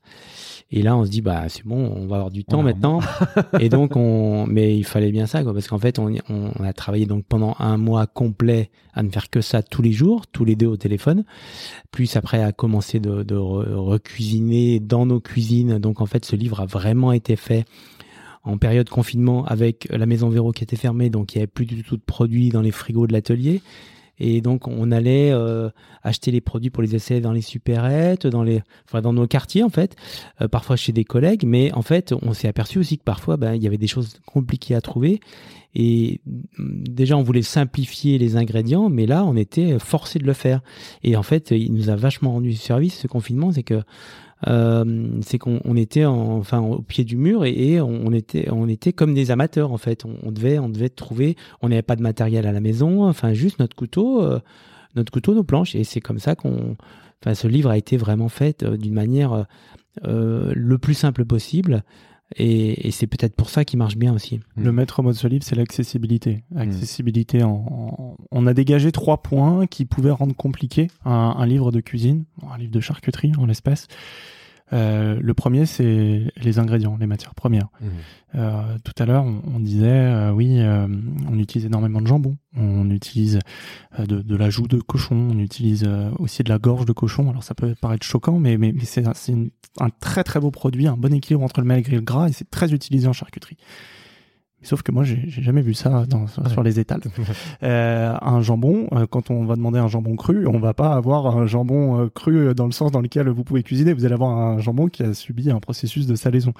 [0.70, 3.00] Et là, on se dit, bah, c'est bon, on va avoir du temps maintenant.
[3.60, 6.74] et donc, on, mais il fallait bien ça, quoi, parce qu'en fait, on, on, a
[6.74, 10.44] travaillé donc pendant un mois complet à ne faire que ça tous les jours, tous
[10.44, 11.24] les deux au téléphone.
[11.92, 15.80] Plus après, à commencer de, de re- recuisiner dans nos cuisines.
[15.80, 17.64] Donc, en fait, ce livre a vraiment été fait
[18.44, 21.66] en période confinement avec la maison Véro qui était fermée, donc il n'y avait plus
[21.66, 23.62] du tout de produits dans les frigos de l'atelier.
[24.20, 25.70] Et donc on allait euh,
[26.04, 29.64] acheter les produits pour les essayer dans les supérettes, dans les, enfin dans nos quartiers
[29.64, 29.96] en fait,
[30.42, 31.44] euh, parfois chez des collègues.
[31.46, 34.20] Mais en fait, on s'est aperçu aussi que parfois, ben, il y avait des choses
[34.26, 35.20] compliquées à trouver.
[35.76, 40.34] Et mm, déjà, on voulait simplifier les ingrédients, mais là, on était forcé de le
[40.34, 40.62] faire.
[41.04, 43.82] Et en fait, il nous a vachement rendu service ce confinement, c'est que
[44.46, 48.68] euh, c'est qu'on on était en- enfin au pied du mur et, on était on
[48.68, 50.06] était comme des amateurs en fait.
[50.06, 51.36] On, devait on devait trouver.
[51.62, 54.40] On n'avait pas de matériel à la maison, enfin juste notre couteau, euh,
[54.96, 55.76] notre couteau, nos planches.
[55.76, 56.76] Et c'est comme ça qu'on.
[57.24, 59.46] Enfin, ce livre a été vraiment fait euh, d'une manière
[60.04, 61.84] le plus simple possible.
[62.36, 64.42] Et, et c'est peut-être pour ça qu'il marche bien aussi.
[64.58, 66.44] Le maître mot de ce livre, c'est l'accessibilité.
[66.58, 71.72] Accessibilité en, en- On a dégagé trois points qui pouvaient rendre compliqué un, un livre
[71.72, 73.88] de cuisine, un livre de charcuterie en l'espèce.
[74.74, 77.70] Euh, le premier, c'est les ingrédients, les matières premières.
[78.36, 80.88] Euh, tout à l'heure, on, on disait, euh, oui, euh,
[81.30, 83.40] on utilise énormément de jambon, on utilise
[83.98, 86.92] euh, de, de la joue de cochon, on utilise euh, aussi de la gorge de
[86.92, 87.30] cochon.
[87.30, 89.14] Alors ça peut paraître choquant, mais, mais, mais c'est un,
[89.80, 92.34] un très très beau produit, un bon équilibre entre le maigre et le gras, et
[92.34, 93.58] c'est très utilisé en charcuterie.
[94.64, 97.02] Sauf que moi, j'ai jamais vu ça dans, sur, sur les étals.
[97.64, 101.38] Euh, un jambon, euh, quand on va demander un jambon cru, on va pas avoir
[101.38, 103.94] un jambon euh, cru dans le sens dans lequel vous pouvez cuisiner.
[103.94, 106.54] Vous allez avoir un jambon qui a subi un processus de salaison,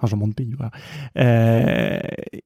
[0.00, 0.54] un jambon de pays.
[0.56, 0.70] Voilà.
[1.18, 2.00] Euh,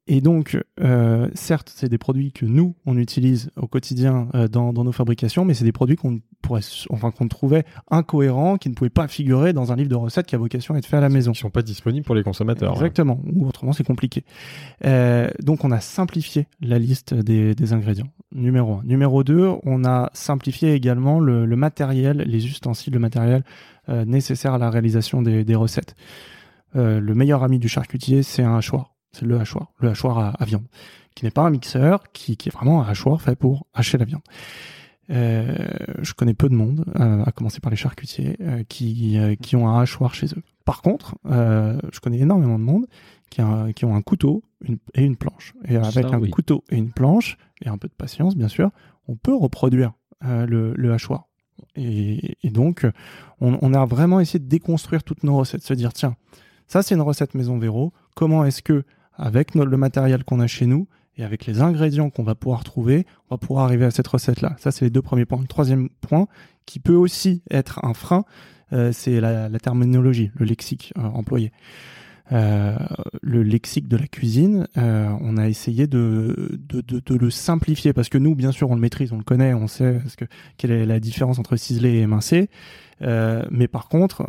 [0.06, 4.84] et donc, euh, certes, c'est des produits que nous on utilise au quotidien dans, dans
[4.84, 8.90] nos fabrications, mais c'est des produits qu'on pourrait, enfin qu'on trouvait incohérents, qui ne pouvaient
[8.90, 11.08] pas figurer dans un livre de recettes qui a vocation à être fait à la
[11.08, 11.32] maison.
[11.32, 12.72] Qui sont pas disponibles pour les consommateurs.
[12.72, 13.20] Exactement.
[13.34, 14.24] Ou autrement, c'est compliqué.
[14.84, 15.07] Euh,
[15.42, 18.08] donc, on a simplifié la liste des, ingrédients.
[18.32, 18.82] Numéro un.
[18.84, 23.44] Numéro deux, on a simplifié également le, matériel, les ustensiles, le matériel
[23.88, 25.94] euh, nécessaire à la réalisation des, recettes.
[26.76, 28.94] Euh, le meilleur ami du charcutier, c'est un hachoir.
[29.12, 30.66] C'est le hachoir, le hachoir à, viande,
[31.14, 34.22] qui n'est pas un mixeur, qui, est vraiment un hachoir fait pour hacher la viande.
[35.10, 35.56] Euh,
[36.02, 39.68] je connais peu de monde, euh, à commencer par les charcutiers, euh, qui, euh, ont
[39.68, 40.42] un hachoir chez eux.
[40.64, 42.86] Par contre, euh, je connais énormément de monde
[43.30, 45.54] qui, a- qui ont un couteau une- et une planche.
[45.66, 46.30] Et avec Ça, un oui.
[46.30, 48.70] couteau et une planche, et un peu de patience, bien sûr,
[49.06, 49.92] on peut reproduire
[50.24, 51.26] euh, le, le hachoir.
[51.76, 52.86] Et, et donc,
[53.40, 56.16] on, on a vraiment essayé de déconstruire toutes nos recettes, se dire, tiens,
[56.66, 58.84] ça c'est une recette maison Véro, comment est-ce que,
[59.14, 60.86] avec no- le matériel qu'on a chez nous,
[61.16, 64.54] et avec les ingrédients qu'on va pouvoir trouver, on va pouvoir arriver à cette recette-là?
[64.58, 65.40] Ça, c'est les deux premiers points.
[65.40, 66.28] Le troisième point,
[66.64, 68.24] qui peut aussi être un frein,
[68.72, 71.50] euh, c'est la, la terminologie, le lexique euh, employé.
[72.32, 72.76] Euh,
[73.22, 78.08] le lexique de la cuisine, euh, on a essayé de, de, de, le simplifier parce
[78.08, 80.26] que nous, bien sûr, on le maîtrise, on le connaît, on sait ce que,
[80.58, 82.50] quelle est la différence entre ciselé et émincé.
[83.00, 84.26] Euh, mais par contre,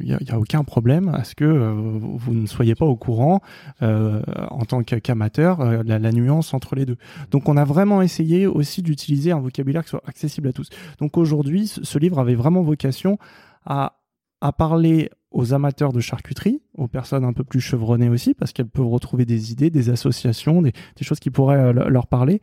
[0.00, 3.42] il n'y a, aucun problème à ce que vous ne soyez pas au courant
[3.80, 6.96] en tant qu'amateur la, la nuance entre les deux.
[7.30, 10.70] Donc on a vraiment essayé aussi d'utiliser un vocabulaire qui soit accessible à tous.
[10.98, 13.18] Donc aujourd'hui, ce livre avait vraiment vocation
[13.66, 13.98] à,
[14.40, 18.68] à parler aux amateurs de charcuterie, aux personnes un peu plus chevronnées aussi, parce qu'elles
[18.68, 22.40] peuvent retrouver des idées, des associations, des, choses qui pourraient euh, leur parler,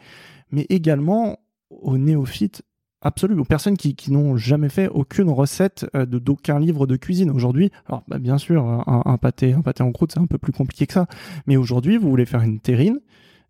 [0.52, 1.40] mais également
[1.70, 2.64] aux néophytes
[3.02, 7.30] absolus, aux personnes qui, n'ont jamais fait aucune recette euh, d'aucun livre de cuisine.
[7.30, 10.38] Aujourd'hui, alors bah, bien sûr, un, un pâté, un pâté en croûte, c'est un peu
[10.38, 11.08] plus compliqué que ça,
[11.46, 13.00] mais aujourd'hui, vous voulez faire une terrine,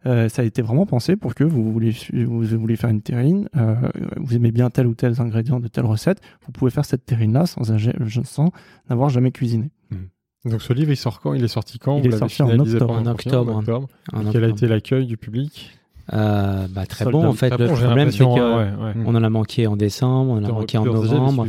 [0.05, 3.49] euh, ça a été vraiment pensé pour que vous voulez, vous voulez faire une terrine,
[3.55, 3.75] euh,
[4.17, 7.45] vous aimez bien tel ou tel ingrédient de telle recette, vous pouvez faire cette terrine-là
[7.45, 8.51] sans,
[8.89, 9.71] n'avoir jamais cuisiné.
[10.45, 11.33] Donc ce livre, il sort quand?
[11.33, 11.97] Il est sorti quand?
[11.97, 12.93] Il Vous est sorti en finalisé octobre.
[12.93, 13.55] En octobre.
[13.55, 13.87] En octobre.
[14.13, 15.76] En Et Quel a été l'accueil du public?
[16.13, 17.49] Euh, bah, très bon en fait.
[17.49, 18.93] Le bon, problème c'est que l'impression, ouais, ouais.
[19.05, 21.45] on en a manqué en décembre, on en a manqué en déjà novembre.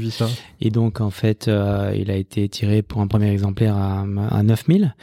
[0.60, 4.42] Et donc, en fait, euh, il a été tiré pour un premier exemplaire à, à
[4.42, 4.94] 9000.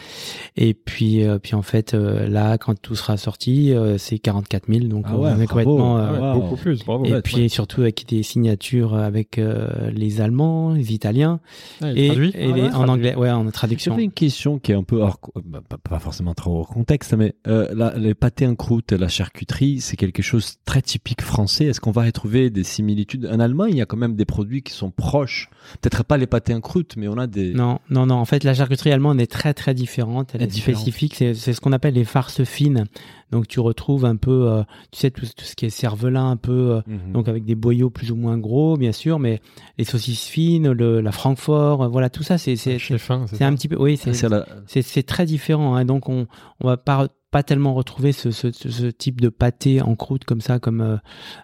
[0.58, 4.66] Et puis, euh, puis en fait, euh, là, quand tout sera sorti, euh, c'est 44
[4.68, 4.88] 000.
[4.88, 5.48] Donc, Ah ouais, on est bravo.
[5.48, 5.98] complètement...
[5.98, 6.42] euh, Ah ouais, Wow.
[6.42, 7.06] Beaucoup plus, bravo.
[7.06, 11.40] et Ouais, puis, surtout avec des signatures avec euh, les Allemands, les Italiens.
[11.82, 13.16] Ah, il et, traduit et les- en anglais.
[13.16, 13.94] Ouais, en traduction.
[13.94, 17.14] J'avais une question qui est un peu hors, bah, pas, pas forcément trop hors contexte,
[17.14, 19.45] mais euh, la- les pâtés en croûte, la charcuterie,
[19.80, 21.66] c'est quelque chose de très typique français.
[21.66, 23.30] Est-ce qu'on va retrouver des similitudes?
[23.32, 25.50] En Allemagne, il y a quand même des produits qui sont proches.
[25.82, 27.54] Peut-être pas les pâtés en croûte, mais on a des.
[27.54, 28.16] Non, non, non.
[28.16, 30.32] En fait, la charcuterie allemande est très, très différente.
[30.34, 30.82] Elle Elle est est différente.
[30.82, 31.16] spécifique.
[31.16, 32.86] C'est c'est ce qu'on appelle les farces fines.
[33.32, 36.38] Donc, tu retrouves un peu, euh, tu sais, tout, tout ce qui est cervelin, un
[36.38, 37.12] peu, euh, Mhm.
[37.14, 39.42] donc avec des boyaux plus ou moins gros, bien sûr, mais
[39.80, 43.44] les saucisses fines, le, la Francfort, euh, voilà, tout ça, c'est c'est c'est fin, c'est
[43.44, 45.76] un petit peu, oui, Ah, c'est c'est la- c'est c'est très différent.
[45.76, 45.86] Hein.
[45.86, 46.28] Donc, on
[46.62, 50.58] on va pas pas tellement retrouver ce, ce, type de pâté en croûte comme ça,
[50.58, 50.96] comme euh,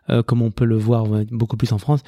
[0.09, 1.99] euh, comme on peut le voir euh, beaucoup plus en France.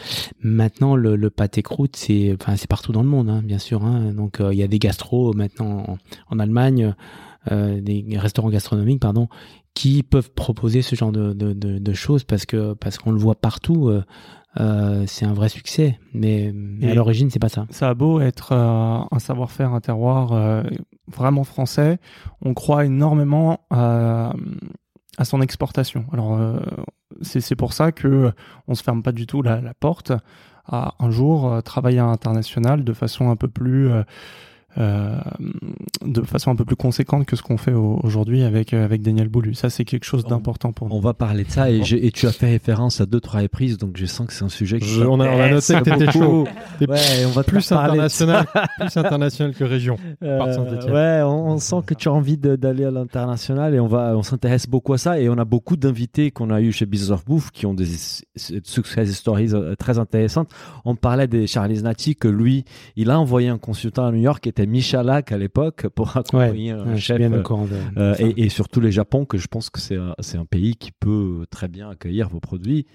[0.42, 3.84] Maintenant, le, le pâté croûte, c'est enfin partout dans le monde, hein, bien sûr.
[3.84, 4.14] Hein.
[4.14, 5.98] Donc, euh, il y a des gastros maintenant en,
[6.30, 6.96] en Allemagne,
[7.52, 9.28] euh, des restaurants gastronomiques, pardon,
[9.74, 13.20] qui peuvent proposer ce genre de, de, de, de choses parce que parce qu'on le
[13.20, 13.90] voit partout.
[13.90, 14.02] euh,
[14.60, 17.66] euh, c'est un vrai succès, mais, mais à l'origine, c'est pas ça.
[17.72, 20.62] Ça a beau être euh, un savoir-faire, un terroir euh,
[21.08, 22.00] vraiment français,
[22.42, 24.34] on croit énormément à,
[25.24, 26.06] son exportation.
[26.12, 26.60] Alors, euh,
[27.22, 28.32] c'est pour ça que
[28.68, 30.12] on se ferme pas du tout la, la porte
[30.66, 33.92] à un jour euh, travailler à l'international de façon un peu plus
[34.78, 35.16] euh,
[36.06, 39.02] de façon un peu plus conséquente que ce qu'on fait au- aujourd'hui avec euh, avec
[39.02, 39.54] Daniel Boulu.
[39.54, 40.95] Ça, c'est quelque chose d'important pour nous.
[40.95, 43.41] On va parler de ça et, j'ai- et tu as fait référence à deux trois
[43.41, 44.88] reprises, donc je sens que c'est un sujet qui.
[44.88, 46.48] Je- on, a, on a noté que t'étais chaud.
[46.80, 48.45] T'es Ouais, on va plus international,
[48.80, 49.98] plus international que région.
[50.24, 50.48] Euh, Par
[50.94, 54.16] ouais, on, on sent que tu as envie de- d'aller à l'international et on va,
[54.18, 57.12] on s'intéresse beaucoup à ça et on a beaucoup d'invités qu'on a eu chez Business
[57.12, 57.88] of Bouffe qui ont des
[58.36, 60.50] success stories très intéressantes.
[60.86, 64.44] On parlait des Charles Nati que lui, il a envoyé un consultant à New York
[64.44, 67.18] qui était Michalak à l'époque pour accompagner un Ouais, chef.
[67.18, 69.80] bien euh, au courant de- euh, et, et surtout les Japon, que je pense que
[69.80, 72.85] c'est un, un pays qui peut très bien accueillir vos produits.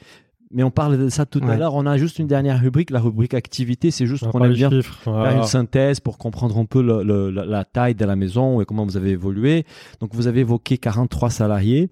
[0.51, 1.57] Mais on parle de ça tout à Ouais.
[1.59, 1.75] l'heure.
[1.75, 3.91] On a juste une dernière rubrique, la rubrique activité.
[3.91, 4.97] C'est juste qu'on aime bien chiffres.
[5.05, 8.61] faire une synthèse pour comprendre un peu le- le- la, la taille de la maison
[8.63, 9.67] et comment vous avez évolué.
[10.01, 11.91] Donc, vous avez évoqué 43 salariés,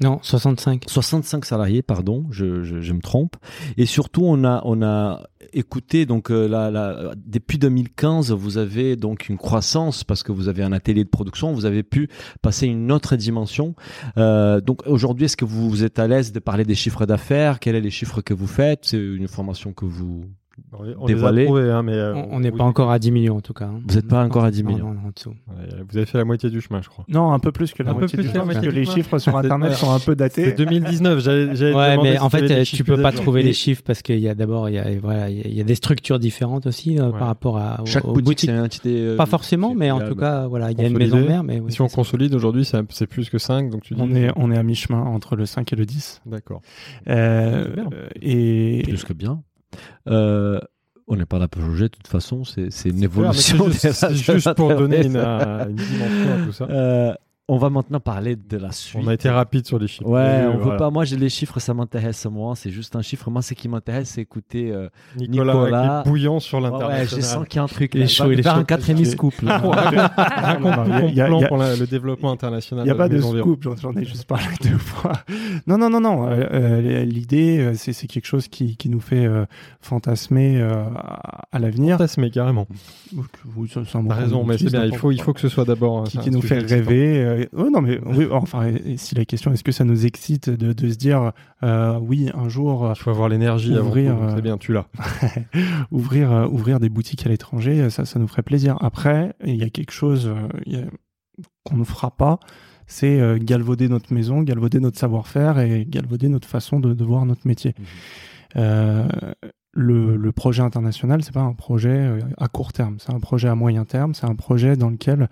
[0.00, 0.84] Non, 65.
[0.88, 3.36] 65 salariés, pardon, je, me trompe.
[3.76, 5.22] Et surtout, on a, on a
[5.52, 10.48] écouté, donc, euh, la, la, depuis 2015, vous avez donc une croissance parce que vous
[10.48, 12.08] avez un atelier de production, vous avez pu
[12.42, 13.76] passer une autre dimension.
[14.18, 17.60] Euh, donc, aujourd'hui, est-ce que vous, vous êtes à l'aise de parler des chiffres d'affaires?
[17.60, 18.80] Quels sont les chiffres que vous faites?
[18.86, 20.24] C'est une information que vous...
[20.72, 21.44] On les- on les a dévoilé.
[21.46, 22.58] trouvés, hein, mais euh, On on n'est oui.
[22.58, 23.66] pas encore à 10 millions en tout cas.
[23.66, 23.80] hein.
[23.86, 24.88] Vous n'êtes pas encore à 10 Non, millions.
[24.88, 25.34] non, non, en dessous.
[25.90, 27.04] Vous avez fait la moitié du chemin, je crois.
[27.08, 28.84] Non, un peu plus que la Un peu moitié plus du parce que du les
[28.84, 28.94] chemin.
[28.96, 30.52] chiffres sur Internet C'est- sont un peu C'est datés.
[30.52, 31.20] 2019.
[31.20, 33.52] J'allais j'allais te Ouais, mais si en fait, euh, tu peux pas trouver Et- les
[33.52, 35.60] chiffres parce qu'il y a d'abord, il y a, voilà, il y a- il y
[35.60, 37.18] a des structures différentes aussi euh, Ouais.
[37.18, 38.90] par rapport à aux, Chaque aux boutique, c'est entité...
[39.00, 41.42] euh, Pas forcément, c'est mais en tout cas, voilà, il y a une maison mère,
[41.44, 44.00] mais Si on c'est consolide aujourd'hui, c'est c'est plus que 5, donc tu dis.
[44.02, 46.20] On est, on est à mi-chemin entre le 5 et le 10.
[46.26, 46.60] D'accord.
[47.06, 47.66] C'est
[48.22, 49.42] et Plus que bien.
[50.08, 50.60] Euh,
[51.06, 53.66] on n'est pas là pour juger, de toute façon, c'est une évolution.
[53.72, 56.64] C'est juste, juste pour donner une, euh, une dimension à tout ça.
[56.70, 57.14] Euh,
[57.46, 59.02] on va maintenant parler de la suite.
[59.04, 60.08] On a été rapide sur les chiffres.
[60.08, 60.78] Ouais, on veut voilà.
[60.78, 60.90] pas.
[60.90, 62.54] Moi, j'ai les chiffres, ça m'intéresse moi.
[62.56, 63.28] C'est juste un chiffre.
[63.30, 64.88] Moi, ce qui m'intéresse, c'est écouter euh,
[65.18, 66.00] Nicolas, Nicolas.
[66.02, 67.08] qui est bouillant sur Ouais, ouais, l'international.
[67.22, 67.92] je sens qu'il y a un truc.
[67.94, 68.60] Il est chaud, il est faire chaud.
[68.60, 69.34] un quatrième scoop.
[69.42, 69.58] là.
[69.58, 72.84] Raconte Non, il y a- ton il plan il pour la- le développement international.
[72.84, 75.12] Il n'y a pas de scoop, j'en- ai juste parlé deux fois.
[75.66, 76.26] Non, non, non, non.
[76.26, 79.44] euh, euh, L'idée, euh, c'est quelque chose qui, qui nous fait euh,
[79.82, 80.82] fantasmer euh,
[81.52, 81.98] à, l'avenir.
[81.98, 82.66] Fantasmer, carrément.
[84.08, 84.80] T'as raison, mais c'est bien.
[84.80, 85.98] Il n'importe faut, il faut que ce soit d'abord.
[86.00, 87.33] un- qui, nous fait rêver.
[87.34, 90.90] Euh, non, mais oui, enfin, si la question, est-ce que ça nous excite de, de
[90.90, 91.32] se dire,
[91.62, 94.72] euh, oui, un jour, Il faut avoir l'énergie avant Ouvrir, donc euh, C'est bien, tu
[94.72, 94.86] l'as.
[95.90, 98.76] ouvrir, euh, ouvrir des boutiques à l'étranger, ça, ça nous ferait plaisir.
[98.80, 100.78] Après, il y a quelque chose a-
[101.64, 102.38] qu'on ne fera pas,
[102.86, 107.46] c'est galvauder notre maison, galvauder notre savoir-faire et galvauder notre façon de, de voir notre
[107.46, 107.74] métier.
[108.56, 109.08] Mhm.
[109.76, 113.56] Le, le projet international, c'est pas un projet à court terme, c'est un projet à
[113.56, 115.28] moyen terme, c'est un projet dans lequel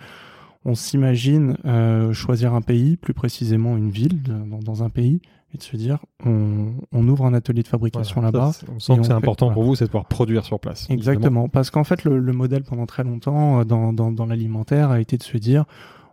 [0.65, 5.21] on s'imagine euh, choisir un pays, plus précisément une ville dans, dans un pays,
[5.55, 8.39] et de se dire on, on ouvre un atelier de fabrication Voilà.
[8.39, 8.53] là-bas.
[8.75, 9.55] On sent que c'est important voilà.
[9.55, 10.89] pour vous, c'est de pouvoir produire sur place.
[10.89, 14.91] Exactement, parce qu'en fait, le, le modèle pendant très longtemps euh, dans, dans, dans l'alimentaire
[14.91, 15.65] a été de se dire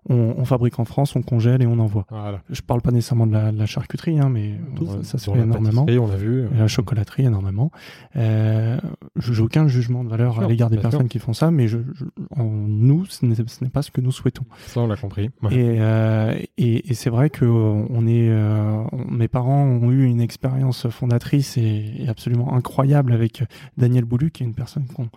[0.08, 2.06] on, on fabrique en France, on congèle et on envoie.
[2.10, 2.42] Voilà.
[2.50, 5.32] Je parle pas nécessairement de la, de la charcuterie, hein, mais Tout, ça, ça se
[5.32, 5.86] fait énormément.
[5.90, 6.46] on a vu.
[6.54, 7.72] Et la chocolaterie énormément.
[8.16, 8.78] Euh,
[9.16, 11.10] je- J'ai aucun jugement de valeur à l'égard des personnes sûr.
[11.10, 14.46] qui font ça, mais je, je- en nous, ce n'est pas ce que nous souhaitons.
[14.68, 15.30] Ça, on l'a compris.
[15.44, 15.54] Ouais.
[15.56, 19.92] Et, euh, et, et c'est vrai que euh, on est, euh, on- mes parents ont
[19.92, 23.44] eu une expérience fondatrice et, et absolument incroyable avec
[23.78, 25.10] Daniel Boulu, qui est une personne qu'on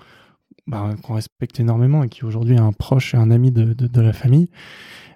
[0.66, 3.86] bah, qu'on respecte énormément et qui aujourd'hui est un proche et un ami de, de,
[3.86, 4.48] de la famille.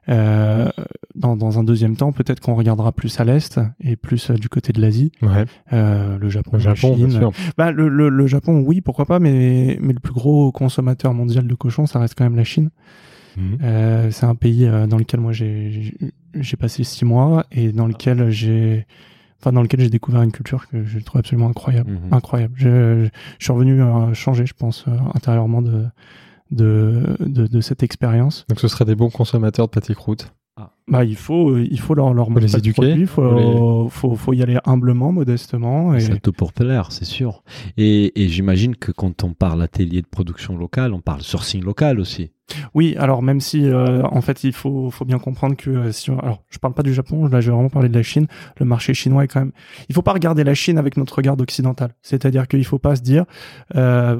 [0.08, 0.68] Euh,
[1.16, 4.48] dans, dans un deuxième temps, peut-être qu'on regardera plus à l'est et plus euh, du
[4.48, 5.44] côté de l'Asie, Ouais.
[5.72, 7.10] euh, le Japon, Le la bien Chine.
[7.10, 7.32] sûr.
[7.58, 11.48] Bah, le, le, le Japon, oui, pourquoi pas, mais, mais le plus gros consommateur mondial
[11.48, 12.70] de cochons, ça reste quand même la Chine.
[13.36, 13.58] Mhm.
[13.64, 15.92] Euh, c'est un pays dans lequel moi j'ai
[16.58, 18.86] passé six mois et dans lequel j'ai
[19.40, 22.12] enfin dans lequel j'ai découvert une culture que je trouve absolument incroyable Mhm.
[22.12, 22.68] incroyable je,
[23.04, 23.08] je,
[23.38, 25.84] je suis revenu euh, changer je pense euh, intérieurement de
[26.52, 30.32] de, de, de cette expérience Donc, ce serait des bons consommateurs de pâté croûte.
[30.88, 33.88] Bah il faut euh, il faut leur leur Faut les le éduquer, produit, faut, faut
[33.90, 37.42] faut, faut y aller humblement modestement et C'est tout pour plaire, c'est sûr.
[37.76, 42.00] Et, et j'imagine que quand on parle atelier de production locale, on parle sourcing local
[42.00, 42.30] aussi.
[42.74, 46.10] Oui, alors même si euh, en fait il faut faut bien comprendre que euh, si
[46.10, 48.26] on- alors je parle pas du Japon, là je vais vraiment parler de la Chine.
[48.58, 49.52] Le marché chinois est quand même.
[49.90, 51.94] Il faut pas regarder la Chine avec notre regard occidental.
[52.00, 53.24] C'est-à-dire qu'il faut pas se dire,
[53.74, 54.18] euh,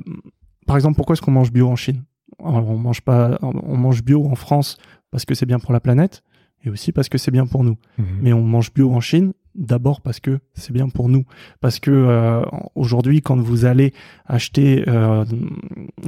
[0.67, 2.03] par exemple, pourquoi est-ce qu'on mange bio en Chine?
[2.45, 4.77] Alors, On mange pas, on mange bio en France
[5.13, 6.23] parce que c'est bien pour la planète
[6.67, 7.77] et aussi parce que c'est bien pour nous.
[7.99, 8.05] Mhm.
[8.21, 11.25] Mais on mange bio en Chine d'abord parce que c'est bien pour nous.
[11.63, 12.43] Parce que euh,
[12.75, 13.95] aujourd'hui, quand vous allez
[14.27, 15.25] acheter euh,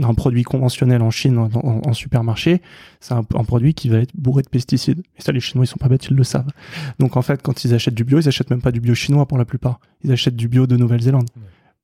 [0.02, 2.60] un produit conventionnel en Chine en, en- en supermarché,
[3.00, 5.00] c'est un, un produit qui va être bourré de pesticides.
[5.16, 6.50] Et ça, les Chinois, ils sont pas bêtes, ils le savent.
[6.98, 9.26] Donc en fait, quand ils achètent du bio, ils achètent même pas du bio chinois
[9.26, 9.80] pour la plupart.
[10.04, 11.28] Ils achètent du bio de Nouvelle-Zélande.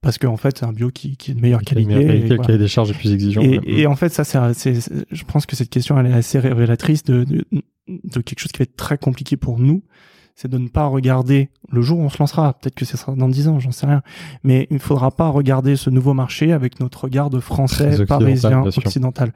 [0.00, 1.94] Parce qu'en fait, c'est un bio qui, qui est de meilleure Qui a qualité.
[1.94, 2.44] meilleure qualité, voilà.
[2.44, 3.40] cahier des charges plus exigeant.
[3.40, 4.74] Et, et en fait, ça, c'est,
[5.10, 7.44] je pense que cette question, elle est assez révélatrice de, de,
[7.88, 9.82] de quelque chose qui va être très compliqué pour nous.
[10.36, 12.54] C'est de ne pas regarder le jour où on se lancera.
[12.54, 14.02] Peut-être que ce sera dans 10 ans, j'en sais rien.
[14.42, 18.62] Mais il ne faudra pas regarder ce nouveau marché avec notre regard de français, parisien,
[18.62, 19.32] occidental.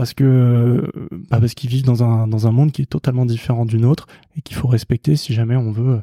[0.00, 0.86] Parce que, euh,
[1.30, 4.06] bah parce qu'ils vivent dans un, dans un monde qui est totalement différent du nôtre
[4.34, 6.00] et qu'il faut respecter si jamais on veut,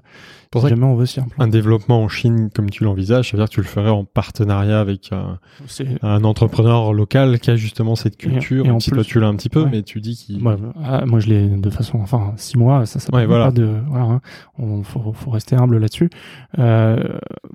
[0.51, 1.41] pour si jamais on veut s'y implanter.
[1.43, 4.05] un développement en Chine comme tu l'envisages, ça veut dire que tu le ferais en
[4.05, 8.65] partenariat avec un, C'est, un entrepreneur local qui a justement cette Et- culture.
[8.67, 9.69] et en même si plus- toi tu l'as un petit peu, Ouais.
[9.71, 10.43] mais tu dis qu'il.
[10.43, 13.45] Moi, ah, moi, je l'ai de façon, enfin, six mois, ça, ça Ouais, voilà.
[13.45, 14.21] pas de, voilà, hein.
[14.59, 16.11] on faut, faut rester humble là-dessus.
[16.59, 16.97] Euh,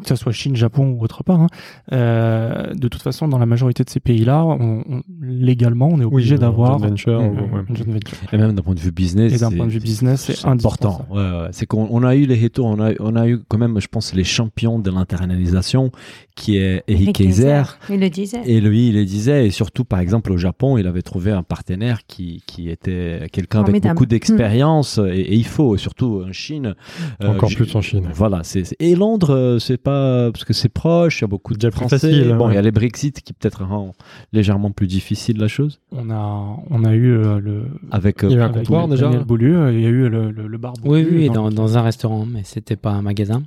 [0.02, 1.40] que ça soit Chine, Japon ou autre part.
[1.42, 1.46] hein.
[1.92, 6.04] Euh, de toute façon, dans la majorité de ces pays-là, on, on- légalement, on est
[6.04, 7.62] Oui, obligé d'avoir joint venture, ou- ouais.
[7.68, 8.18] une joint venture.
[8.32, 9.32] Et même d'un point de vue business.
[9.32, 11.06] Et d'un point de vue business, c'est important.
[11.10, 11.48] Ouais, ouais.
[11.52, 13.88] C'est qu'on on a eu les hétos, on a, on a eu quand même, je
[13.88, 15.90] pense, les champions de l'internalisation,
[16.34, 17.62] qui est Eric Kaiser.
[17.90, 18.40] Il le disait.
[18.46, 21.42] Et lui, il le disait, et surtout, par exemple, au Japon, il avait trouvé un
[21.42, 26.74] partenaire qui, qui était quelqu'un avec beaucoup d'expérience, et, et il faut, surtout en Chine.
[27.22, 28.08] euh, Encore plus en Chine.
[28.14, 28.40] Voilà.
[28.44, 31.70] c'est Et Londres, euh, c'est pas, parce que c'est proche, il y a beaucoup de
[31.70, 31.98] Français.
[31.98, 32.52] facile, bon, ouais.
[32.52, 33.92] il y a les Brexit qui peut-être rend
[34.32, 35.80] légèrement plus difficile la chose.
[35.92, 37.62] On a, on a eu euh, le.
[37.90, 39.88] Avec, euh, Il y a eu un comptoir déjà Daniel Boulu, euh, il y a
[39.88, 42.76] eu le, le, le bar Oui, Boulu oui, dans- dans, dans un restaurant, mais c'était
[42.76, 43.42] pas un magasin.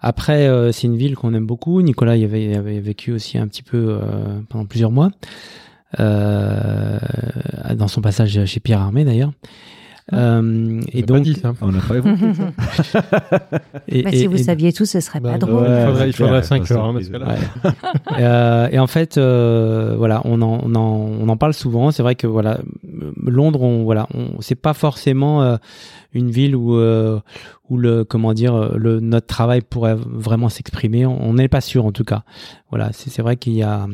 [0.00, 1.80] Après, euh, c'est une ville qu'on aime beaucoup.
[1.80, 5.10] Nicolas y avait, y avait vécu aussi un petit peu euh, pendant plusieurs mois,
[6.00, 6.98] euh,
[7.76, 9.32] dans son passage chez Pierre Armé d'ailleurs.
[10.12, 11.54] Euh, On et n'a pas donc, dit ça.
[11.62, 12.52] On n'a pas évoqué ça.
[13.88, 15.66] et, Bah, et- si vous et- saviez tout, ce serait pas Bah, drôle.
[15.66, 16.84] il faudrait, il c'est faudrait clair, 5 ça, heures.
[16.84, 17.10] hein, surprise.
[17.10, 18.20] parce que là- Ouais.
[18.20, 20.82] Euh, et en fait, euh, voilà, on en, on en,
[21.20, 21.90] on en parle souvent.
[21.90, 22.60] C'est vrai que voilà,
[23.24, 25.56] Londres, on, voilà, on, c'est pas forcément euh,
[26.12, 27.18] une ville où, euh,
[27.70, 31.06] où le, comment dire, le notre travail pourrait vraiment s'exprimer.
[31.06, 32.24] On n'est pas sûr, en tout cas.
[32.70, 33.86] Voilà, c'est, c'est vrai qu'il y a,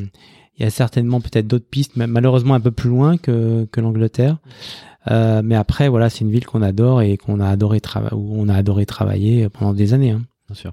[0.58, 3.80] il y a certainement peut-être d'autres pistes, mais malheureusement un peu plus loin que, que
[3.80, 4.36] l'Angleterre.
[5.10, 8.34] Euh, mais après, voilà, c'est une ville qu'on adore et qu'on a adoré travailler, où
[8.36, 10.10] on a adoré travailler pendant des années.
[10.10, 10.22] Hein.
[10.48, 10.72] Bien sûr.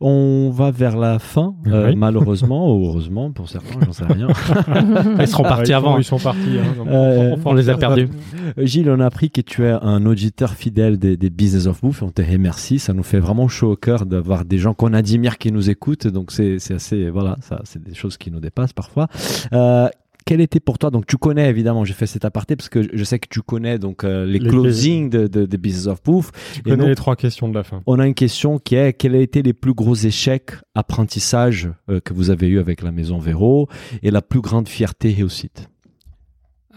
[0.00, 1.96] On va vers la fin, euh, Oui.
[1.96, 4.28] malheureusement ou heureusement pour certains, j'en sais rien.
[5.20, 5.98] Ils seront Ah, partis ils sont- avant.
[5.98, 6.58] Ils sont partis.
[6.58, 8.08] hein, donc Euh, On les a perdus.
[8.56, 12.02] Gilles, on a appris que tu es un auditeur fidèle des, des Business of Bouffe.
[12.02, 12.78] On te remercie.
[12.78, 16.06] Ça nous fait vraiment chaud au cœur d'avoir des gens qu'on admire qui nous écoutent.
[16.06, 19.08] Donc c'est c'est assez voilà, ça c'est des choses qui nous dépassent parfois.
[19.52, 19.88] Euh,
[20.28, 23.04] quel était pour toi donc tu connais évidemment j'ai fait cet aparté parce que je
[23.04, 26.30] sais que tu connais donc euh, les, Les- closings de, de, des Business of Bouffe
[26.52, 27.80] Tu Et connais donc- les trois questions de la fin.
[27.86, 32.00] on a une question qui est quels ont été les plus gros échecs apprentissage euh,
[32.00, 33.68] que vous avez eu avec la maison Véro
[34.02, 35.68] et la plus grande fierté réussite?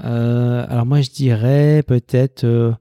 [0.04, 2.72] Euh, alors moi je dirais peut-être, euh,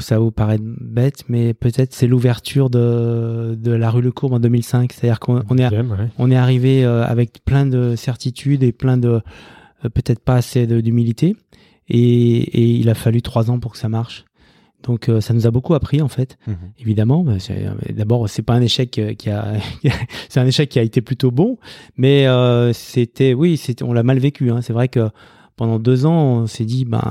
[0.00, 4.40] ça vous paraître bête, mais peut-être c'est l'ouverture de, de la rue Le Courbe en
[4.40, 4.92] 2005.
[4.92, 6.08] C'est-à-dire qu'on on est, J'aime, ouais.
[6.18, 9.20] on est arrivé euh, avec plein de certitudes et plein de
[9.82, 11.36] peut-être pas assez d'humilité.
[11.88, 14.24] Et, et il a fallu trois ans pour que ça marche.
[14.84, 16.38] Donc euh, ça nous a beaucoup appris en fait,
[16.78, 17.24] évidemment.
[17.24, 19.54] bah, c'est- euh, D'abord, c'est pas un échec euh, qui a,
[20.28, 21.58] c'est un échec qui a été plutôt bon,
[21.96, 24.50] mais euh, c'était, oui, on l'a mal vécu.
[24.52, 24.60] Hein.
[24.62, 25.08] C'est vrai que
[25.56, 27.02] pendant deux ans, on s'est dit, ben,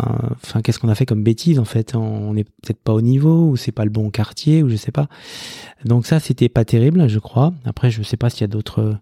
[0.42, 1.94] enfin, qu'est-ce qu'on a fait comme bêtise en fait?
[1.96, 4.94] On n'est peut-être pas au niveau, ou c'est pas le bon quartier, ou je sais
[4.94, 5.10] pas.
[5.84, 7.54] Donc ça, c'était pas terrible, je crois.
[7.66, 8.96] Après, je sais pas s'il y a d'autres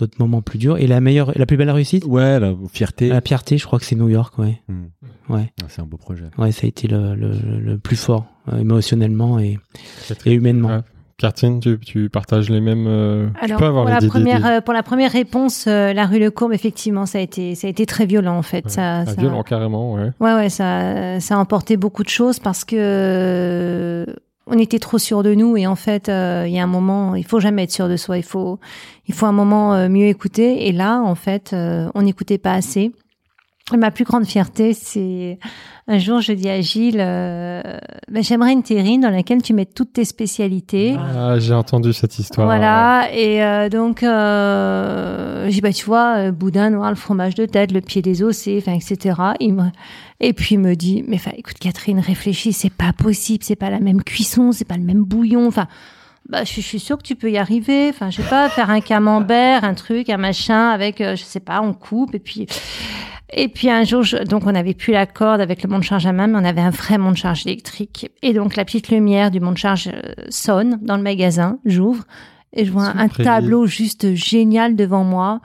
[0.00, 0.76] d'autres moments plus durs.
[0.78, 3.84] Et la meilleure, la plus belle réussite, ouais la fierté la fierté, je crois que
[3.84, 5.32] c'est New York, ouais, Hmm.
[5.32, 7.30] ouais, Ah, c'est un beau projet ouais, ça a été le, le,
[7.60, 9.58] le plus fort euh, émotionnellement et,
[10.26, 10.68] et humainement.
[10.68, 10.80] Ouais.
[11.18, 12.86] Cartine, tu, tu partages les mêmes.
[12.88, 15.92] euh, tu Alors, peux avoir pour, les la première, euh, pour la première réponse, euh,
[15.92, 18.64] la rue Le Courbe, effectivement, ça a été, ça a été très violent, en fait.
[18.64, 18.70] Ouais.
[18.70, 20.12] Ça, Ah, ça- violent carrément, ouais.
[20.18, 24.06] Ouais, ouais, ça, ça a emporté beaucoup de choses parce que euh,
[24.50, 27.14] on était trop sûr de nous et en fait, euh, il y a un moment,
[27.14, 28.18] il faut jamais être sûr de soi.
[28.18, 28.58] Il faut,
[29.06, 30.66] il faut un moment euh, mieux écouter.
[30.66, 32.90] Et là, en fait, euh, on n'écoutait pas assez.
[33.76, 35.38] Ma plus grande fierté, c'est
[35.88, 37.62] un jour, je dis à Gilles, euh,
[38.10, 40.96] ben, j'aimerais une terrine dans laquelle tu mets toutes tes spécialités.
[40.98, 42.46] Ah, j'ai entendu cette histoire.
[42.46, 47.46] Voilà, et euh, donc, euh, j'ai bah, tu vois, euh, boudin noir, le fromage de
[47.46, 49.16] tête, le pied des ossés, enfin, etc.
[49.40, 49.64] Il me...
[50.20, 53.70] Et puis, il me dit, mais enfin, écoute, Catherine, réfléchis, c'est pas possible, c'est pas
[53.70, 55.66] la même cuisson, c'est pas le même bouillon, enfin,
[56.28, 57.88] bah, je, suis- je suis sûre que tu peux y arriver.
[57.88, 61.62] Enfin, je sais pas, faire un camembert, un truc, un machin, avec, je sais pas,
[61.62, 62.46] on coupe, et puis,
[63.32, 66.12] et puis un jour, je- donc on n'avait plus la corde avec le monte-charge à
[66.12, 68.10] main, mais on avait un vrai monte-charge électrique.
[68.22, 72.04] Et donc la petite lumière du monte-charge euh, sonne dans le magasin, j'ouvre,
[72.52, 75.40] et je vois un, un tableau juste génial devant moi.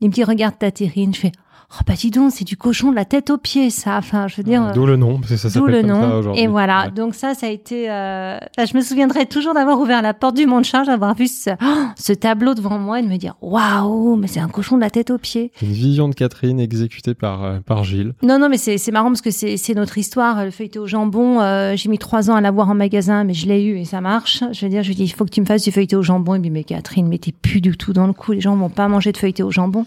[0.00, 1.14] Il me dit, regarde ta terrine.
[1.14, 1.32] Je fais,
[1.72, 3.96] oh bah dis donc, c'est du cochon de la tête aux pieds, ça.
[3.96, 4.72] Enfin, je veux dire...
[4.72, 6.34] D'où le nom, parce que ça D'où s'appelle le comme ça nom.
[6.34, 6.84] Et voilà.
[6.86, 6.90] Ouais.
[6.90, 7.90] Donc ça, ça a été.
[7.90, 11.50] euh, enfin, je me souviendrai toujours d'avoir ouvert la porte du monte-charge, d'avoir vu ce,
[11.50, 11.64] oh,
[11.96, 14.90] ce tableau devant moi et de me dire waouh, mais c'est un cochon de la
[14.90, 15.52] tête aux pieds.
[15.62, 18.14] Une vision de Catherine exécutée par, euh, par Gilles.
[18.22, 20.44] Non, non, mais c'est c'est marrant parce que c'est c'est notre histoire.
[20.44, 23.46] Le feuilleté au jambon, euh, j'ai mis trois ans à l'avoir en magasin, mais je
[23.46, 24.42] l'ai eu et ça marche.
[24.52, 26.02] Je veux dire, je lui dis, il faut que tu me fasses du feuilleté au
[26.02, 26.34] jambon.
[26.34, 28.32] Me dit, mais Catherine, mais t'es plus du tout dans le coup.
[28.32, 29.86] Les gens vont pas manger de feuilleté au jambon.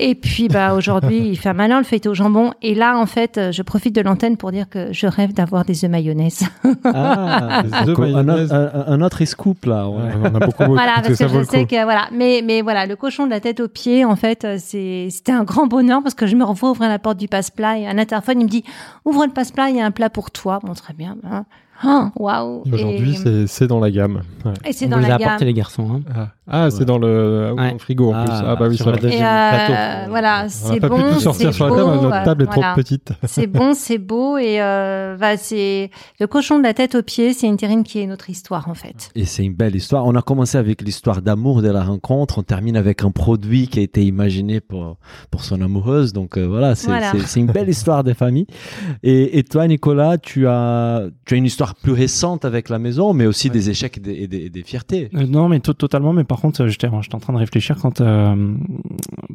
[0.00, 2.52] Et puis, bah, aujourd'hui, il fait un malin le feuilleté au jambon.
[2.62, 5.64] Et là, en fait, euh, je profite de l'antenne pour dire que je rêve d'avoir
[5.64, 6.42] des œufs mayonnaise.
[6.84, 8.52] Ah, œufs un, mayonnaise.
[8.52, 9.88] un- un autre scoop là.
[9.88, 10.02] ouais.
[10.20, 11.68] On en a beaucoup voilà, parce que je sais coup.
[11.76, 14.56] que voilà, mais mais voilà, le cochon de la tête aux pieds, en fait, euh,
[14.58, 17.78] c'est c'était un grand bonheur parce que je me revois ouvrir la porte du passe-plat
[17.78, 18.64] et un interphone, il me dit
[19.04, 20.58] ouvre le passe-plat, il y a un plat pour toi.
[20.62, 21.16] Bon, très bien.
[21.30, 21.44] hein.
[21.84, 22.62] Oh, Waouh.
[22.66, 24.22] Et Aujourd'hui, Et- c'est- c'est dans la gamme.
[24.44, 24.52] Ouais.
[24.64, 25.46] et c'est On dans vous les la a apporté gamme.
[25.48, 25.88] les garçons.
[25.92, 26.00] Hein.
[26.14, 27.66] Ah, Ah, c'est dans le, ah oui, Ouais.
[27.68, 28.34] dans le frigo en Ah, plus.
[28.46, 29.02] Ah bah oui, sur ça la va.
[29.02, 30.96] deuxième Et euh, voilà, On n'a c'est pas bon.
[30.96, 32.62] pu tout sortir c'est sur la table, beau, notre euh, table est voilà.
[32.72, 33.12] trop petite.
[33.24, 37.32] C'est bon, c'est beau et euh, bah, c'est le cochon de la tête aux pieds,
[37.32, 39.10] c'est une terrine qui est notre histoire en fait.
[39.14, 40.04] Et c'est une belle histoire.
[40.06, 42.38] On a commencé avec l'histoire d'amour de la rencontre.
[42.38, 44.98] On termine avec un produit qui a été imaginé pour,
[45.30, 46.12] pour son amoureuse.
[46.12, 47.10] Donc euh, voilà, c'est Voilà.
[47.12, 48.46] c'est- c'est une belle histoire de famille.
[49.02, 53.14] Et, et toi, Nicolas, tu as, tu as une histoire plus récente avec la maison,
[53.14, 55.08] mais aussi des échecs et des, et des- et des fiertés.
[55.14, 56.12] Euh, non, mais to- totalement.
[56.12, 58.54] Mais par contre, euh, j'étais en train de réfléchir quand euh,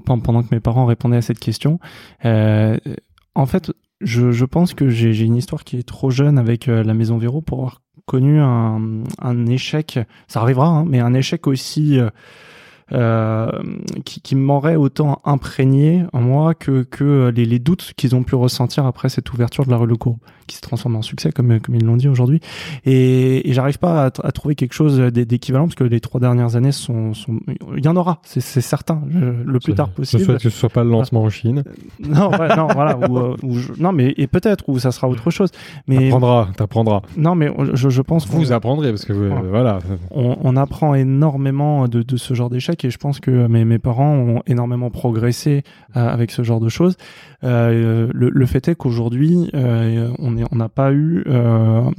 [0.06, 1.80] pen- pendant que mes parents répondaient à cette question.
[2.26, 2.78] Euh,
[3.34, 6.94] en fait, je, je pense que j'ai une histoire qui est trop jeune avec la
[6.94, 9.98] maison Véro pour avoir connu un, un échec.
[10.28, 11.98] Ça arrivera, hein, mais un échec aussi.
[12.92, 13.50] Euh, euh,
[14.06, 18.36] qui, qui m'auraient autant imprégné en moi que, que les, les doutes qu'ils ont pu
[18.36, 21.60] ressentir après cette ouverture de la rue Le Courbe, qui se transforme en succès, comme,
[21.60, 22.40] comme ils l'ont dit aujourd'hui.
[22.86, 26.56] Et, et j'arrive pas à, à, trouver quelque chose d'équivalent, parce que les trois dernières
[26.56, 27.14] années sont...
[27.14, 27.40] sont...
[27.76, 30.22] Il y en aura, c'est certain, le plus tard possible.
[30.22, 31.64] Je souhaite que ce soit pas le lancement en Chine.
[32.00, 32.98] non, ouais, non, voilà.
[33.10, 33.74] Ou, ou je...
[33.80, 35.50] non, mais et peut-être, ou ça sera autre chose.
[35.88, 36.10] Mais...
[36.10, 37.02] T'apprendras, t'apprendras.
[37.18, 38.28] Non, mais je, je pense...
[38.28, 39.80] Vous apprendrez, parce que vous, voilà.
[40.12, 42.50] On, on, apprend énormément de, de ce genre
[42.86, 45.64] et je pense que mes, parents ont énormément progressé
[45.96, 46.98] euh, avec ce genre de choses.
[47.44, 51.90] Euh, le, fait est qu'aujourd'hui, euh, on n'a pas eu, euh,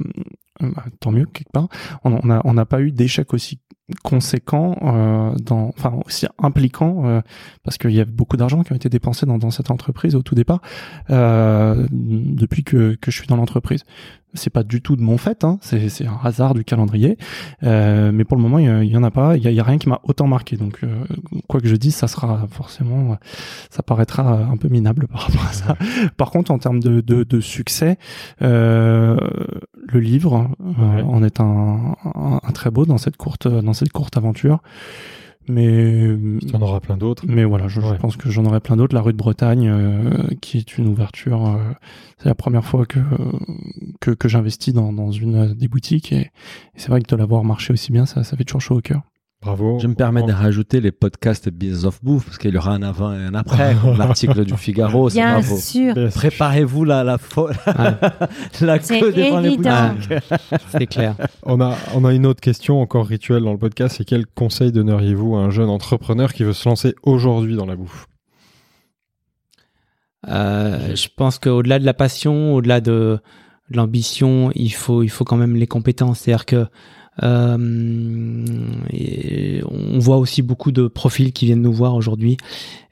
[0.99, 1.67] tant mieux quelque part,
[2.03, 3.59] on n'a a pas eu d'échec aussi
[4.03, 7.21] conséquent, enfin aussi impliquant,
[7.63, 10.35] parce qu'il y a beaucoup d'argent qui ont été dépensés dans, cette entreprise au tout
[10.35, 10.61] départ,
[11.09, 13.83] depuis que je suis dans l'entreprise
[14.33, 17.17] c'est pas du tout de mon fait, hein, c'est un hasard du calendrier.
[17.63, 19.89] Euh, mais pour le moment, il y, en a pas, il y, a, rien qui
[19.89, 20.57] m'a autant marqué.
[20.57, 21.03] Donc, euh,
[21.47, 23.17] quoi que je dise, ça sera forcément,
[23.69, 25.77] ça paraîtra un peu minable par rapport à ça.
[26.17, 27.97] Par contre, en termes de, de, de succès,
[28.41, 29.17] euh,
[29.75, 31.01] le livre ouais.
[31.01, 34.61] en est un, un, un, très beau dans cette courte, dans cette courte aventure.
[35.51, 37.23] Mais il y en aura plein d'autres.
[37.27, 37.87] Mais voilà, je, ouais.
[37.89, 38.95] je pense que j'en aurai plein d'autres.
[38.95, 41.57] La rue de Bretagne, euh, qui est une ouverture, euh,
[42.17, 42.99] c'est la première fois que
[43.99, 46.31] que, que j'investis dans, dans une des boutiques et, et
[46.75, 49.01] c'est vrai que de l'avoir marché aussi bien, ça, ça fait toujours chaud au cœur.
[49.41, 49.79] Bravo.
[49.79, 52.83] Je me permets de rajouter les podcasts Business of Bouffe parce qu'il y aura un
[52.83, 55.09] avant et un après, l'article du Figaro.
[55.09, 55.57] Bien bravo.
[55.57, 55.95] sûr.
[56.13, 57.53] Préparez-vous la la ouais.
[58.61, 60.19] la queue devant les boutiques.
[60.69, 61.15] C'est clair.
[61.41, 63.95] On a on a une autre question encore rituelle dans le podcast.
[63.97, 67.75] C'est quel conseil donneriez-vous à un jeune entrepreneur qui veut se lancer aujourd'hui dans la
[67.75, 68.05] bouffe?
[70.27, 73.19] Euh, Je pense qu'au-delà de la passion, au-delà de
[73.71, 76.19] l'ambition, il faut il faut quand même les compétences.
[76.19, 76.67] C'est-à-dire que
[77.21, 77.57] euh,
[79.69, 82.37] on voit aussi beaucoup de profils qui viennent nous voir aujourd'hui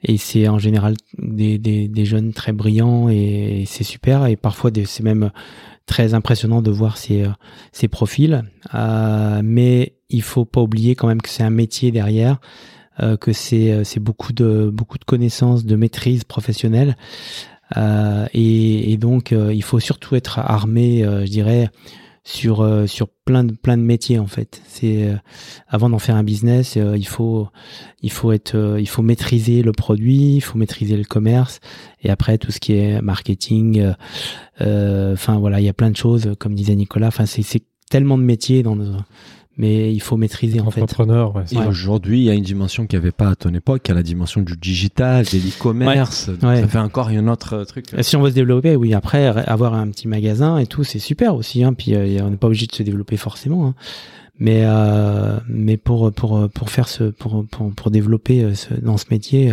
[0.04, 4.70] et c'est en général des, des, des, jeunes très brillants et, c'est super et parfois
[4.84, 5.30] c'est même
[5.86, 7.24] très impressionnant de voir ces,
[7.72, 8.44] ces profils.
[8.74, 12.40] Euh, mais il faut pas oublier quand même que c'est un métier derrière,
[13.02, 16.96] euh, que c'est c'est beaucoup de beaucoup de connaissances, de maîtrise professionnelle.
[17.76, 21.70] Euh, et, et, donc il faut surtout être armé, je dirais,
[22.24, 24.62] sur euh, sur plein de plein de métiers en fait.
[24.66, 25.16] C'est euh,
[25.68, 27.48] avant d'en faire un business, euh, il faut
[28.02, 31.60] il faut être il faut maîtriser le produit, il faut maîtriser le commerce
[32.02, 33.92] et après tout ce qui est marketing.
[34.60, 37.08] Enfin voilà, il y a plein de choses comme disait Nicolas.
[37.08, 38.76] Enfin c'est tellement de métiers dans
[39.60, 40.80] mais il faut maîtriser en fait.
[40.80, 43.82] Entrepreneur, ouais, aujourd'hui, il y a une dimension qu'il n'y avait pas à ton époque,
[43.84, 46.30] il y a la dimension du digital, de l'e-commerce.
[46.42, 46.62] Ouais.
[46.62, 47.84] Ça fait encore un autre truc.
[47.94, 50.98] Et si on veut se développer, oui, après avoir un petit magasin et tout, c'est
[50.98, 51.62] super aussi.
[51.62, 53.66] Hein, puis euh, on n'est pas obligé de se développer forcément.
[53.66, 53.74] Hein.
[54.38, 58.96] Mais euh, mais pour pour pour faire ce pour pour, pour développer euh, ce, dans
[58.96, 59.52] ce métier,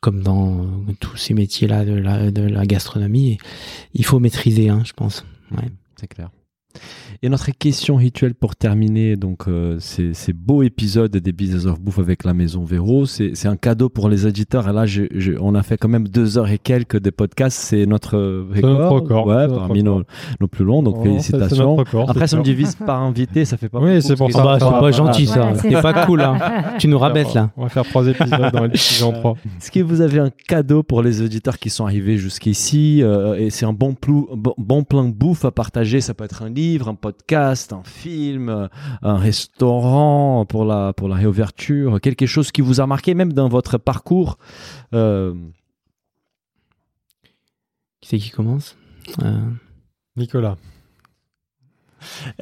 [0.00, 0.64] comme dans
[1.00, 3.36] tous ces métiers là de la de la gastronomie,
[3.92, 5.26] il faut maîtriser, hein, je pense.
[5.50, 5.68] Ouais.
[6.00, 6.30] C'est clair.
[7.22, 11.80] Et notre question rituelle pour terminer donc euh, ces, ces, beaux épisodes des Business of
[11.80, 14.68] Bouffe avec la Maison Véro, c'est un cadeau pour les auditeurs.
[14.68, 17.58] Et là, je, je, on a fait quand même deux heures et quelques de podcast.
[17.58, 19.98] C'est notre record, notre record ouais, notre parmi record.
[19.98, 20.04] Nos,
[20.40, 20.82] nos, plus longs.
[20.82, 21.76] Donc oh, félicitations.
[21.76, 23.78] Record, Après, si on divise par invité, ça fait pas.
[23.80, 24.42] Oui, c'est pour ça.
[24.42, 25.52] Bah, c'est pas gentil ça.
[25.52, 26.20] Ouais, c'est pas cool.
[26.20, 26.38] Hein.
[26.78, 27.50] tu nous rabaisses là.
[27.56, 29.34] On va faire trois épisodes dans l'épisode 3.
[29.58, 33.50] Est-ce que vous avez un cadeau pour les auditeurs qui sont arrivés jusqu'ici euh, Et
[33.50, 36.00] c'est un bon, plou, bon, bon plan de bouffe à partager?
[36.00, 38.70] Ça peut être un livre, un podcast, un film,
[39.02, 43.46] un restaurant pour la, pour la réouverture, quelque chose qui vous a marqué même dans
[43.46, 44.38] votre parcours
[44.94, 45.34] euh...
[48.00, 48.74] Qui c'est qui commence?
[49.22, 49.38] Euh...
[50.16, 50.56] Nicolas.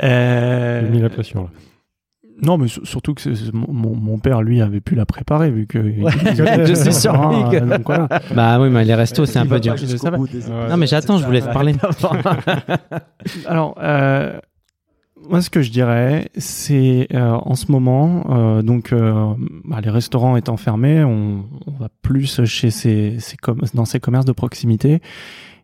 [0.00, 0.82] Euh...
[0.82, 1.50] J'ai mis la pression là.
[2.40, 5.78] Non, mais surtout que mon, mon, père, lui, avait pu la préparer, vu que.
[5.78, 6.10] Ouais,
[6.66, 7.50] je suis surpris.
[7.50, 7.64] Que...
[7.64, 8.08] Donc, voilà.
[8.34, 9.76] Bah oui, mais les restos, c'est un peu dur.
[10.68, 11.74] Non, mais j'attends, je vous laisse parler.
[13.46, 14.40] Alors, euh,
[15.28, 19.34] moi, ce que je dirais, c'est euh, en ce moment, euh, donc euh,
[19.64, 21.44] bah, les restaurants étant fermés, on,
[21.78, 23.16] va plus chez ces,
[23.74, 25.00] dans ces commerces de proximité.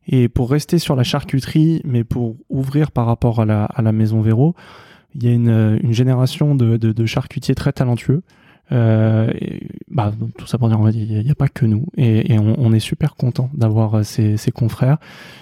[0.07, 4.55] Et pour rester sur la charcuterie, mais pour ouvrir par rapport à la, maison Véro,
[5.15, 8.23] il y a une, génération de, charcutiers très talentueux.
[8.71, 11.87] Euh, et, bah, tout ça pour dire, il n'y a, a, pas que nous.
[11.97, 14.99] Et, et on, on, est super content d'avoir ces, ces, confrères.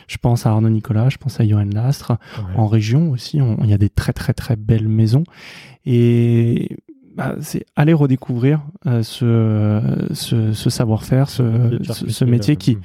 [0.07, 2.13] Je pense à Arnaud Nicolas, je pense à Johan Lastre.
[2.13, 2.45] Ouais.
[2.57, 5.25] En région aussi, il y a des très très très belles maisons.
[5.85, 6.77] Et
[7.17, 12.77] bah, c'est aller redécouvrir euh, ce, ce, ce savoir-faire, ce, métier qui,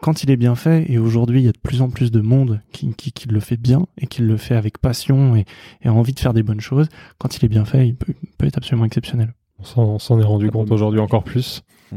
[0.00, 2.20] quand il est bien fait, et aujourd'hui il y a de plus en plus de
[2.20, 5.44] monde qui, qui, qui le fait bien et qui le fait avec passion et,
[5.82, 8.30] et, envie de faire des bonnes choses, quand il est bien fait, il peut, il
[8.36, 9.32] peut être absolument exceptionnel.
[9.62, 10.74] On s'en- on s'en est rendu Ah compte bon.
[10.74, 11.62] aujourd'hui encore plus.
[11.92, 11.96] Mm.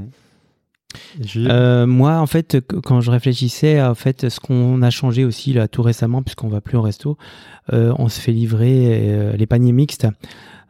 [1.19, 5.25] Gilles Euh, moi, en fait, qu- quand je réfléchissais, en fait, ce qu'on a changé
[5.25, 7.17] aussi là tout récemment, puisqu'on va plus au resto,
[7.73, 10.07] euh, on se fait livrer euh, les paniers mixtes.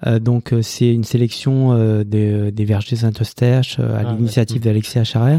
[0.07, 4.57] Euh, donc, euh, c'est une sélection euh, des, des vergers Saint-Eustache euh, à Ah, l'initiative
[4.57, 4.63] ouais.
[4.65, 5.37] d'Alexis Acharer.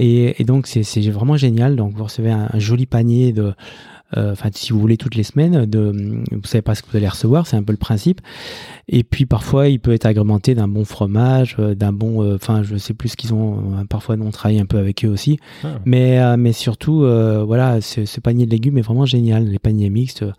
[0.00, 1.76] Et, et donc, c'est c'est vraiment génial.
[1.76, 3.54] Donc, vous recevez un, un joli panier de,
[4.16, 7.08] enfin, si vous voulez toutes les semaines, de, vous savez pas ce que vous allez
[7.08, 8.20] recevoir, c'est un peu le principe.
[8.88, 12.62] Et puis parfois, il peut être agrémenté d'un bon fromage, euh, d'un bon, euh, enfin,
[12.62, 13.58] je sais plus ce qu'ils ont.
[13.78, 15.38] euh, parfois, nous, on travaille un peu avec eux aussi.
[15.64, 15.78] Ah.
[15.84, 19.44] Mais, euh, mais surtout, euh, voilà, ce, ce panier de légumes est vraiment génial.
[19.46, 20.32] Les paniers mixtes, euh,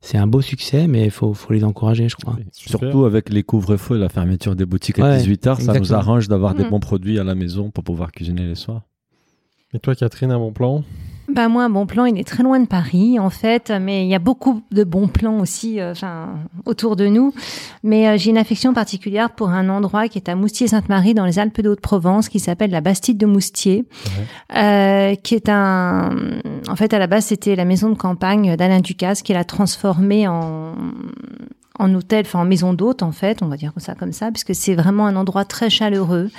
[0.00, 2.36] c'est un beau succès, mais il faut, faut les encourager, je crois.
[2.52, 2.78] Super.
[2.80, 6.28] Surtout avec les couvre-feux et la fermeture des boutiques à Ouais, 18h, ça nous arrange
[6.28, 6.70] d'avoir des Mm.
[6.70, 8.82] bons produits à la maison pour pouvoir cuisiner les soirs.
[9.74, 10.84] Et toi, Catherine, un bon plan?
[11.28, 14.08] Bah moi, un bon plan, il est très loin de Paris, en fait, mais il
[14.08, 16.28] y a beaucoup de bons plans aussi euh, enfin,
[16.64, 17.34] autour de nous.
[17.82, 21.38] Mais euh, j'ai une affection particulière pour un endroit qui est à Moustier-Sainte-Marie, dans les
[21.38, 23.86] Alpes de Haute-Provence, qui s'appelle la Bastide de Moustier,
[24.56, 26.10] euh, qui est un...
[26.68, 30.28] En fait, à la base, c'était la maison de campagne d'Alain Ducasse, qui l'a transformée
[30.28, 30.74] en
[31.78, 34.54] en hôtel, enfin en maison d'hôte en fait, on va dire ça comme ça, puisque
[34.54, 36.30] c'est vraiment un endroit très chaleureux,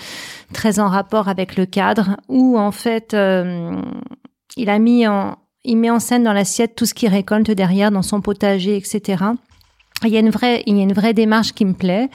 [0.53, 3.79] très en rapport avec le cadre, où en fait euh,
[4.57, 7.91] il a mis en, il met en scène dans l'assiette tout ce qu'il récolte derrière
[7.91, 9.23] dans son potager, etc.
[10.03, 12.09] Il y a une vraie, il y a une vraie démarche qui me plaît.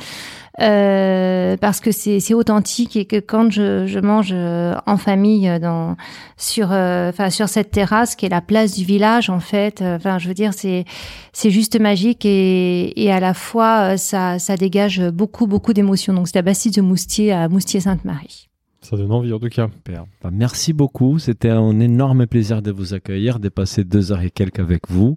[0.60, 5.58] Euh, parce que c'est authentique et que quand je, je mange euh, en famille euh,
[5.58, 5.96] dans
[6.36, 10.34] sur euh, sur cette terrasse qui est la place du village en fait je veux
[10.34, 10.84] dire c'est
[11.32, 16.28] c'est juste magique et, et à la fois ça ça dégage beaucoup beaucoup d'émotions donc
[16.28, 18.51] c'est la Bastide de Moustier à Moustier-Sainte-Marie.
[18.92, 19.68] Ça donne envie en tout cas.
[19.72, 20.04] Super.
[20.22, 21.18] Bah, merci beaucoup.
[21.18, 25.16] C'était un énorme plaisir de vous accueillir, de passer deux heures et quelques avec vous.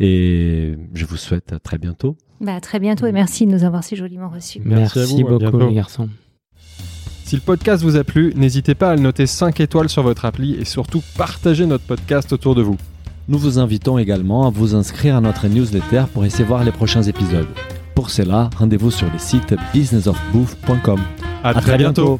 [0.00, 2.16] Et je vous souhaite à très bientôt.
[2.40, 4.60] Bah à très bientôt et merci de nous avoir si joliment reçus.
[4.64, 6.08] Merci Merci, à vous, à beaucoup, les garçons.
[7.22, 10.24] Si le podcast vous a plu, n'hésitez pas à le noter 5 étoiles sur votre
[10.24, 12.76] appli et surtout partagez notre podcast autour de vous.
[13.28, 17.04] Nous vous invitons également à vous inscrire à notre newsletter pour essayer voir les prochains
[17.04, 17.46] épisodes.
[17.94, 21.00] Pour cela, rendez-vous sur le site businessofbooth.com.
[21.44, 22.18] À, À très bientôt.